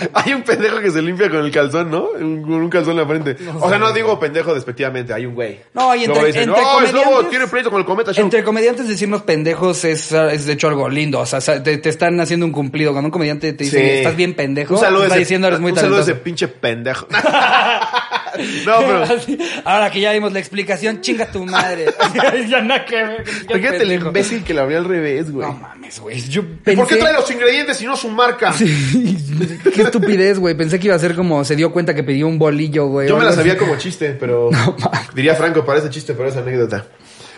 Hay 0.14 0.32
un 0.32 0.42
pendejo 0.42 0.80
que 0.80 0.90
se 0.90 1.02
limpia 1.02 1.28
con 1.30 1.40
el 1.44 1.50
calzón, 1.50 1.90
¿no? 1.90 2.08
Un- 2.18 2.42
Con 2.42 2.52
un 2.54 2.68
calzón 2.70 2.92
en 2.92 2.98
la 2.98 3.06
frente. 3.06 3.36
o 3.60 3.68
sea, 3.68 3.78
no 3.78 3.92
digo 3.92 4.18
pendejo 4.18 4.54
despectivamente, 4.54 5.12
hay 5.12 5.26
un 5.26 5.34
güey. 5.34 5.60
No, 5.74 5.94
y 5.94 6.04
entre- 6.04 6.26
dicen, 6.26 6.42
entre 6.48 6.62
no, 6.62 6.80
es 6.82 6.92
lobo, 6.92 7.04
comediantes- 7.04 7.30
tiene 7.30 7.46
pleito 7.46 7.70
con 7.70 7.80
el 7.80 7.86
Cometa 7.86 8.12
Show. 8.12 8.24
Entre 8.24 8.42
comediantes 8.44 8.88
decirnos 8.88 9.22
pendejos 9.22 9.84
es, 9.84 10.12
es 10.12 10.46
de 10.46 10.52
hecho 10.52 10.68
algo 10.68 10.88
lindo. 10.88 11.20
O 11.20 11.26
sea, 11.26 11.40
te, 11.62 11.78
te 11.78 11.88
están 11.88 12.18
haciendo 12.20 12.46
un 12.46 12.52
cumplido. 12.52 12.92
Cuando 12.92 13.08
un 13.08 13.12
comediante 13.12 13.52
te 13.52 13.64
dice, 13.64 13.78
Sí. 13.80 13.86
estás 13.98 14.16
bien 14.16 14.34
pendejo, 14.34 14.74
Un 14.74 14.80
saludo 14.80 15.02
está 15.04 15.14
ese- 15.14 15.20
diciendo, 15.20 15.46
eres 15.48 15.60
muy 15.60 15.72
Un 15.72 15.78
saludo 15.78 15.96
a 15.96 16.00
talentoso. 16.00 16.12
ese 16.12 16.24
pinche 16.24 16.48
pendejo. 16.48 17.06
No, 18.66 18.78
pero- 18.80 19.02
Así, 19.02 19.38
ahora 19.64 19.90
que 19.90 20.00
ya 20.00 20.12
dimos 20.12 20.32
la 20.32 20.38
explicación, 20.38 21.00
chinga 21.00 21.30
tu 21.30 21.44
madre. 21.44 21.86
ya 22.48 22.60
nada 22.60 22.84
que 22.84 22.96
ver. 22.96 23.26
Fíjate 23.26 23.82
el 23.82 23.92
imbécil 23.92 24.44
que 24.44 24.54
lo 24.54 24.62
abrió 24.62 24.78
al 24.78 24.84
revés, 24.84 25.30
güey. 25.30 25.46
No 25.46 25.54
mames, 25.54 25.98
güey. 26.00 26.20
Yo 26.28 26.42
¿Y 26.42 26.44
pensé... 26.64 26.76
¿Por 26.80 26.88
qué 26.88 26.96
trae 26.96 27.12
los 27.12 27.30
ingredientes 27.30 27.80
y 27.82 27.86
no 27.86 27.96
su 27.96 28.08
marca? 28.08 28.52
Qué 29.74 29.82
estupidez, 29.82 30.38
güey. 30.38 30.54
Pensé 30.54 30.78
que 30.78 30.86
iba 30.88 30.96
a 30.96 30.98
ser 30.98 31.14
como 31.14 31.44
se 31.44 31.56
dio 31.56 31.72
cuenta 31.72 31.94
que 31.94 32.02
pidió 32.02 32.26
un 32.28 32.38
bolillo, 32.38 32.86
güey. 32.86 33.08
Yo 33.08 33.16
me 33.16 33.24
la 33.24 33.32
sabía 33.32 33.56
como 33.56 33.76
chiste, 33.76 34.16
pero 34.18 34.50
diría 35.14 35.34
Franco, 35.34 35.64
parece 35.64 35.90
chiste, 35.90 36.14
pero 36.14 36.28
es 36.28 36.36
anécdota. 36.36 36.86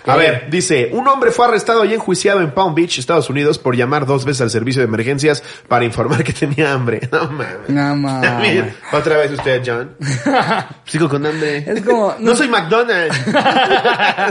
A 0.05 0.17
ver, 0.17 0.49
dice, 0.51 0.91
un 0.93 1.07
hombre 1.07 1.31
fue 1.31 1.47
arrestado 1.47 1.85
y 1.85 1.95
enjuiciado 1.95 2.41
en 2.41 2.51
Palm 2.51 2.75
Beach, 2.75 2.99
Estados 2.99 3.31
Unidos, 3.31 3.59
por 3.59 3.77
llamar 3.77 4.05
dos 4.05 4.25
veces 4.25 4.41
al 4.41 4.51
servicio 4.51 4.81
de 4.83 4.89
emergencias 4.89 5.43
para 5.69 5.85
informar 5.85 6.25
que 6.25 6.33
tenía 6.33 6.73
hambre. 6.73 7.01
No 7.13 7.29
mames. 7.31 7.69
No 7.69 7.97
mames. 7.97 8.75
Otra 8.93 9.17
vez 9.19 9.31
usted, 9.33 9.63
John. 9.65 9.95
Sigo 10.87 11.09
con 11.09 11.25
hambre. 11.25 11.59
Es 11.67 11.83
como- 11.83 12.15
No, 12.19 12.35
soy 12.35 12.49
McDonald's. 12.49 13.17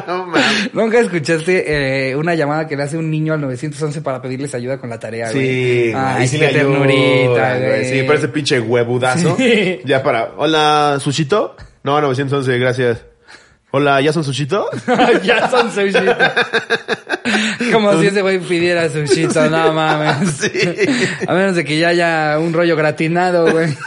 no 0.07 0.25
mames. 0.27 0.73
¿Nunca 0.73 0.99
escuchaste 0.99 2.09
eh, 2.11 2.15
una 2.15 2.35
llamada 2.35 2.67
que 2.67 2.75
le 2.75 2.83
hace 2.83 2.97
un 2.97 3.09
niño 3.09 3.33
al 3.33 3.41
911 3.41 4.01
para 4.01 4.21
pedirles 4.21 4.53
ayuda 4.55 4.77
con 4.77 4.89
la 4.89 4.99
tarea, 4.99 5.31
güey? 5.31 5.45
Sí, 5.45 5.93
Ay, 5.95 6.27
sí 6.27 6.37
qué 6.39 6.47
ternurita, 6.49 7.57
güey. 7.57 7.85
Sí, 7.85 8.01
pero 8.05 8.13
ese 8.15 8.27
pinche 8.27 8.59
huevudazo. 8.59 9.35
Sí. 9.37 9.79
Ya 9.85 10.03
para. 10.03 10.31
Hola, 10.37 10.97
¿Sushito? 10.99 11.55
No, 11.83 11.99
911, 12.01 12.59
gracias. 12.59 13.05
Hola, 13.73 14.01
¿ya 14.01 14.11
son 14.11 14.25
Sushito? 14.25 14.69
ya 15.23 15.49
son 15.49 15.71
sushito. 15.71 16.13
Como 17.71 17.97
si 18.01 18.07
ese 18.07 18.21
güey 18.21 18.39
pidiera 18.39 18.89
sushito, 18.89 19.49
no 19.49 19.71
mames. 19.71 20.29
Sí. 20.41 20.51
A 21.27 21.33
menos 21.33 21.55
de 21.55 21.63
que 21.63 21.79
ya 21.79 21.89
haya 21.89 22.37
un 22.39 22.51
rollo 22.51 22.75
gratinado, 22.75 23.49
güey. 23.49 23.69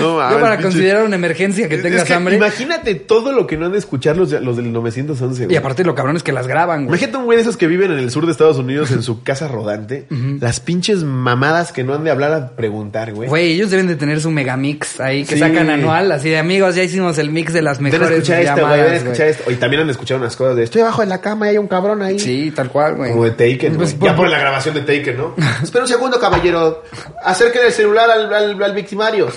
No 0.00 0.30
Yo 0.30 0.40
para 0.40 0.56
pinche- 0.58 0.62
considerar 0.62 1.04
una 1.04 1.16
emergencia 1.16 1.68
que 1.68 1.76
Es 1.76 1.82
tengas 1.82 2.04
que 2.04 2.14
hambre. 2.14 2.36
Imagínate 2.36 2.94
todo 2.94 3.32
lo 3.32 3.46
que 3.46 3.56
no 3.56 3.66
han 3.66 3.72
de 3.72 3.78
escuchar 3.78 4.16
los, 4.16 4.30
los 4.32 4.56
del 4.56 4.72
911, 4.72 5.42
Y 5.42 5.46
güey. 5.46 5.56
aparte 5.56 5.84
lo 5.84 5.94
cabrón 5.94 6.16
es 6.16 6.22
que 6.22 6.32
las 6.32 6.46
graban, 6.46 6.86
güey. 6.86 6.88
Imagínate 6.88 7.18
un 7.18 7.24
güey 7.24 7.36
de 7.36 7.42
esos 7.42 7.56
que 7.56 7.66
viven 7.66 7.90
en 7.92 7.98
el 7.98 8.10
sur 8.10 8.26
de 8.26 8.32
Estados 8.32 8.56
Unidos 8.58 8.90
en 8.90 9.02
su 9.02 9.22
casa 9.22 9.48
rodante. 9.48 10.06
Las 10.40 10.60
pinches 10.60 11.04
mamadas 11.04 11.72
que 11.72 11.84
no 11.84 11.94
han 11.94 12.04
de 12.04 12.10
hablar 12.10 12.32
a 12.32 12.50
preguntar, 12.56 13.12
güey. 13.12 13.28
Güey, 13.28 13.52
ellos 13.52 13.70
deben 13.70 13.86
de 13.86 13.96
tener 13.96 14.20
su 14.20 14.30
megamix 14.30 15.00
ahí 15.00 15.24
que 15.24 15.34
Sí. 15.34 15.40
sacan 15.40 15.70
anual, 15.70 16.10
así 16.12 16.28
de 16.30 16.38
amigos, 16.38 16.74
ya 16.74 16.82
hicimos 16.82 17.18
el 17.18 17.30
mix 17.30 17.52
de 17.52 17.62
las 17.62 17.80
mejores 17.80 18.10
escuchar 18.10 18.40
esto, 18.40 18.52
güey. 18.52 18.62
llamadas, 18.62 18.84
Ven 18.84 18.92
a 18.92 18.96
escuchar 18.96 19.16
güey. 19.26 19.30
esto. 19.30 19.50
Y 19.50 19.54
también 19.56 19.82
han 19.82 19.90
escuchado 19.90 20.20
unas 20.20 20.36
cosas 20.36 20.56
de 20.56 20.64
estoy 20.64 20.82
abajo 20.82 21.00
de 21.02 21.08
la 21.08 21.20
cama 21.20 21.46
y 21.46 21.50
hay 21.50 21.58
un 21.58 21.68
cabrón 21.68 22.02
ahí. 22.02 22.18
Sí, 22.18 22.52
tal 22.54 22.70
cual, 22.70 22.96
güey. 22.96 23.10
Como 23.12 23.24
de 23.24 23.30
Taken, 23.32 23.76
Pues, 23.76 23.98
güey. 23.98 24.10
Ya 24.10 24.16
por- 24.16 24.24
por 24.26 24.28
la 24.30 24.38
grabación 24.38 24.74
de 24.74 24.80
Taken, 24.82 25.16
¿no? 25.16 25.34
Espera 25.62 25.84
un 25.84 25.88
segundo, 25.88 26.18
caballero. 26.20 26.82
Acerquen 27.24 27.62
el 27.66 27.72
celular 27.72 28.10
al, 28.10 28.32
al, 28.32 28.62
al 28.62 28.74
victimario. 28.74 29.28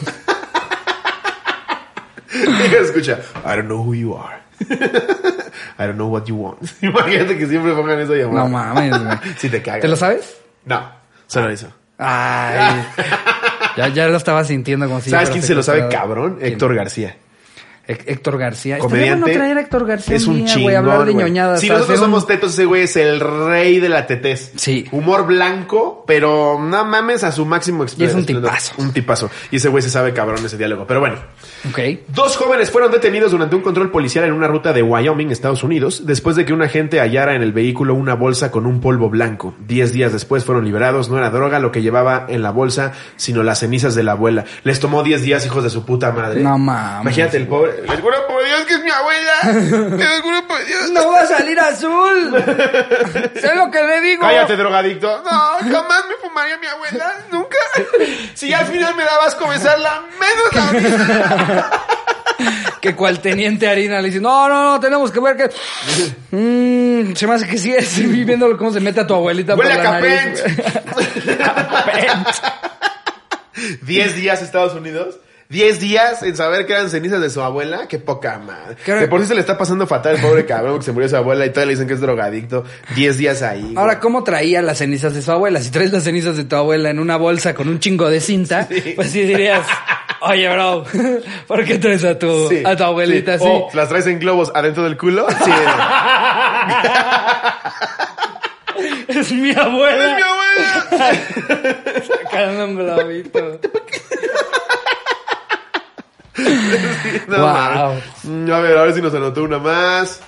Escucha. 2.82 3.20
I 3.46 3.56
don't 3.56 3.68
know 3.68 3.84
who 3.84 3.94
you 3.94 4.16
are. 4.16 4.42
I 5.78 5.86
don't 5.86 5.98
know 5.98 6.08
what 6.08 6.26
you 6.28 6.36
want. 6.36 6.60
Imagínate 6.82 7.38
que 7.38 7.48
siempre 7.48 7.74
pongan 7.74 8.00
esa 8.00 8.14
llamada. 8.14 8.44
No 8.44 8.50
mames, 8.50 8.98
güey. 8.98 9.18
Si 9.38 9.50
te 9.50 9.62
cagas. 9.62 9.82
¿Te 9.82 9.88
lo 9.88 9.96
sabes? 9.96 10.38
No. 10.66 10.90
Solo 11.28 11.50
eso. 11.50 11.68
Ay. 11.98 12.86
ya, 13.78 13.88
ya 13.90 14.08
lo 14.08 14.18
estaba 14.18 14.44
sintiendo 14.44 14.88
como 14.88 15.02
si. 15.02 15.10
¿Sabes 15.10 15.30
quién 15.30 15.44
se 15.44 15.56
lo 15.56 15.64
sabe 15.64 15.88
cabrón? 15.90 16.38
¿Quién? 16.38 16.54
Héctor 16.54 16.76
García. 16.76 17.16
Hé- 17.86 18.00
Héctor 18.06 18.38
García. 18.38 18.78
Estaría 18.78 18.90
Comediante. 18.90 19.22
bueno 19.24 19.38
traer 19.38 19.58
a 19.58 19.62
Héctor 19.62 19.86
García 19.86 20.16
Es 20.16 20.26
un 20.28 20.38
día, 20.38 20.46
chingón, 20.46 20.76
hablar 20.76 21.06
de 21.06 21.12
güey. 21.12 21.26
ñoñadas. 21.26 21.60
Si 21.60 21.70
nosotros 21.70 22.00
un- 22.00 22.06
somos 22.06 22.26
tetos, 22.28 22.54
ese 22.54 22.64
güey 22.66 22.84
es 22.84 22.96
el 22.96 23.20
rey 23.20 23.80
de 23.82 23.90
la 23.90 24.08
tetez. 24.08 24.54
Sí. 24.56 24.86
Humor 24.92 25.26
blanco, 25.28 26.06
pero 26.08 26.58
no 26.62 26.86
mames 26.86 27.24
a 27.26 27.32
su 27.34 27.46
máximo 27.46 27.86
Y 27.98 28.04
es 28.06 28.14
un 28.14 28.26
tipazo. 28.26 28.74
Un 28.78 28.94
tipazo. 28.94 29.30
Y 29.52 29.58
ese 29.58 29.68
güey 29.68 29.84
se 29.84 29.90
sabe 29.90 30.14
cabrón 30.14 30.46
ese 30.46 30.58
diálogo. 30.58 30.86
Pero 30.88 31.02
bueno. 31.02 31.16
Ok. 31.70 31.80
Dos 32.08 32.38
jóvenes 32.38 32.72
fueron 32.72 32.92
detenidos 32.92 33.32
durante 33.32 33.56
un 33.56 33.62
control 33.62 33.92
policial 33.92 34.24
en 34.26 34.34
una 34.34 34.48
ruta 34.48 34.72
de 34.74 34.82
Wyoming, 34.82 35.32
Estados 35.32 35.64
Unidos, 35.64 36.04
después 36.06 36.36
de 36.38 36.46
que 36.46 36.54
un 36.54 36.62
agente 36.62 37.00
hallara 37.02 37.36
en 37.36 37.42
el 37.42 37.52
vehículo 37.52 37.94
una 37.96 38.14
bolsa 38.16 38.50
con 38.52 38.66
un 38.66 38.80
polvo 38.80 39.10
blanco. 39.10 39.56
Diez 39.68 39.92
días 39.92 40.14
después 40.14 40.46
fueron 40.46 40.64
liberados. 40.66 41.10
No 41.10 41.18
era 41.18 41.30
droga 41.32 41.60
lo 41.60 41.72
que 41.72 41.82
llevaba 41.82 42.26
en 42.30 42.44
la 42.44 42.52
bolsa, 42.52 42.94
sino 43.18 43.44
las 43.44 43.60
cenizas 43.60 43.94
de 43.96 44.04
la 44.04 44.14
abuela. 44.14 44.46
Les 44.64 44.80
tomó 44.80 45.04
diez 45.04 45.22
días, 45.22 45.46
hijos 45.46 45.64
de 45.66 45.70
su 45.70 45.86
puta 45.86 46.12
madre. 46.14 46.42
No 46.42 46.58
mames. 46.58 47.02
Imagínate 47.02 47.36
el 47.38 47.48
pobre. 47.48 47.73
Les 47.88 48.00
juro 48.00 48.28
por 48.28 48.44
Dios 48.44 48.66
que 48.66 48.74
es 48.74 48.84
mi 48.84 48.90
abuela. 48.90 49.98
Les 49.98 50.22
juro 50.22 50.48
por 50.48 50.66
Dios. 50.66 50.90
¡No 50.92 51.12
va 51.12 51.22
a 51.22 51.28
salir 51.28 51.60
azul! 51.60 52.44
sé 53.36 53.56
lo 53.56 53.72
que 53.72 53.84
le 53.84 54.02
digo. 54.02 54.24
Cállate, 54.24 54.56
drogadicto. 54.56 55.24
No, 55.24 55.58
jamás 55.60 56.06
me 56.08 56.16
fumaría 56.22 56.58
mi 56.58 56.68
abuela. 56.68 57.14
Nunca. 57.32 57.58
Si 58.34 58.54
al 58.54 58.66
final 58.66 58.96
me 58.96 59.04
dabas 59.04 59.36
a 59.36 59.50
besarla, 59.50 60.04
menos 60.20 60.54
la. 60.54 61.82
Que 62.82 62.96
cual 62.96 63.20
teniente 63.20 63.68
harina 63.68 64.02
le 64.02 64.08
dice, 64.08 64.20
no, 64.20 64.50
no, 64.50 64.72
no, 64.72 64.80
tenemos 64.80 65.10
que 65.12 65.20
ver 65.22 65.38
que... 65.38 65.50
Mm, 66.36 67.16
se 67.16 67.28
me 67.28 67.34
hace 67.36 67.48
que 67.48 67.58
sí 67.58 67.74
es 67.74 67.98
viendo 68.26 68.58
cómo 68.58 68.72
se 68.72 68.82
mete 68.82 69.00
a 69.00 69.08
tu 69.08 69.14
abuelita 69.14 69.56
Huele 69.56 69.76
por 69.76 69.80
a 69.80 69.84
la 69.84 70.02
nariz. 70.02 70.44
Capent. 71.38 72.28
Diez 73.84 74.16
días 74.16 74.42
Estados 74.42 74.74
Unidos. 74.74 75.20
Diez 75.54 75.80
días 75.80 76.24
en 76.24 76.36
saber 76.36 76.66
que 76.66 76.74
eran 76.74 76.90
cenizas 76.90 77.22
de 77.22 77.30
su 77.30 77.40
abuela. 77.40 77.88
Qué 77.88 78.00
poca 78.00 78.40
madre. 78.40 78.76
Claro. 78.84 79.02
De 79.02 79.08
por 79.08 79.22
sí 79.22 79.28
se 79.28 79.36
le 79.36 79.42
está 79.42 79.56
pasando 79.56 79.86
fatal 79.86 80.16
al 80.16 80.22
pobre 80.22 80.48
cabrón 80.48 80.80
que 80.80 80.84
se 80.86 80.92
murió 80.92 81.08
su 81.08 81.16
abuela 81.16 81.46
y 81.46 81.50
todavía 81.52 81.68
le 81.68 81.74
dicen 81.74 81.88
que 81.88 81.94
es 81.94 82.02
drogadicto. 82.02 82.64
Diez 82.96 83.20
días 83.20 83.44
ahí. 83.44 83.76
Ahora, 83.78 84.00
¿cómo 84.00 84.24
traía 84.24 84.64
las 84.64 84.80
cenizas 84.80 85.14
de 85.14 85.22
su 85.22 85.32
abuela? 85.32 85.62
Si 85.62 85.70
traes 85.70 85.92
las 85.94 86.06
cenizas 86.06 86.38
de 86.38 86.46
tu 86.46 86.56
abuela 86.56 86.90
en 86.90 86.98
una 86.98 87.18
bolsa 87.18 87.54
con 87.54 87.70
un 87.70 87.78
chingo 87.80 88.10
de 88.10 88.20
cinta, 88.20 88.68
pues 88.96 89.12
sí 89.12 89.22
dirías, 89.22 89.62
oye, 90.22 90.50
bro, 90.52 90.86
¿por 91.48 91.64
qué 91.66 91.78
traes 91.78 92.04
a 92.04 92.18
tu, 92.18 92.50
Sí, 92.50 92.64
a 92.66 92.76
tu 92.76 92.84
abuelita 92.86 93.38
sí. 93.38 93.44
así? 93.46 93.54
O 93.54 93.70
las 93.76 93.90
traes 93.90 94.08
en 94.08 94.18
globos 94.18 94.52
adentro 94.56 94.82
del 94.84 94.98
culo. 94.98 95.28
Sí. 95.30 95.52
Es 99.08 99.32
mi 99.32 99.52
abuela. 99.52 100.06
¡Es 100.08 100.16
mi 100.16 100.22
abuela! 100.24 102.04
Sacando 102.24 102.66
un 102.66 102.76
globito. 102.76 103.60
No, 107.28 107.38
Wow. 107.38 108.54
A 108.54 108.60
ver, 108.60 108.78
a 108.78 108.84
ver 108.84 108.94
si 108.94 109.02
nos 109.02 109.14
anotó 109.14 109.44
una 109.44 109.60
más. 109.60 110.22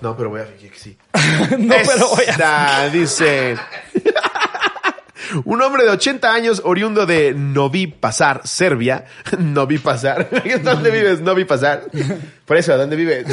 No, 0.00 0.16
pero 0.16 0.30
voy 0.30 0.40
a 0.40 0.44
fingir 0.44 0.70
que 0.70 0.78
sí. 0.78 0.96
no, 1.58 1.74
pero 1.86 2.08
voy 2.08 2.24
a... 2.42 2.88
Dice. 2.90 3.56
Un 5.44 5.62
hombre 5.62 5.84
de 5.84 5.90
80 5.90 6.32
años, 6.32 6.62
oriundo 6.64 7.06
de 7.06 7.34
Novi 7.34 7.86
Pazar, 7.86 8.40
Serbia. 8.46 9.04
Novi 9.38 9.78
Pazar. 9.78 10.28
¿Dónde 10.62 10.90
vives, 10.90 11.20
Novi 11.20 11.44
Pazar? 11.44 11.84
Por 12.44 12.56
eso, 12.56 12.76
¿dónde 12.76 12.96
vives? 12.96 13.26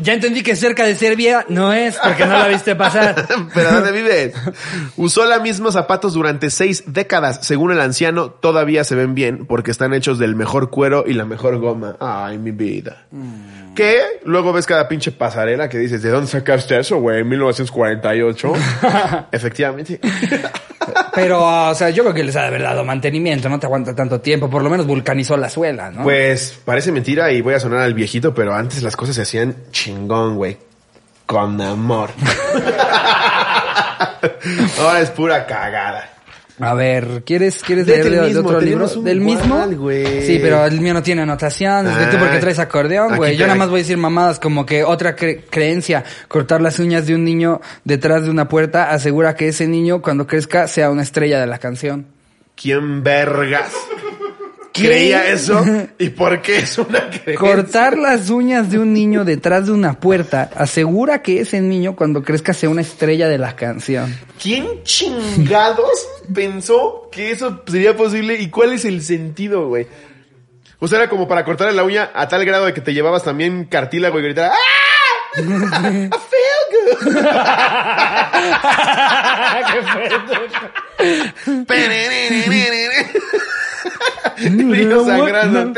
Ya 0.00 0.14
entendí 0.14 0.42
que 0.42 0.56
cerca 0.56 0.84
de 0.84 0.94
Serbia 0.94 1.44
no 1.48 1.72
es, 1.72 1.96
porque 1.96 2.26
no 2.26 2.32
la 2.32 2.48
viste 2.48 2.76
pasar. 2.76 3.26
¿Pero 3.54 3.72
dónde 3.72 3.92
vives? 3.92 4.34
Usó 4.96 5.26
los 5.26 5.42
mismos 5.42 5.74
zapatos 5.74 6.14
durante 6.14 6.50
seis 6.50 6.84
décadas. 6.86 7.40
Según 7.42 7.72
el 7.72 7.80
anciano, 7.80 8.30
todavía 8.30 8.84
se 8.84 8.94
ven 8.94 9.14
bien 9.14 9.46
porque 9.46 9.70
están 9.70 9.94
hechos 9.94 10.18
del 10.18 10.34
mejor 10.36 10.70
cuero 10.70 11.04
y 11.06 11.14
la 11.14 11.24
mejor 11.24 11.58
goma. 11.58 11.96
Ay, 12.00 12.38
mi 12.38 12.50
vida. 12.50 13.06
¿Qué? 13.78 14.02
Luego 14.24 14.52
ves 14.52 14.66
cada 14.66 14.88
pinche 14.88 15.12
pasarela 15.12 15.68
que 15.68 15.78
dices, 15.78 16.02
¿de 16.02 16.10
dónde 16.10 16.28
sacaste 16.28 16.76
eso, 16.80 16.98
güey? 16.98 17.20
En 17.20 17.28
1948. 17.28 18.52
Efectivamente. 19.30 20.00
Pero, 21.14 21.68
o 21.70 21.74
sea, 21.76 21.90
yo 21.90 22.02
creo 22.02 22.12
que 22.12 22.24
les 22.24 22.34
ha 22.34 22.40
de 22.40 22.46
haber 22.48 22.62
dado 22.62 22.84
mantenimiento, 22.84 23.48
no 23.48 23.60
te 23.60 23.66
aguanta 23.66 23.94
tanto 23.94 24.20
tiempo, 24.20 24.50
por 24.50 24.64
lo 24.64 24.70
menos 24.70 24.84
vulcanizó 24.84 25.36
la 25.36 25.48
suela, 25.48 25.92
¿no? 25.92 26.02
Pues 26.02 26.58
parece 26.64 26.90
mentira 26.90 27.30
y 27.30 27.40
voy 27.40 27.54
a 27.54 27.60
sonar 27.60 27.82
al 27.82 27.94
viejito, 27.94 28.34
pero 28.34 28.52
antes 28.52 28.82
las 28.82 28.96
cosas 28.96 29.14
se 29.14 29.22
hacían 29.22 29.54
chingón, 29.70 30.34
güey. 30.34 30.56
Con 31.24 31.60
amor. 31.60 32.10
Ahora 34.80 35.02
es 35.02 35.10
pura 35.10 35.46
cagada. 35.46 36.17
A 36.60 36.74
ver, 36.74 37.22
¿quieres, 37.24 37.62
quieres 37.62 37.86
leer 37.86 38.10
de, 38.10 38.20
mismo, 38.22 38.48
otro 38.48 38.60
libro? 38.60 38.88
¿Del 38.88 39.20
mismo? 39.20 39.66
güey. 39.76 40.26
Sí, 40.26 40.38
pero 40.42 40.64
el 40.64 40.80
mío 40.80 40.92
no 40.94 41.02
tiene 41.02 41.22
anotaciones. 41.22 41.94
güey. 41.94 42.10
¿Tú 42.10 42.16
Ah, 42.16 42.20
porque 42.20 42.38
traes 42.38 42.58
acordeón, 42.58 43.16
güey? 43.16 43.36
Yo 43.36 43.46
nada 43.46 43.58
más 43.58 43.68
voy 43.68 43.80
a 43.80 43.82
decir 43.82 43.96
mamadas 43.96 44.40
como 44.40 44.66
que 44.66 44.82
otra 44.84 45.14
cre- 45.16 45.42
creencia, 45.50 46.04
cortar 46.26 46.60
las 46.60 46.78
uñas 46.78 47.06
de 47.06 47.14
un 47.14 47.24
niño 47.24 47.60
detrás 47.84 48.24
de 48.24 48.30
una 48.30 48.48
puerta 48.48 48.90
asegura 48.90 49.36
que 49.36 49.48
ese 49.48 49.68
niño 49.68 50.02
cuando 50.02 50.26
crezca 50.26 50.66
sea 50.66 50.90
una 50.90 51.02
estrella 51.02 51.40
de 51.40 51.46
la 51.46 51.58
canción. 51.58 52.06
¿Quién 52.60 53.04
vergas 53.04 53.72
¿Qué? 54.78 54.88
creía 54.88 55.28
eso? 55.28 55.64
¿Y 55.98 56.08
por 56.10 56.40
qué 56.42 56.58
es 56.58 56.78
una 56.78 57.08
creencia? 57.08 57.34
Cortar 57.36 57.98
las 57.98 58.30
uñas 58.30 58.70
de 58.70 58.78
un 58.78 58.92
niño 58.92 59.24
detrás 59.24 59.66
de 59.66 59.72
una 59.72 60.00
puerta 60.00 60.50
asegura 60.56 61.22
que 61.22 61.40
ese 61.40 61.60
niño 61.60 61.96
cuando 61.96 62.22
crezca 62.22 62.52
sea 62.52 62.68
una 62.68 62.82
estrella 62.82 63.28
de 63.28 63.38
la 63.38 63.56
canción. 63.56 64.16
¿Quién 64.40 64.82
chingados 64.84 66.08
pensó 66.34 67.08
que 67.10 67.30
eso 67.30 67.62
sería 67.66 67.96
posible 67.96 68.40
y 68.40 68.48
cuál 68.50 68.72
es 68.72 68.84
el 68.84 69.02
sentido, 69.02 69.68
güey? 69.68 69.86
O 70.80 70.86
sea, 70.86 70.98
era 70.98 71.08
como 71.08 71.26
para 71.26 71.44
cortarle 71.44 71.74
la 71.74 71.82
uña 71.84 72.10
a 72.14 72.28
tal 72.28 72.44
grado 72.44 72.66
de 72.66 72.72
que 72.72 72.80
te 72.80 72.94
llevabas 72.94 73.24
también 73.24 73.64
cartílago 73.64 74.18
y 74.20 74.22
gritar 74.22 74.52
¡Ah! 74.52 74.54
I 75.38 75.42
feel 75.42 76.60
good. 76.70 77.16
Río 84.38 85.04
sangrando. 85.04 85.72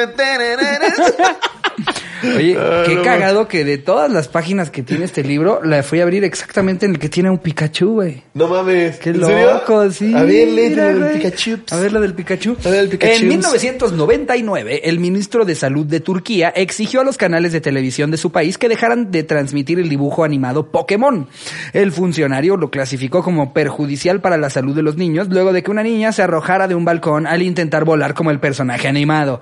Oye, 2.37 2.57
Ah, 2.59 2.83
qué 2.87 2.95
no, 2.97 3.03
cagado 3.03 3.49
que 3.49 3.65
de 3.65 3.79
todas 3.79 4.11
las 4.11 4.29
páginas 4.29 4.71
que 4.71 4.83
tiene 4.83 5.05
este 5.05 5.23
libro, 5.25 5.61
la 5.65 5.83
fui 5.83 6.01
a 6.01 6.03
abrir 6.03 6.25
exactamente 6.25 6.87
en 6.87 6.93
el 6.93 6.99
que 6.99 7.09
tiene 7.09 7.31
un 7.31 7.39
Pikachu, 7.39 7.93
güey. 7.95 8.23
No 8.35 8.49
mames. 8.49 8.99
Qué 8.99 9.11
¿En 9.11 9.25
serio? 9.25 9.55
loco, 9.55 9.91
sí. 9.91 10.15
A 10.15 10.23
ver, 10.25 10.49
mira, 10.49 10.93
lo 10.93 11.01
del. 11.07 11.17
Pikachu. 11.19 11.59
A 11.71 11.77
ver 11.77 11.93
la 11.93 12.01
del 12.01 12.15
Pikachu. 12.15 12.57
A 12.65 12.69
ver 12.69 12.81
el 12.81 12.89
Pikachu. 12.89 13.23
En 13.23 13.29
1999, 13.29 14.83
el 14.89 14.99
ministro 15.01 15.45
de 15.45 15.55
Salud 15.55 15.87
de 15.87 16.01
Turquía 16.01 16.49
exigió 16.51 17.01
a 17.01 17.05
los 17.05 17.17
canales 17.17 17.53
de 17.53 17.61
televisión 17.61 18.11
de 18.11 18.17
su 18.17 18.31
país 18.33 18.59
que 18.59 18.69
dejaran 18.69 19.11
de 19.11 19.23
transmitir 19.23 19.79
el 19.79 19.89
dibujo 19.89 20.25
animado 20.25 20.71
Pokémon. 20.71 21.29
El 21.73 21.93
funcionario 21.93 22.57
lo 22.57 22.71
clasificó 22.71 23.23
como 23.23 23.53
perjudicial 23.53 24.21
para 24.21 24.37
la 24.37 24.51
salud 24.51 24.75
de 24.75 24.83
los 24.83 24.97
niños 24.97 25.29
luego 25.29 25.53
de 25.53 25.63
que 25.63 25.71
una 25.71 25.83
niña 25.83 26.13
se 26.13 26.23
arrojara 26.23 26.69
de 26.69 26.75
un 26.75 26.85
balcón 26.85 27.27
al 27.27 27.43
intentar 27.43 27.85
volar 27.85 28.15
como 28.15 28.31
el 28.31 28.41
personaje 28.41 28.89
animado. 28.89 29.41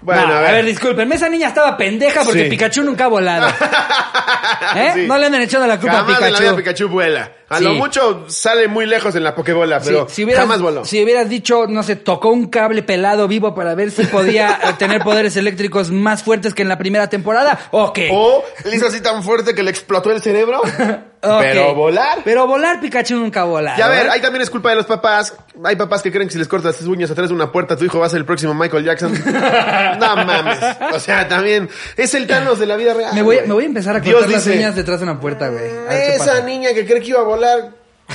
Bueno, 0.00 0.26
No, 0.26 0.34
a 0.34 0.40
ver. 0.40 0.64
discúlpenme, 0.64 1.14
esa 1.14 1.28
niña 1.28 1.48
estaba 1.48 1.76
pendeja 1.76 2.22
porque 2.24 2.44
Sí. 2.44 2.50
Pikachu 2.50 2.82
nunca 2.82 3.04
ha 3.04 3.08
volado. 3.08 3.48
¿Eh? 4.76 4.90
Sí. 4.94 5.06
No 5.06 5.16
le 5.18 5.26
anden 5.26 5.42
echando 5.42 5.66
la 5.66 5.78
culpa 5.78 5.96
Jamás 5.98 6.22
a 6.22 6.26
en 6.26 6.32
la 6.32 6.38
vida 6.40 6.50
Pikachu. 6.50 6.56
Pikachu 6.56 6.88
vuela. 6.88 7.30
A 7.52 7.58
Sí. 7.58 7.64
lo 7.64 7.74
mucho 7.74 8.24
sale 8.28 8.68
muy 8.68 8.86
lejos 8.86 9.14
en 9.14 9.24
la 9.24 9.34
Pokébola, 9.34 9.80
pero 9.80 10.08
Sí, 10.08 10.16
si 10.16 10.24
hubieras, 10.24 10.42
jamás 10.44 10.60
voló. 10.60 10.84
Si 10.84 11.02
hubieras 11.02 11.28
dicho, 11.28 11.66
no 11.68 11.82
sé, 11.82 11.96
tocó 11.96 12.30
un 12.30 12.48
cable 12.48 12.82
pelado 12.82 13.28
vivo 13.28 13.54
para 13.54 13.74
ver 13.74 13.90
si 13.90 14.04
podía 14.04 14.58
eh, 14.62 14.72
tener 14.78 15.02
poderes 15.02 15.36
eléctricos 15.36 15.90
más 15.90 16.22
fuertes 16.22 16.54
que 16.54 16.62
en 16.62 16.68
la 16.68 16.78
primera 16.78 17.08
temporada, 17.08 17.58
ok. 17.70 17.98
O 18.10 18.44
le 18.64 18.76
hizo 18.76 18.86
así 18.86 19.00
tan 19.00 19.22
fuerte 19.22 19.54
que 19.54 19.62
le 19.62 19.70
explotó 19.70 20.10
el 20.10 20.20
cerebro. 20.22 20.62
Pero 21.22 21.74
volar. 21.76 22.18
Pero 22.24 22.48
volar 22.48 22.80
Pikachu 22.80 23.14
nunca 23.14 23.42
ha 23.42 23.44
volado. 23.44 23.78
Ya 23.78 23.86
a 23.86 23.88
ver, 23.90 24.06
¿eh? 24.06 24.10
ahí 24.10 24.20
también 24.20 24.42
es 24.42 24.50
culpa 24.50 24.70
de 24.70 24.76
los 24.76 24.86
papás. 24.86 25.32
Hay 25.62 25.76
papás 25.76 26.02
que 26.02 26.10
creen 26.10 26.26
que 26.26 26.32
si 26.32 26.38
les 26.40 26.48
cortas 26.48 26.76
tus 26.76 26.88
uñas 26.88 27.12
atrás 27.12 27.28
de 27.28 27.34
una 27.34 27.52
puerta, 27.52 27.76
tu 27.76 27.84
hijo 27.84 28.00
va 28.00 28.06
a 28.06 28.08
ser 28.08 28.18
el 28.18 28.24
próximo 28.24 28.54
Michael 28.54 28.84
Jackson. 28.84 29.12
no 30.00 30.16
mames. 30.16 30.58
O 30.92 30.98
sea, 30.98 31.28
también 31.28 31.68
es 31.96 32.14
el 32.14 32.26
Thanos 32.26 32.58
de 32.58 32.66
la 32.66 32.74
vida 32.74 32.94
real. 32.94 33.14
me, 33.14 33.22
voy, 33.22 33.38
me 33.46 33.52
voy 33.52 33.62
a 33.62 33.66
empezar 33.68 33.94
a 33.96 34.00
Dios 34.00 34.14
cortar 34.16 34.32
las 34.32 34.44
dice, 34.44 34.58
uñas 34.58 34.74
detrás 34.74 34.98
de 34.98 35.04
una 35.04 35.20
puerta, 35.20 35.48
güey. 35.48 35.62
Esa 35.90 36.40
niña 36.40 36.70
que 36.74 36.84
cree 36.84 37.00
que 37.00 37.08
iba 37.10 37.20
a 37.20 37.24
volar, 37.24 37.41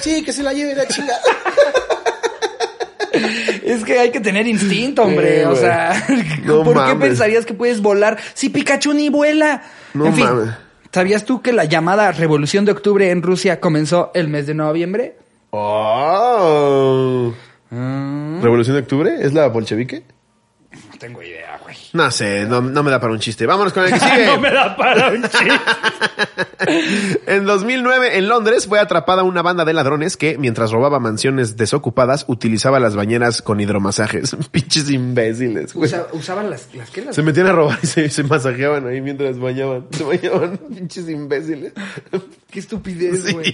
sí, 0.01 0.23
que 0.23 0.33
se 0.33 0.43
la 0.43 0.53
lleve 0.53 0.75
la 0.75 0.87
chingada. 0.87 1.19
Es 3.63 3.83
que 3.83 3.99
hay 3.99 4.11
que 4.11 4.19
tener 4.19 4.47
instinto, 4.47 5.03
hombre. 5.03 5.39
Sí, 5.39 5.45
o 5.45 5.55
sea, 5.55 6.05
No 6.43 6.63
¿por 6.63 6.85
qué 6.85 6.95
pensarías 6.95 7.45
que 7.45 7.53
puedes 7.53 7.81
volar 7.81 8.17
si 8.33 8.49
Pikachu 8.49 8.93
ni 8.93 9.09
vuela? 9.09 9.63
No 9.93 10.05
en 10.05 10.13
fin, 10.13 10.25
mames. 10.25 10.49
¿sabías 10.91 11.25
tú 11.25 11.41
que 11.41 11.51
la 11.51 11.65
llamada 11.65 12.11
Revolución 12.11 12.63
de 12.65 12.71
Octubre 12.71 13.09
en 13.11 13.21
Rusia 13.21 13.59
comenzó 13.59 14.11
el 14.13 14.27
mes 14.29 14.47
de 14.47 14.53
noviembre? 14.53 15.17
Oh. 15.49 17.33
Mm, 17.69 18.41
¿Revolución 18.41 18.75
de 18.75 18.81
Octubre? 18.83 19.15
¿Es 19.19 19.33
la 19.33 19.47
bolchevique? 19.47 20.03
no 20.71 20.97
tengo 20.99 21.21
idea, 21.23 21.59
güey. 21.63 21.75
No 21.93 22.11
sé, 22.11 22.45
no, 22.45 22.61
no 22.61 22.83
me 22.83 22.91
da 22.91 22.99
para 22.99 23.13
un 23.13 23.19
chiste. 23.19 23.45
Vámonos 23.45 23.73
con 23.73 23.83
el 23.85 23.93
que 23.93 23.99
sigue. 23.99 24.25
no 24.35 24.39
me 24.39 24.51
da 24.51 24.75
para 24.75 25.09
un 25.09 25.21
chiste. 25.23 25.47
En 27.27 27.45
2009, 27.45 28.17
en 28.17 28.27
Londres, 28.27 28.67
fue 28.67 28.79
atrapada 28.79 29.23
una 29.23 29.41
banda 29.41 29.63
de 29.63 29.73
ladrones 29.73 30.17
que, 30.17 30.37
mientras 30.37 30.71
robaba 30.71 30.99
mansiones 30.99 31.55
desocupadas, 31.55 32.25
utilizaba 32.27 32.79
las 32.79 32.95
bañeras 32.95 33.41
con 33.41 33.59
hidromasajes. 33.59 34.35
Pinches 34.51 34.89
imbéciles, 34.89 35.73
güey. 35.73 35.87
Usa- 35.89 36.07
usaban 36.13 36.49
las, 36.49 36.67
las, 36.73 36.89
¿qué? 36.89 37.03
Las- 37.03 37.15
Se 37.15 37.21
metían 37.21 37.47
a 37.47 37.51
robar 37.51 37.77
y 37.81 37.87
se, 37.87 38.09
se 38.09 38.23
masajeaban 38.23 38.87
ahí 38.87 39.01
mientras 39.01 39.37
bañaban. 39.39 39.85
Se 39.91 40.03
bañaban, 40.03 40.57
pinches 40.57 41.07
imbéciles. 41.09 41.73
Qué 42.49 42.59
estupidez, 42.59 43.31
güey. 43.33 43.53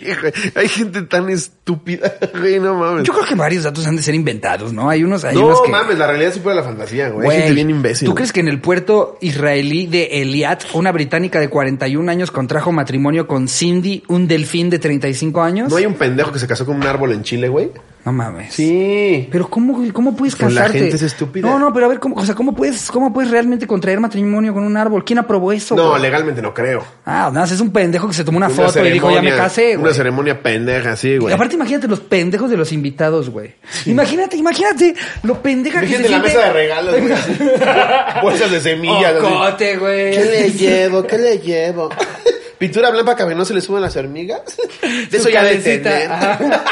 Hay 0.55 0.67
gente 0.69 1.01
tan 1.03 1.29
estúpida, 1.29 2.13
güey, 2.39 2.59
no 2.59 2.75
mames. 2.75 3.03
Yo 3.03 3.13
creo 3.13 3.25
que 3.25 3.35
varios 3.35 3.63
datos 3.63 3.85
han 3.85 3.95
de 3.95 4.01
ser 4.03 4.15
inventados, 4.15 4.71
¿no? 4.71 4.89
Hay 4.89 5.03
unos, 5.03 5.23
hay 5.25 5.35
no 5.35 5.47
unos 5.47 5.61
que... 5.61 5.69
mames, 5.69 5.97
la 5.97 6.07
realidad 6.07 6.33
supera 6.33 6.55
la 6.55 6.63
fantasía, 6.63 7.09
güey. 7.09 7.27
Hay 7.29 7.37
gente 7.39 7.53
bien 7.53 7.69
imbécil. 7.69 8.07
¿Tú 8.07 8.15
crees 8.23 8.31
que 8.31 8.39
en 8.39 8.47
el 8.47 8.61
puerto 8.61 9.17
israelí 9.19 9.85
de 9.85 10.21
Eliat, 10.21 10.63
una 10.75 10.93
británica 10.93 11.41
de 11.41 11.49
41 11.49 12.09
años 12.09 12.31
contrajo 12.31 12.71
matrimonio 12.71 13.27
con 13.27 13.49
Cindy, 13.49 14.01
un 14.07 14.29
delfín 14.29 14.69
de 14.69 14.79
35 14.79 15.41
años? 15.41 15.69
¿No 15.69 15.75
hay 15.75 15.85
un 15.85 15.95
pendejo 15.95 16.31
que 16.31 16.39
se 16.39 16.47
casó 16.47 16.65
con 16.65 16.77
un 16.77 16.83
árbol 16.87 17.11
en 17.11 17.23
Chile, 17.23 17.49
güey? 17.49 17.71
No 18.05 18.11
mames. 18.11 18.53
Sí. 18.53 19.29
Pero 19.31 19.49
cómo, 19.49 19.81
cómo 19.93 20.13
puedes 20.15 20.33
la 20.39 20.47
casarte? 20.49 20.79
gente 20.79 20.95
es 20.97 21.01
estúpida. 21.03 21.47
No, 21.49 21.57
no, 21.57 21.71
pero 21.73 21.85
a 21.85 21.89
ver, 21.89 21.99
¿cómo, 21.99 22.15
o 22.15 22.25
sea, 22.25 22.35
¿cómo 22.35 22.53
puedes, 22.53 22.91
cómo 22.91 23.13
puedes 23.13 23.31
realmente 23.31 23.65
contraer 23.65 24.01
matrimonio 24.01 24.53
con 24.53 24.63
un 24.65 24.75
árbol? 24.75 25.05
¿Quién 25.05 25.19
aprobó 25.19 25.53
eso? 25.53 25.73
No, 25.75 25.91
güey? 25.91 26.01
legalmente 26.01 26.41
no 26.41 26.53
creo. 26.53 26.83
Ah, 27.05 27.29
nada, 27.33 27.45
es 27.45 27.61
un 27.61 27.71
pendejo 27.71 28.07
que 28.09 28.13
se 28.13 28.25
tomó 28.25 28.37
una, 28.37 28.47
Una 28.47 28.55
foto 28.55 28.85
y 28.85 28.91
dijo, 28.91 29.09
ya 29.09 29.21
me 29.21 29.31
casé, 29.31 29.75
güey. 29.75 29.85
Una 29.85 29.93
ceremonia 29.93 30.41
pendeja, 30.43 30.97
sí, 30.97 31.11
Y 31.11 31.17
güey. 31.17 31.33
aparte, 31.33 31.55
imagínate 31.55 31.87
los 31.87 32.01
pendejos 32.01 32.49
de 32.49 32.57
los 32.57 32.73
invitados, 32.73 33.29
güey. 33.29 33.55
Imagínate, 33.85 34.35
imagínate 34.35 34.95
lo 35.23 35.41
pendeja 35.41 35.79
que 35.79 35.87
se 35.87 35.95
Imagínate 35.95 36.23
la 36.23 36.29
siente. 36.29 36.37
mesa 36.39 36.47
de 36.47 36.53
regalos, 36.53 36.99
güey. 36.99 37.13
Bolsas 38.21 38.51
de 38.51 38.61
semillas. 38.61 39.15
Ocote, 39.15 39.77
güey. 39.77 40.11
¿Qué 40.11 40.25
le 40.25 40.51
llevo? 40.51 41.03
¿Qué 41.07 41.17
le 41.17 41.39
llevo? 41.39 41.89
¿Pintura 42.57 42.91
blanca 42.91 43.13
para 43.17 43.29
que 43.29 43.35
no 43.35 43.43
se 43.45 43.53
le 43.53 43.61
suban 43.61 43.81
las 43.81 43.95
hormigas? 43.97 44.41
De 45.09 45.19
Su 45.19 45.27
eso 45.27 45.29
ya. 45.29 45.43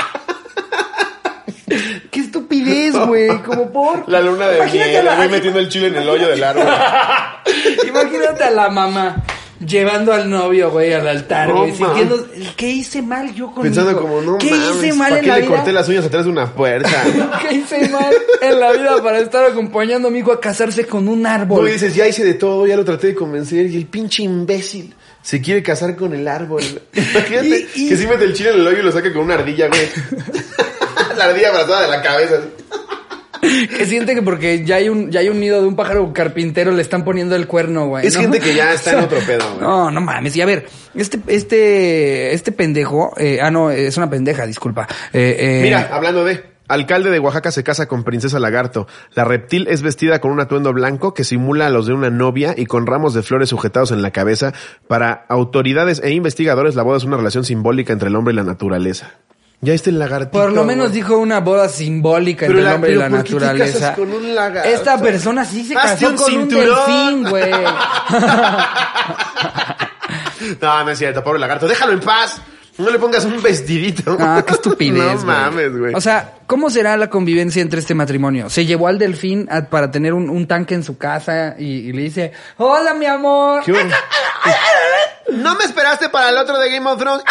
Qué 2.11 2.19
estupidez, 2.19 2.93
güey. 2.95 3.29
Como 3.43 3.71
por. 3.71 4.07
La 4.09 4.19
luna 4.19 4.47
de 4.49 4.57
Imagínate 4.57 4.89
miel, 4.91 5.05
la- 5.05 5.15
güey 5.15 5.29
metiendo 5.29 5.59
el 5.59 5.69
chile 5.69 5.87
en 5.87 5.95
el 5.95 6.09
hoyo 6.09 6.27
del 6.27 6.43
árbol. 6.43 6.65
Imagínate 7.87 8.43
a 8.43 8.51
la 8.51 8.69
mamá 8.69 9.23
llevando 9.65 10.13
al 10.13 10.29
novio, 10.29 10.71
güey, 10.71 10.93
al 10.93 11.07
altar, 11.07 11.51
güey, 11.53 11.75
sintiendo, 11.75 12.27
¿qué 12.57 12.69
hice 12.69 13.01
mal 13.01 13.33
yo 13.33 13.51
con 13.51 13.63
Pensando 13.63 13.99
como, 14.01 14.21
no 14.21 14.37
¿Qué 14.37 14.51
mames, 14.51 14.75
hice 14.83 14.93
mal 14.93 15.09
¿para 15.09 15.17
en 15.19 15.21
qué 15.23 15.27
la 15.29 15.35
le 15.37 15.41
vida? 15.43 15.55
corté 15.55 15.71
las 15.73 15.87
uñas 15.89 16.05
atrás 16.05 16.25
de 16.25 16.31
una 16.31 16.53
puerta? 16.53 16.89
¿Qué 17.49 17.55
hice 17.55 17.89
mal 17.89 18.13
en 18.41 18.59
la 18.59 18.71
vida 18.71 19.03
para 19.03 19.19
estar 19.19 19.45
acompañando 19.45 20.07
a 20.07 20.11
mi 20.11 20.19
hijo 20.19 20.31
a 20.31 20.39
casarse 20.39 20.85
con 20.85 21.07
un 21.07 21.25
árbol? 21.25 21.63
No, 21.65 21.71
dices, 21.71 21.95
ya 21.95 22.07
hice 22.07 22.23
de 22.23 22.33
todo, 22.33 22.65
ya 22.67 22.75
lo 22.75 22.83
traté 22.85 23.07
de 23.07 23.15
convencer, 23.15 23.65
y 23.67 23.77
el 23.77 23.85
pinche 23.85 24.23
imbécil 24.23 24.93
se 25.21 25.39
quiere 25.41 25.61
casar 25.61 25.95
con 25.95 26.13
el 26.13 26.27
árbol. 26.27 26.63
Imagínate 26.93 27.67
Y- 27.75 27.85
y- 27.85 27.89
que 27.89 27.97
si 27.97 28.07
mete 28.07 28.23
el 28.25 28.33
chile 28.33 28.49
en 28.51 28.61
el 28.61 28.67
hoyo 28.67 28.79
y 28.79 28.83
lo 28.83 28.91
saca 28.91 29.13
con 29.13 29.21
una 29.23 29.35
ardilla, 29.35 29.67
güey. 29.67 29.81
la 31.17 31.25
ardilla 31.25 31.49
abrazada 31.49 31.81
de 31.83 31.87
la 31.89 32.01
cabeza. 32.01 32.35
Que 33.77 33.85
siente 33.85 34.15
que 34.15 34.21
porque 34.21 34.63
ya 34.63 34.75
hay 34.75 34.89
un 34.89 35.11
ya 35.11 35.19
hay 35.19 35.29
un 35.29 35.39
nido 35.39 35.61
de 35.61 35.67
un 35.67 35.75
pájaro 35.75 36.13
carpintero 36.13 36.71
le 36.71 36.81
están 36.81 37.03
poniendo 37.03 37.35
el 37.35 37.47
cuerno, 37.47 37.87
güey. 37.87 38.05
Es 38.05 38.15
¿no? 38.15 38.21
gente 38.21 38.39
que 38.39 38.55
ya 38.55 38.73
está 38.75 38.93
en 38.93 39.03
otro 39.05 39.19
pedo, 39.25 39.43
güey. 39.55 39.61
No, 39.61 39.91
no 39.91 40.01
mames. 40.01 40.35
Y 40.35 40.41
a 40.41 40.45
ver, 40.45 40.67
este 40.95 41.19
este 41.27 42.33
este 42.33 42.51
pendejo, 42.51 43.13
eh, 43.17 43.39
ah 43.41 43.51
no, 43.51 43.71
es 43.71 43.97
una 43.97 44.09
pendeja, 44.09 44.45
disculpa. 44.45 44.87
Eh, 45.13 45.35
eh, 45.39 45.59
Mira, 45.63 45.89
hablando 45.91 46.23
de... 46.23 46.51
Alcalde 46.67 47.09
de 47.11 47.19
Oaxaca 47.19 47.51
se 47.51 47.65
casa 47.65 47.87
con 47.87 48.05
princesa 48.05 48.39
lagarto. 48.39 48.87
La 49.13 49.25
reptil 49.25 49.67
es 49.67 49.81
vestida 49.81 50.21
con 50.21 50.31
un 50.31 50.39
atuendo 50.39 50.71
blanco 50.71 51.13
que 51.13 51.25
simula 51.25 51.67
a 51.67 51.69
los 51.69 51.85
de 51.85 51.93
una 51.93 52.09
novia 52.09 52.53
y 52.55 52.65
con 52.65 52.87
ramos 52.87 53.13
de 53.13 53.23
flores 53.23 53.49
sujetados 53.49 53.91
en 53.91 54.01
la 54.01 54.11
cabeza. 54.11 54.53
Para 54.87 55.25
autoridades 55.27 55.99
e 56.01 56.11
investigadores, 56.11 56.75
la 56.75 56.83
boda 56.83 56.97
es 56.97 57.03
una 57.03 57.17
relación 57.17 57.43
simbólica 57.43 57.91
entre 57.91 58.07
el 58.07 58.15
hombre 58.15 58.33
y 58.33 58.37
la 58.37 58.45
naturaleza. 58.45 59.15
Ya 59.63 59.73
está 59.73 59.89
el 59.91 59.99
lagartito. 59.99 60.31
Por 60.31 60.51
lo 60.53 60.63
menos 60.63 60.87
güey. 60.87 60.95
dijo 60.95 61.17
una 61.17 61.39
boda 61.39 61.69
simbólica 61.69 62.47
Pero 62.47 62.59
entre 62.59 62.69
el 62.71 62.75
hombre 62.75 62.91
y 62.93 62.95
la 62.95 63.09
¿por 63.09 63.23
qué 63.23 63.29
te 63.29 63.33
naturaleza. 63.35 63.79
casas 63.79 63.95
con 63.95 64.11
un 64.11 64.33
lagarto? 64.35 64.69
Esta 64.69 64.97
persona 64.99 65.45
sí 65.45 65.63
se 65.63 65.75
Hazte 65.77 66.05
casó 66.05 66.09
un 66.09 66.15
con 66.17 66.27
cinturón. 66.31 66.79
un 66.79 67.23
delfín, 67.23 67.29
güey. 67.29 67.51
No, 70.59 70.83
no 70.83 70.89
es 70.89 70.97
cierto, 70.97 71.23
pobre 71.23 71.39
lagarto. 71.39 71.67
Déjalo 71.67 71.93
en 71.93 71.99
paz. 71.99 72.41
No 72.79 72.89
le 72.89 72.97
pongas 72.97 73.25
un 73.25 73.41
vestidito. 73.43 74.17
Ah, 74.19 74.43
qué 74.45 74.53
estupidez. 74.55 74.97
No 75.03 75.13
güey. 75.13 75.25
mames, 75.25 75.77
güey. 75.77 75.93
O 75.93 76.01
sea, 76.01 76.33
¿cómo 76.47 76.71
será 76.71 76.97
la 76.97 77.09
convivencia 77.11 77.61
entre 77.61 77.79
este 77.79 77.93
matrimonio? 77.93 78.49
Se 78.49 78.65
llevó 78.65 78.87
al 78.87 78.97
delfín 78.97 79.47
a- 79.51 79.61
para 79.65 79.91
tener 79.91 80.13
un, 80.13 80.29
un 80.31 80.47
tanque 80.47 80.73
en 80.73 80.83
su 80.83 80.97
casa 80.97 81.53
y, 81.59 81.65
y 81.89 81.93
le 81.93 82.01
dice, 82.01 82.31
hola 82.57 82.95
mi 82.95 83.05
amor. 83.05 83.61
¿Qué 83.63 83.71
hor- 83.73 83.85
No 85.33 85.55
me 85.55 85.63
esperaste 85.65 86.09
para 86.09 86.29
el 86.29 86.37
otro 86.37 86.57
de 86.57 86.71
Game 86.71 86.89
of 86.89 86.97
Thrones. 86.99 87.23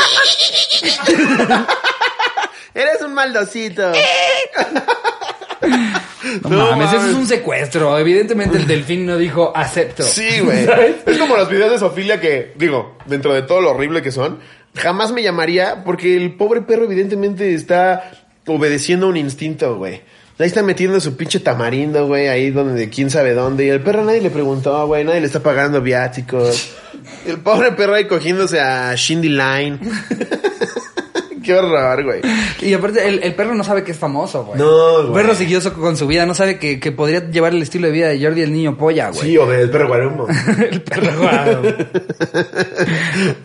Eres 2.74 3.02
un 3.02 3.14
maldosito. 3.14 3.92
No, 6.48 6.70
mames, 6.70 6.92
eso 6.92 7.06
es 7.06 7.14
un 7.14 7.26
secuestro. 7.26 7.98
Evidentemente 7.98 8.58
el 8.58 8.66
delfín 8.66 9.06
no 9.06 9.16
dijo 9.16 9.52
acepto. 9.54 10.02
Sí, 10.02 10.40
güey. 10.40 10.66
Es 11.06 11.18
como 11.18 11.36
los 11.36 11.48
videos 11.48 11.72
de 11.72 11.78
Sofía 11.78 12.20
que, 12.20 12.52
digo, 12.56 12.96
dentro 13.06 13.32
de 13.32 13.42
todo 13.42 13.60
lo 13.60 13.70
horrible 13.70 14.02
que 14.02 14.12
son, 14.12 14.38
jamás 14.76 15.12
me 15.12 15.22
llamaría 15.22 15.82
porque 15.84 16.16
el 16.16 16.34
pobre 16.36 16.62
perro 16.62 16.84
evidentemente 16.84 17.54
está 17.54 18.12
obedeciendo 18.46 19.08
un 19.08 19.16
instinto, 19.16 19.76
güey. 19.76 20.02
Ahí 20.38 20.46
está 20.46 20.62
metiendo 20.62 21.00
su 21.00 21.16
pinche 21.16 21.38
tamarindo, 21.40 22.06
güey, 22.06 22.28
ahí 22.28 22.50
donde 22.50 22.88
quién 22.88 23.10
sabe 23.10 23.34
dónde. 23.34 23.66
Y 23.66 23.68
el 23.68 23.82
perro 23.82 24.04
nadie 24.04 24.22
le 24.22 24.30
preguntó, 24.30 24.86
güey, 24.86 25.04
nadie 25.04 25.20
le 25.20 25.26
está 25.26 25.40
pagando 25.40 25.82
viáticos. 25.82 26.76
El 27.26 27.38
pobre 27.40 27.72
perro 27.72 27.94
ahí 27.94 28.06
cogiéndose 28.06 28.58
a 28.58 28.94
Shindy 28.94 29.28
Line. 29.28 29.78
Qué 31.45 31.55
horror, 31.55 32.05
güey. 32.05 32.20
Y 32.61 32.74
aparte, 32.74 33.09
el, 33.09 33.22
el 33.22 33.34
perro 33.34 33.55
no 33.55 33.64
sabe 33.64 33.82
que 33.84 33.93
es 33.93 33.97
famoso, 33.99 34.45
güey. 34.45 34.59
No, 34.59 35.01
El 35.01 35.07
güey. 35.07 35.22
perro 35.22 35.34
siguió 35.34 35.61
con 35.72 35.97
su 35.97 36.07
vida, 36.07 36.26
no 36.26 36.34
sabe 36.34 36.59
que, 36.59 36.78
que 36.78 36.93
podría 36.93 37.30
llevar 37.30 37.55
el 37.55 37.62
estilo 37.62 37.86
de 37.86 37.93
vida 37.95 38.09
de 38.09 38.22
Jordi 38.22 38.43
el 38.43 38.53
niño 38.53 38.76
polla, 38.76 39.09
güey. 39.09 39.22
Sí, 39.22 39.38
o 39.38 39.47
del 39.47 39.70
perro 39.70 39.88
guarumo. 39.88 40.26
el 40.70 40.82
perro 40.82 41.18
guau. 41.18 41.62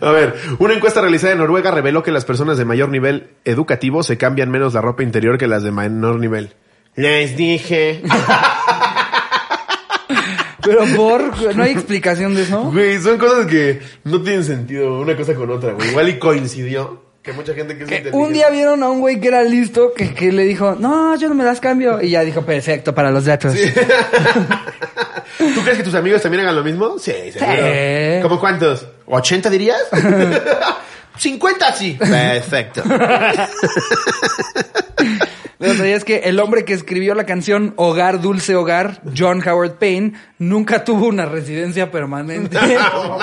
A 0.02 0.10
ver, 0.10 0.34
una 0.58 0.74
encuesta 0.74 1.00
realizada 1.00 1.32
en 1.32 1.38
Noruega 1.38 1.70
reveló 1.70 2.02
que 2.02 2.10
las 2.12 2.26
personas 2.26 2.58
de 2.58 2.66
mayor 2.66 2.90
nivel 2.90 3.30
educativo 3.46 4.02
se 4.02 4.18
cambian 4.18 4.50
menos 4.50 4.74
la 4.74 4.82
ropa 4.82 5.02
interior 5.02 5.38
que 5.38 5.46
las 5.46 5.62
de 5.62 5.72
menor 5.72 6.20
nivel. 6.20 6.52
Les 6.94 7.36
dije. 7.38 8.02
Pero 10.62 10.84
por, 10.96 11.54
no 11.56 11.62
hay 11.62 11.70
explicación 11.70 12.34
de 12.34 12.42
eso. 12.42 12.70
Güey, 12.72 13.00
son 13.00 13.18
cosas 13.18 13.46
que 13.46 13.80
no 14.04 14.20
tienen 14.20 14.42
sentido 14.44 15.00
una 15.00 15.16
cosa 15.16 15.34
con 15.34 15.48
otra, 15.50 15.72
güey. 15.72 15.90
Igual 15.90 16.08
y 16.08 16.18
coincidió 16.18 17.05
que 17.26 17.32
mucha 17.32 17.52
gente 17.54 17.76
que 17.76 17.82
es 17.82 17.90
Que 17.90 18.10
un 18.12 18.32
día 18.32 18.48
vieron 18.50 18.84
a 18.84 18.88
un 18.88 19.00
güey 19.00 19.18
que 19.18 19.26
era 19.26 19.42
listo, 19.42 19.92
que, 19.92 20.14
que 20.14 20.30
le 20.30 20.44
dijo, 20.44 20.76
no, 20.78 21.16
yo 21.16 21.28
no 21.28 21.34
me 21.34 21.42
las 21.42 21.58
cambio. 21.58 22.00
Y 22.00 22.10
ya 22.10 22.20
dijo, 22.22 22.42
perfecto, 22.42 22.94
para 22.94 23.10
los 23.10 23.24
datos. 23.24 23.52
¿Tú 25.38 25.60
crees 25.62 25.78
que 25.78 25.82
tus 25.82 25.96
amigos 25.96 26.22
también 26.22 26.44
hagan 26.44 26.54
lo 26.54 26.62
mismo? 26.62 27.00
Sí, 27.00 27.32
seguro. 27.32 27.52
Sí. 27.52 28.22
¿Cómo 28.22 28.38
cuántos? 28.38 28.86
¿80 29.06 29.50
dirías? 29.50 29.82
50 31.18 31.72
sí. 31.72 31.96
Perfecto. 31.98 32.84
Pero 35.58 35.74
sabías 35.74 36.04
que 36.04 36.16
el 36.24 36.38
hombre 36.38 36.64
que 36.64 36.74
escribió 36.74 37.14
la 37.14 37.24
canción 37.24 37.72
Hogar, 37.76 38.20
Dulce 38.20 38.54
Hogar, 38.54 39.00
John 39.16 39.42
Howard 39.46 39.76
Payne, 39.78 40.12
nunca 40.38 40.84
tuvo 40.84 41.06
una 41.06 41.24
residencia 41.26 41.90
permanente. 41.90 42.58
No 42.66 43.18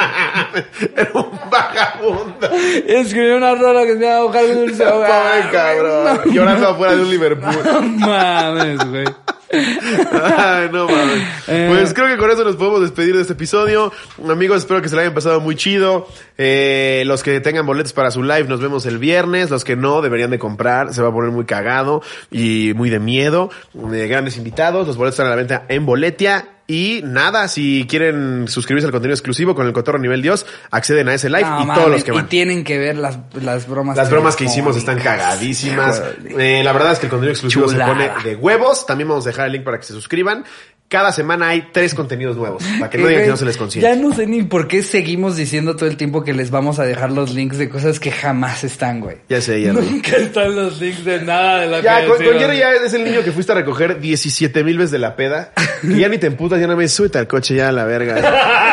Era 0.95 1.11
un 1.13 1.31
vagabundo. 1.49 2.49
escribió 2.87 3.37
una 3.37 3.53
rola 3.55 3.83
que 3.83 3.93
se 3.93 3.99
llama 3.99 4.21
Hogar, 4.25 4.47
Dulce 4.53 4.85
Hogar. 4.87 5.41
Pobre 5.41 5.51
cabrón. 5.51 6.21
Llorando 6.33 6.67
afuera 6.69 6.95
de 6.95 7.01
un 7.01 7.09
Liverpool. 7.09 7.55
No 7.65 7.81
mames, 7.81 8.89
güey. 8.89 9.05
Ay, 9.53 10.69
no 10.71 10.87
mames. 10.87 11.23
Eh. 11.47 11.67
Pues 11.69 11.93
creo 11.93 12.07
que 12.07 12.17
con 12.17 12.31
eso 12.31 12.43
nos 12.43 12.55
podemos 12.55 12.81
despedir 12.81 13.15
de 13.15 13.21
este 13.21 13.33
episodio. 13.33 13.91
Amigos, 14.29 14.59
espero 14.59 14.81
que 14.81 14.89
se 14.89 14.95
la 14.95 15.01
hayan 15.01 15.13
pasado 15.13 15.39
muy 15.39 15.55
chido. 15.55 16.07
Eh, 16.37 17.03
los 17.05 17.23
que 17.23 17.39
tengan 17.39 17.65
boletos 17.65 17.93
para 17.93 18.11
su 18.11 18.23
live, 18.23 18.45
nos 18.45 18.59
vemos 18.59 18.85
el 18.85 18.97
viernes. 18.97 19.49
Los 19.49 19.63
que 19.63 19.75
no, 19.75 20.01
deberían 20.01 20.31
de 20.31 20.39
comprar. 20.39 20.93
Se 20.93 21.01
va 21.01 21.09
a 21.09 21.11
poner 21.11 21.31
muy 21.31 21.45
cagado 21.45 22.01
y 22.31 22.73
muy 22.75 22.89
de 22.89 22.99
miedo. 22.99 23.49
Eh, 23.93 24.07
grandes 24.07 24.37
invitados. 24.37 24.87
Los 24.87 24.97
boletos 24.97 25.15
están 25.15 25.27
a 25.27 25.31
la 25.31 25.35
venta 25.35 25.65
en 25.69 25.85
Boletia. 25.85 26.47
Y 26.65 27.01
nada, 27.03 27.49
si 27.49 27.85
quieren 27.89 28.47
suscribirse 28.47 28.85
al 28.85 28.93
contenido 28.93 29.13
exclusivo 29.13 29.53
con 29.53 29.67
el 29.67 29.73
Cotorro 29.73 29.99
Nivel 29.99 30.21
Dios, 30.21 30.45
acceden 30.71 31.09
a 31.09 31.13
ese 31.13 31.29
live 31.29 31.43
No 31.43 31.63
y 31.63 31.67
todos 31.67 31.89
los 31.89 32.03
que 32.05 32.11
van. 32.13 32.25
Y 32.25 32.27
tienen 32.29 32.63
que 32.63 32.77
ver 32.79 32.95
las, 32.97 33.19
las 33.41 33.67
bromas. 33.67 33.97
Las 33.97 34.09
bromas 34.09 34.37
que 34.37 34.45
hicimos 34.45 34.77
están 34.77 34.99
cagadísimas. 34.99 36.01
Eh, 36.37 36.61
la 36.63 36.71
verdad 36.71 36.93
es 36.93 36.99
que 36.99 37.07
el 37.07 37.09
contenido 37.09 37.33
exclusivo 37.33 37.67
se 37.67 37.77
pone 37.77 38.09
de 38.23 38.35
huevos. 38.35 38.85
También 38.85 39.09
vamos 39.09 39.25
a 39.25 39.29
dejar 39.29 39.47
el 39.47 39.53
link 39.53 39.63
para 39.63 39.77
que 39.77 39.85
se 39.85 39.93
suscriban. 39.93 40.45
Cada 40.93 41.11
semana 41.11 41.47
hay 41.47 41.69
tres 41.71 41.95
contenidos 41.95 42.37
nuevos. 42.37 42.63
Para 42.77 42.91
que 42.91 42.99
no 42.99 43.07
digan 43.07 43.23
que 43.23 43.29
no 43.31 43.35
se 43.35 43.45
les 43.45 43.55
Ya 43.55 43.59
consiente. 43.59 43.95
no 43.95 44.13
sé 44.13 44.27
ni 44.27 44.43
por 44.43 44.67
qué 44.67 44.83
seguimos 44.83 45.35
diciendo 45.35 45.75
todo 45.75 45.89
el 45.89 45.97
tiempo 45.97 46.23
que 46.23 46.33
les 46.33 46.51
vamos 46.51 46.77
a 46.77 46.83
dejar 46.83 47.11
los 47.11 47.33
links 47.33 47.57
de 47.57 47.67
cosas 47.67 47.99
que 47.99 48.11
jamás 48.11 48.63
están, 48.63 48.99
güey. 48.99 49.17
Ya 49.27 49.41
sé, 49.41 49.59
ya. 49.59 49.73
Nunca 49.73 50.17
están 50.17 50.55
los 50.55 50.79
links 50.79 51.03
de 51.03 51.19
nada 51.23 51.61
de 51.61 51.67
lo 51.67 51.81
Ya, 51.81 52.01
que 52.01 52.07
con. 52.09 52.19
Jerry 52.19 52.59
ya 52.59 52.73
es 52.73 52.93
el 52.93 53.05
niño 53.05 53.23
que 53.23 53.31
fuiste 53.31 53.53
a 53.53 53.55
recoger 53.55 53.99
17 53.99 54.63
mil 54.63 54.77
veces 54.77 54.91
de 54.91 54.99
la 54.99 55.15
peda. 55.15 55.51
Y 55.81 55.97
ya 55.97 56.09
ni 56.09 56.19
te 56.19 56.27
emputas, 56.27 56.59
ya 56.59 56.67
no 56.67 56.77
me 56.77 56.87
súbete 56.87 57.17
al 57.17 57.25
coche 57.27 57.55
ya 57.55 57.69
a 57.69 57.71
la 57.71 57.85
verga. 57.85 58.13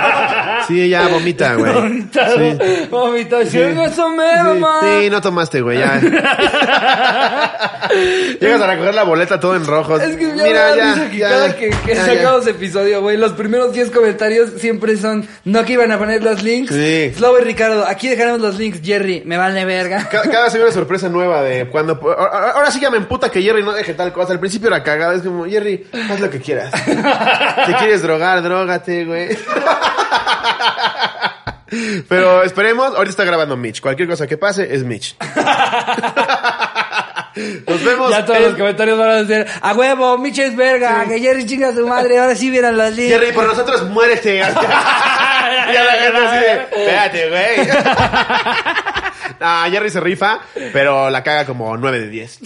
Sí, 0.70 0.88
ya 0.88 1.08
vomita, 1.08 1.54
güey. 1.56 1.72
Vomitado, 1.72 2.36
Sí. 2.36 2.58
vomitado. 2.90 3.44
Sí, 3.46 3.58
eso 3.60 4.08
me 4.10 4.30
Sí, 4.32 4.42
mamá. 4.44 4.80
sí, 4.82 5.10
no 5.10 5.20
tomaste, 5.20 5.60
güey, 5.60 5.78
ya. 5.78 6.00
Llegas 8.40 8.60
a 8.62 8.66
recoger 8.68 8.94
la 8.94 9.02
boleta 9.04 9.40
todo 9.40 9.56
en 9.56 9.66
rojo. 9.66 9.96
Es 9.98 10.16
que 10.16 10.28
ya 10.36 10.42
Mira, 10.44 10.76
ya, 10.76 11.10
que 11.10 11.16
ya, 11.18 11.28
cada 11.28 11.46
ya, 11.48 11.56
que, 11.56 11.70
que 11.70 11.94
ya, 11.94 12.04
sacamos 12.06 12.46
episodio, 12.46 13.00
güey, 13.02 13.16
los 13.16 13.32
primeros 13.32 13.72
10 13.72 13.90
comentarios 13.90 14.50
siempre 14.58 14.96
son, 14.96 15.26
no 15.44 15.64
que 15.64 15.72
iban 15.74 15.90
a 15.92 15.98
poner 15.98 16.22
los 16.22 16.42
links. 16.42 16.72
Sí. 16.74 17.12
Slow 17.16 17.38
y 17.38 17.42
Ricardo, 17.44 17.84
aquí 17.86 18.08
dejaremos 18.08 18.40
los 18.40 18.56
links, 18.58 18.80
Jerry, 18.82 19.22
me 19.26 19.36
vale 19.36 19.64
verga. 19.64 20.08
Ca- 20.08 20.22
Cada 20.22 20.44
vez 20.44 20.54
hay 20.54 20.60
una 20.62 20.72
sorpresa 20.72 21.08
nueva 21.08 21.42
de 21.42 21.66
cuando... 21.68 21.94
Ahora 22.00 22.50
ahora 22.52 22.70
sí 22.70 22.80
ya 22.80 22.90
me 22.90 22.96
emputa 22.98 23.30
que 23.30 23.42
Jerry 23.42 23.62
no 23.62 23.72
deje 23.72 23.94
tal 23.94 24.12
cosa. 24.12 24.32
Al 24.32 24.40
principio 24.40 24.68
era 24.68 24.82
cagada. 24.82 25.14
Es 25.14 25.22
como, 25.22 25.44
Jerry, 25.46 25.86
haz 26.10 26.20
lo 26.20 26.30
que 26.30 26.40
quieras. 26.40 26.70
¿Te 27.66 27.74
quieres 27.78 28.02
drogar? 28.02 28.42
Drógate, 28.42 29.04
güey. 29.04 29.28
Pero 32.08 32.42
esperemos. 32.42 32.88
Ahorita 32.88 33.10
está 33.10 33.24
grabando 33.24 33.56
Mitch. 33.56 33.80
Cualquier 33.80 34.08
cosa 34.08 34.26
que 34.26 34.36
pase 34.36 34.74
es 34.74 34.82
Mitch. 34.82 35.16
Nos 37.66 37.84
vemos. 37.84 38.10
Ya 38.10 38.24
todos 38.24 38.38
en- 38.38 38.44
los 38.44 38.54
comentarios 38.56 38.98
van 38.98 39.08
a 39.10 39.22
decir, 39.22 39.46
a 39.62 39.72
huevo, 39.72 40.18
Miche 40.18 40.46
es 40.46 40.56
verga, 40.56 41.04
que 41.06 41.20
Jerry 41.20 41.46
chinga 41.46 41.68
a 41.68 41.72
su 41.72 41.86
madre, 41.86 42.18
ahora 42.18 42.34
sí 42.34 42.50
vieron 42.50 42.76
los 42.76 42.92
links. 42.96 43.12
Jerry, 43.12 43.32
por 43.32 43.46
nosotros 43.46 43.88
muérete. 43.88 44.36
y 44.38 44.40
a 44.40 44.48
la 45.84 45.92
gente 45.92 46.18
así 46.26 46.38
de, 46.38 46.52
espérate, 46.82 47.28
güey. 47.28 47.68
Jerry 49.70 49.90
se 49.90 50.00
rifa, 50.00 50.40
pero 50.72 51.08
la 51.08 51.22
caga 51.22 51.46
como 51.46 51.76
9 51.76 52.00
de 52.00 52.08
10. 52.08 52.38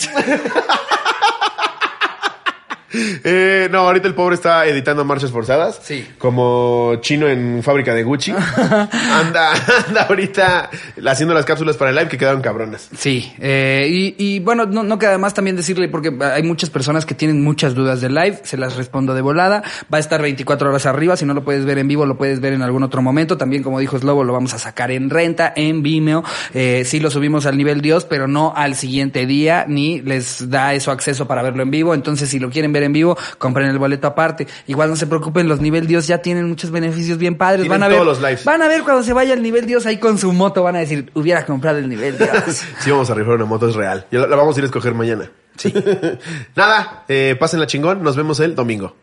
Eh, 3.27 3.69
no, 3.71 3.79
ahorita 3.79 4.07
el 4.07 4.15
pobre 4.15 4.35
está 4.35 4.67
editando 4.67 5.05
marchas 5.05 5.31
forzadas. 5.31 5.81
Sí. 5.83 6.07
Como 6.19 6.97
chino 7.01 7.29
en 7.29 7.63
fábrica 7.63 7.95
de 7.95 8.03
Gucci. 8.03 8.33
anda, 9.13 9.53
anda 9.89 10.03
ahorita 10.03 10.71
haciendo 11.07 11.35
las 11.35 11.45
cápsulas 11.45 11.77
para 11.77 11.91
el 11.91 11.97
live 11.97 12.09
que 12.09 12.19
quedaron 12.19 12.43
cabronas. 12.43 12.91
Sí, 12.97 13.33
eh, 13.39 13.89
y, 13.91 14.15
y 14.19 14.41
bueno, 14.41 14.67
no, 14.67 14.83
no 14.83 14.99
queda 14.99 15.17
más 15.19 15.35
también 15.35 15.57
decirle, 15.57 15.89
porque 15.89 16.13
hay 16.21 16.43
muchas 16.43 16.71
personas 16.71 17.07
que 17.07 17.15
tienen 17.15 17.43
muchas 17.43 17.75
dudas 17.75 18.01
del 18.01 18.15
live, 18.15 18.41
se 18.45 18.57
las 18.57 18.77
respondo 18.77 19.15
de 19.15 19.21
volada, 19.21 19.63
va 19.93 19.99
a 19.99 20.01
estar 20.01 20.21
24 20.21 20.69
horas 20.69 20.87
arriba, 20.87 21.17
si 21.17 21.25
no 21.25 21.35
lo 21.35 21.45
puedes 21.45 21.65
ver 21.65 21.79
en 21.79 21.89
vivo, 21.89 22.07
lo 22.07 22.17
puedes 22.17 22.41
ver 22.41 22.53
en 22.53 22.63
algún 22.63 22.83
otro 22.83 23.03
momento, 23.03 23.37
también 23.37 23.63
como 23.63 23.81
dijo 23.81 23.99
Slobo, 23.99 24.25
lo 24.25 24.33
vamos 24.33 24.55
a 24.55 24.59
sacar 24.59 24.91
en 24.91 25.11
renta, 25.11 25.53
en 25.57 25.83
Vimeo, 25.83 26.25
eh, 26.53 26.85
sí 26.85 27.01
lo 27.01 27.11
subimos 27.11 27.47
al 27.47 27.57
nivel 27.57 27.81
Dios, 27.81 28.05
pero 28.05 28.29
no 28.29 28.53
al 28.57 28.75
siguiente 28.75 29.27
día, 29.27 29.65
ni 29.69 30.01
les 30.01 30.51
da 30.51 30.75
eso 30.75 30.91
acceso 30.91 31.27
para 31.27 31.43
verlo 31.43 31.63
en 31.63 31.71
vivo, 31.71 31.95
entonces 31.95 32.29
si 32.29 32.39
lo 32.39 32.51
quieren 32.51 32.73
ver 32.73 32.84
en 32.85 32.93
vivo, 32.93 33.17
compren 33.39 33.69
el 33.69 33.79
boleto 33.79 34.07
aparte, 34.07 34.47
igual 34.67 34.91
no 34.91 34.97
se 34.97 35.07
preocupen, 35.07 35.49
los 35.49 35.61
nivel 35.61 35.87
Dios 35.87 36.07
ya 36.07 36.19
tienen 36.19 36.49
muchos 36.49 36.71
beneficios 36.71 37.19
bien 37.19 37.37
padres, 37.37 37.63
Tienen 37.63 37.81
van 37.81 37.83
a 37.83 37.89
ver, 37.89 37.99
todos 37.99 38.19
los 38.19 38.23
lives. 38.23 38.45
van 38.45 38.63
a 38.63 38.69
ver 38.69 38.83
cuando 38.83 39.03
se 39.03 39.13
vaya 39.13 39.33
al 39.35 39.43
nivel 39.43 39.67
Dios 39.67 39.87
ahí 39.87 39.99
con 39.99 40.19
su 40.19 40.33
moto, 40.33 40.63
van 40.63 40.77
a 40.77 40.81
decir, 40.81 41.11
hubiera 41.15 41.45
comprado 41.47 41.79
el 41.79 41.89
nivel 41.89 42.19
Dios. 42.19 42.31
Sí, 42.81 42.91
vamos 42.91 43.09
a 43.11 43.15
rifar 43.15 43.35
una 43.35 43.45
moto, 43.47 43.69
es 43.69 43.75
real. 43.75 44.07
Ya 44.11 44.21
la, 44.21 44.27
la 44.27 44.37
vamos 44.37 44.57
a 44.57 44.61
ir 44.61 44.65
a 44.65 44.67
escoger 44.67 44.95
mañana. 44.95 45.31
Sí. 45.57 45.73
Nada, 46.57 47.05
eh, 47.09 47.37
pásenla 47.39 47.67
chingón. 47.67 48.03
Nos 48.03 48.17
vemos 48.17 48.41
el 48.41 48.55
domingo. 48.55 48.97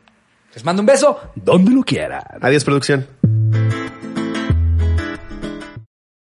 Les 0.53 0.63
mando 0.65 0.81
un 0.81 0.85
beso 0.85 1.19
donde 1.35 1.71
lo 1.71 1.81
quieran. 1.83 2.21
Adiós, 2.41 2.63
producción. 2.63 3.07